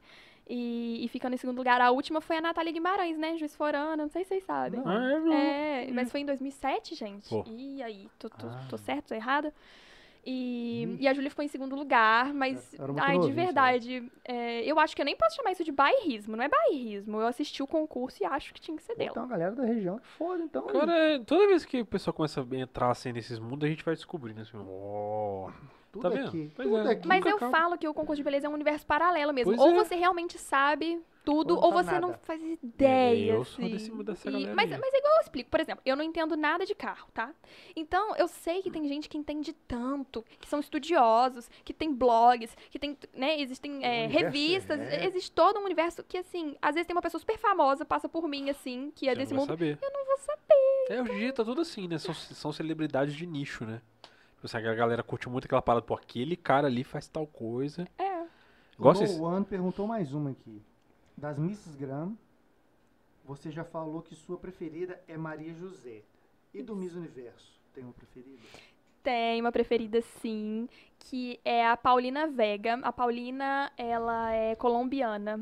[0.48, 1.81] e, e ficando em segundo lugar.
[1.81, 3.36] A última foi a Natália Guimarães, né?
[3.36, 4.81] Juiz Forana, não sei se vocês sabem.
[4.81, 4.89] Não.
[4.89, 5.32] Ah, é, não.
[5.32, 7.28] É, mas foi em 2007, gente.
[7.31, 7.44] Pô.
[7.48, 8.66] E aí, tô, tô, Ah.
[8.68, 9.52] tô certo, tô errada?
[10.25, 10.97] E, Ih.
[11.01, 14.78] e a Júlia ficou em segundo lugar, mas, muito ai, de novinho, verdade, é, eu
[14.78, 17.20] acho que eu nem posso chamar isso de bairrismo, não é bairrismo.
[17.20, 19.18] Eu assisti o concurso e acho que tinha que ser Tem dela.
[19.20, 20.67] uma galera da região que foda, então.
[20.67, 23.84] Cara, é, toda vez que o pessoal começa a entrar assim nesses mundos, a gente
[23.84, 25.51] vai descobrindo assim, ó.
[25.92, 26.28] Tudo tá vendo?
[26.28, 26.50] aqui.
[26.56, 26.92] Pois tudo é.
[26.92, 27.06] aqui.
[27.08, 27.56] Mas eu acaba.
[27.56, 29.54] falo que o concurso de beleza é um universo paralelo mesmo.
[29.54, 29.84] Pois ou é.
[29.84, 32.20] você realmente sabe tudo, Ou não ou você não nada.
[32.24, 33.32] faz ideia.
[33.34, 33.72] Eu sou assim.
[33.72, 35.48] desse- dessa E- mas, mas é igual eu explico.
[35.50, 37.32] Por exemplo, eu não entendo nada de carro, tá?
[37.76, 42.56] Então, eu sei que tem gente que entende tanto, que são estudiosos, que tem blogs,
[42.70, 45.04] que tem, né, existem é, universo revistas, é.
[45.06, 48.26] existe todo um universo que, assim, às vezes tem uma pessoa super famosa, passa por
[48.26, 49.50] mim, assim, que é Você desse não mundo.
[49.50, 49.78] saber.
[49.80, 50.86] Eu não vou saber.
[50.88, 51.98] É, hoje em dia tá tudo assim, né?
[51.98, 53.80] São, são celebridades de nicho, né?
[54.42, 57.86] Tipo assim, a galera curte muito aquela parada, pô, aquele cara ali faz tal coisa.
[57.96, 58.24] É.
[58.76, 60.60] Igual o One perguntou mais uma aqui.
[61.16, 61.78] Das Mrs.
[61.78, 62.18] Graham,
[63.24, 66.02] você já falou que sua preferida é Maria José.
[66.52, 68.42] E do Miss Universo, tem uma preferida?
[69.00, 72.80] Tem uma preferida, sim, que é a Paulina Vega.
[72.82, 75.40] A Paulina, ela é colombiana.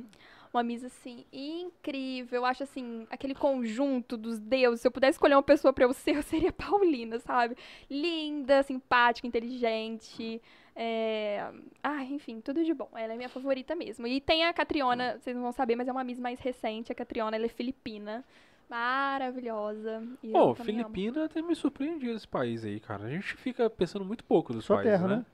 [0.52, 2.40] Uma Miss, assim, incrível.
[2.40, 4.80] Eu acho, assim, aquele conjunto dos deuses.
[4.80, 7.56] Se eu pudesse escolher uma pessoa pra eu ser, eu seria Paulina, sabe?
[7.88, 10.40] Linda, simpática, inteligente.
[10.74, 11.50] É...
[11.82, 12.88] Ah, enfim, tudo de bom.
[12.94, 14.06] Ela é minha favorita mesmo.
[14.06, 16.92] E tem a Catriona, vocês não vão saber, mas é uma Miss mais recente.
[16.92, 18.24] A Catriona, ela é filipina.
[18.68, 20.02] Maravilhosa.
[20.30, 20.54] Pô, amo.
[20.54, 23.04] Filipina tem me surpreendido esse país aí, cara.
[23.04, 25.26] A gente fica pensando muito pouco dos Sua países, terra, né?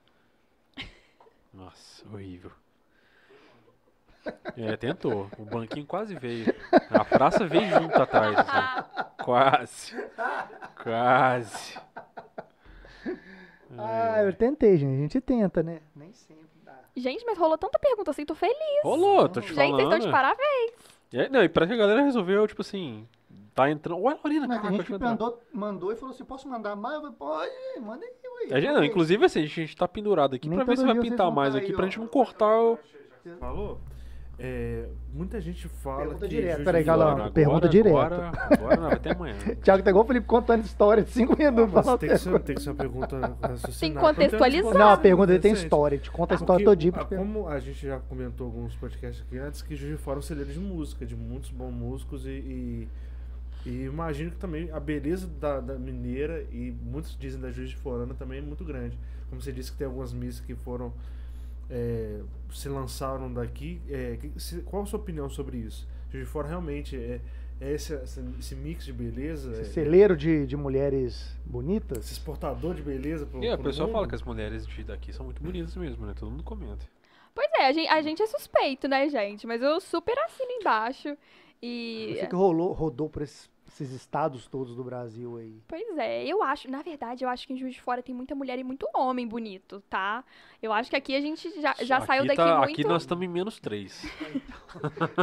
[1.53, 2.51] Nossa, horrível.
[4.57, 5.29] É, tentou.
[5.39, 6.55] O banquinho quase veio.
[6.91, 8.35] A praça veio junto atrás.
[8.39, 9.05] assim.
[9.23, 9.95] Quase.
[10.83, 11.79] Quase.
[13.77, 14.95] Ah, eu tentei, gente.
[14.95, 15.81] A gente tenta, né?
[15.95, 16.73] Nem sempre dá.
[16.97, 18.57] Gente, mas rolou tanta pergunta assim, tô feliz.
[18.83, 20.03] Rolou, tô te Gente, vocês estão falando.
[20.03, 20.73] de parabéns.
[21.13, 23.07] É, não, e parece que a galera resolveu, tipo assim,
[23.55, 24.03] tá entrando.
[24.03, 26.95] Olha a Lorena, Mas tem gente que mandou, mandou e falou assim: posso mandar mais?
[26.95, 28.13] Eu falei, pode, manda aí,
[28.49, 28.57] ué.
[28.57, 30.99] A gente, não, inclusive assim, a gente tá pendurado aqui Nem pra ver se vai
[30.99, 32.79] pintar mais aqui, aí, pra gente não cortar o.
[33.41, 33.81] Falou?
[34.39, 34.85] É,
[35.15, 36.87] muita gente fala Pergunta que direto, peraí.
[36.87, 37.97] Agora, pergunta direto.
[37.97, 39.35] Agora, agora não, até amanhã.
[39.65, 41.73] Thiago tá igual o Felipe contando história de 5 minutos.
[41.73, 43.79] Fala tem que, ser, tem que ser uma pergunta raciocinada.
[43.81, 44.75] Tem que contextualizar.
[44.75, 45.97] Não, a pergunta dele tem história.
[45.97, 47.05] Te conta a história Porque, todinha.
[47.17, 50.23] como a gente já comentou alguns podcasts aqui antes, que Juiz de Fora é um
[50.23, 52.89] celeiro de música, de muitos bons músicos e, e,
[53.65, 57.77] e imagino que também a beleza da, da mineira e muitos dizem da Juiz de
[57.77, 58.99] Forana também é muito grande.
[59.31, 60.93] Como você disse que tem algumas missas que foram
[61.71, 62.21] é,
[62.51, 63.81] se lançaram daqui.
[63.89, 65.87] é, se- qual a sua opinião sobre isso?
[66.11, 67.21] Juiz de Fora realmente é,
[67.61, 69.51] é esse, esse, esse mix de beleza?
[69.53, 72.11] Esse é- celeiro de, de mulheres esse bonitas.
[72.11, 75.43] exportador de beleza pro, E a pessoa fala que as mulheres de daqui são muito
[75.43, 76.15] bonitas mesmo, né?
[76.19, 76.87] Todo mundo comenta.
[77.35, 79.47] Pois é, a gente, a gente é suspeito, né, gente?
[79.47, 81.17] Mas eu super assino embaixo.
[81.63, 82.15] E.
[82.19, 83.51] Você que rolou, rodou por esses,
[83.83, 85.61] esses estados todos do Brasil aí.
[85.69, 88.35] Pois é, eu acho, na verdade, eu acho que em Juiz de Fora tem muita
[88.35, 90.25] mulher e muito homem bonito, tá?
[90.63, 92.73] Eu acho que aqui a gente já, já Aqui saiu daqui tá- muito.
[92.73, 94.05] Aqui nós estamos em menos três.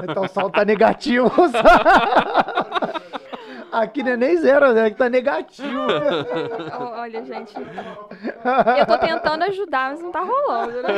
[0.09, 1.30] Então o saldo tá negativo.
[3.72, 4.85] Aqui não é nem zero, né?
[4.85, 5.80] Aqui tá negativo.
[6.80, 7.53] Olha, gente.
[7.57, 10.90] Eu tô tentando ajudar, mas não tá rolando, né?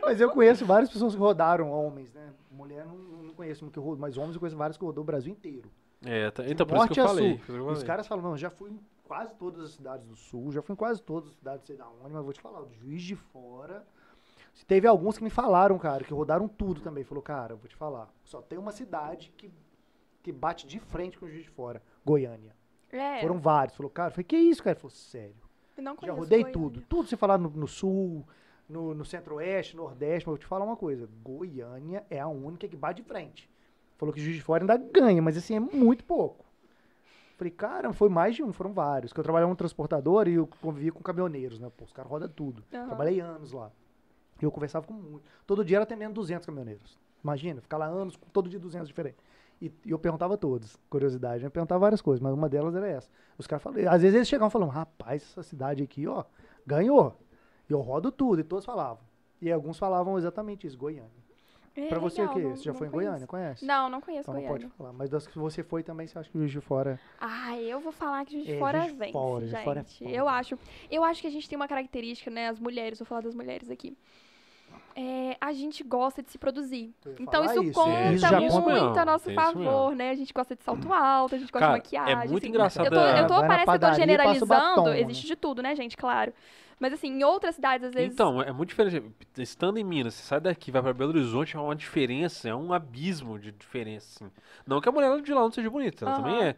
[0.00, 2.30] Mas eu conheço várias pessoas que rodaram, homens, né?
[2.50, 5.06] Mulher não, não conheço muito que rodou, mas homens eu conheço vários que rodou o
[5.06, 5.70] Brasil inteiro.
[6.04, 7.40] É, tá- então por isso que eu a falei.
[7.46, 7.66] sul.
[7.70, 10.72] Os caras falam, não, já fui em quase todas as cidades do sul, já fui
[10.72, 13.14] em quase todas as cidades, sei da onde, mas vou te falar, o Juiz de
[13.16, 13.86] Fora.
[14.66, 17.04] Teve alguns que me falaram, cara, que rodaram tudo também.
[17.04, 19.50] Falou, cara, eu vou te falar, só tem uma cidade que,
[20.22, 22.54] que bate de frente com o Juiz de Fora, Goiânia.
[22.90, 23.74] É, Foram vários.
[23.74, 24.74] Falou, cara, falei, que isso, cara?
[24.74, 25.34] Ele falou, sério.
[26.02, 26.52] Já rodei Goiânia.
[26.52, 26.80] tudo.
[26.82, 28.26] Tudo você falar no, no sul,
[28.68, 31.08] no, no centro-oeste, nordeste, mas eu vou te falar uma coisa.
[31.22, 33.50] Goiânia é a única que bate de frente.
[34.02, 36.44] Falou que Juiz de Fora ainda ganha, mas assim, é muito pouco.
[37.36, 39.12] Falei, cara, foi mais de um, foram vários.
[39.12, 41.70] Que eu trabalhava no transportador e eu convivia com caminhoneiros, né?
[41.76, 42.64] Pô, os caras rodam tudo.
[42.74, 42.86] Aham.
[42.86, 43.70] Trabalhei anos lá.
[44.40, 45.22] E eu conversava com muito.
[45.46, 46.98] Todo dia era atendendo 200 caminhoneiros.
[47.22, 49.24] Imagina, ficar lá anos, com todo dia 200 diferentes.
[49.60, 51.46] E, e eu perguntava todos, curiosidade, né?
[51.46, 53.08] Eu perguntava várias coisas, mas uma delas era essa.
[53.38, 56.24] Os caras falavam, às vezes eles chegavam falando, rapaz, essa cidade aqui, ó,
[56.66, 57.16] ganhou.
[57.70, 59.04] E eu rodo tudo, e todos falavam.
[59.40, 61.21] E alguns falavam exatamente isso, Goiânia.
[61.74, 62.42] É, pra você legal, o quê?
[62.44, 62.90] não- você já não foi em.
[62.90, 63.64] Goiânia, conhece?
[63.64, 64.66] Não, não conheço Então não Goiânia.
[64.68, 64.92] pode falar.
[64.92, 67.00] Mas das que você foi também, você acha que o Juiz de Fora...
[67.20, 69.56] Ah, eu vou falar que Juiz de É, Fora Juiz de vence, Fora, Juiz de
[69.56, 69.64] gente.
[69.64, 70.10] Fora é foda.
[70.10, 70.58] eu acho,
[70.90, 73.70] eu acho que a gente tem uma característica, né, as mulheres, vou falar das mulheres
[73.70, 73.96] aqui.
[74.94, 76.94] É, a gente gosta de se produzir.
[77.18, 79.90] Então isso, isso, conta é, isso já muito conta- mesmo, a nosso isso favor, mesmo.
[79.96, 80.10] né?
[80.10, 82.12] A gente gosta de salto alto, a gente gosta Cara, de maquiagem.
[82.12, 82.48] é muito assim.
[82.48, 85.00] engraçado Eu tô, eu tô parece que eu tô generalizando, batom, né?
[85.00, 85.96] existe de tudo, né, gente?
[85.96, 86.32] Claro.
[86.82, 88.12] Mas assim, em outras cidades, às vezes.
[88.12, 89.00] Então, é muito diferente.
[89.38, 92.72] Estando em Minas, você sai daqui, vai pra Belo Horizonte, é uma diferença, é um
[92.72, 94.32] abismo de diferença, assim.
[94.66, 96.22] Não que a mulher de lá não seja bonita, ela Aham.
[96.24, 96.56] também é.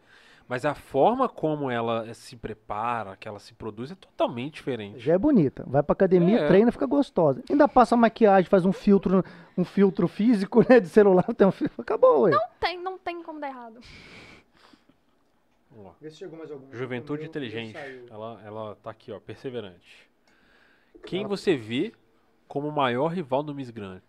[0.48, 4.98] Mas a forma como ela se prepara, que ela se produz, é totalmente diferente.
[4.98, 5.62] Já é bonita.
[5.66, 6.48] Vai pra academia, É.
[6.48, 7.42] treina, fica gostosa.
[7.50, 9.22] Ainda passa maquiagem, faz um filtro,
[9.58, 11.82] um filtro físico, né, de celular, tem um filtro.
[11.82, 12.30] Acabou, ué.
[12.30, 13.78] não tem, não tem como dar errado.
[15.70, 15.94] Vamos lá.
[16.00, 16.72] Vê se chegou mais algum.
[16.72, 17.76] Juventude inteligente.
[18.10, 20.13] Ela, ela tá aqui, ó, perseverante.
[21.04, 21.92] Quem você vê
[22.48, 24.00] como o maior rival do Miss Grand?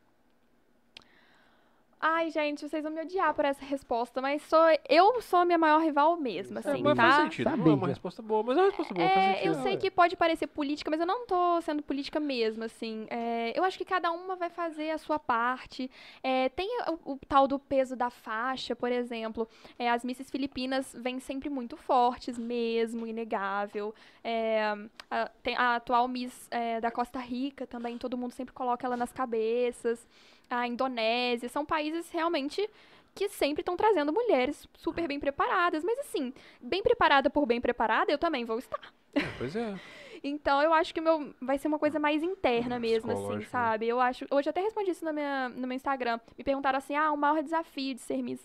[2.07, 5.57] Ai, gente, vocês vão me odiar por essa resposta, mas sou, eu sou a minha
[5.57, 7.01] maior rival mesmo, assim, é, mas tá?
[7.01, 7.57] faz sentido.
[7.57, 9.47] Não é uma resposta boa, mas é uma resposta boa, É, sentido.
[9.47, 13.07] eu sei que pode parecer política, mas eu não tô sendo política mesmo, assim.
[13.09, 15.89] É, eu acho que cada uma vai fazer a sua parte.
[16.21, 19.47] É, tem o, o tal do peso da faixa, por exemplo.
[19.79, 23.95] É, as Misses Filipinas vêm sempre muito fortes mesmo, inegável.
[24.23, 24.75] É,
[25.09, 28.95] a, tem a atual Miss é, da Costa Rica também, todo mundo sempre coloca ela
[28.95, 30.07] nas cabeças.
[30.49, 32.69] A Indonésia, são países realmente
[33.13, 35.83] que sempre estão trazendo mulheres super bem preparadas.
[35.83, 38.93] Mas assim, bem preparada por bem preparada, eu também vou estar.
[39.13, 39.79] É, pois é.
[40.27, 43.45] Então eu acho que meu vai ser uma coisa mais interna mesmo, assim, né?
[43.45, 43.87] sabe?
[43.87, 44.25] Eu acho.
[44.31, 46.19] Hoje eu até respondi isso na minha, no meu Instagram.
[46.35, 48.41] Me perguntaram assim: ah, o maior desafio de ser Miss.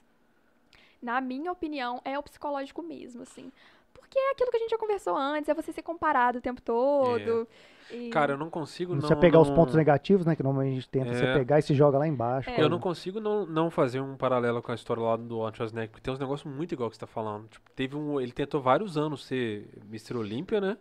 [1.00, 3.50] Na minha opinião, é o psicológico mesmo, assim.
[3.94, 6.60] Porque é aquilo que a gente já conversou antes, é você ser comparado o tempo
[6.60, 7.48] todo.
[7.92, 9.00] E- Cara, eu não consigo não.
[9.00, 10.34] Você pegar os não- pontos negativos, né?
[10.36, 11.34] Que normalmente a gente tenta, você É.
[11.34, 12.48] pegar e se joga lá embaixo.
[12.50, 12.60] É.
[12.62, 15.90] Eu não consigo não, não fazer um paralelo com a história lá do Arnold Schwarzenegger,
[15.90, 17.48] porque tem uns negócios muito igual que você tá falando.
[17.48, 20.16] Tipo, teve um, ele tentou vários anos ser Mr.
[20.16, 20.76] Olímpia, né?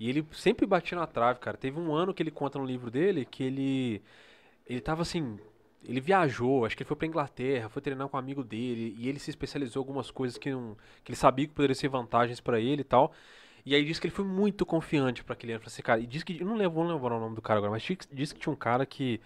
[0.00, 1.56] E ele sempre batia na trave, cara.
[1.56, 4.02] Teve um ano que ele conta no livro dele que ele
[4.66, 5.38] ele tava assim,
[5.84, 9.08] ele viajou, acho que ele foi pra Inglaterra, foi treinar com um amigo dele e
[9.08, 12.40] ele se especializou em algumas coisas que não, que ele sabia que poderiam ser vantagens
[12.40, 13.12] pra ele e tal.
[13.64, 15.60] E aí disse que ele foi muito confiante pra aquele ano.
[15.60, 17.58] Falei assim, cara, e disse que eu não lembro, não lembro o nome do cara
[17.58, 17.82] agora, mas
[18.12, 19.20] disse que- tinha um cara que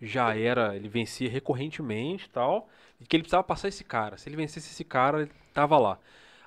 [0.00, 2.68] já era, ele vencia recorrentemente e tal,
[3.00, 4.16] e que ele precisava passar esse cara.
[4.18, 5.98] Se ele vencesse esse cara, ele tava lá.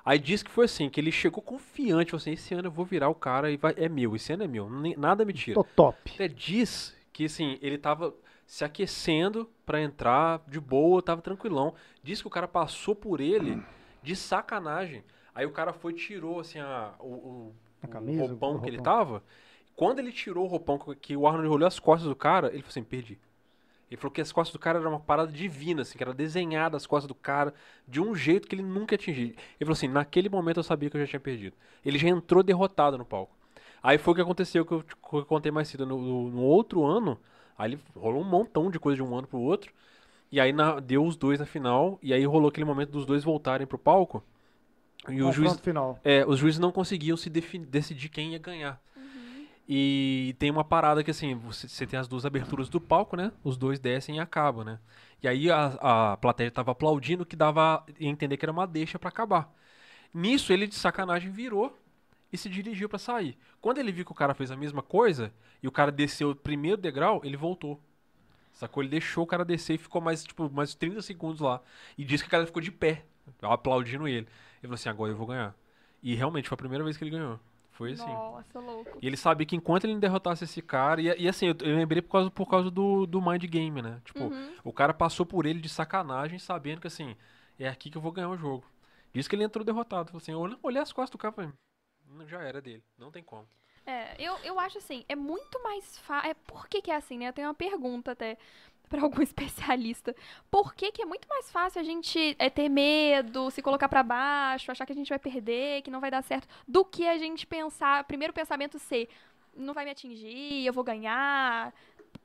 [0.04, 2.84] Aí disse que foi assim, que ele chegou confiante, falou assim, esse ano eu vou
[2.84, 5.56] virar o cara e vai, é meu, esse ano é meu, nem- nada me tira.
[5.56, 6.12] Tô top.
[6.14, 8.14] Até diz que assim, ele tava
[8.46, 11.74] se aquecendo pra entrar de boa, tava tranquilão.
[12.04, 13.60] Diz que o cara passou por ele
[14.02, 15.02] de sacanagem.
[15.36, 18.70] Aí o cara foi e tirou assim a, o, A o camisa, o roupão que
[18.70, 18.92] ele roupão.
[18.92, 19.24] tava.
[19.76, 22.70] Quando ele tirou o roupão que o Arnold olhou as costas do cara, ele falou
[22.70, 23.18] assim, perdi.
[23.90, 26.76] Ele falou que as costas do cara era uma parada divina, assim, que era desenhada
[26.76, 27.54] as costas do cara
[27.88, 29.30] de um jeito que ele nunca ia atingir.
[29.32, 31.56] Ele falou assim, naquele momento eu sabia que eu já tinha perdido.
[31.84, 33.34] Ele já entrou derrotado no palco.
[33.82, 35.86] Aí foi o que aconteceu que eu, que eu contei mais cedo.
[35.86, 37.18] No, no- no outro ano,
[37.56, 39.72] aí ele rolou um montão de coisa de um ano pro outro.
[40.32, 41.98] E aí na- deu os dois na final.
[42.02, 44.22] E aí rolou aquele momento dos dois voltarem pro palco.
[45.08, 45.98] E o juiz, final.
[46.04, 48.80] é, os juízes não conseguiam se decidir quem ia ganhar.
[49.68, 53.32] E tem uma parada que assim, você, você tem as duas aberturas do palco, né?
[53.42, 54.78] Os dois descem e acabam, né?
[55.20, 58.98] E aí a, a plateia tava aplaudindo que dava a entender que era uma deixa
[58.98, 59.52] pra acabar.
[60.14, 61.76] Nisso ele de sacanagem virou
[62.32, 63.36] e se dirigiu pra sair.
[63.60, 66.36] Quando ele viu que o cara fez a mesma coisa e o cara desceu o
[66.36, 67.80] primeiro degrau, ele voltou.
[68.52, 68.82] Sacou?
[68.82, 71.60] Ele deixou o cara descer e ficou mais, tipo, mais 30 segundos lá.
[71.98, 73.04] E disse que o cara ficou de pé,
[73.42, 74.26] aplaudindo ele.
[74.66, 75.54] Ele falou assim, agora eu vou ganhar.
[76.02, 77.38] E realmente foi a primeira vez que ele ganhou.
[77.72, 78.06] Foi assim.
[78.06, 78.98] Nossa, louco.
[79.02, 81.00] E ele sabia que enquanto ele derrotasse esse cara.
[81.00, 84.00] E, e assim, eu, eu lembrei por causa, por causa do, do Mind Game, né?
[84.04, 84.54] Tipo, Uhum.
[84.64, 87.14] o cara passou por ele de sacanagem, sabendo que assim,
[87.58, 88.64] é aqui que eu vou ganhar o jogo.
[89.12, 90.08] Diz que ele entrou derrotado.
[90.10, 91.50] Falou assim, eu olhei- as costas do cara e falei,
[92.08, 93.46] "Não, já era dele, não tem como.
[93.84, 96.30] É, eu, eu acho assim, é muito mais fácil.
[96.30, 97.28] É, por que, que é assim, né?
[97.28, 98.36] Eu tenho uma pergunta até
[98.90, 100.14] pra algum especialista.
[100.50, 104.02] Por que, que é muito mais fácil a gente é, ter medo, se colocar pra
[104.02, 107.18] baixo, achar que a gente vai perder, que não vai dar certo, do que a
[107.18, 109.08] gente pensar, primeiro pensamento ser,
[109.56, 111.72] não vai me atingir, eu vou ganhar.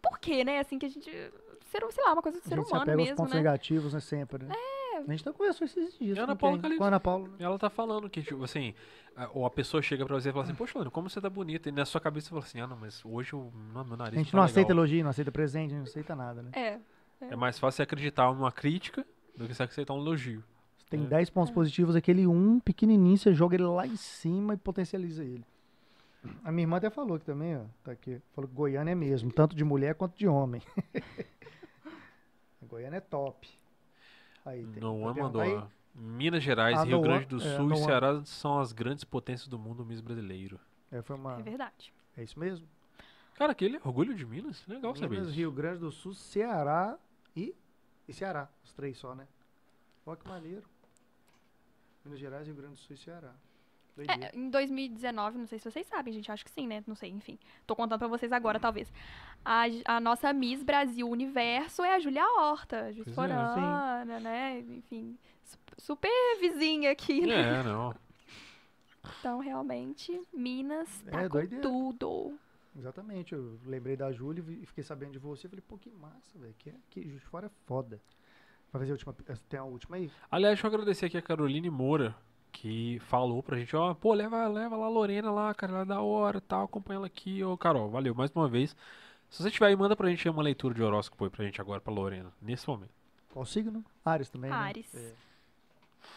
[0.01, 0.59] Por quê, né?
[0.59, 1.09] Assim que a gente.
[1.09, 3.39] Ser, sei lá, uma coisa do ser humano mesmo, pontos né?
[3.39, 3.99] negativos, né?
[3.99, 4.53] Sempre, né?
[4.53, 4.80] É.
[5.07, 6.17] A gente tá conversando esses dias.
[6.17, 6.61] A Ana Paula quem?
[6.61, 6.77] Calixto.
[6.79, 7.27] Com a Ana Paula.
[7.27, 7.35] né?
[7.39, 8.73] Ela tá falando que, tipo, assim,
[9.15, 11.29] a, ou a pessoa chega pra você e fala assim, poxa, Lano, como você tá
[11.29, 11.69] bonita?
[11.69, 14.13] E na sua cabeça você fala assim, ah, não, mas hoje o não, meu nariz
[14.15, 14.51] A gente tá não legal.
[14.51, 16.51] aceita elogio, não aceita presente, não aceita nada, né?
[16.53, 16.79] É.
[17.29, 19.05] É mais fácil você acreditar numa crítica
[19.37, 20.43] do que você aceitar um elogio.
[20.77, 21.07] Você tem É.
[21.07, 25.45] 10 pontos positivos, aquele um pequenininho, você joga ele lá em cima e potencializa ele.
[26.43, 29.31] A minha irmã até falou que também, ó, tá aqui, falou que Goiânia é mesmo,
[29.31, 30.61] tanto de mulher quanto de homem.
[32.67, 33.47] Goiânia é top.
[34.45, 35.23] Aí, tem, Noan tá vendo?
[35.23, 35.63] mandou, Aí,
[35.93, 37.83] Minas Gerais, Rio Noan- Grande do é, Sul e Noan.
[37.85, 40.59] Ceará são as grandes potências do mundo Miss brasileiro.
[40.91, 41.93] é, foi uma, É verdade.
[42.17, 42.67] é isso mesmo?
[43.35, 45.33] Cara, aquele orgulho de Minas, legal saber Minas.
[45.33, 46.97] Rio Grande do Sul, Ceará
[47.35, 47.55] e,
[48.07, 48.49] e Ceará.
[48.63, 49.27] Os três só, né?
[50.05, 50.63] Olha que maneiro.
[52.05, 53.33] Minas Gerais, Rio Grande do Sul e Ceará.
[54.05, 54.31] Doideira.
[54.33, 56.83] É, em 2019, não sei se vocês sabem, gente, acho que sim, né?
[56.87, 57.37] Não sei, enfim.
[57.67, 58.91] Tô contando pra vocês agora, talvez.
[59.43, 64.59] A, a nossa Miss Brasil Universo é a Julia Horta, Pois é, né?
[64.59, 67.59] Enfim, su- super vizinha aqui, né?
[67.59, 67.93] É, não.
[69.19, 71.61] Então, realmente, Minas tá É, com doideira.
[71.61, 72.37] tudo.
[72.77, 75.49] Exatamente, eu lembrei da Júlia e e fiquei sabendo de você.
[75.49, 76.53] Falei, pô, que massa, velho.
[76.57, 77.99] Que, que Juiz de Fora é foda.
[78.71, 79.13] Vai fazer a última.
[79.49, 80.09] Tem a última aí?
[80.29, 82.15] Aliás, deixa eu agradecer aqui a Caroline Moura,
[82.51, 85.85] que falou pra gente, ó, pô, leva, leva lá a Lorena lá, cara, ela é
[85.85, 88.75] da hora, tal, acompanha ela aqui, ô, Carol, valeu, mais uma vez.
[89.29, 91.79] Se você tiver aí, manda pra gente uma leitura de horóscopo aí pra gente agora,
[91.79, 92.91] pra Lorena, nesse momento.
[93.33, 93.83] Qual signo?
[94.03, 94.51] Ares também.
[94.51, 94.55] né?
[94.57, 94.93] Ares.
[94.93, 95.13] É.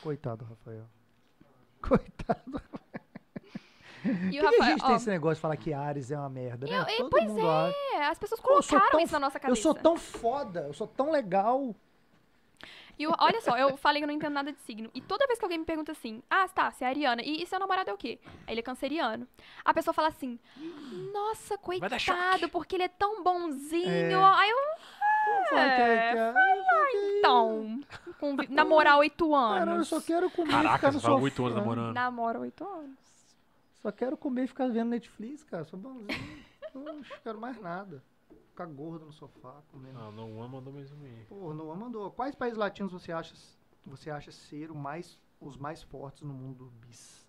[0.03, 0.85] Coitado, Rafael.
[1.81, 2.61] Coitado.
[4.31, 6.19] E Por o que, a gente tem ó, esse negócio de falar que Ares é
[6.19, 6.77] uma merda, né?
[6.79, 7.75] Eu- e- Todo pois mundo acha.
[7.95, 9.63] é, as pessoas eu colocaram tão isso na nossa Eu cabeça.
[9.63, 11.75] sou tão foda, eu sou tão legal.
[12.99, 14.91] E o- olha só, eu falei que eu não entendo nada de signo.
[14.95, 17.23] E toda vez que alguém me pergunta assim, ah, tá, você é ariana.
[17.23, 18.19] E, e seu namorado é o quê?
[18.47, 19.27] Aí ele é canceriano.
[19.65, 20.39] A pessoa fala assim,
[21.13, 23.89] nossa, Vai coitado, porque ele é tão bonzinho.
[23.89, 24.15] É.
[24.37, 24.57] Aí eu,
[25.49, 27.81] que é- que é- então,
[28.21, 29.59] com, vi- namorar oito anos.
[29.67, 31.23] Cara, eu só quero comer e Caraca, ficar você no sofá.
[31.23, 31.95] oito anos namorando.
[31.95, 32.97] Namora oito anos.
[33.81, 35.65] Só quero comer e ficar vendo Netflix, cara.
[35.65, 36.45] Sou bonzinho.
[36.75, 38.03] Não quero mais nada.
[38.55, 39.99] Ficar gordo no sofá, comendo.
[39.99, 41.27] Ah, não, uma mandou mais um aí.
[41.29, 42.09] Pô, Noah mandou.
[42.13, 43.35] Quais países latinos você acha,
[43.85, 47.27] você acha ser o mais, os mais fortes no mundo bis?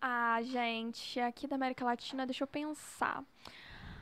[0.00, 3.22] Ah, gente, aqui da América Latina, deixa eu pensar.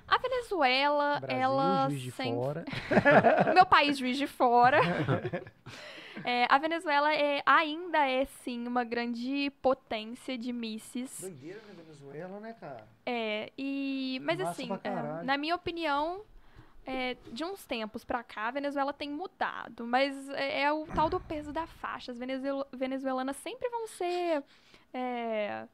[0.06, 2.64] A Venezuela, Brasil, ela Juiz de sem Fora.
[3.52, 4.78] meu país juiz de fora.
[6.24, 11.20] É, a Venezuela é, ainda é sim uma grande potência de misses.
[11.20, 12.86] Doideira na Venezuela, né, cara?
[13.04, 16.22] É, e mas Massa assim, é, na minha opinião,
[16.86, 21.08] é, de uns tempos pra cá, a Venezuela tem mudado, mas é, é o tal
[21.08, 22.12] do peso da faixa.
[22.12, 24.44] As venezuel- venezuelanas sempre vão ser
[24.92, 25.66] é,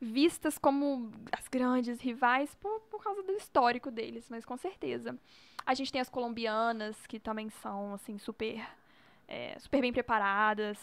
[0.00, 5.18] vistas como as grandes rivais por, por causa do histórico deles, mas com certeza.
[5.64, 8.64] A gente tem as colombianas que também são assim super
[9.28, 10.78] é, super bem preparadas.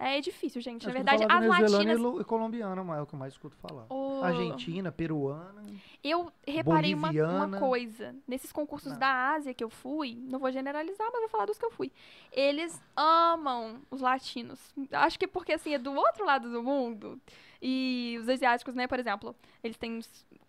[0.00, 0.86] É difícil, gente.
[0.86, 1.98] Na verdade, as latinas.
[1.98, 3.84] e lo- colombiana, é o que eu mais escuto falar.
[3.90, 5.60] o- Argentina, peruana.
[6.04, 8.14] Eu reparei uma, uma coisa.
[8.26, 8.98] Nesses concursos Não.
[8.98, 11.90] da Ásia que eu fui, não vou generalizar, mas vou falar dos que eu fui.
[12.32, 14.60] Eles amam os latinos.
[14.92, 17.20] Acho que porque, assim, é do outro lado do mundo.
[17.60, 19.34] E os asiáticos, né, por exemplo,
[19.64, 19.98] eles têm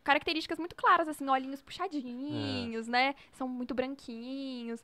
[0.03, 3.16] características muito claras, assim, olhinhos puxadinhos, né?
[3.33, 4.83] São muito branquinhos.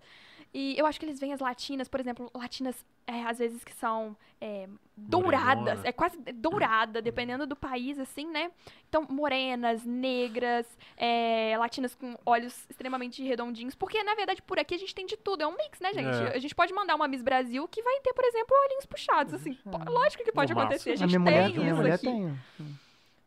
[0.57, 3.73] E eu acho que eles veem as latinas, por exemplo, latinas, é, às vezes, que
[3.73, 5.57] são é, douradas.
[5.57, 5.81] Morenona.
[5.83, 8.49] É quase dourada, dependendo do país, assim, né?
[8.87, 13.75] Então, morenas, negras, é, latinas com olhos extremamente redondinhos.
[13.75, 15.41] Porque, na verdade, por aqui a gente tem de tudo.
[15.43, 16.15] É um mix, né, gente?
[16.31, 16.35] É.
[16.37, 19.55] A gente pode mandar uma Miss Brasil que vai ter, por exemplo, olhinhos puxados, assim.
[19.55, 20.91] Pô, Lógico que pode acontecer.
[20.91, 22.05] A A gente minha mulher, tem minha isso mulher aqui.
[22.05, 22.39] tem.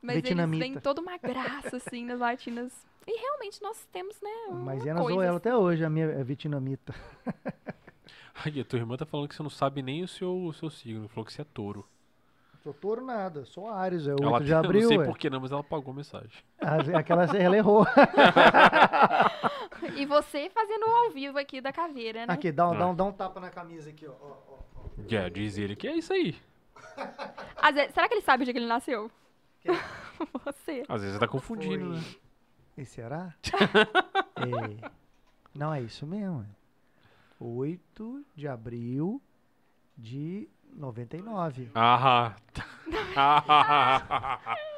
[0.00, 0.64] Mas eles Vietnamita.
[0.64, 2.72] têm toda uma graça, assim, nas latinas.
[3.10, 5.36] E realmente nós temos, né, Mas é coisa, Zoela assim.
[5.38, 6.94] até hoje, a minha é vietnamita.
[8.44, 10.68] Ai, a tua irmã tá falando que você não sabe nem o seu, o seu
[10.70, 11.08] signo.
[11.08, 11.88] Falou que você é touro.
[12.62, 14.82] Sou touro nada, sou Ares, é 8 ela de abril.
[14.82, 15.04] Não sei ué.
[15.06, 16.30] por que não, mas ela pagou a mensagem.
[16.60, 17.86] Ah, Aquela ela errou.
[19.96, 22.32] E você fazendo o ao vivo aqui da caveira, né?
[22.34, 22.78] Aqui, dá, um- Ah.
[22.78, 24.12] dá, um, dá um tapa na camisa aqui, ó.
[24.20, 24.82] ó, ó, ó.
[25.08, 26.36] Já, diz ele que é isso aí.
[27.56, 29.10] Às vezes- será que ele sabe o dia que ele nasceu?
[29.60, 29.74] Quem?
[30.44, 30.82] você.
[30.88, 32.02] Às vezes você tá confundindo, né?
[32.78, 33.34] E será?
[34.36, 34.90] é.
[35.52, 36.46] Não, é isso mesmo.
[37.40, 39.20] 8 de abril
[39.96, 41.70] de 99.
[41.74, 42.64] Ah, tá.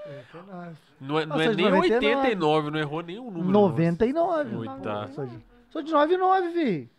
[0.07, 0.77] 99.
[1.01, 1.91] não é, não é nem 99.
[1.91, 3.51] 89, não errou nenhum número.
[3.51, 4.57] 99.
[4.57, 5.09] Oi, tá.
[5.09, 5.39] Sou de,
[5.69, 6.91] sou de 99, vi.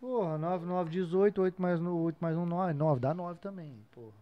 [0.00, 2.72] Porra, 9, 9, 18, 8 mais, no- 8 mais 1, 9.
[2.72, 4.14] 9, dá 9 também, porra.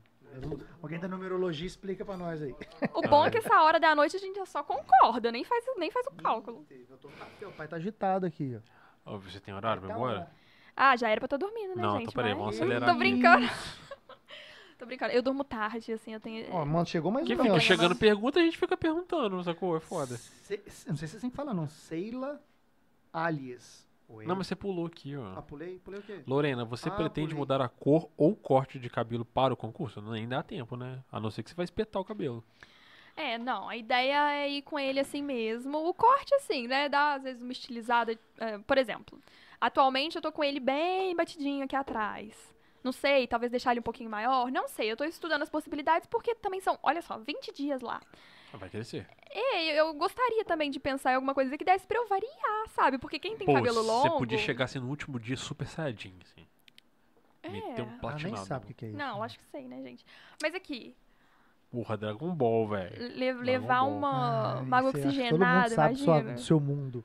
[0.42, 2.55] Não- Alguém da numerologia explica pra nós aí.
[2.94, 5.90] O bom é que essa hora da noite a gente só concorda, nem faz, nem
[5.90, 6.66] faz o cálculo.
[7.00, 8.58] Tô- Meu pai tá agitado aqui,
[9.05, 9.18] ó.
[9.18, 10.31] Você tem horário pra ir Tá embora?
[10.76, 12.02] Ah, já era pra estar dormindo, né, Não, gente?
[12.02, 12.98] então peraí, Mas- vamos acelerar Tô aqui.
[12.98, 13.47] brincando.
[14.78, 15.12] Tô brincando.
[15.12, 16.47] Eu durmo tarde, assim, eu tenho...
[16.55, 17.42] Ó, mano, chegou mais Quem um.
[17.42, 17.58] fica ó.
[17.58, 19.76] chegando pergunta, a gente fica perguntando, sacou?
[19.76, 20.16] É foda.
[20.16, 21.66] Se- não sei se você sempre fala, não.
[21.68, 22.40] Seila
[23.12, 23.88] Alias.
[24.08, 24.24] Oi.
[24.26, 25.42] Não, mas você pulou aqui, Ah, ó.
[25.42, 25.78] pulei?
[25.80, 26.22] Pulei o quê?
[26.26, 27.38] Lorena, você Ah, pretende pulei.
[27.38, 30.00] mudar a cor ou corte de cabelo para o concurso?
[30.00, 31.02] Nem dá tempo, né?
[31.12, 32.42] A não ser que você vai espetar o cabelo.
[33.14, 35.76] É, não, a ideia é ir com ele assim mesmo.
[35.76, 36.88] O corte, assim, né?
[36.88, 38.18] Dá, às vezes, uma estilizada.
[38.38, 39.20] é, por exemplo,
[39.60, 42.32] atualmente eu tô com ele bem batidinho aqui atrás.
[42.82, 44.50] Não sei, talvez deixar ele um pouquinho maior.
[44.50, 48.00] Não sei, eu tô estudando as possibilidades porque também são, olha só, 20 dias lá.
[48.52, 49.07] Ah, Vai crescer.
[49.35, 52.99] E eu gostaria também de pensar em alguma coisa que desse pra eu variar, sabe?
[52.99, 54.02] Porque quem tem Pô, cabelo longo.
[54.09, 56.47] você podia chegar assim no último dia super saiyajin, assim.
[57.43, 57.49] É.
[57.51, 58.47] Meter um Ah, nem platinado.
[58.47, 58.97] sabe o que, é isso.
[58.99, 60.05] Não, acho que sei, né, gente?
[60.43, 60.97] Mas aqui,
[61.70, 63.09] Porra, Dragon Ball, velho.
[63.15, 63.91] le- levar Ball.
[63.91, 66.35] uma, Ah, uma água oxigenada, Todo mundo sabe sua- imagina.
[66.35, 67.05] do seu mundo.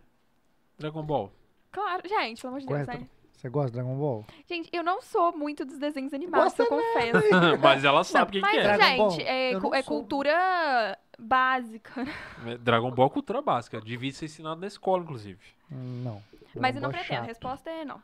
[0.79, 1.31] Dragon Ball.
[1.71, 3.07] Claro, gente, pelo amor de Deus, né?
[3.33, 4.25] Você gosta de Dragon Ball?
[4.47, 7.19] Gente, eu não sou muito dos desenhos animados, Gosta eu confesso.
[7.61, 8.97] mas ela sabe o que, Mas, que é.
[8.97, 9.83] Ball, gente, é, é sou.
[9.83, 12.05] cultura básica.
[12.45, 13.79] É, Dragon Ball é cultura básica.
[13.81, 15.39] Devia ser ensinado na escola, inclusive.
[15.69, 16.23] Não.
[16.55, 17.13] Mas Dragon eu não Ball é pretendo.
[17.13, 17.27] A chato.
[17.27, 18.01] resposta é não.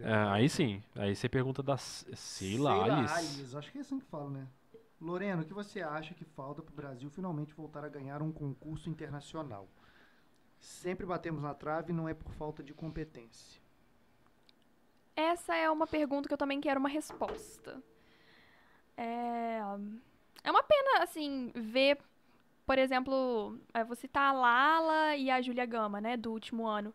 [0.00, 0.82] É, aí sim.
[0.94, 1.76] Aí você pergunta da
[2.58, 3.56] lá, Alice.
[3.56, 4.46] Acho que é assim que fala, né?
[5.00, 8.90] Lorena, o que você acha que falta pro Brasil finalmente voltar a ganhar um concurso
[8.90, 9.66] internacional?
[10.58, 13.60] Sempre batemos na trave e não é por falta de competência.
[15.16, 17.82] Essa é uma pergunta que eu também quero uma resposta.
[18.94, 19.60] É,
[20.44, 21.98] é uma pena, assim, ver,
[22.66, 26.94] por exemplo, é, vou citar a Lala e a Júlia Gama, né, do último ano.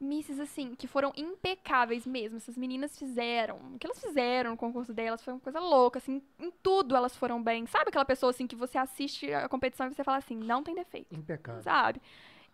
[0.00, 2.38] Misses, assim, que foram impecáveis mesmo.
[2.38, 3.58] Essas meninas fizeram.
[3.74, 6.22] O que elas fizeram no concurso delas foi uma coisa louca, assim.
[6.38, 7.66] Em tudo elas foram bem.
[7.66, 10.74] Sabe aquela pessoa, assim, que você assiste a competição e você fala assim, não tem
[10.74, 11.62] defeito Impecável.
[11.62, 12.00] sabe?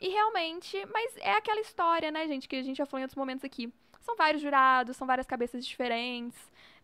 [0.01, 3.17] E realmente, mas é aquela história, né, gente, que a gente já falou em outros
[3.17, 3.73] momentos aqui.
[4.01, 6.39] São vários jurados, são várias cabeças diferentes.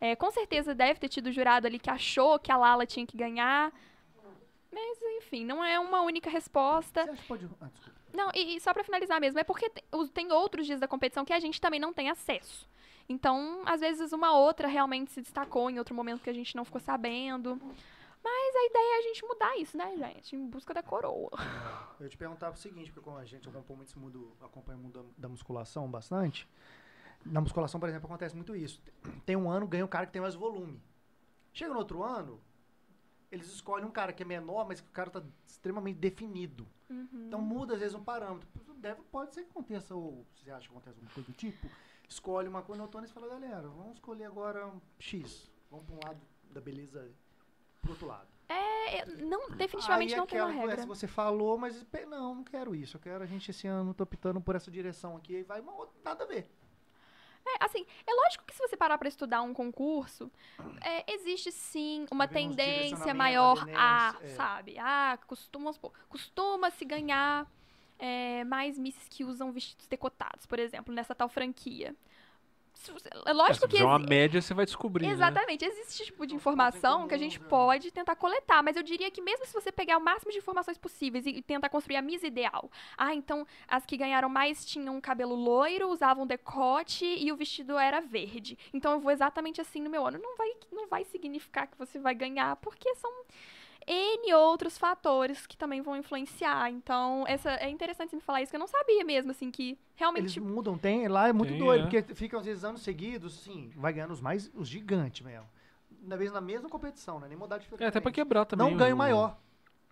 [0.04, 3.16] É, com certeza deve ter tido jurado ali que achou que a Lala tinha que
[3.16, 3.72] ganhar.
[4.72, 7.04] Mas, enfim, não é uma única resposta.
[7.04, 7.48] Você acha que pode.
[7.60, 8.00] Ah, desculpa.
[8.12, 10.88] Não, e, e só pra finalizar mesmo, é porque tem, os- tem outros dias da
[10.88, 12.68] competição que a gente também não tem acesso.
[13.08, 16.64] Então, às vezes, uma outra realmente se destacou em outro momento que a gente não
[16.64, 17.60] ficou sabendo.
[18.24, 20.34] Mas a ideia é a gente mudar isso, né, gente?
[20.34, 21.30] Em busca da coroa.
[22.00, 24.82] Eu te perguntava o seguinte, porque como a gente acompanha muito esse mundo, acompanha o
[24.82, 26.48] mundo da, da musculação bastante.
[27.24, 28.82] Na musculação, por exemplo, acontece muito isso.
[29.24, 30.82] Tem um ano, ganha um cara que tem mais volume.
[31.52, 32.40] Chega no outro ano,
[33.30, 36.66] eles escolhem um cara que é menor, mas que o cara tá extremamente definido.
[37.26, 38.48] Então muda às vezes um parâmetro.
[38.76, 41.68] Deve, pode ser que aconteça, ou você acha que acontece alguma coisa do tipo,
[42.08, 45.50] escolhe uma coisa no outono e fala, galera, vamos escolher agora um X.
[45.70, 46.20] Vamos para um lado
[46.50, 47.10] da beleza
[47.80, 48.28] pro outro lado.
[48.48, 50.76] É, não, definitivamente Aí não tem uma regra.
[50.76, 52.96] que você falou, mas não, não quero isso.
[52.96, 55.72] Eu quero a gente esse ano, tô optando por essa direção aqui, aí vai uma
[55.74, 56.50] outra, nada a ver.
[57.44, 60.30] É, assim, é lógico que se você parar pra estudar um concurso,
[60.80, 64.28] é, existe sim uma tendência maior a, é.
[64.28, 64.78] sabe?
[64.78, 67.46] Ah, costuma, supor, costuma-se ganhar
[67.98, 71.94] é, mais misses que usam vestidos decotados, por exemplo, nessa tal franquia.
[72.82, 75.06] Se você- É É, lógico se que fizer uma média, você vai descobrir.
[75.06, 75.12] né?
[75.12, 77.46] Exatamente, existe esse tipo de informação que a gente né?
[77.48, 80.76] pode tentar coletar, mas eu diria que mesmo se você pegar o máximo de informações
[80.78, 82.68] possíveis e tentar construir a Miss ideal.
[82.98, 88.00] Ah, então as que ganharam mais tinham cabelo loiro, usavam decote e o vestido era
[88.00, 88.58] verde.
[88.74, 90.18] Então eu vou exatamente assim no meu ano.
[90.18, 93.10] Não vai, não vai significar que você vai ganhar, porque são
[93.86, 96.70] N outros fatores que também vão influenciar.
[96.70, 99.78] Então, essa é interessante você me falar isso, que eu não sabia mesmo, assim, que
[99.94, 100.38] realmente.
[100.38, 102.02] Eles mudam, tem, lá é muito Tem, doido, é.
[102.02, 105.48] porque ficam às vezes anos seguidos, sim, vai ganhando os mais, os gigantes mesmo.
[106.02, 107.28] Na vez na mesma competição, né?
[107.28, 108.68] Nem modalidade É, até pra quebrar também.
[108.70, 109.38] Não ganha o maior.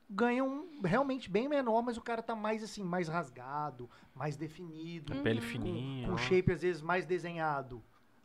[0.09, 5.13] Ganha um realmente bem menor, mas o cara tá mais assim, mais rasgado, mais definido.
[5.13, 5.47] A pele Uhum.
[5.47, 6.09] fininha.
[6.09, 7.81] com shape às vezes mais desenhado.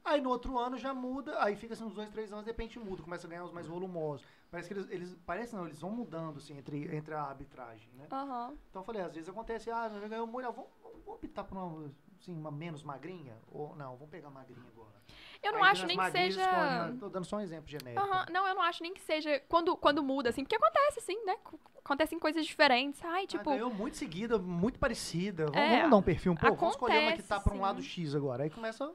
[0.05, 2.77] Aí no outro ano já muda, aí fica assim uns dois, três anos, de repente
[2.79, 4.25] muda, começa a ganhar os mais volumosos.
[4.51, 8.07] Parece que eles, eles parece não, eles vão mudando assim entre, entre a arbitragem, né?
[8.11, 8.57] Aham.
[8.69, 11.57] Então eu falei, às vezes acontece, ah, já ganhou muito, ah, vamos, vamos optar por
[11.57, 13.35] uma, assim, uma menos magrinha?
[13.51, 14.95] Ou não, vamos pegar magrinha agora.
[15.41, 16.41] Eu não Aí acho nem que seja.
[16.41, 16.95] escolhem, né?
[16.99, 18.07] Tô dando só um exemplo genérico.
[18.07, 21.23] Aham, Não, eu não acho nem que seja quando, quando muda, assim, porque acontece, assim,
[21.25, 21.35] né?
[21.43, 22.99] Co- Acontecem coisas diferentes.
[23.05, 25.45] Ai, Ah, tipo, ganhou muito seguida, muito parecida.
[25.51, 26.57] Vamos, É, vamos dar um perfil um pouco.
[26.57, 27.61] Vamos escolher uma que acontece, tá para um sim.
[27.61, 28.43] lado X agora.
[28.43, 28.91] Aí começa.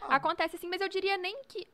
[0.00, 1.66] Ah, acontece assim, mas eu diria nem que.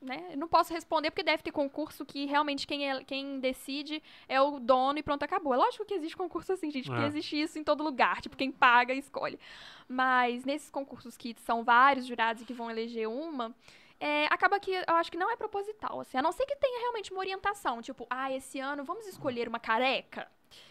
[0.00, 0.34] Né?
[0.34, 4.58] Não posso responder porque deve ter concurso que realmente quem, é, quem decide é o
[4.58, 5.52] dono e pronto, acabou.
[5.52, 7.06] É lógico que existe concurso assim, gente, porque É.
[7.06, 9.38] existe isso em todo lugar, tipo, quem paga escolhe.
[9.86, 13.54] Mas nesses concursos que são vários jurados e que vão eleger uma,
[13.98, 16.80] é, acaba que eu acho que não é proposital, assim, a não ser que tenha
[16.80, 20.26] realmente uma orientação, tipo, ah, esse ano vamos escolher uma careca.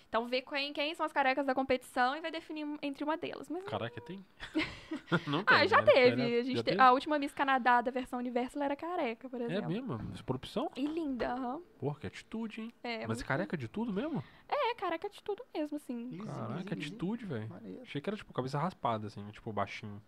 [0.09, 3.47] Então vê quem, quem são as carecas da competição e vai definir entre uma delas.
[3.47, 4.25] Mas Caraca, tem?
[5.27, 5.57] não tem.
[5.57, 5.83] ah, já né?
[5.83, 6.21] teve.
[6.21, 6.81] É, A, gente já te- teve?
[6.81, 9.69] a última Miss Canadá da versão Universo ela era careca, por É exemplo.
[9.69, 9.99] mesmo?
[10.13, 10.71] Isso por opção?
[10.75, 11.61] E linda, aham.
[11.77, 12.73] Porra, que atitude, hein?
[12.83, 14.23] É, Mas é careca de tudo mesmo?
[14.49, 16.09] é careca de tudo mesmo, assim.
[16.11, 17.49] easy, Caraca, easy, atitude, velho.
[17.83, 20.01] Achei que era tipo cabeça raspada, assim, tipo baixinho.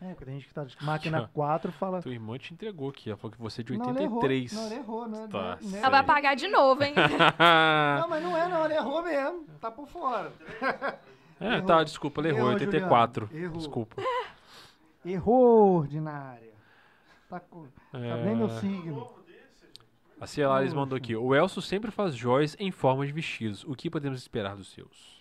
[0.00, 2.02] É, porque tem gente que tá de máquina 4 fala.
[2.02, 4.16] Tua irmã te entregou aqui, ela falou que você é de Não, ela errou.
[4.22, 4.52] 83.
[4.52, 5.28] Não, ela errou, né?
[5.30, 6.92] Tá Né- Ela vai pagar de novo, hein?
[8.00, 8.64] Não, mas não é, não.
[8.64, 9.44] Ela errou mesmo.
[9.60, 10.32] Tá por fora.
[11.40, 11.66] é, Errou.
[11.66, 13.26] tá, desculpa, ela errou, Errou, 84.
[13.26, 13.46] Juliano.
[13.46, 13.58] Errou.
[13.58, 14.02] Desculpa.
[15.04, 16.52] Errou, ordinária.
[17.28, 17.66] Tá, com...
[17.90, 19.08] tá É, bem meu signo.
[20.20, 21.14] A Cielares mandou aqui.
[21.14, 23.64] O Elcio sempre faz joias em forma de vestidos.
[23.64, 25.15] O que podemos esperar dos seus?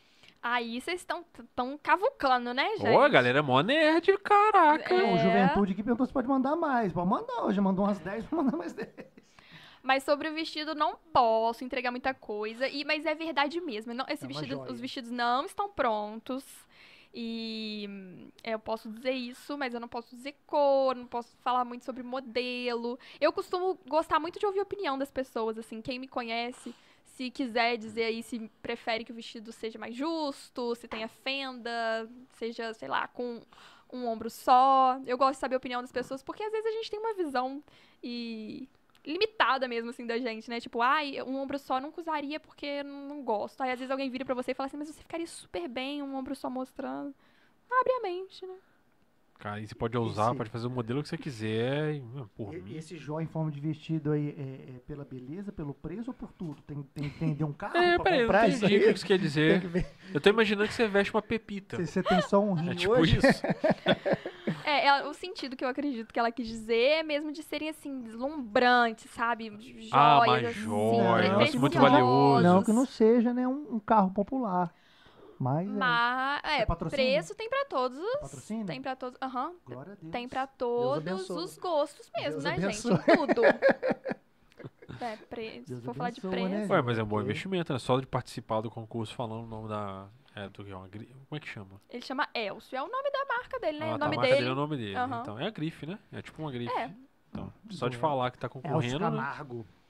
[0.48, 1.26] Aí vocês estão
[1.56, 2.88] tão cavucando, né, gente?
[2.96, 4.94] Ô, a galera é mó nerd, caraca.
[4.94, 5.14] É.
[5.16, 6.94] O Juventude aqui perguntou se pode mandar mais.
[6.94, 7.46] Pode mandar.
[7.46, 8.88] Hoje mandou umas 10, vou mandar mais 10.
[9.82, 12.68] Mas sobre o vestido, não posso entregar muita coisa.
[12.68, 13.92] E, mas é verdade mesmo.
[13.96, 14.72] não- esse É vestido, joia.
[14.72, 16.46] os vestidos não estão prontos.
[17.12, 21.66] E hum, eu posso dizer isso, mas eu não posso dizer cor, não posso falar
[21.66, 23.00] muito sobre modelo.
[23.20, 26.76] Eu costumo gostar muito de ouvir a opinião das pessoas, assim, quem me conhece,
[27.16, 32.10] se quiser dizer aí se prefere que o vestido seja mais justo, se tenha fenda,
[32.34, 33.42] seja, sei lá, com
[33.92, 35.00] um ombro só.
[35.06, 37.14] Eu gosto de saber a opinião das pessoas, porque às vezes a gente tem uma
[37.14, 37.64] visão
[38.04, 38.68] e
[39.06, 40.60] limitada mesmo, assim, da gente, né?
[40.60, 43.62] Tipo, ai, um ombro só nunca usaria porque não gosto.
[43.62, 46.04] Aí às vezes alguém vira pra você e fala assim, mas você ficaria super bem
[46.04, 47.16] um ombro só mostrando.
[47.72, 48.58] Abre a mente, né?
[49.38, 51.96] Cara, e você pode usar, Esse- pode fazer o modelo que você quiser.
[51.96, 52.76] E, ah, por E- mim.
[52.78, 56.32] Esse joia em forma de vestido aí é, é pela beleza, pelo preço ou por
[56.32, 56.62] tudo?
[56.64, 58.94] Tem, tem que vender um carro É, pra peraí, eu não comprar isso entendi o
[58.94, 59.62] que você quer dizer.
[60.14, 61.78] Eu tô imaginando que você veste uma pepita.
[61.78, 63.28] Se você tem só um rim É tipo hoje, isso.
[64.64, 67.70] É, ela- o sentido que eu acredito que ela quis dizer é mesmo de serem,
[67.70, 69.50] assim, deslumbrantes, sabe?
[69.60, 72.44] Joias, Ah, mas assim, joia, muito valioso.
[72.44, 74.74] não que não seja né, um, um carro popular.
[75.40, 78.20] Mas, é, Mas, é, É preço tem pra todos os...
[78.22, 78.66] patrocínio?
[78.66, 79.54] Tem pra todos, aham.
[79.66, 80.12] Glória a Deus.
[80.12, 82.92] Tem pra todos os gostos mesmo, Deus né, abençoe.
[82.96, 83.06] gente?
[83.18, 83.42] Tudo.
[85.02, 85.64] É, pre...
[85.66, 86.50] se for falar de né, preço.
[86.50, 86.72] gente?
[86.72, 87.80] Ué, mas é um bom investimento, né?
[87.80, 90.08] Só de participar do concurso falando o nome da.
[90.34, 90.74] É, do que?
[90.74, 91.82] Uma gri- Como é que chama?
[91.90, 92.78] Ele chama Elcio.
[92.78, 93.92] É o nome da marca dele, né?
[93.92, 94.38] Ah, o tá, a nome marca dele.
[94.38, 94.96] dele é o nome dele.
[94.96, 95.22] Aham.
[95.22, 96.00] Então, é a grife, né?
[96.14, 96.74] É tipo uma grife.
[96.74, 96.92] É.
[97.30, 99.36] Então, só de falar que tá Elcio concorrendo, né?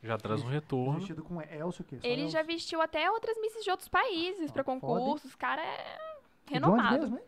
[0.06, 1.00] Já traz um retorno.
[1.00, 1.98] Vestido com Elcio o quê?
[2.00, 2.32] Só Ele Elcio?
[2.34, 4.64] já vestiu até outras misses de outros países foda, hein?
[4.66, 5.34] concursos.
[5.34, 5.98] O cara é
[6.46, 7.00] De onde renomado.
[7.10, 7.20] mesmo?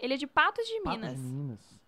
[0.00, 1.16] Ele é de Patos de Patos Minas.
[1.16, 1.80] de Minas.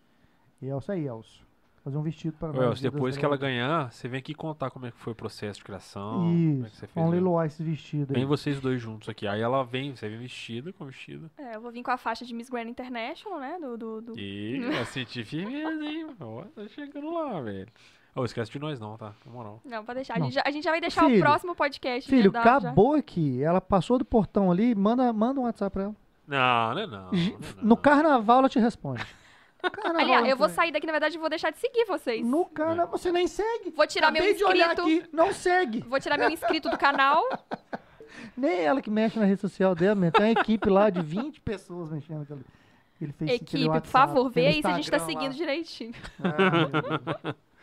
[0.62, 1.46] E Elcio aí, Elcio.
[1.84, 2.80] Fazer um vestido para nós.
[2.80, 5.64] Depois que ela ganhar, você vem aqui contar como é que foi o processo de
[5.64, 6.14] criação.
[6.14, 6.78] como é que você Isso.
[6.80, 6.92] fez.
[6.96, 8.16] Vamos leiloar esse vestido aí.
[8.16, 9.24] Vem vocês dois juntos aqui.
[9.24, 11.30] Aí ela vem, você vem vestida com vestido.
[11.38, 13.56] É, eu vou vir com a faixa de Miss Grand International, né?
[13.60, 16.08] Do, do, do- E eu senti firmeza, hein?
[16.18, 17.68] Ó, tá chegando lá, velho.
[18.16, 19.12] Ô, esquece de nós não, tá?
[19.26, 19.60] Na moral.
[19.62, 20.16] Não, pode deixar.
[20.16, 22.08] A gente, já, a gente já vai deixar o Filho, próximo podcast.
[22.08, 22.40] Filho, já.
[22.40, 23.42] acabou aqui.
[23.42, 25.96] Ela passou do portão ali, manda, manda um WhatsApp pra ela.
[26.26, 27.10] Não, não é não.
[27.12, 27.62] não é não.
[27.62, 29.04] No carnaval ela te responde.
[29.62, 32.24] No carnaval Aliás, eu vou sair daqui, na verdade, e vou deixar de seguir vocês.
[32.24, 33.70] No carnaval você nem segue.
[33.74, 34.82] Vou tirar meu Acabei de olhar inscrito.
[34.82, 35.80] aqui, não segue.
[35.80, 37.24] Vou tirar meu inscrito do canal.
[38.36, 40.12] Nem ela que mexe na rede social dela, mesmo.
[40.12, 42.44] tem uma equipe lá de 20 pessoas mexendo naquele
[42.96, 45.06] aquele Face, aquele Equipe, por WhatsApp, favor, vê aí se a gente tá Instagram lá.
[45.06, 45.94] seguindo direitinho.
[46.22, 47.34] Ah,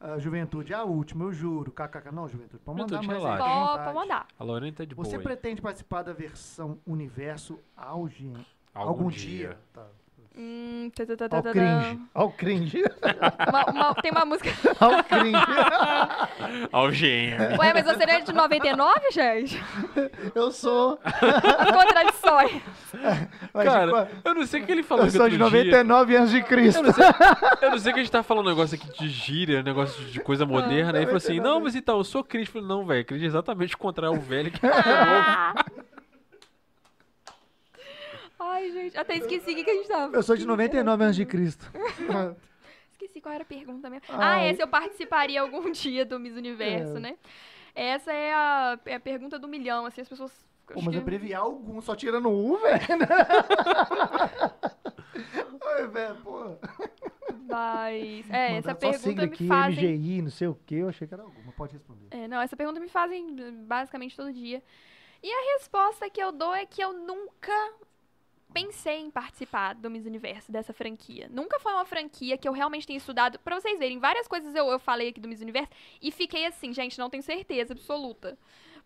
[0.00, 1.70] a juventude é a última, eu juro.
[1.70, 2.10] KKK.
[2.10, 3.44] Não, juventude, pode mandar Juventude, mais relaxa.
[3.44, 3.84] aí, fica à Pode, vontade.
[3.94, 4.26] pode mandar.
[4.38, 5.04] A Lorena tá de boa.
[5.04, 8.32] Você pretende participar da versão Universo Auge
[8.72, 9.58] Algum, dia.
[9.74, 9.86] Tá.
[10.36, 12.00] Hum, tá, tá, tá, tá, o tá, cringe.
[12.14, 12.82] Ó o cringe.
[13.48, 14.50] Uma- uma- tem uma música.
[14.80, 15.36] Ó o cringe.
[16.72, 17.58] Algema.
[17.58, 19.62] Ué, mas você não é de 99, gente?
[20.34, 20.98] Eu sou.
[20.98, 22.62] Contradições.
[23.52, 25.64] Mas, Cara, tipo, eu não sei o que ele falou eu sou de outro dia.
[25.82, 26.78] 99 anos de Cristo.
[26.78, 27.04] Eu não, sei,
[27.62, 30.02] eu não sei que a gente tá falando um negócio aqui de gíria, um negócio
[30.04, 30.92] de coisa moderna.
[30.92, 32.26] Aí ele falou assim: Não, mas então, eu sou.
[32.32, 35.90] Eu falei: Não, velho, crítico é exatamente o contrário, é o velho que é novo.
[38.50, 40.16] Ai, gente, até esqueci o que que a gente tava.
[40.16, 41.64] Eu sou de 99 anos de Cristo.
[42.92, 44.04] Esqueci qual era a pergunta mesmo.
[44.10, 44.48] Ah, Ai.
[44.50, 47.00] é se eu participaria algum dia do Miss Universo, É.
[47.00, 47.16] né?
[47.74, 50.32] Essa é a, é a pergunta do milhão, assim, as pessoas.
[50.66, 52.78] Pô, mas que- eu previ algum, só tirando um, velho.
[55.66, 56.56] Ai, velho, pô.
[57.48, 58.30] Mas.
[58.30, 59.94] É, essa pergunta me aqui, fazem.
[59.96, 61.52] MGI, não sei o que, eu achei que era alguma.
[61.52, 62.06] Pode responder.
[62.10, 63.26] É, não, essa pergunta me fazem
[63.66, 64.62] basicamente todo dia.
[65.22, 67.52] E a resposta que eu dou é que eu nunca
[68.52, 71.28] pensei em participar do Miss Universo, dessa franquia.
[71.30, 73.38] Nunca foi uma franquia que eu realmente tenha estudado.
[73.38, 75.70] Pra vocês verem, várias coisas eu, eu falei aqui do Miss Universo
[76.00, 78.38] e fiquei assim, gente, não tenho certeza absoluta.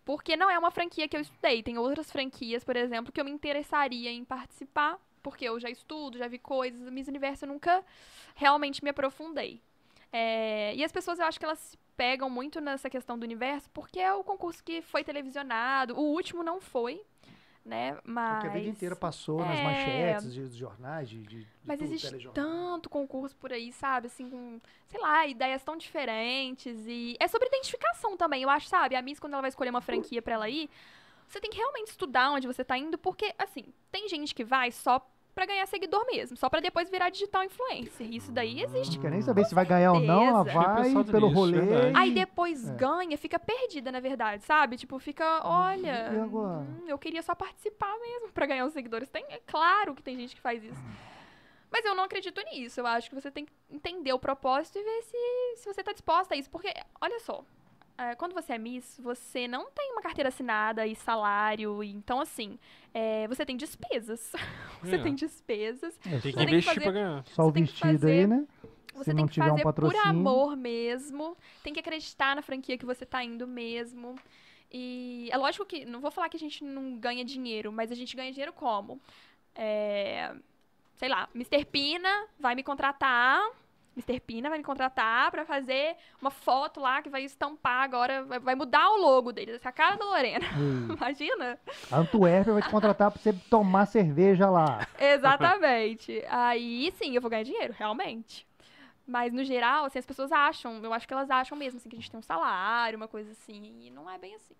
[0.03, 1.63] Porque não é uma franquia que eu estudei.
[1.63, 6.17] Tem outras franquias, por exemplo, que eu me interessaria em participar, porque eu já estudo,
[6.17, 6.89] já vi coisas.
[6.91, 7.83] Miss Universo eu nunca
[8.35, 9.59] realmente me aprofundei.
[10.13, 13.99] É, e as pessoas, eu acho que elas pegam muito nessa questão do universo, porque
[13.99, 15.95] é o concurso que foi televisionado.
[15.95, 17.01] O último não foi,
[17.65, 17.97] né?
[18.03, 18.33] Mas.
[18.35, 19.63] Porque a vida inteira passou nas É.
[19.63, 24.07] manchetes de, dos jornais, de, de, de Mas tudo, existe tanto concurso por aí, sabe?
[24.07, 26.85] Assim, com, sei lá, ideias tão diferentes.
[26.87, 28.95] E é sobre identificação também, eu acho, sabe?
[28.95, 30.69] A Miss, quando ela vai escolher uma franquia pra ela ir,
[31.27, 34.71] você tem que realmente estudar onde você tá indo, porque, assim, tem gente que vai
[34.71, 34.99] só
[35.35, 38.07] pra ganhar seguidor mesmo, só pra depois virar digital influencer.
[38.09, 38.95] Isso daí existe.
[38.95, 41.59] Não quer nem saber se vai ganhar ou não, ela vai pelo nisso, rolê.
[41.61, 41.93] verdade.
[41.97, 42.73] Aí e- depois É.
[42.73, 44.77] ganha, fica perdida, na verdade, sabe?
[44.77, 46.59] Tipo, fica, olha, e agora?
[46.59, 49.09] hum, eu queria só participar mesmo pra ganhar os seguidores.
[49.09, 50.81] Tem, é claro que tem gente que faz isso.
[51.69, 52.79] Mas eu não acredito nisso.
[52.79, 55.17] Eu acho que você tem que entender o propósito e ver se,
[55.57, 56.49] se você tá disposta a isso.
[56.49, 57.64] Porque, olha só, é,
[58.17, 61.83] quando você é Miss, você não tem uma carteira assinada e salário.
[61.83, 62.59] e- então, assim,
[62.93, 64.31] é, você tem despesas.
[64.83, 65.03] você É.
[65.03, 65.97] tem despesas.
[66.05, 67.25] É, Tem Você que tem que investir fazer- pra ganhar.
[67.27, 68.45] Só o você tem que vestido aí, fazer- né?
[68.93, 71.35] Você Se tem não que tiver um fazer por amor mesmo.
[71.63, 74.15] Tem que acreditar na franquia que você tá indo mesmo.
[74.71, 77.95] E é lógico que, não vou falar que a gente não ganha dinheiro, mas a
[77.95, 78.99] gente ganha dinheiro como?
[79.53, 80.33] É,
[80.95, 81.65] sei lá, Mr.
[81.65, 83.41] Pina vai me contratar.
[83.95, 84.19] Mr.
[84.19, 88.89] Pina vai me contratar pra fazer uma foto lá que vai estampar agora, vai, mudar
[88.91, 90.45] o logo dele, vai ser a cara da Lorena.
[90.45, 91.59] Ei, Imagina?
[91.91, 94.85] A Antuérpia vai te contratar pra você tomar cerveja lá.
[94.99, 96.23] Exatamente.
[96.27, 98.45] Aí sim, eu vou ganhar dinheiro, realmente.
[99.07, 101.95] Mas no geral, assim, as pessoas acham, eu acho que elas acham mesmo assim, que
[101.95, 104.55] a gente tem um salário, uma coisa assim, e não é bem assim.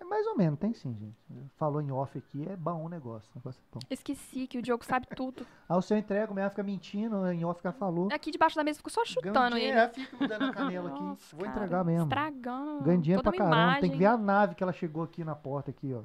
[0.00, 1.50] É mais ou menos, tem sim, gente.
[1.56, 3.28] Falou em off aqui, é bom o negócio.
[3.34, 3.80] O negócio é bom.
[3.90, 5.46] Esqueci que o Diogo sabe tudo.
[5.68, 8.08] Ah, o seu entrega, o Meia fica mentindo, em off já falou.
[8.10, 9.78] Aqui debaixo da mesa, fico só chutando Ganho ele.
[9.78, 11.02] é, fica me dando a canela aqui.
[11.02, 12.04] Nossa, Vou cara, entregar mesmo.
[12.04, 12.82] Estragando.
[12.84, 13.62] Ganho dinheiro toda pra caramba.
[13.62, 13.80] imagem.
[13.82, 16.02] Tem que ver a nave que ela chegou aqui na porta, aqui, ó.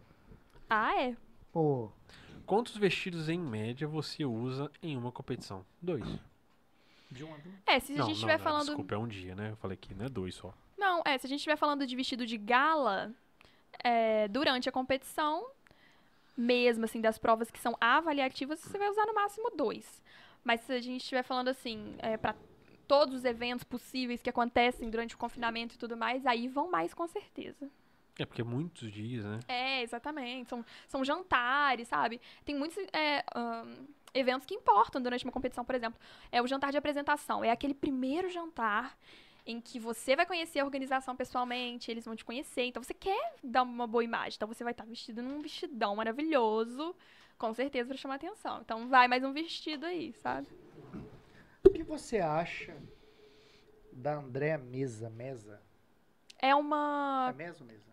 [0.69, 1.15] Ah, é?
[1.51, 1.89] Pô,
[2.45, 5.63] Quantos vestidos em média você usa em uma competição?
[5.81, 6.03] Dois.
[7.09, 8.65] de uma É, se a não, gente não, estiver não, falando.
[8.65, 9.51] Desculpa, é um dia, né?
[9.51, 10.53] Eu falei que não é dois só.
[10.77, 13.11] Não, é, se a gente estiver falando de vestido de gala,
[13.83, 15.47] é, durante a competição,
[16.35, 20.03] mesmo assim, das provas que são avaliativas, você vai usar no máximo dois.
[20.43, 22.35] Mas se a gente estiver falando assim, é, pra
[22.87, 26.93] todos os eventos possíveis que acontecem durante o confinamento e tudo mais, aí vão mais
[26.93, 27.69] com certeza.
[28.19, 29.39] É porque muitos dias, né?
[29.47, 30.49] É, exatamente.
[30.49, 32.21] São, são jantares, sabe?
[32.45, 35.99] Tem muitos é, ahn, eventos que importam durante uma competição, por exemplo.
[36.31, 37.43] É o jantar de apresentação.
[37.43, 38.95] É aquele primeiro jantar
[39.45, 42.63] em que você vai conhecer a organização pessoalmente, eles vão te conhecer.
[42.63, 44.35] Então você quer dar uma boa imagem.
[44.38, 46.95] Então você vai estar vestido num vestidão maravilhoso,
[47.38, 48.61] com certeza pra chamar atenção.
[48.61, 50.47] Então vai mais um vestido aí, sabe?
[51.65, 52.75] O que você acha
[53.91, 55.09] da Andréa Mesa?
[55.09, 55.61] Mesa?
[56.41, 57.33] É É uma.
[57.35, 57.83] mesa ou mesa?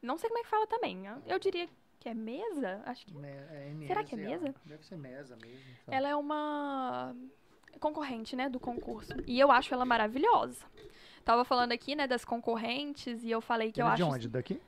[0.00, 1.06] Não sei como é que fala também.
[1.06, 1.68] Eu- Eu diria
[2.00, 2.82] que é mesa?
[2.86, 3.14] Acho que.
[3.14, 4.54] Me- é Será que é mesa?
[4.64, 5.60] Deve ser mesa mesmo.
[5.84, 5.96] sabe?
[5.96, 7.14] Ela é uma
[7.80, 9.12] concorrente, né, do concurso.
[9.26, 10.64] E eu acho ela maravilhosa.
[11.24, 14.04] Tava falando aqui, né, das concorrentes, e eu falei que eu Ela é acho.
[14.04, 14.28] de onde?
[14.28, 14.60] Daqui?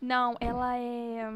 [0.00, 1.30] Não, ela é.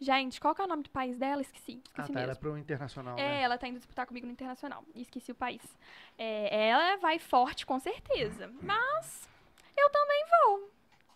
[0.00, 1.40] Gente, qual que é o nome do país dela?
[1.40, 1.80] Esqueci.
[1.94, 2.20] Ah, Esqueci tá.
[2.20, 3.42] Ela é pro internacional, É, né?
[3.42, 4.84] ela tá indo disputar comigo no internacional.
[4.94, 5.62] Esqueci o país.
[6.18, 8.52] É, ela vai forte, com certeza.
[8.60, 9.28] Mas
[9.76, 10.70] eu também vou.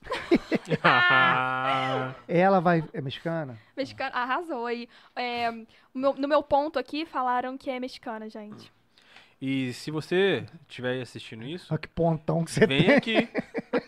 [2.29, 2.85] Ela vai...
[2.93, 3.59] É mexicana?
[3.77, 4.89] Mexicana, arrasou aí.
[5.17, 5.51] É,
[5.95, 8.71] no meu ponto aqui, falaram que é mexicana, gente.
[9.41, 12.95] E se você estiver assistindo isso, Olha que pontão que você vem tem.
[12.97, 13.29] aqui.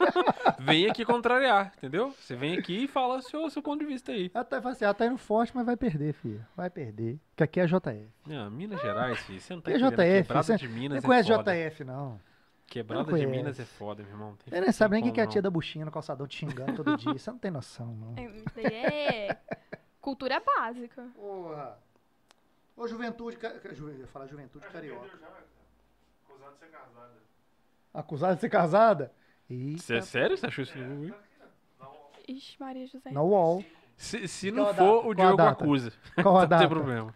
[0.61, 2.15] vem aqui contrariar, entendeu?
[2.21, 4.31] Você vem aqui e fala seu, seu ponto de vista aí.
[4.33, 6.47] Ela tá, assim, ela tá indo forte, mas vai perder, filha.
[6.57, 7.19] Vai perder.
[7.31, 8.09] Porque aqui é JF.
[8.29, 9.79] Não, Minas Gerais, filho, você não tá é.
[9.79, 9.97] JF?
[9.97, 11.53] Quebrada Você de Minas Não é conhece foda.
[11.53, 12.21] JF, não.
[12.71, 13.27] Quebrada Não de.
[13.27, 14.37] Minas é foda, meu irmão.
[14.49, 15.33] Tem- tem sabe nem como que é a não.
[15.33, 17.13] tia da buchinha no calçadão te xingando todo dia.
[17.13, 18.15] Você não tem noção, não.
[18.17, 19.39] É, é
[20.01, 21.07] cultura básica.
[21.17, 21.77] Porra.
[22.77, 23.37] Ô, juventude...
[23.75, 25.05] ju- Eu ia falar juventude carioca.
[26.25, 27.13] Acusado de ser casada.
[27.93, 29.13] Acusada de ser casada?
[29.51, 30.37] Eita, Você é sério?
[30.39, 31.19] Você achou isso no Google?
[32.29, 33.11] Ixi, Maria José.
[33.11, 33.65] na UOL.
[33.97, 35.09] Se, se não for, data?
[35.09, 35.51] o Diogo data?
[35.51, 35.93] acusa.
[36.23, 36.69] Qual a não tem data?
[36.69, 37.15] problema.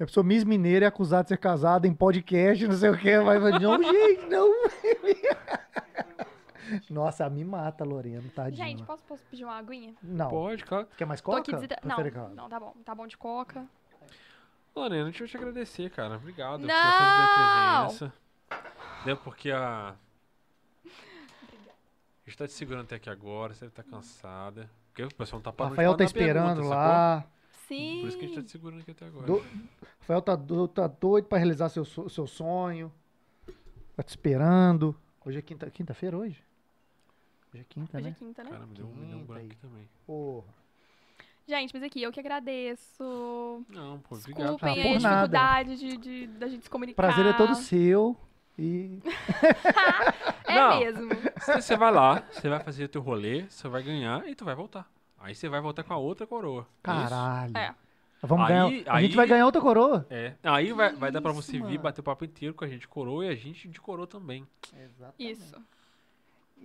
[0.00, 3.18] A pessoa Miss Mineira é acusada de ser casada em podcast, não sei o que.
[3.18, 4.48] Vai falar, não, gente, não.
[6.88, 8.64] Nossa, me mata, Lorena, tadinha.
[8.66, 9.94] Gente, posso, posso pedir uma aguinha?
[10.02, 10.28] Não.
[10.28, 10.86] Pode, claro.
[10.96, 11.40] Quer mais Tô coca?
[11.40, 11.76] aqui desida...
[11.80, 12.34] Prefere Não, coca?
[12.34, 12.74] não, tá bom.
[12.84, 13.66] Tá bom de coca.
[14.76, 16.16] Lorena, deixa eu te agradecer, cara.
[16.16, 16.68] Obrigado Não!
[16.68, 18.12] pela sua presença.
[19.04, 19.94] Deu porque a.
[20.84, 24.70] A gente tá te segurando até aqui agora, você deve estar cansada.
[24.88, 27.37] Porque o pessoal não tá parando Rafael tá mandar pergunta, esperando sacou?
[27.68, 28.00] Sim.
[28.00, 29.26] Por isso que a gente tá te segurando aqui até agora.
[29.26, 29.44] Do-
[30.00, 32.90] Rafael tá, do- tá doido pra realizar seu, seu sonho.
[33.94, 34.96] Tá te esperando.
[35.24, 36.42] Hoje é quinta- quinta-feira hoje?
[37.52, 38.16] Hoje é quinta, Hoje é né?
[38.18, 38.50] quinta, né?
[38.50, 39.88] Cara, me deu um milhão Quinta branco também.
[40.06, 40.46] Porra.
[41.46, 43.64] Gente, mas aqui, eu que agradeço.
[43.70, 44.42] Não, pô, obrigado.
[44.56, 45.16] Desculpem Ah, aí por a nada.
[45.28, 46.96] dificuldade de, de, da gente se comunicar.
[47.02, 48.16] Prazer é todo seu.
[48.58, 48.98] E
[50.46, 50.80] É Não.
[50.80, 51.08] mesmo.
[51.38, 54.44] Você você vai lá, você vai fazer o teu rolê, você vai ganhar e tu
[54.44, 54.90] vai voltar.
[55.20, 56.62] Aí você vai voltar com a outra coroa.
[56.62, 56.68] Isso?
[56.82, 57.56] caralho.
[57.56, 57.74] É.
[58.22, 58.92] Vamos Aí- ganhar.
[58.94, 60.06] A gente aí- vai ganhar outra coroa.
[60.10, 60.34] É.
[60.42, 61.78] Aí vai, vai dar pra você vir mano?
[61.80, 64.46] bater o papo inteiro com a gente coroa e a gente de coroa também.
[65.18, 65.54] Isso.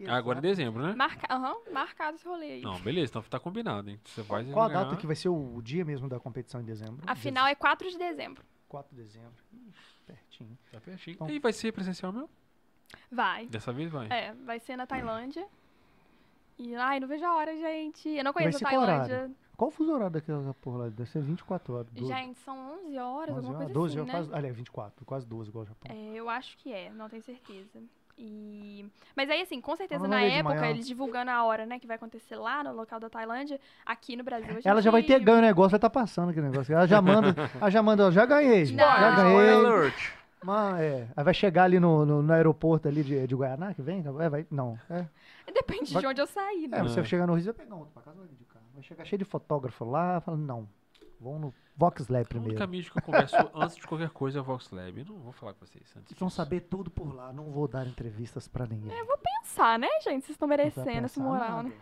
[0.07, 0.95] Agora é dezembro, né?
[0.95, 1.27] Marca...
[1.31, 2.61] Aham, marcado esse rolê aí.
[2.61, 3.99] Não, beleza, então tá combinado, hein?
[4.03, 4.83] Você vai Qual a ganhar.
[4.85, 7.03] data que vai ser o dia mesmo da competição em dezembro?
[7.05, 8.43] A final é 4 de dezembro.
[8.67, 9.31] 4 de dezembro.
[10.07, 10.57] Pertinho.
[10.71, 11.13] Tá pertinho.
[11.13, 12.27] Então- E vai ser presencial meu?
[13.11, 13.45] Vai.
[13.45, 14.07] Dessa vez vai.
[14.09, 15.45] É, vai ser na Tailândia.
[16.57, 18.09] E, ai, não vejo a hora, gente.
[18.09, 19.31] Eu não conheço a Tailândia.
[19.55, 20.89] Qual o fuso horário daquela porra lá?
[20.89, 21.87] Deve ser 24 horas.
[21.91, 24.19] 12, Gente, são 11 horas, 11 alguma horas, coisa 12 assim, horas, né?
[24.19, 25.95] quase, aliás, 24, quase 12 igual o Japão.
[25.95, 27.79] É, eu acho que é, não tenho certeza.
[28.17, 28.85] E...
[29.15, 31.95] Mas aí, assim, com certeza, na de época, eles divulgando a hora, né, que vai
[31.95, 34.59] acontecer lá no local da Tailândia, aqui no Brasil.
[34.63, 36.73] a Ela já vai ter ganho o negócio, vai estar passando aquele negócio.
[36.73, 38.77] Ela já manda, ela já manda, ó, já ganhei, Não.
[38.77, 39.93] já Spoiler ganhei.
[40.43, 43.81] Mas, é, aí vai chegar ali no, no, no aeroporto ali de, de Guaianá, que
[43.81, 44.03] vem?
[44.19, 45.05] É, vai, não, é.
[45.53, 46.79] Depende Vai- de onde eu sair, né?
[46.79, 47.03] É, você É.
[47.03, 48.65] chegar no Rio, você vai pegar outro pra casa, vai vir de carro.
[48.73, 50.67] Vai chegar cheio de fotógrafo lá, falando, não,
[51.19, 52.67] vamos no Vox Lab A única primeiro.
[52.69, 54.99] mídia que eu converso antes de qualquer coisa é o Vox Lab.
[54.99, 56.09] Eu não vou falar com vocês antes.
[56.09, 58.91] Vocês vão saber tudo por lá, não vou dar entrevistas pra ninguém.
[59.43, 60.23] Pensar, né, gente?
[60.25, 61.63] Vocês estão merecendo essa moral, nada.
[61.69, 61.75] né?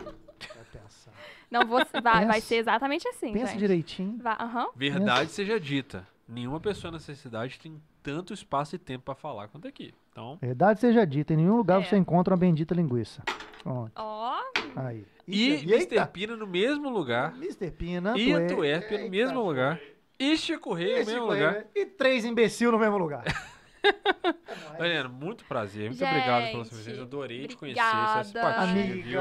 [0.00, 1.12] Vai pensar.
[1.50, 3.58] Não, vou, vai, vai Pensa- ser exatamente assim, Pensa gente.
[3.58, 4.18] direitinho.
[4.22, 4.36] Vai.
[4.74, 6.06] Verdade seja dita.
[6.28, 9.94] Nenhuma pessoa nessa cidade tem tanto espaço e tempo pra falar quanto aqui.
[10.12, 11.84] Então, Verdade seja dita, em nenhum lugar É.
[11.84, 13.22] você encontra uma bendita linguiça.
[13.62, 14.38] Pronto, Ó,
[14.76, 15.06] aí.
[15.26, 16.06] e Eita, Mr.
[16.12, 17.34] Pina no mesmo lugar.
[17.36, 17.70] Mr.
[17.70, 19.80] Pina, E Antué- Antuérpia no Eita, mesmo lugar.
[20.18, 21.52] E Chico Rei no mesmo lugar.
[21.54, 21.64] né?
[21.74, 23.24] E três imbecil no mesmo lugar.
[24.78, 25.88] Mariana, muito prazer.
[25.88, 27.02] Muito obrigado pela sua Gente, presença.
[27.02, 27.80] Adorei te conhecer.
[27.80, 28.20] obrigada.
[28.20, 29.02] Essa simpatia, Amiga.
[29.02, 29.20] viu?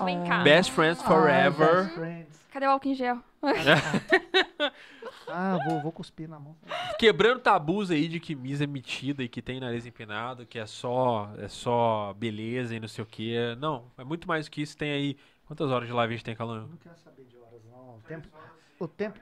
[0.00, 0.26] oh, vem Oh.
[0.26, 0.42] cá.
[0.42, 1.76] Best friends Ah, forever.
[1.84, 2.40] best friends.
[2.52, 3.18] Cadê o álcool em gel?
[5.32, 6.56] Ah, vou, vou cuspir na mão.
[6.98, 10.66] Quebrando tabus aí de que Miss é metida e que tem nariz empinado, que é
[10.66, 13.34] só, é só beleza e não sei o que.
[13.56, 14.76] Não, é muito mais do que isso.
[14.76, 15.16] Tem aí.
[15.46, 16.66] Quantas horas de live a gente tem, Calão?
[16.68, 17.96] Não quero saber de horas, não.
[17.96, 18.28] O tempo,
[18.78, 19.18] O tempo.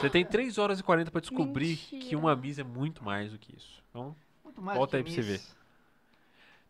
[0.00, 2.18] Você tem 3 horas e 40 pra descobrir que Mentira.
[2.18, 3.82] uma Miss é muito mais do que isso.
[3.90, 4.14] Então,
[4.44, 5.56] muito mais Volta que aí pra você Miss.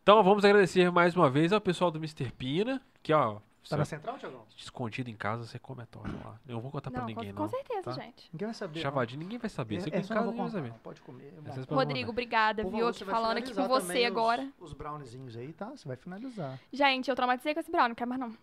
[0.02, 2.30] então vamos agradecer mais uma vez ao pessoal do Mr.
[2.32, 3.38] Pina, que ó,
[3.68, 4.44] Tá na você- central, Tiagão?
[4.56, 6.40] escondido em casa, você come a torta lá.
[6.48, 7.48] Eu não vou contar pra Não, ninguém, com, não.
[7.48, 7.92] com certeza, tá?
[7.92, 8.28] gente.
[8.32, 8.74] Ninguém vai saber.
[8.74, 8.82] não.
[8.82, 9.80] Chavadinho, ninguém vai saber.
[9.80, 10.68] Você eu não casa, vou ninguém vai saber.
[10.70, 10.78] não.
[10.78, 11.34] Pode comer.
[11.46, 12.88] é Rodrigo, obrigada, viu?
[12.88, 14.48] Aqui você falando aqui com você agora.
[14.58, 15.66] Os, os aí, tá?
[15.70, 16.58] Você vai finalizar.
[16.72, 18.34] Gente, eu traumatizei com esse brownie, não quero mais não.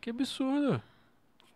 [0.00, 0.82] Que absurdo.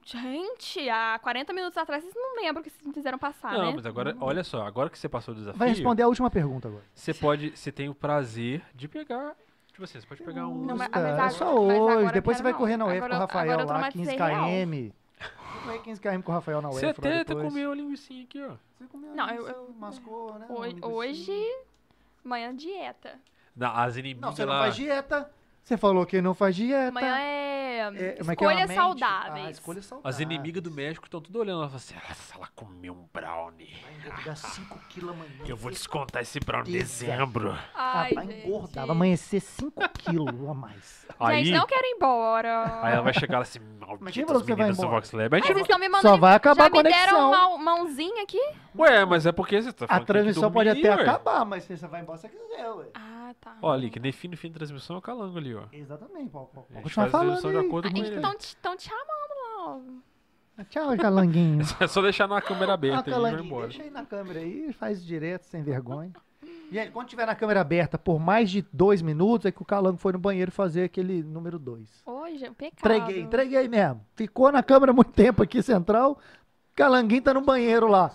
[0.06, 3.66] Gente, há 40 minutos atrás vocês não lembram o que vocês me fizeram passar, não,
[3.68, 3.72] né?
[3.76, 6.68] mas agora, olha só, agora que você passou o desafio, Vai responder a última pergunta
[6.68, 6.84] agora.
[6.94, 9.34] você pode, você tem o prazer de pegar,
[9.74, 10.64] tipo assim, você pode pegar um...
[10.64, 12.12] Não, mas- Cara, mas é agora- só hoje.
[12.12, 12.92] Depois você vai correr na não.
[12.92, 14.94] UF com o Rafael lá, 15 traumatizei km.
[15.66, 16.78] Vai 15 km com o Rafael na UF.
[16.80, 17.48] Você até depois.
[17.48, 18.54] comeu a linguiça aqui, ó.
[18.78, 20.46] Você comeu Não, ali, eu- mascou, né?
[20.48, 21.58] Hoje, linguicinha.
[22.22, 23.18] manhã dieta.
[23.56, 24.60] Não, as Não, inimigas você não lá...
[24.62, 25.30] faz dieta.
[25.64, 26.88] Você falou que não faz dieta.
[26.88, 28.74] Amanhã é, É, é que é uma escolhas mente?
[28.76, 29.46] saudáveis.
[29.46, 30.14] Ah, escolhas saudáveis.
[30.14, 32.92] As inimigas do México estão tudo olhando lá e falam assim, "Ah, se ela comeu
[32.92, 35.30] um brownie, Vai engordar 5 quilos amanhã.
[35.46, 37.50] eu vou descontar esse brownie em dezembro.
[37.74, 38.46] Ah, Ai, vai gente.
[38.46, 41.06] engordar, vai amanhecer 5 quilos a mais.
[41.18, 42.80] Aí, Gente, não quero ir embora.
[42.82, 44.88] aí ela vai chegar lá assim, Mas malditas meninas do embora?
[44.96, 45.34] Vox Lab.
[45.36, 46.08] Chega- vocês estão me mandando.
[46.08, 47.54] Só vai acabar já a me deram conexão.
[47.56, 48.40] uma mãozinha aqui?
[48.76, 51.08] Ué, mas é porque você tá A falando que transmissão pode dormir, até ué.
[51.08, 52.86] acabar, mas você vai embora se você quiser, ué.
[52.94, 53.56] Ah, tá.
[53.62, 55.64] Ó, ali, que define o fim da transmissão é o calango ali, ó.
[55.72, 58.26] Exatamente, pode, pode, A gente continuar faz a transmissão falando de acordo com Eles ele.
[58.36, 60.00] estão te, chamando
[60.58, 60.64] lá.
[60.68, 61.64] Tchau, calanguinho.
[61.80, 63.68] É só deixar na câmera Ah, aberta e vai embora.
[63.68, 66.12] deixa aí na câmera aí, faz direto, sem vergonha.
[66.70, 69.98] Gente, quando tiver na câmera aberta por mais de dois minutos, é que o calango
[69.98, 72.02] foi no banheiro fazer aquele número dois.
[72.04, 72.78] Hoje, pecado.
[72.94, 74.00] Entreguei, entreguei mesmo.
[74.14, 76.18] Ficou na câmera muito tempo aqui, central.
[76.74, 78.10] Calanguinho tá no banheiro lá.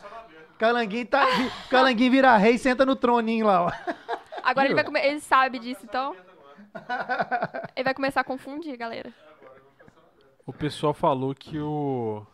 [0.58, 1.26] Calanguinho, tá,
[1.70, 3.72] Calanguinho vira rei e senta no troninho lá, ó.
[4.44, 5.06] Agora ele vai comer.
[5.06, 6.16] Ele sabe disso, então.
[7.76, 9.14] Ele vai começar a confundir, galera.
[10.46, 12.26] O pessoal falou que o.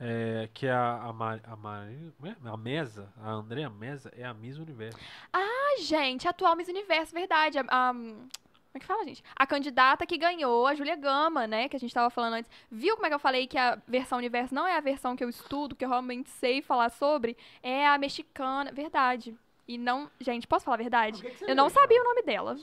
[0.00, 2.36] É, que a, a, Ma- a, como é?
[2.44, 4.96] a Mesa, a Andrea Mesa é a mesma universo.
[5.32, 7.58] Ah, gente, atual Miss Universo, verdade.
[7.58, 8.28] A, a- como
[8.74, 9.24] é que fala, gente?
[9.34, 11.68] A candidata que ganhou, a Júlia Gama, né?
[11.68, 12.50] Que a gente tava falando antes.
[12.70, 15.24] Viu como é que eu falei que a versão universo não é a versão que
[15.24, 17.36] eu estudo, que eu realmente sei falar sobre?
[17.62, 18.70] É a mexicana.
[18.70, 19.36] Verdade.
[19.68, 20.10] E não.
[20.18, 21.22] Gente, posso falar a verdade?
[21.46, 22.56] Eu não sabia o nome dela.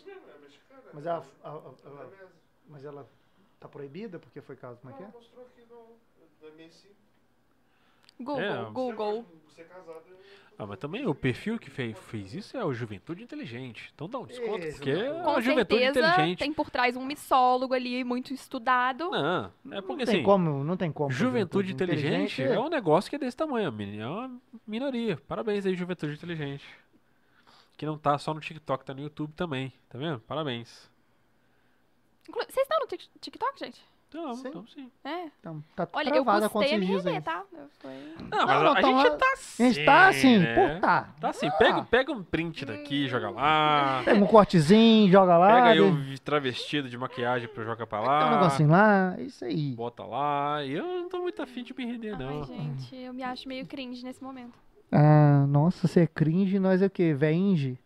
[0.93, 2.11] Mas ela, a- a- ela-
[2.67, 3.07] mas ela
[3.59, 5.07] tá proibida porque foi caso, como é que é?
[8.19, 9.25] Google, É, Google.
[10.57, 13.91] Ah, mas também o perfil que fez, fez isso é o Juventude Inteligente.
[13.93, 16.39] Então dá um desconto, Isso, porque é a Com Juventude certeza Inteligente.
[16.39, 19.11] tem por trás um missólogo ali, muito estudado.
[19.11, 21.11] Não, é porque não tem assim, como, não tem como.
[21.11, 24.31] Juventude Inteligente é é um negócio que é desse tamanho, é uma
[24.65, 25.17] minoria.
[25.27, 26.63] Parabéns aí, Juventude Inteligente.
[27.77, 30.19] Que não tá só no TikTok, tá no YouTube também, tá vendo?
[30.21, 30.89] Parabéns.
[32.27, 33.83] Inclu- Vocês estão no Tik- TikTok, gente?
[34.07, 34.47] Então, Sim.
[34.47, 34.89] então sim.
[35.03, 35.25] É.
[35.39, 37.13] Então, tá Olha, eu travada há quantos custei a me dias aí?
[37.15, 37.43] render, tá?
[37.51, 39.85] Eu fui- Não, mas Não, a, não, a então, gente a- tá A assim, gente
[39.85, 40.55] tá assim, né?
[40.75, 41.13] pô, tá.
[41.19, 41.51] Tá assim, Ah.
[41.51, 44.01] pega, pega um print daqui, joga lá.
[44.05, 45.47] Pega um cortezinho, joga lá.
[45.55, 48.37] Pega aí o travestido de maquiagem pra jogar pra Tem um lá.
[48.37, 49.73] negocinho lá, é isso aí.
[49.75, 50.63] Bota lá.
[50.63, 52.39] E eu não tô muito afim de me render, não.
[52.39, 54.53] Ai, gente, eu me acho meio cringe nesse momento.
[54.91, 57.13] Ah, nossa, você é cringe, nós é o quê?
[57.13, 57.77] Veinge?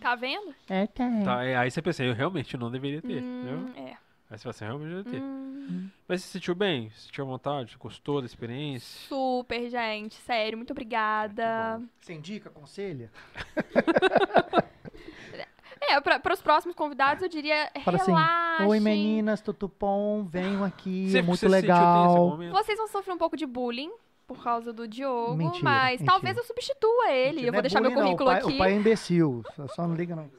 [0.00, 0.54] Tá vendo?
[0.68, 1.08] É, tá.
[1.24, 3.70] Tá, é, aí você pensa, eu realmente não deveria ter, Hum, entendeu?
[3.76, 3.96] é.
[4.30, 5.22] Aí você fala assim, eu realmente não deveria ter.
[5.22, 6.90] Hum, Mas você se sentiu bem?
[6.90, 7.76] Se sentiu à vontade?
[7.78, 9.06] Gostou da experiência?
[9.08, 10.14] super, gente.
[10.16, 11.80] Sério, muito obrigada.
[12.00, 13.10] Você indica, aconselha?
[15.88, 18.66] É, pra, pros próximos convidados, eu diria Fala assim, relaxem.
[18.68, 22.26] Oi meninas, tutupom, venham aqui, Você- é muito você se sentiu legal.
[22.28, 22.52] momento?
[22.52, 23.90] Vocês vão sofrer um pouco de bullying
[24.26, 26.12] por causa do Diogo, Mentira, mas mentira.
[26.12, 27.26] talvez eu substitua ele.
[27.28, 28.54] Mentira, eu vou é deixar meu bullying, não, currículo o pai, aqui.
[28.54, 29.42] O pai é imbecil,
[29.74, 30.30] só, não liga não.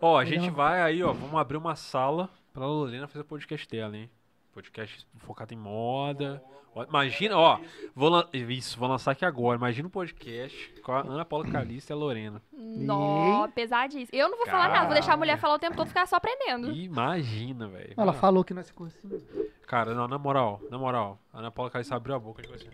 [0.00, 3.26] Ó, a gente não- vai aí, ó, vamos abrir uma sala pra Lorena fazer o
[3.26, 4.10] podcast dela, hein?
[4.52, 6.42] Podcast focado em moda.
[6.88, 7.58] Imagina, ó,
[7.94, 9.58] vou lan- isso, vou lançar aqui agora.
[9.58, 12.42] Imagina um podcast com a Ana Paula Calista e a Lorena.
[12.50, 14.18] Nó, pesadíssimo.
[14.18, 16.16] Eu não vou falar nada, vou deixar a mulher falar o tempo todo ficar só
[16.16, 16.72] aprendendo.
[16.72, 17.92] Imagina, velho.
[17.96, 19.22] Ela falou que nós ficou assim.
[19.66, 21.18] Cara, não, na moral, na moral.
[21.32, 22.68] A Ana Paula Calista abriu a boca e ficou assim.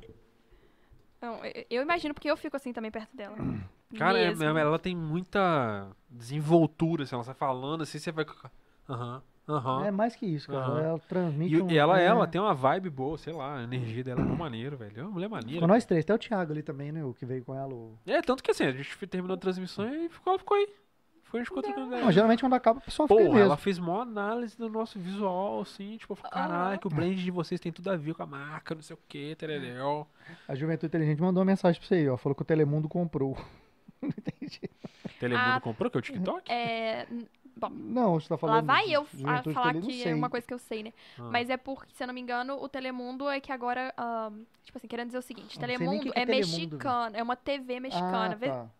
[1.21, 1.41] Não,
[1.71, 3.37] eu- imagino porque eu fico assim também perto dela.
[3.99, 8.25] Cara, é- ela tem muita desenvoltura, assim, ela sai falando assim, você vai.
[8.89, 9.87] Aham, aham.
[9.87, 10.63] É mais que isso, cara.
[10.65, 10.81] Aham.
[10.81, 13.63] Ela transmite E, um- e ela, é, ela tem uma vibe boa, sei lá, a
[13.65, 15.01] energia dela é uma maneira, velho.
[15.01, 15.61] É uma mulher maneira.
[15.61, 17.05] Com nós três, até o Thiago ali também, né?
[17.05, 17.73] O que veio com ela.
[17.75, 17.99] O...
[18.07, 20.69] É, tanto que assim, a gente terminou a transmissão e ficou, ela ficou aí.
[21.29, 22.05] Foi, a gente ficou trocando ideia.
[22.05, 23.45] Não, geralmente quando acaba, a pessoa fica Porra, mesmo.
[23.45, 27.31] ela fez maior análise do nosso visual, assim, tipo, falou, caralho, que o brand de
[27.31, 30.07] vocês tem tudo a ver com a marca, não sei o que, tereréu.
[30.47, 32.17] A Juventude Inteligente mandou uma mensagem pra você aí, ó.
[32.17, 33.37] Falou que o Telemundo comprou.
[34.01, 34.61] Não entendi.
[35.19, 36.53] Telemundo Ah, comprou, que é o TikTok?
[36.53, 37.05] É,
[37.59, 38.67] Bom, Não, você tá falando.
[38.67, 40.93] Lá vai eu a Juventude falar que é uma coisa que eu sei, né?
[41.19, 41.29] Ah.
[41.33, 43.93] Mas é porque, se eu não me engano, o Telemundo é que agora.
[43.97, 47.17] ahn, tipo assim, querendo dizer o seguinte: Eu Telemundo que que é é Telemundo, mexicano,
[47.17, 48.35] é uma TV mexicana.
[48.35, 48.71] Ah, Vê- tá.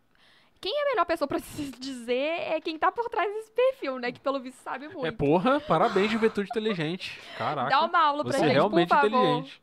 [0.61, 2.13] Quem é a melhor pessoa pra se dizer
[2.53, 4.11] é quem tá por trás desse perfil, né?
[4.13, 5.07] Que pelo visto sabe muito.
[5.07, 7.21] É porra, parabéns, juventude inteligente.
[7.37, 7.71] Caraca.
[7.71, 9.09] Dá uma aula pra você é gente, realmente por favor.
[9.09, 9.63] inteligente.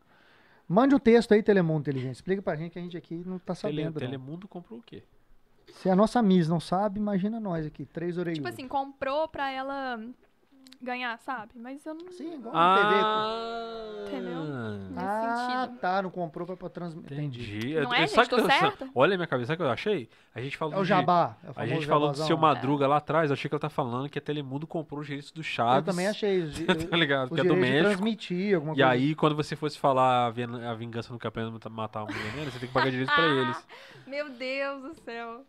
[0.67, 2.15] Mande o texto aí, Telemundo Inteligente.
[2.15, 3.99] Explica pra gente que a gente aqui não tá Tele, sabendo.
[3.99, 4.07] não.
[4.07, 5.03] Telemundo comprou o quê?
[5.73, 8.37] Se a nossa Miss não sabe, imagina nós aqui, três orelhas.
[8.37, 9.99] Tipo assim, comprou pra ela
[10.81, 11.51] ganhar, sabe?
[11.55, 12.11] Mas eu não.
[12.11, 12.93] Sim, igual na TV.
[13.03, 14.43] Ah, Entendeu?
[14.43, 15.79] Nesse Ah, sentido.
[15.79, 17.13] tá, não comprou pra, pra transmitir.
[17.17, 17.57] Entendi.
[17.57, 17.73] Entendi.
[17.75, 18.11] Não Eu- é, eu- gente?
[18.11, 18.89] sabe Tô que eu- certa?
[18.93, 20.09] Olha a minha cabeça, sabe o que eu achei?
[20.33, 21.35] A gente falou É o de- Jabá.
[21.43, 23.69] é o A gente falou do seu Madruga lá atrás, eu achei que ela tá
[23.69, 25.87] falando que a Telemundo comprou os direitos do Chaves.
[25.87, 26.41] Eu também achei.
[26.43, 26.53] Os,
[26.91, 27.31] tá ligado?
[27.31, 27.83] os Que é do de México.
[27.89, 28.89] transmitir alguma E coisa.
[28.91, 32.59] aí, quando você fosse falar a vin- a vingança no campeão matar uma mulher, você
[32.59, 33.67] tem que pagar direitos pra eles.
[34.07, 35.41] Meu Deus do céu.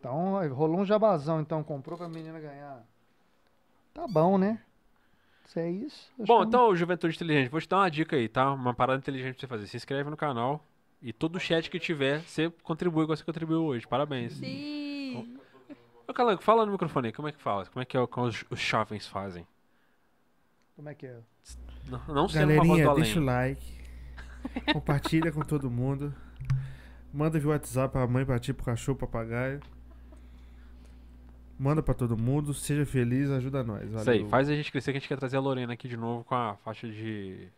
[0.00, 2.82] Então, rolou um jabazão, então, comprou pra menina ganhar.
[3.94, 4.60] Tá bom, né?
[5.46, 6.10] Se é isso.
[6.18, 8.52] acho Bom, que- então, Juventude Inteligente, vou te dar uma dica aí, tá?
[8.52, 9.66] Uma parada inteligente pra você fazer.
[9.66, 10.64] Se inscreve no canal
[11.02, 13.86] e todo chat que tiver, você contribui igual você contribuiu hoje.
[13.86, 14.34] Parabéns.
[14.34, 15.36] Sim.
[16.06, 17.66] Ô, Calango, fala no microfone aí, como é que fala?
[17.66, 19.46] Como é que é o que os, os jovens fazem?
[20.74, 21.18] Como é que é?
[21.88, 23.82] Não, não Galerinha, deixa o like.
[24.72, 26.14] Compartilha com todo mundo.
[27.12, 29.60] Manda via WhatsApp pra mãe, pra ti, pro cachorro, pro papagaio.
[31.58, 32.52] Manda pra todo mundo.
[32.54, 33.84] Seja feliz, ajuda nós.
[33.88, 34.28] Isso aí, Valeu.
[34.28, 36.34] faz a gente crescer que a gente quer trazer a Lorena aqui de novo com
[36.34, 37.48] a faixa de.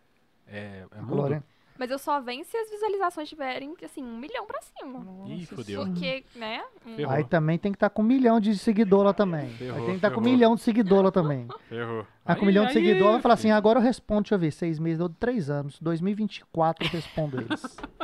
[0.46, 1.42] É, é.
[1.76, 5.00] Mas eu só venho se as visualizações tiverem, assim, um milhão pra cima.
[5.26, 5.84] Ih, Nossa fodeu.
[5.86, 6.62] Porque, né?
[6.84, 7.12] Ferrou.
[7.12, 9.48] Aí também tem que estar com um milhão de seguidor lá também.
[9.50, 11.48] Ferrou, aí tem que estar com um milhão de seguidor lá também.
[11.68, 12.06] Ferrou.
[12.24, 14.36] Aí com um Aí- milhão de aí, seguidor, vai falar assim, agora eu respondo, deixa
[14.36, 17.60] eu ver, seis meses, ou três anos, 2024 eu respondo eles.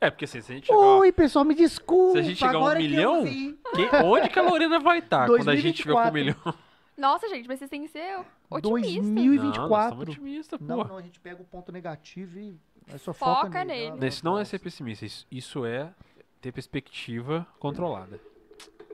[0.00, 0.78] É, porque assim, se a gente chegar.
[0.78, 2.12] Oi, pessoal, me desculpa.
[2.12, 3.58] Se a gente chegar a um que milhão, vi.
[3.74, 6.14] quem- onde que a Lorena vai estar quando a gente tiver com um 2024.
[6.44, 6.54] milhão?
[6.96, 8.18] Nossa, gente, mas vocês têm que ser
[8.50, 9.04] otimistas.
[9.14, 9.60] 2024.
[9.60, 12.56] Não, nós estamos otimistas, Não, não, a gente pega o ponto negativo e
[12.98, 13.90] só Foca foca, nele.
[13.92, 14.06] nele.
[14.08, 15.92] Isso não é ser pessimista, isso, isso é
[16.40, 18.18] ter perspectiva controlada.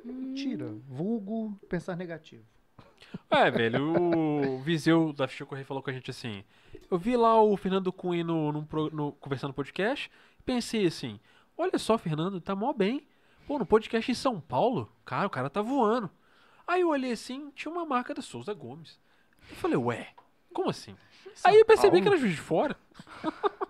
[0.04, 0.74] Mentira.
[0.88, 2.42] Vulgo pensar negativo.
[3.30, 6.44] É, velho, o Viseu da Ficha Correia falou com a gente assim.
[6.90, 10.10] Eu vi lá o Fernando Cunha no, pro- no- conversando no podcast,
[10.44, 11.18] pensei assim,
[11.56, 13.06] olha só, Fernando, tá mó bem.
[13.46, 16.10] Pô, no podcast em São Paulo, cara, o cara tá voando.
[16.66, 18.98] Aí eu olhei assim, tinha uma marca da Souza Gomes.
[19.50, 20.14] Eu falei, ué,
[20.52, 20.96] como assim?
[21.44, 22.02] Aí eu percebi Paulo?
[22.02, 22.76] que era juiz de fora.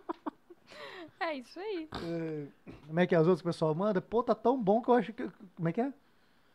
[1.24, 1.88] É isso aí.
[1.94, 2.46] É,
[2.86, 3.98] como é que é as outras que o pessoal manda?
[4.02, 5.26] Pô, tá tão bom que eu acho que.
[5.56, 5.90] Como é que é?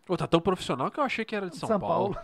[0.06, 2.16] Pô, tá tão profissional que eu achei que era de São, Paulo.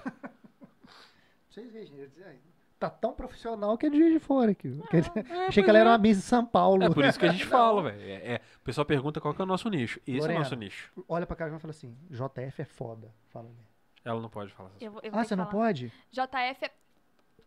[1.49, 2.40] Vocês vejam, eu dizia,
[2.79, 4.79] tá tão profissional que é de Juiz de fora aqui.
[4.93, 5.81] É, achei que ela é.
[5.81, 6.83] era uma Miss de São Paulo.
[6.83, 8.01] É por isso que a gente fala, velho.
[8.01, 9.99] É, é, o pessoal pergunta qual que é o nosso nicho.
[10.05, 10.39] Esse é Lorena.
[10.39, 10.91] o nosso nicho.
[11.07, 13.13] Olha pra cá e fala assim: JF é foda.
[13.29, 13.65] Fala ali.
[14.03, 15.65] Ela não pode falar Eu, eu Ah, você que não falar.
[15.65, 15.91] pode?
[16.11, 16.71] JF é.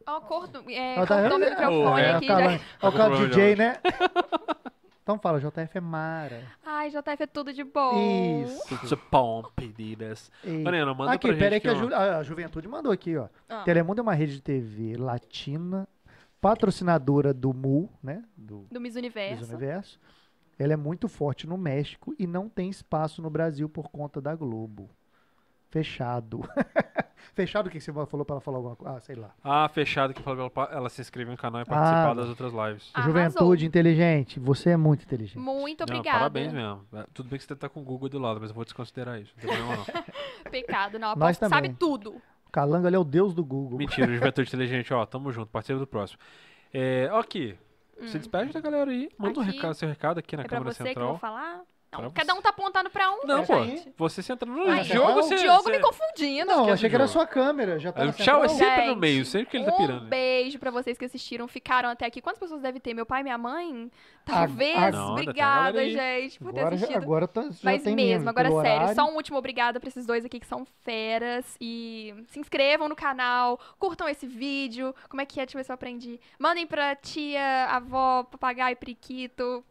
[0.06, 2.24] Ó, cortou, é, JF cortou meu microfone é, aqui.
[2.24, 3.04] o cara, Já...
[3.04, 3.76] é o de DJ, né?
[5.08, 6.42] Então fala, JF é Mara.
[6.62, 8.42] Ai, JF é tudo de bom.
[8.44, 8.68] Isso.
[8.68, 8.98] coisas.
[9.10, 10.30] Pom, pedidas.
[10.44, 11.74] Lorena, manda Aqui, pra gente pera aí que a.
[11.74, 13.26] Ju- a Juventude mandou aqui, ó.
[13.48, 13.62] Ah.
[13.62, 15.88] Telemundo é uma rede de TV latina,
[16.42, 18.22] patrocinadora do MU, né?
[18.36, 19.44] Do Do Miss Miss Universo.
[19.46, 20.00] Universo.
[20.58, 24.34] Ela é muito forte no México e não tem espaço no Brasil por conta da
[24.34, 24.90] Globo.
[25.70, 26.40] Fechado.
[27.34, 28.96] Fechado o que você falou para ela falar alguma coisa?
[28.96, 29.30] Ah, sei lá.
[29.44, 32.52] Ah, fechado que falou pra ela, se inscreve no canal e participar Ah, das outras
[32.52, 32.90] lives.
[32.92, 33.12] Arrasou.
[33.12, 35.38] Juventude inteligente, você é muito inteligente.
[35.38, 36.18] Muito Não, obrigada.
[36.18, 36.84] parabéns mesmo.
[36.92, 39.20] É, Tudo bem que você tá com o Google do lado, mas eu vou desconsiderar
[39.20, 39.32] isso.
[39.36, 40.04] Não tem problema não.
[40.50, 41.14] Pecado, não.
[41.14, 41.74] Nós que sabe também.
[41.74, 42.20] tudo.
[42.50, 43.78] Calango ele é o deus do Google.
[43.78, 46.18] Mentira, Juventude Inteligente, ó, tamo junto, parceiro do próximo.
[46.74, 47.56] É, ó aqui,
[48.06, 49.52] se despede da galera aí, manda um Aqui.
[49.52, 51.08] recado, seu recado aqui na é pra câmera você que eu central.
[51.10, 51.60] vou falar?
[51.90, 52.38] Não, Pra cada você.
[52.38, 53.20] um tá apontando pra um.
[53.24, 53.54] Não, Essa
[53.96, 55.36] pô, você senta no Ai, jogo, o você...
[55.36, 56.44] Diogo você- me confundindo.
[56.52, 57.12] Não, achei o que era jogo.
[57.18, 57.78] sua câmera.
[57.78, 60.06] Já tá o tchau é sempre no meio, sempre que ele tá um pirando.
[60.06, 62.20] beijo pra vocês que assistiram, ficaram até aqui.
[62.20, 62.92] Quantas pessoas deve ter?
[62.92, 63.90] Meu pai e minha mãe?
[64.26, 64.76] Talvez.
[64.76, 67.02] ah, não, Obrigada, gente, por ter Agora, já, assistido.
[67.02, 68.94] agora tá, já Mas tem mesmo, mesmo, agora sério, horário.
[68.94, 71.56] só um último obrigada pra esses dois aqui que são feras.
[71.58, 74.94] E se inscrevam no canal, curtam esse vídeo.
[75.08, 75.46] Como é que é?
[75.46, 76.20] Deixa eu ver se eu aprendi.
[76.38, 79.64] Mandem pra tia, avó, papagaio, periquito.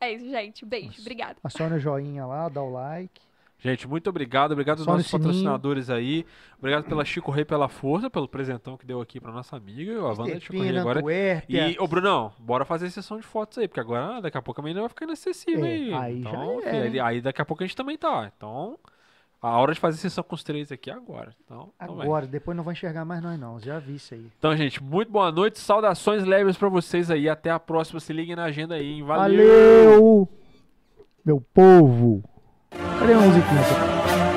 [0.00, 0.64] É isso, gente.
[0.64, 1.00] Beijo.
[1.00, 1.36] Obrigada.
[1.42, 3.20] Acione o joinha lá, dá o like.
[3.60, 4.52] Gente, muito obrigado.
[4.52, 5.24] Obrigado aos nossos sininho.
[5.26, 6.24] patrocinadores aí.
[6.58, 9.98] Obrigado pela Chico Rei pela força, pelo presentão que deu aqui pra nossa amiga.
[9.98, 11.00] A Wanda Chico Rei agora.
[11.00, 11.68] Antuérpia.
[11.70, 14.64] E, ô Brunão, bora fazer sessão de fotos aí, porque agora daqui a pouco a
[14.64, 15.92] menina vai ficar inacessível É, aí.
[15.92, 18.30] aí já então, é, filho, aí, aí daqui a pouco a gente também tá.
[18.36, 18.78] Então,
[19.40, 21.34] a hora de fazer sessão com os três aqui agora.
[21.44, 22.00] Então, então.
[22.02, 23.60] Agora, depois não vai enxergar mais nós não.
[23.60, 24.26] Já vi isso aí.
[24.38, 25.58] Então, gente, muito boa noite.
[25.58, 27.28] Saudações leves pra vocês aí.
[27.28, 28.00] Até a próxima.
[28.00, 28.94] Se liguem na agenda aí.
[28.94, 29.02] hein?
[29.04, 30.28] Valeu!
[31.24, 32.22] Meu povo!
[32.98, 34.27] Cadê a musiquinha?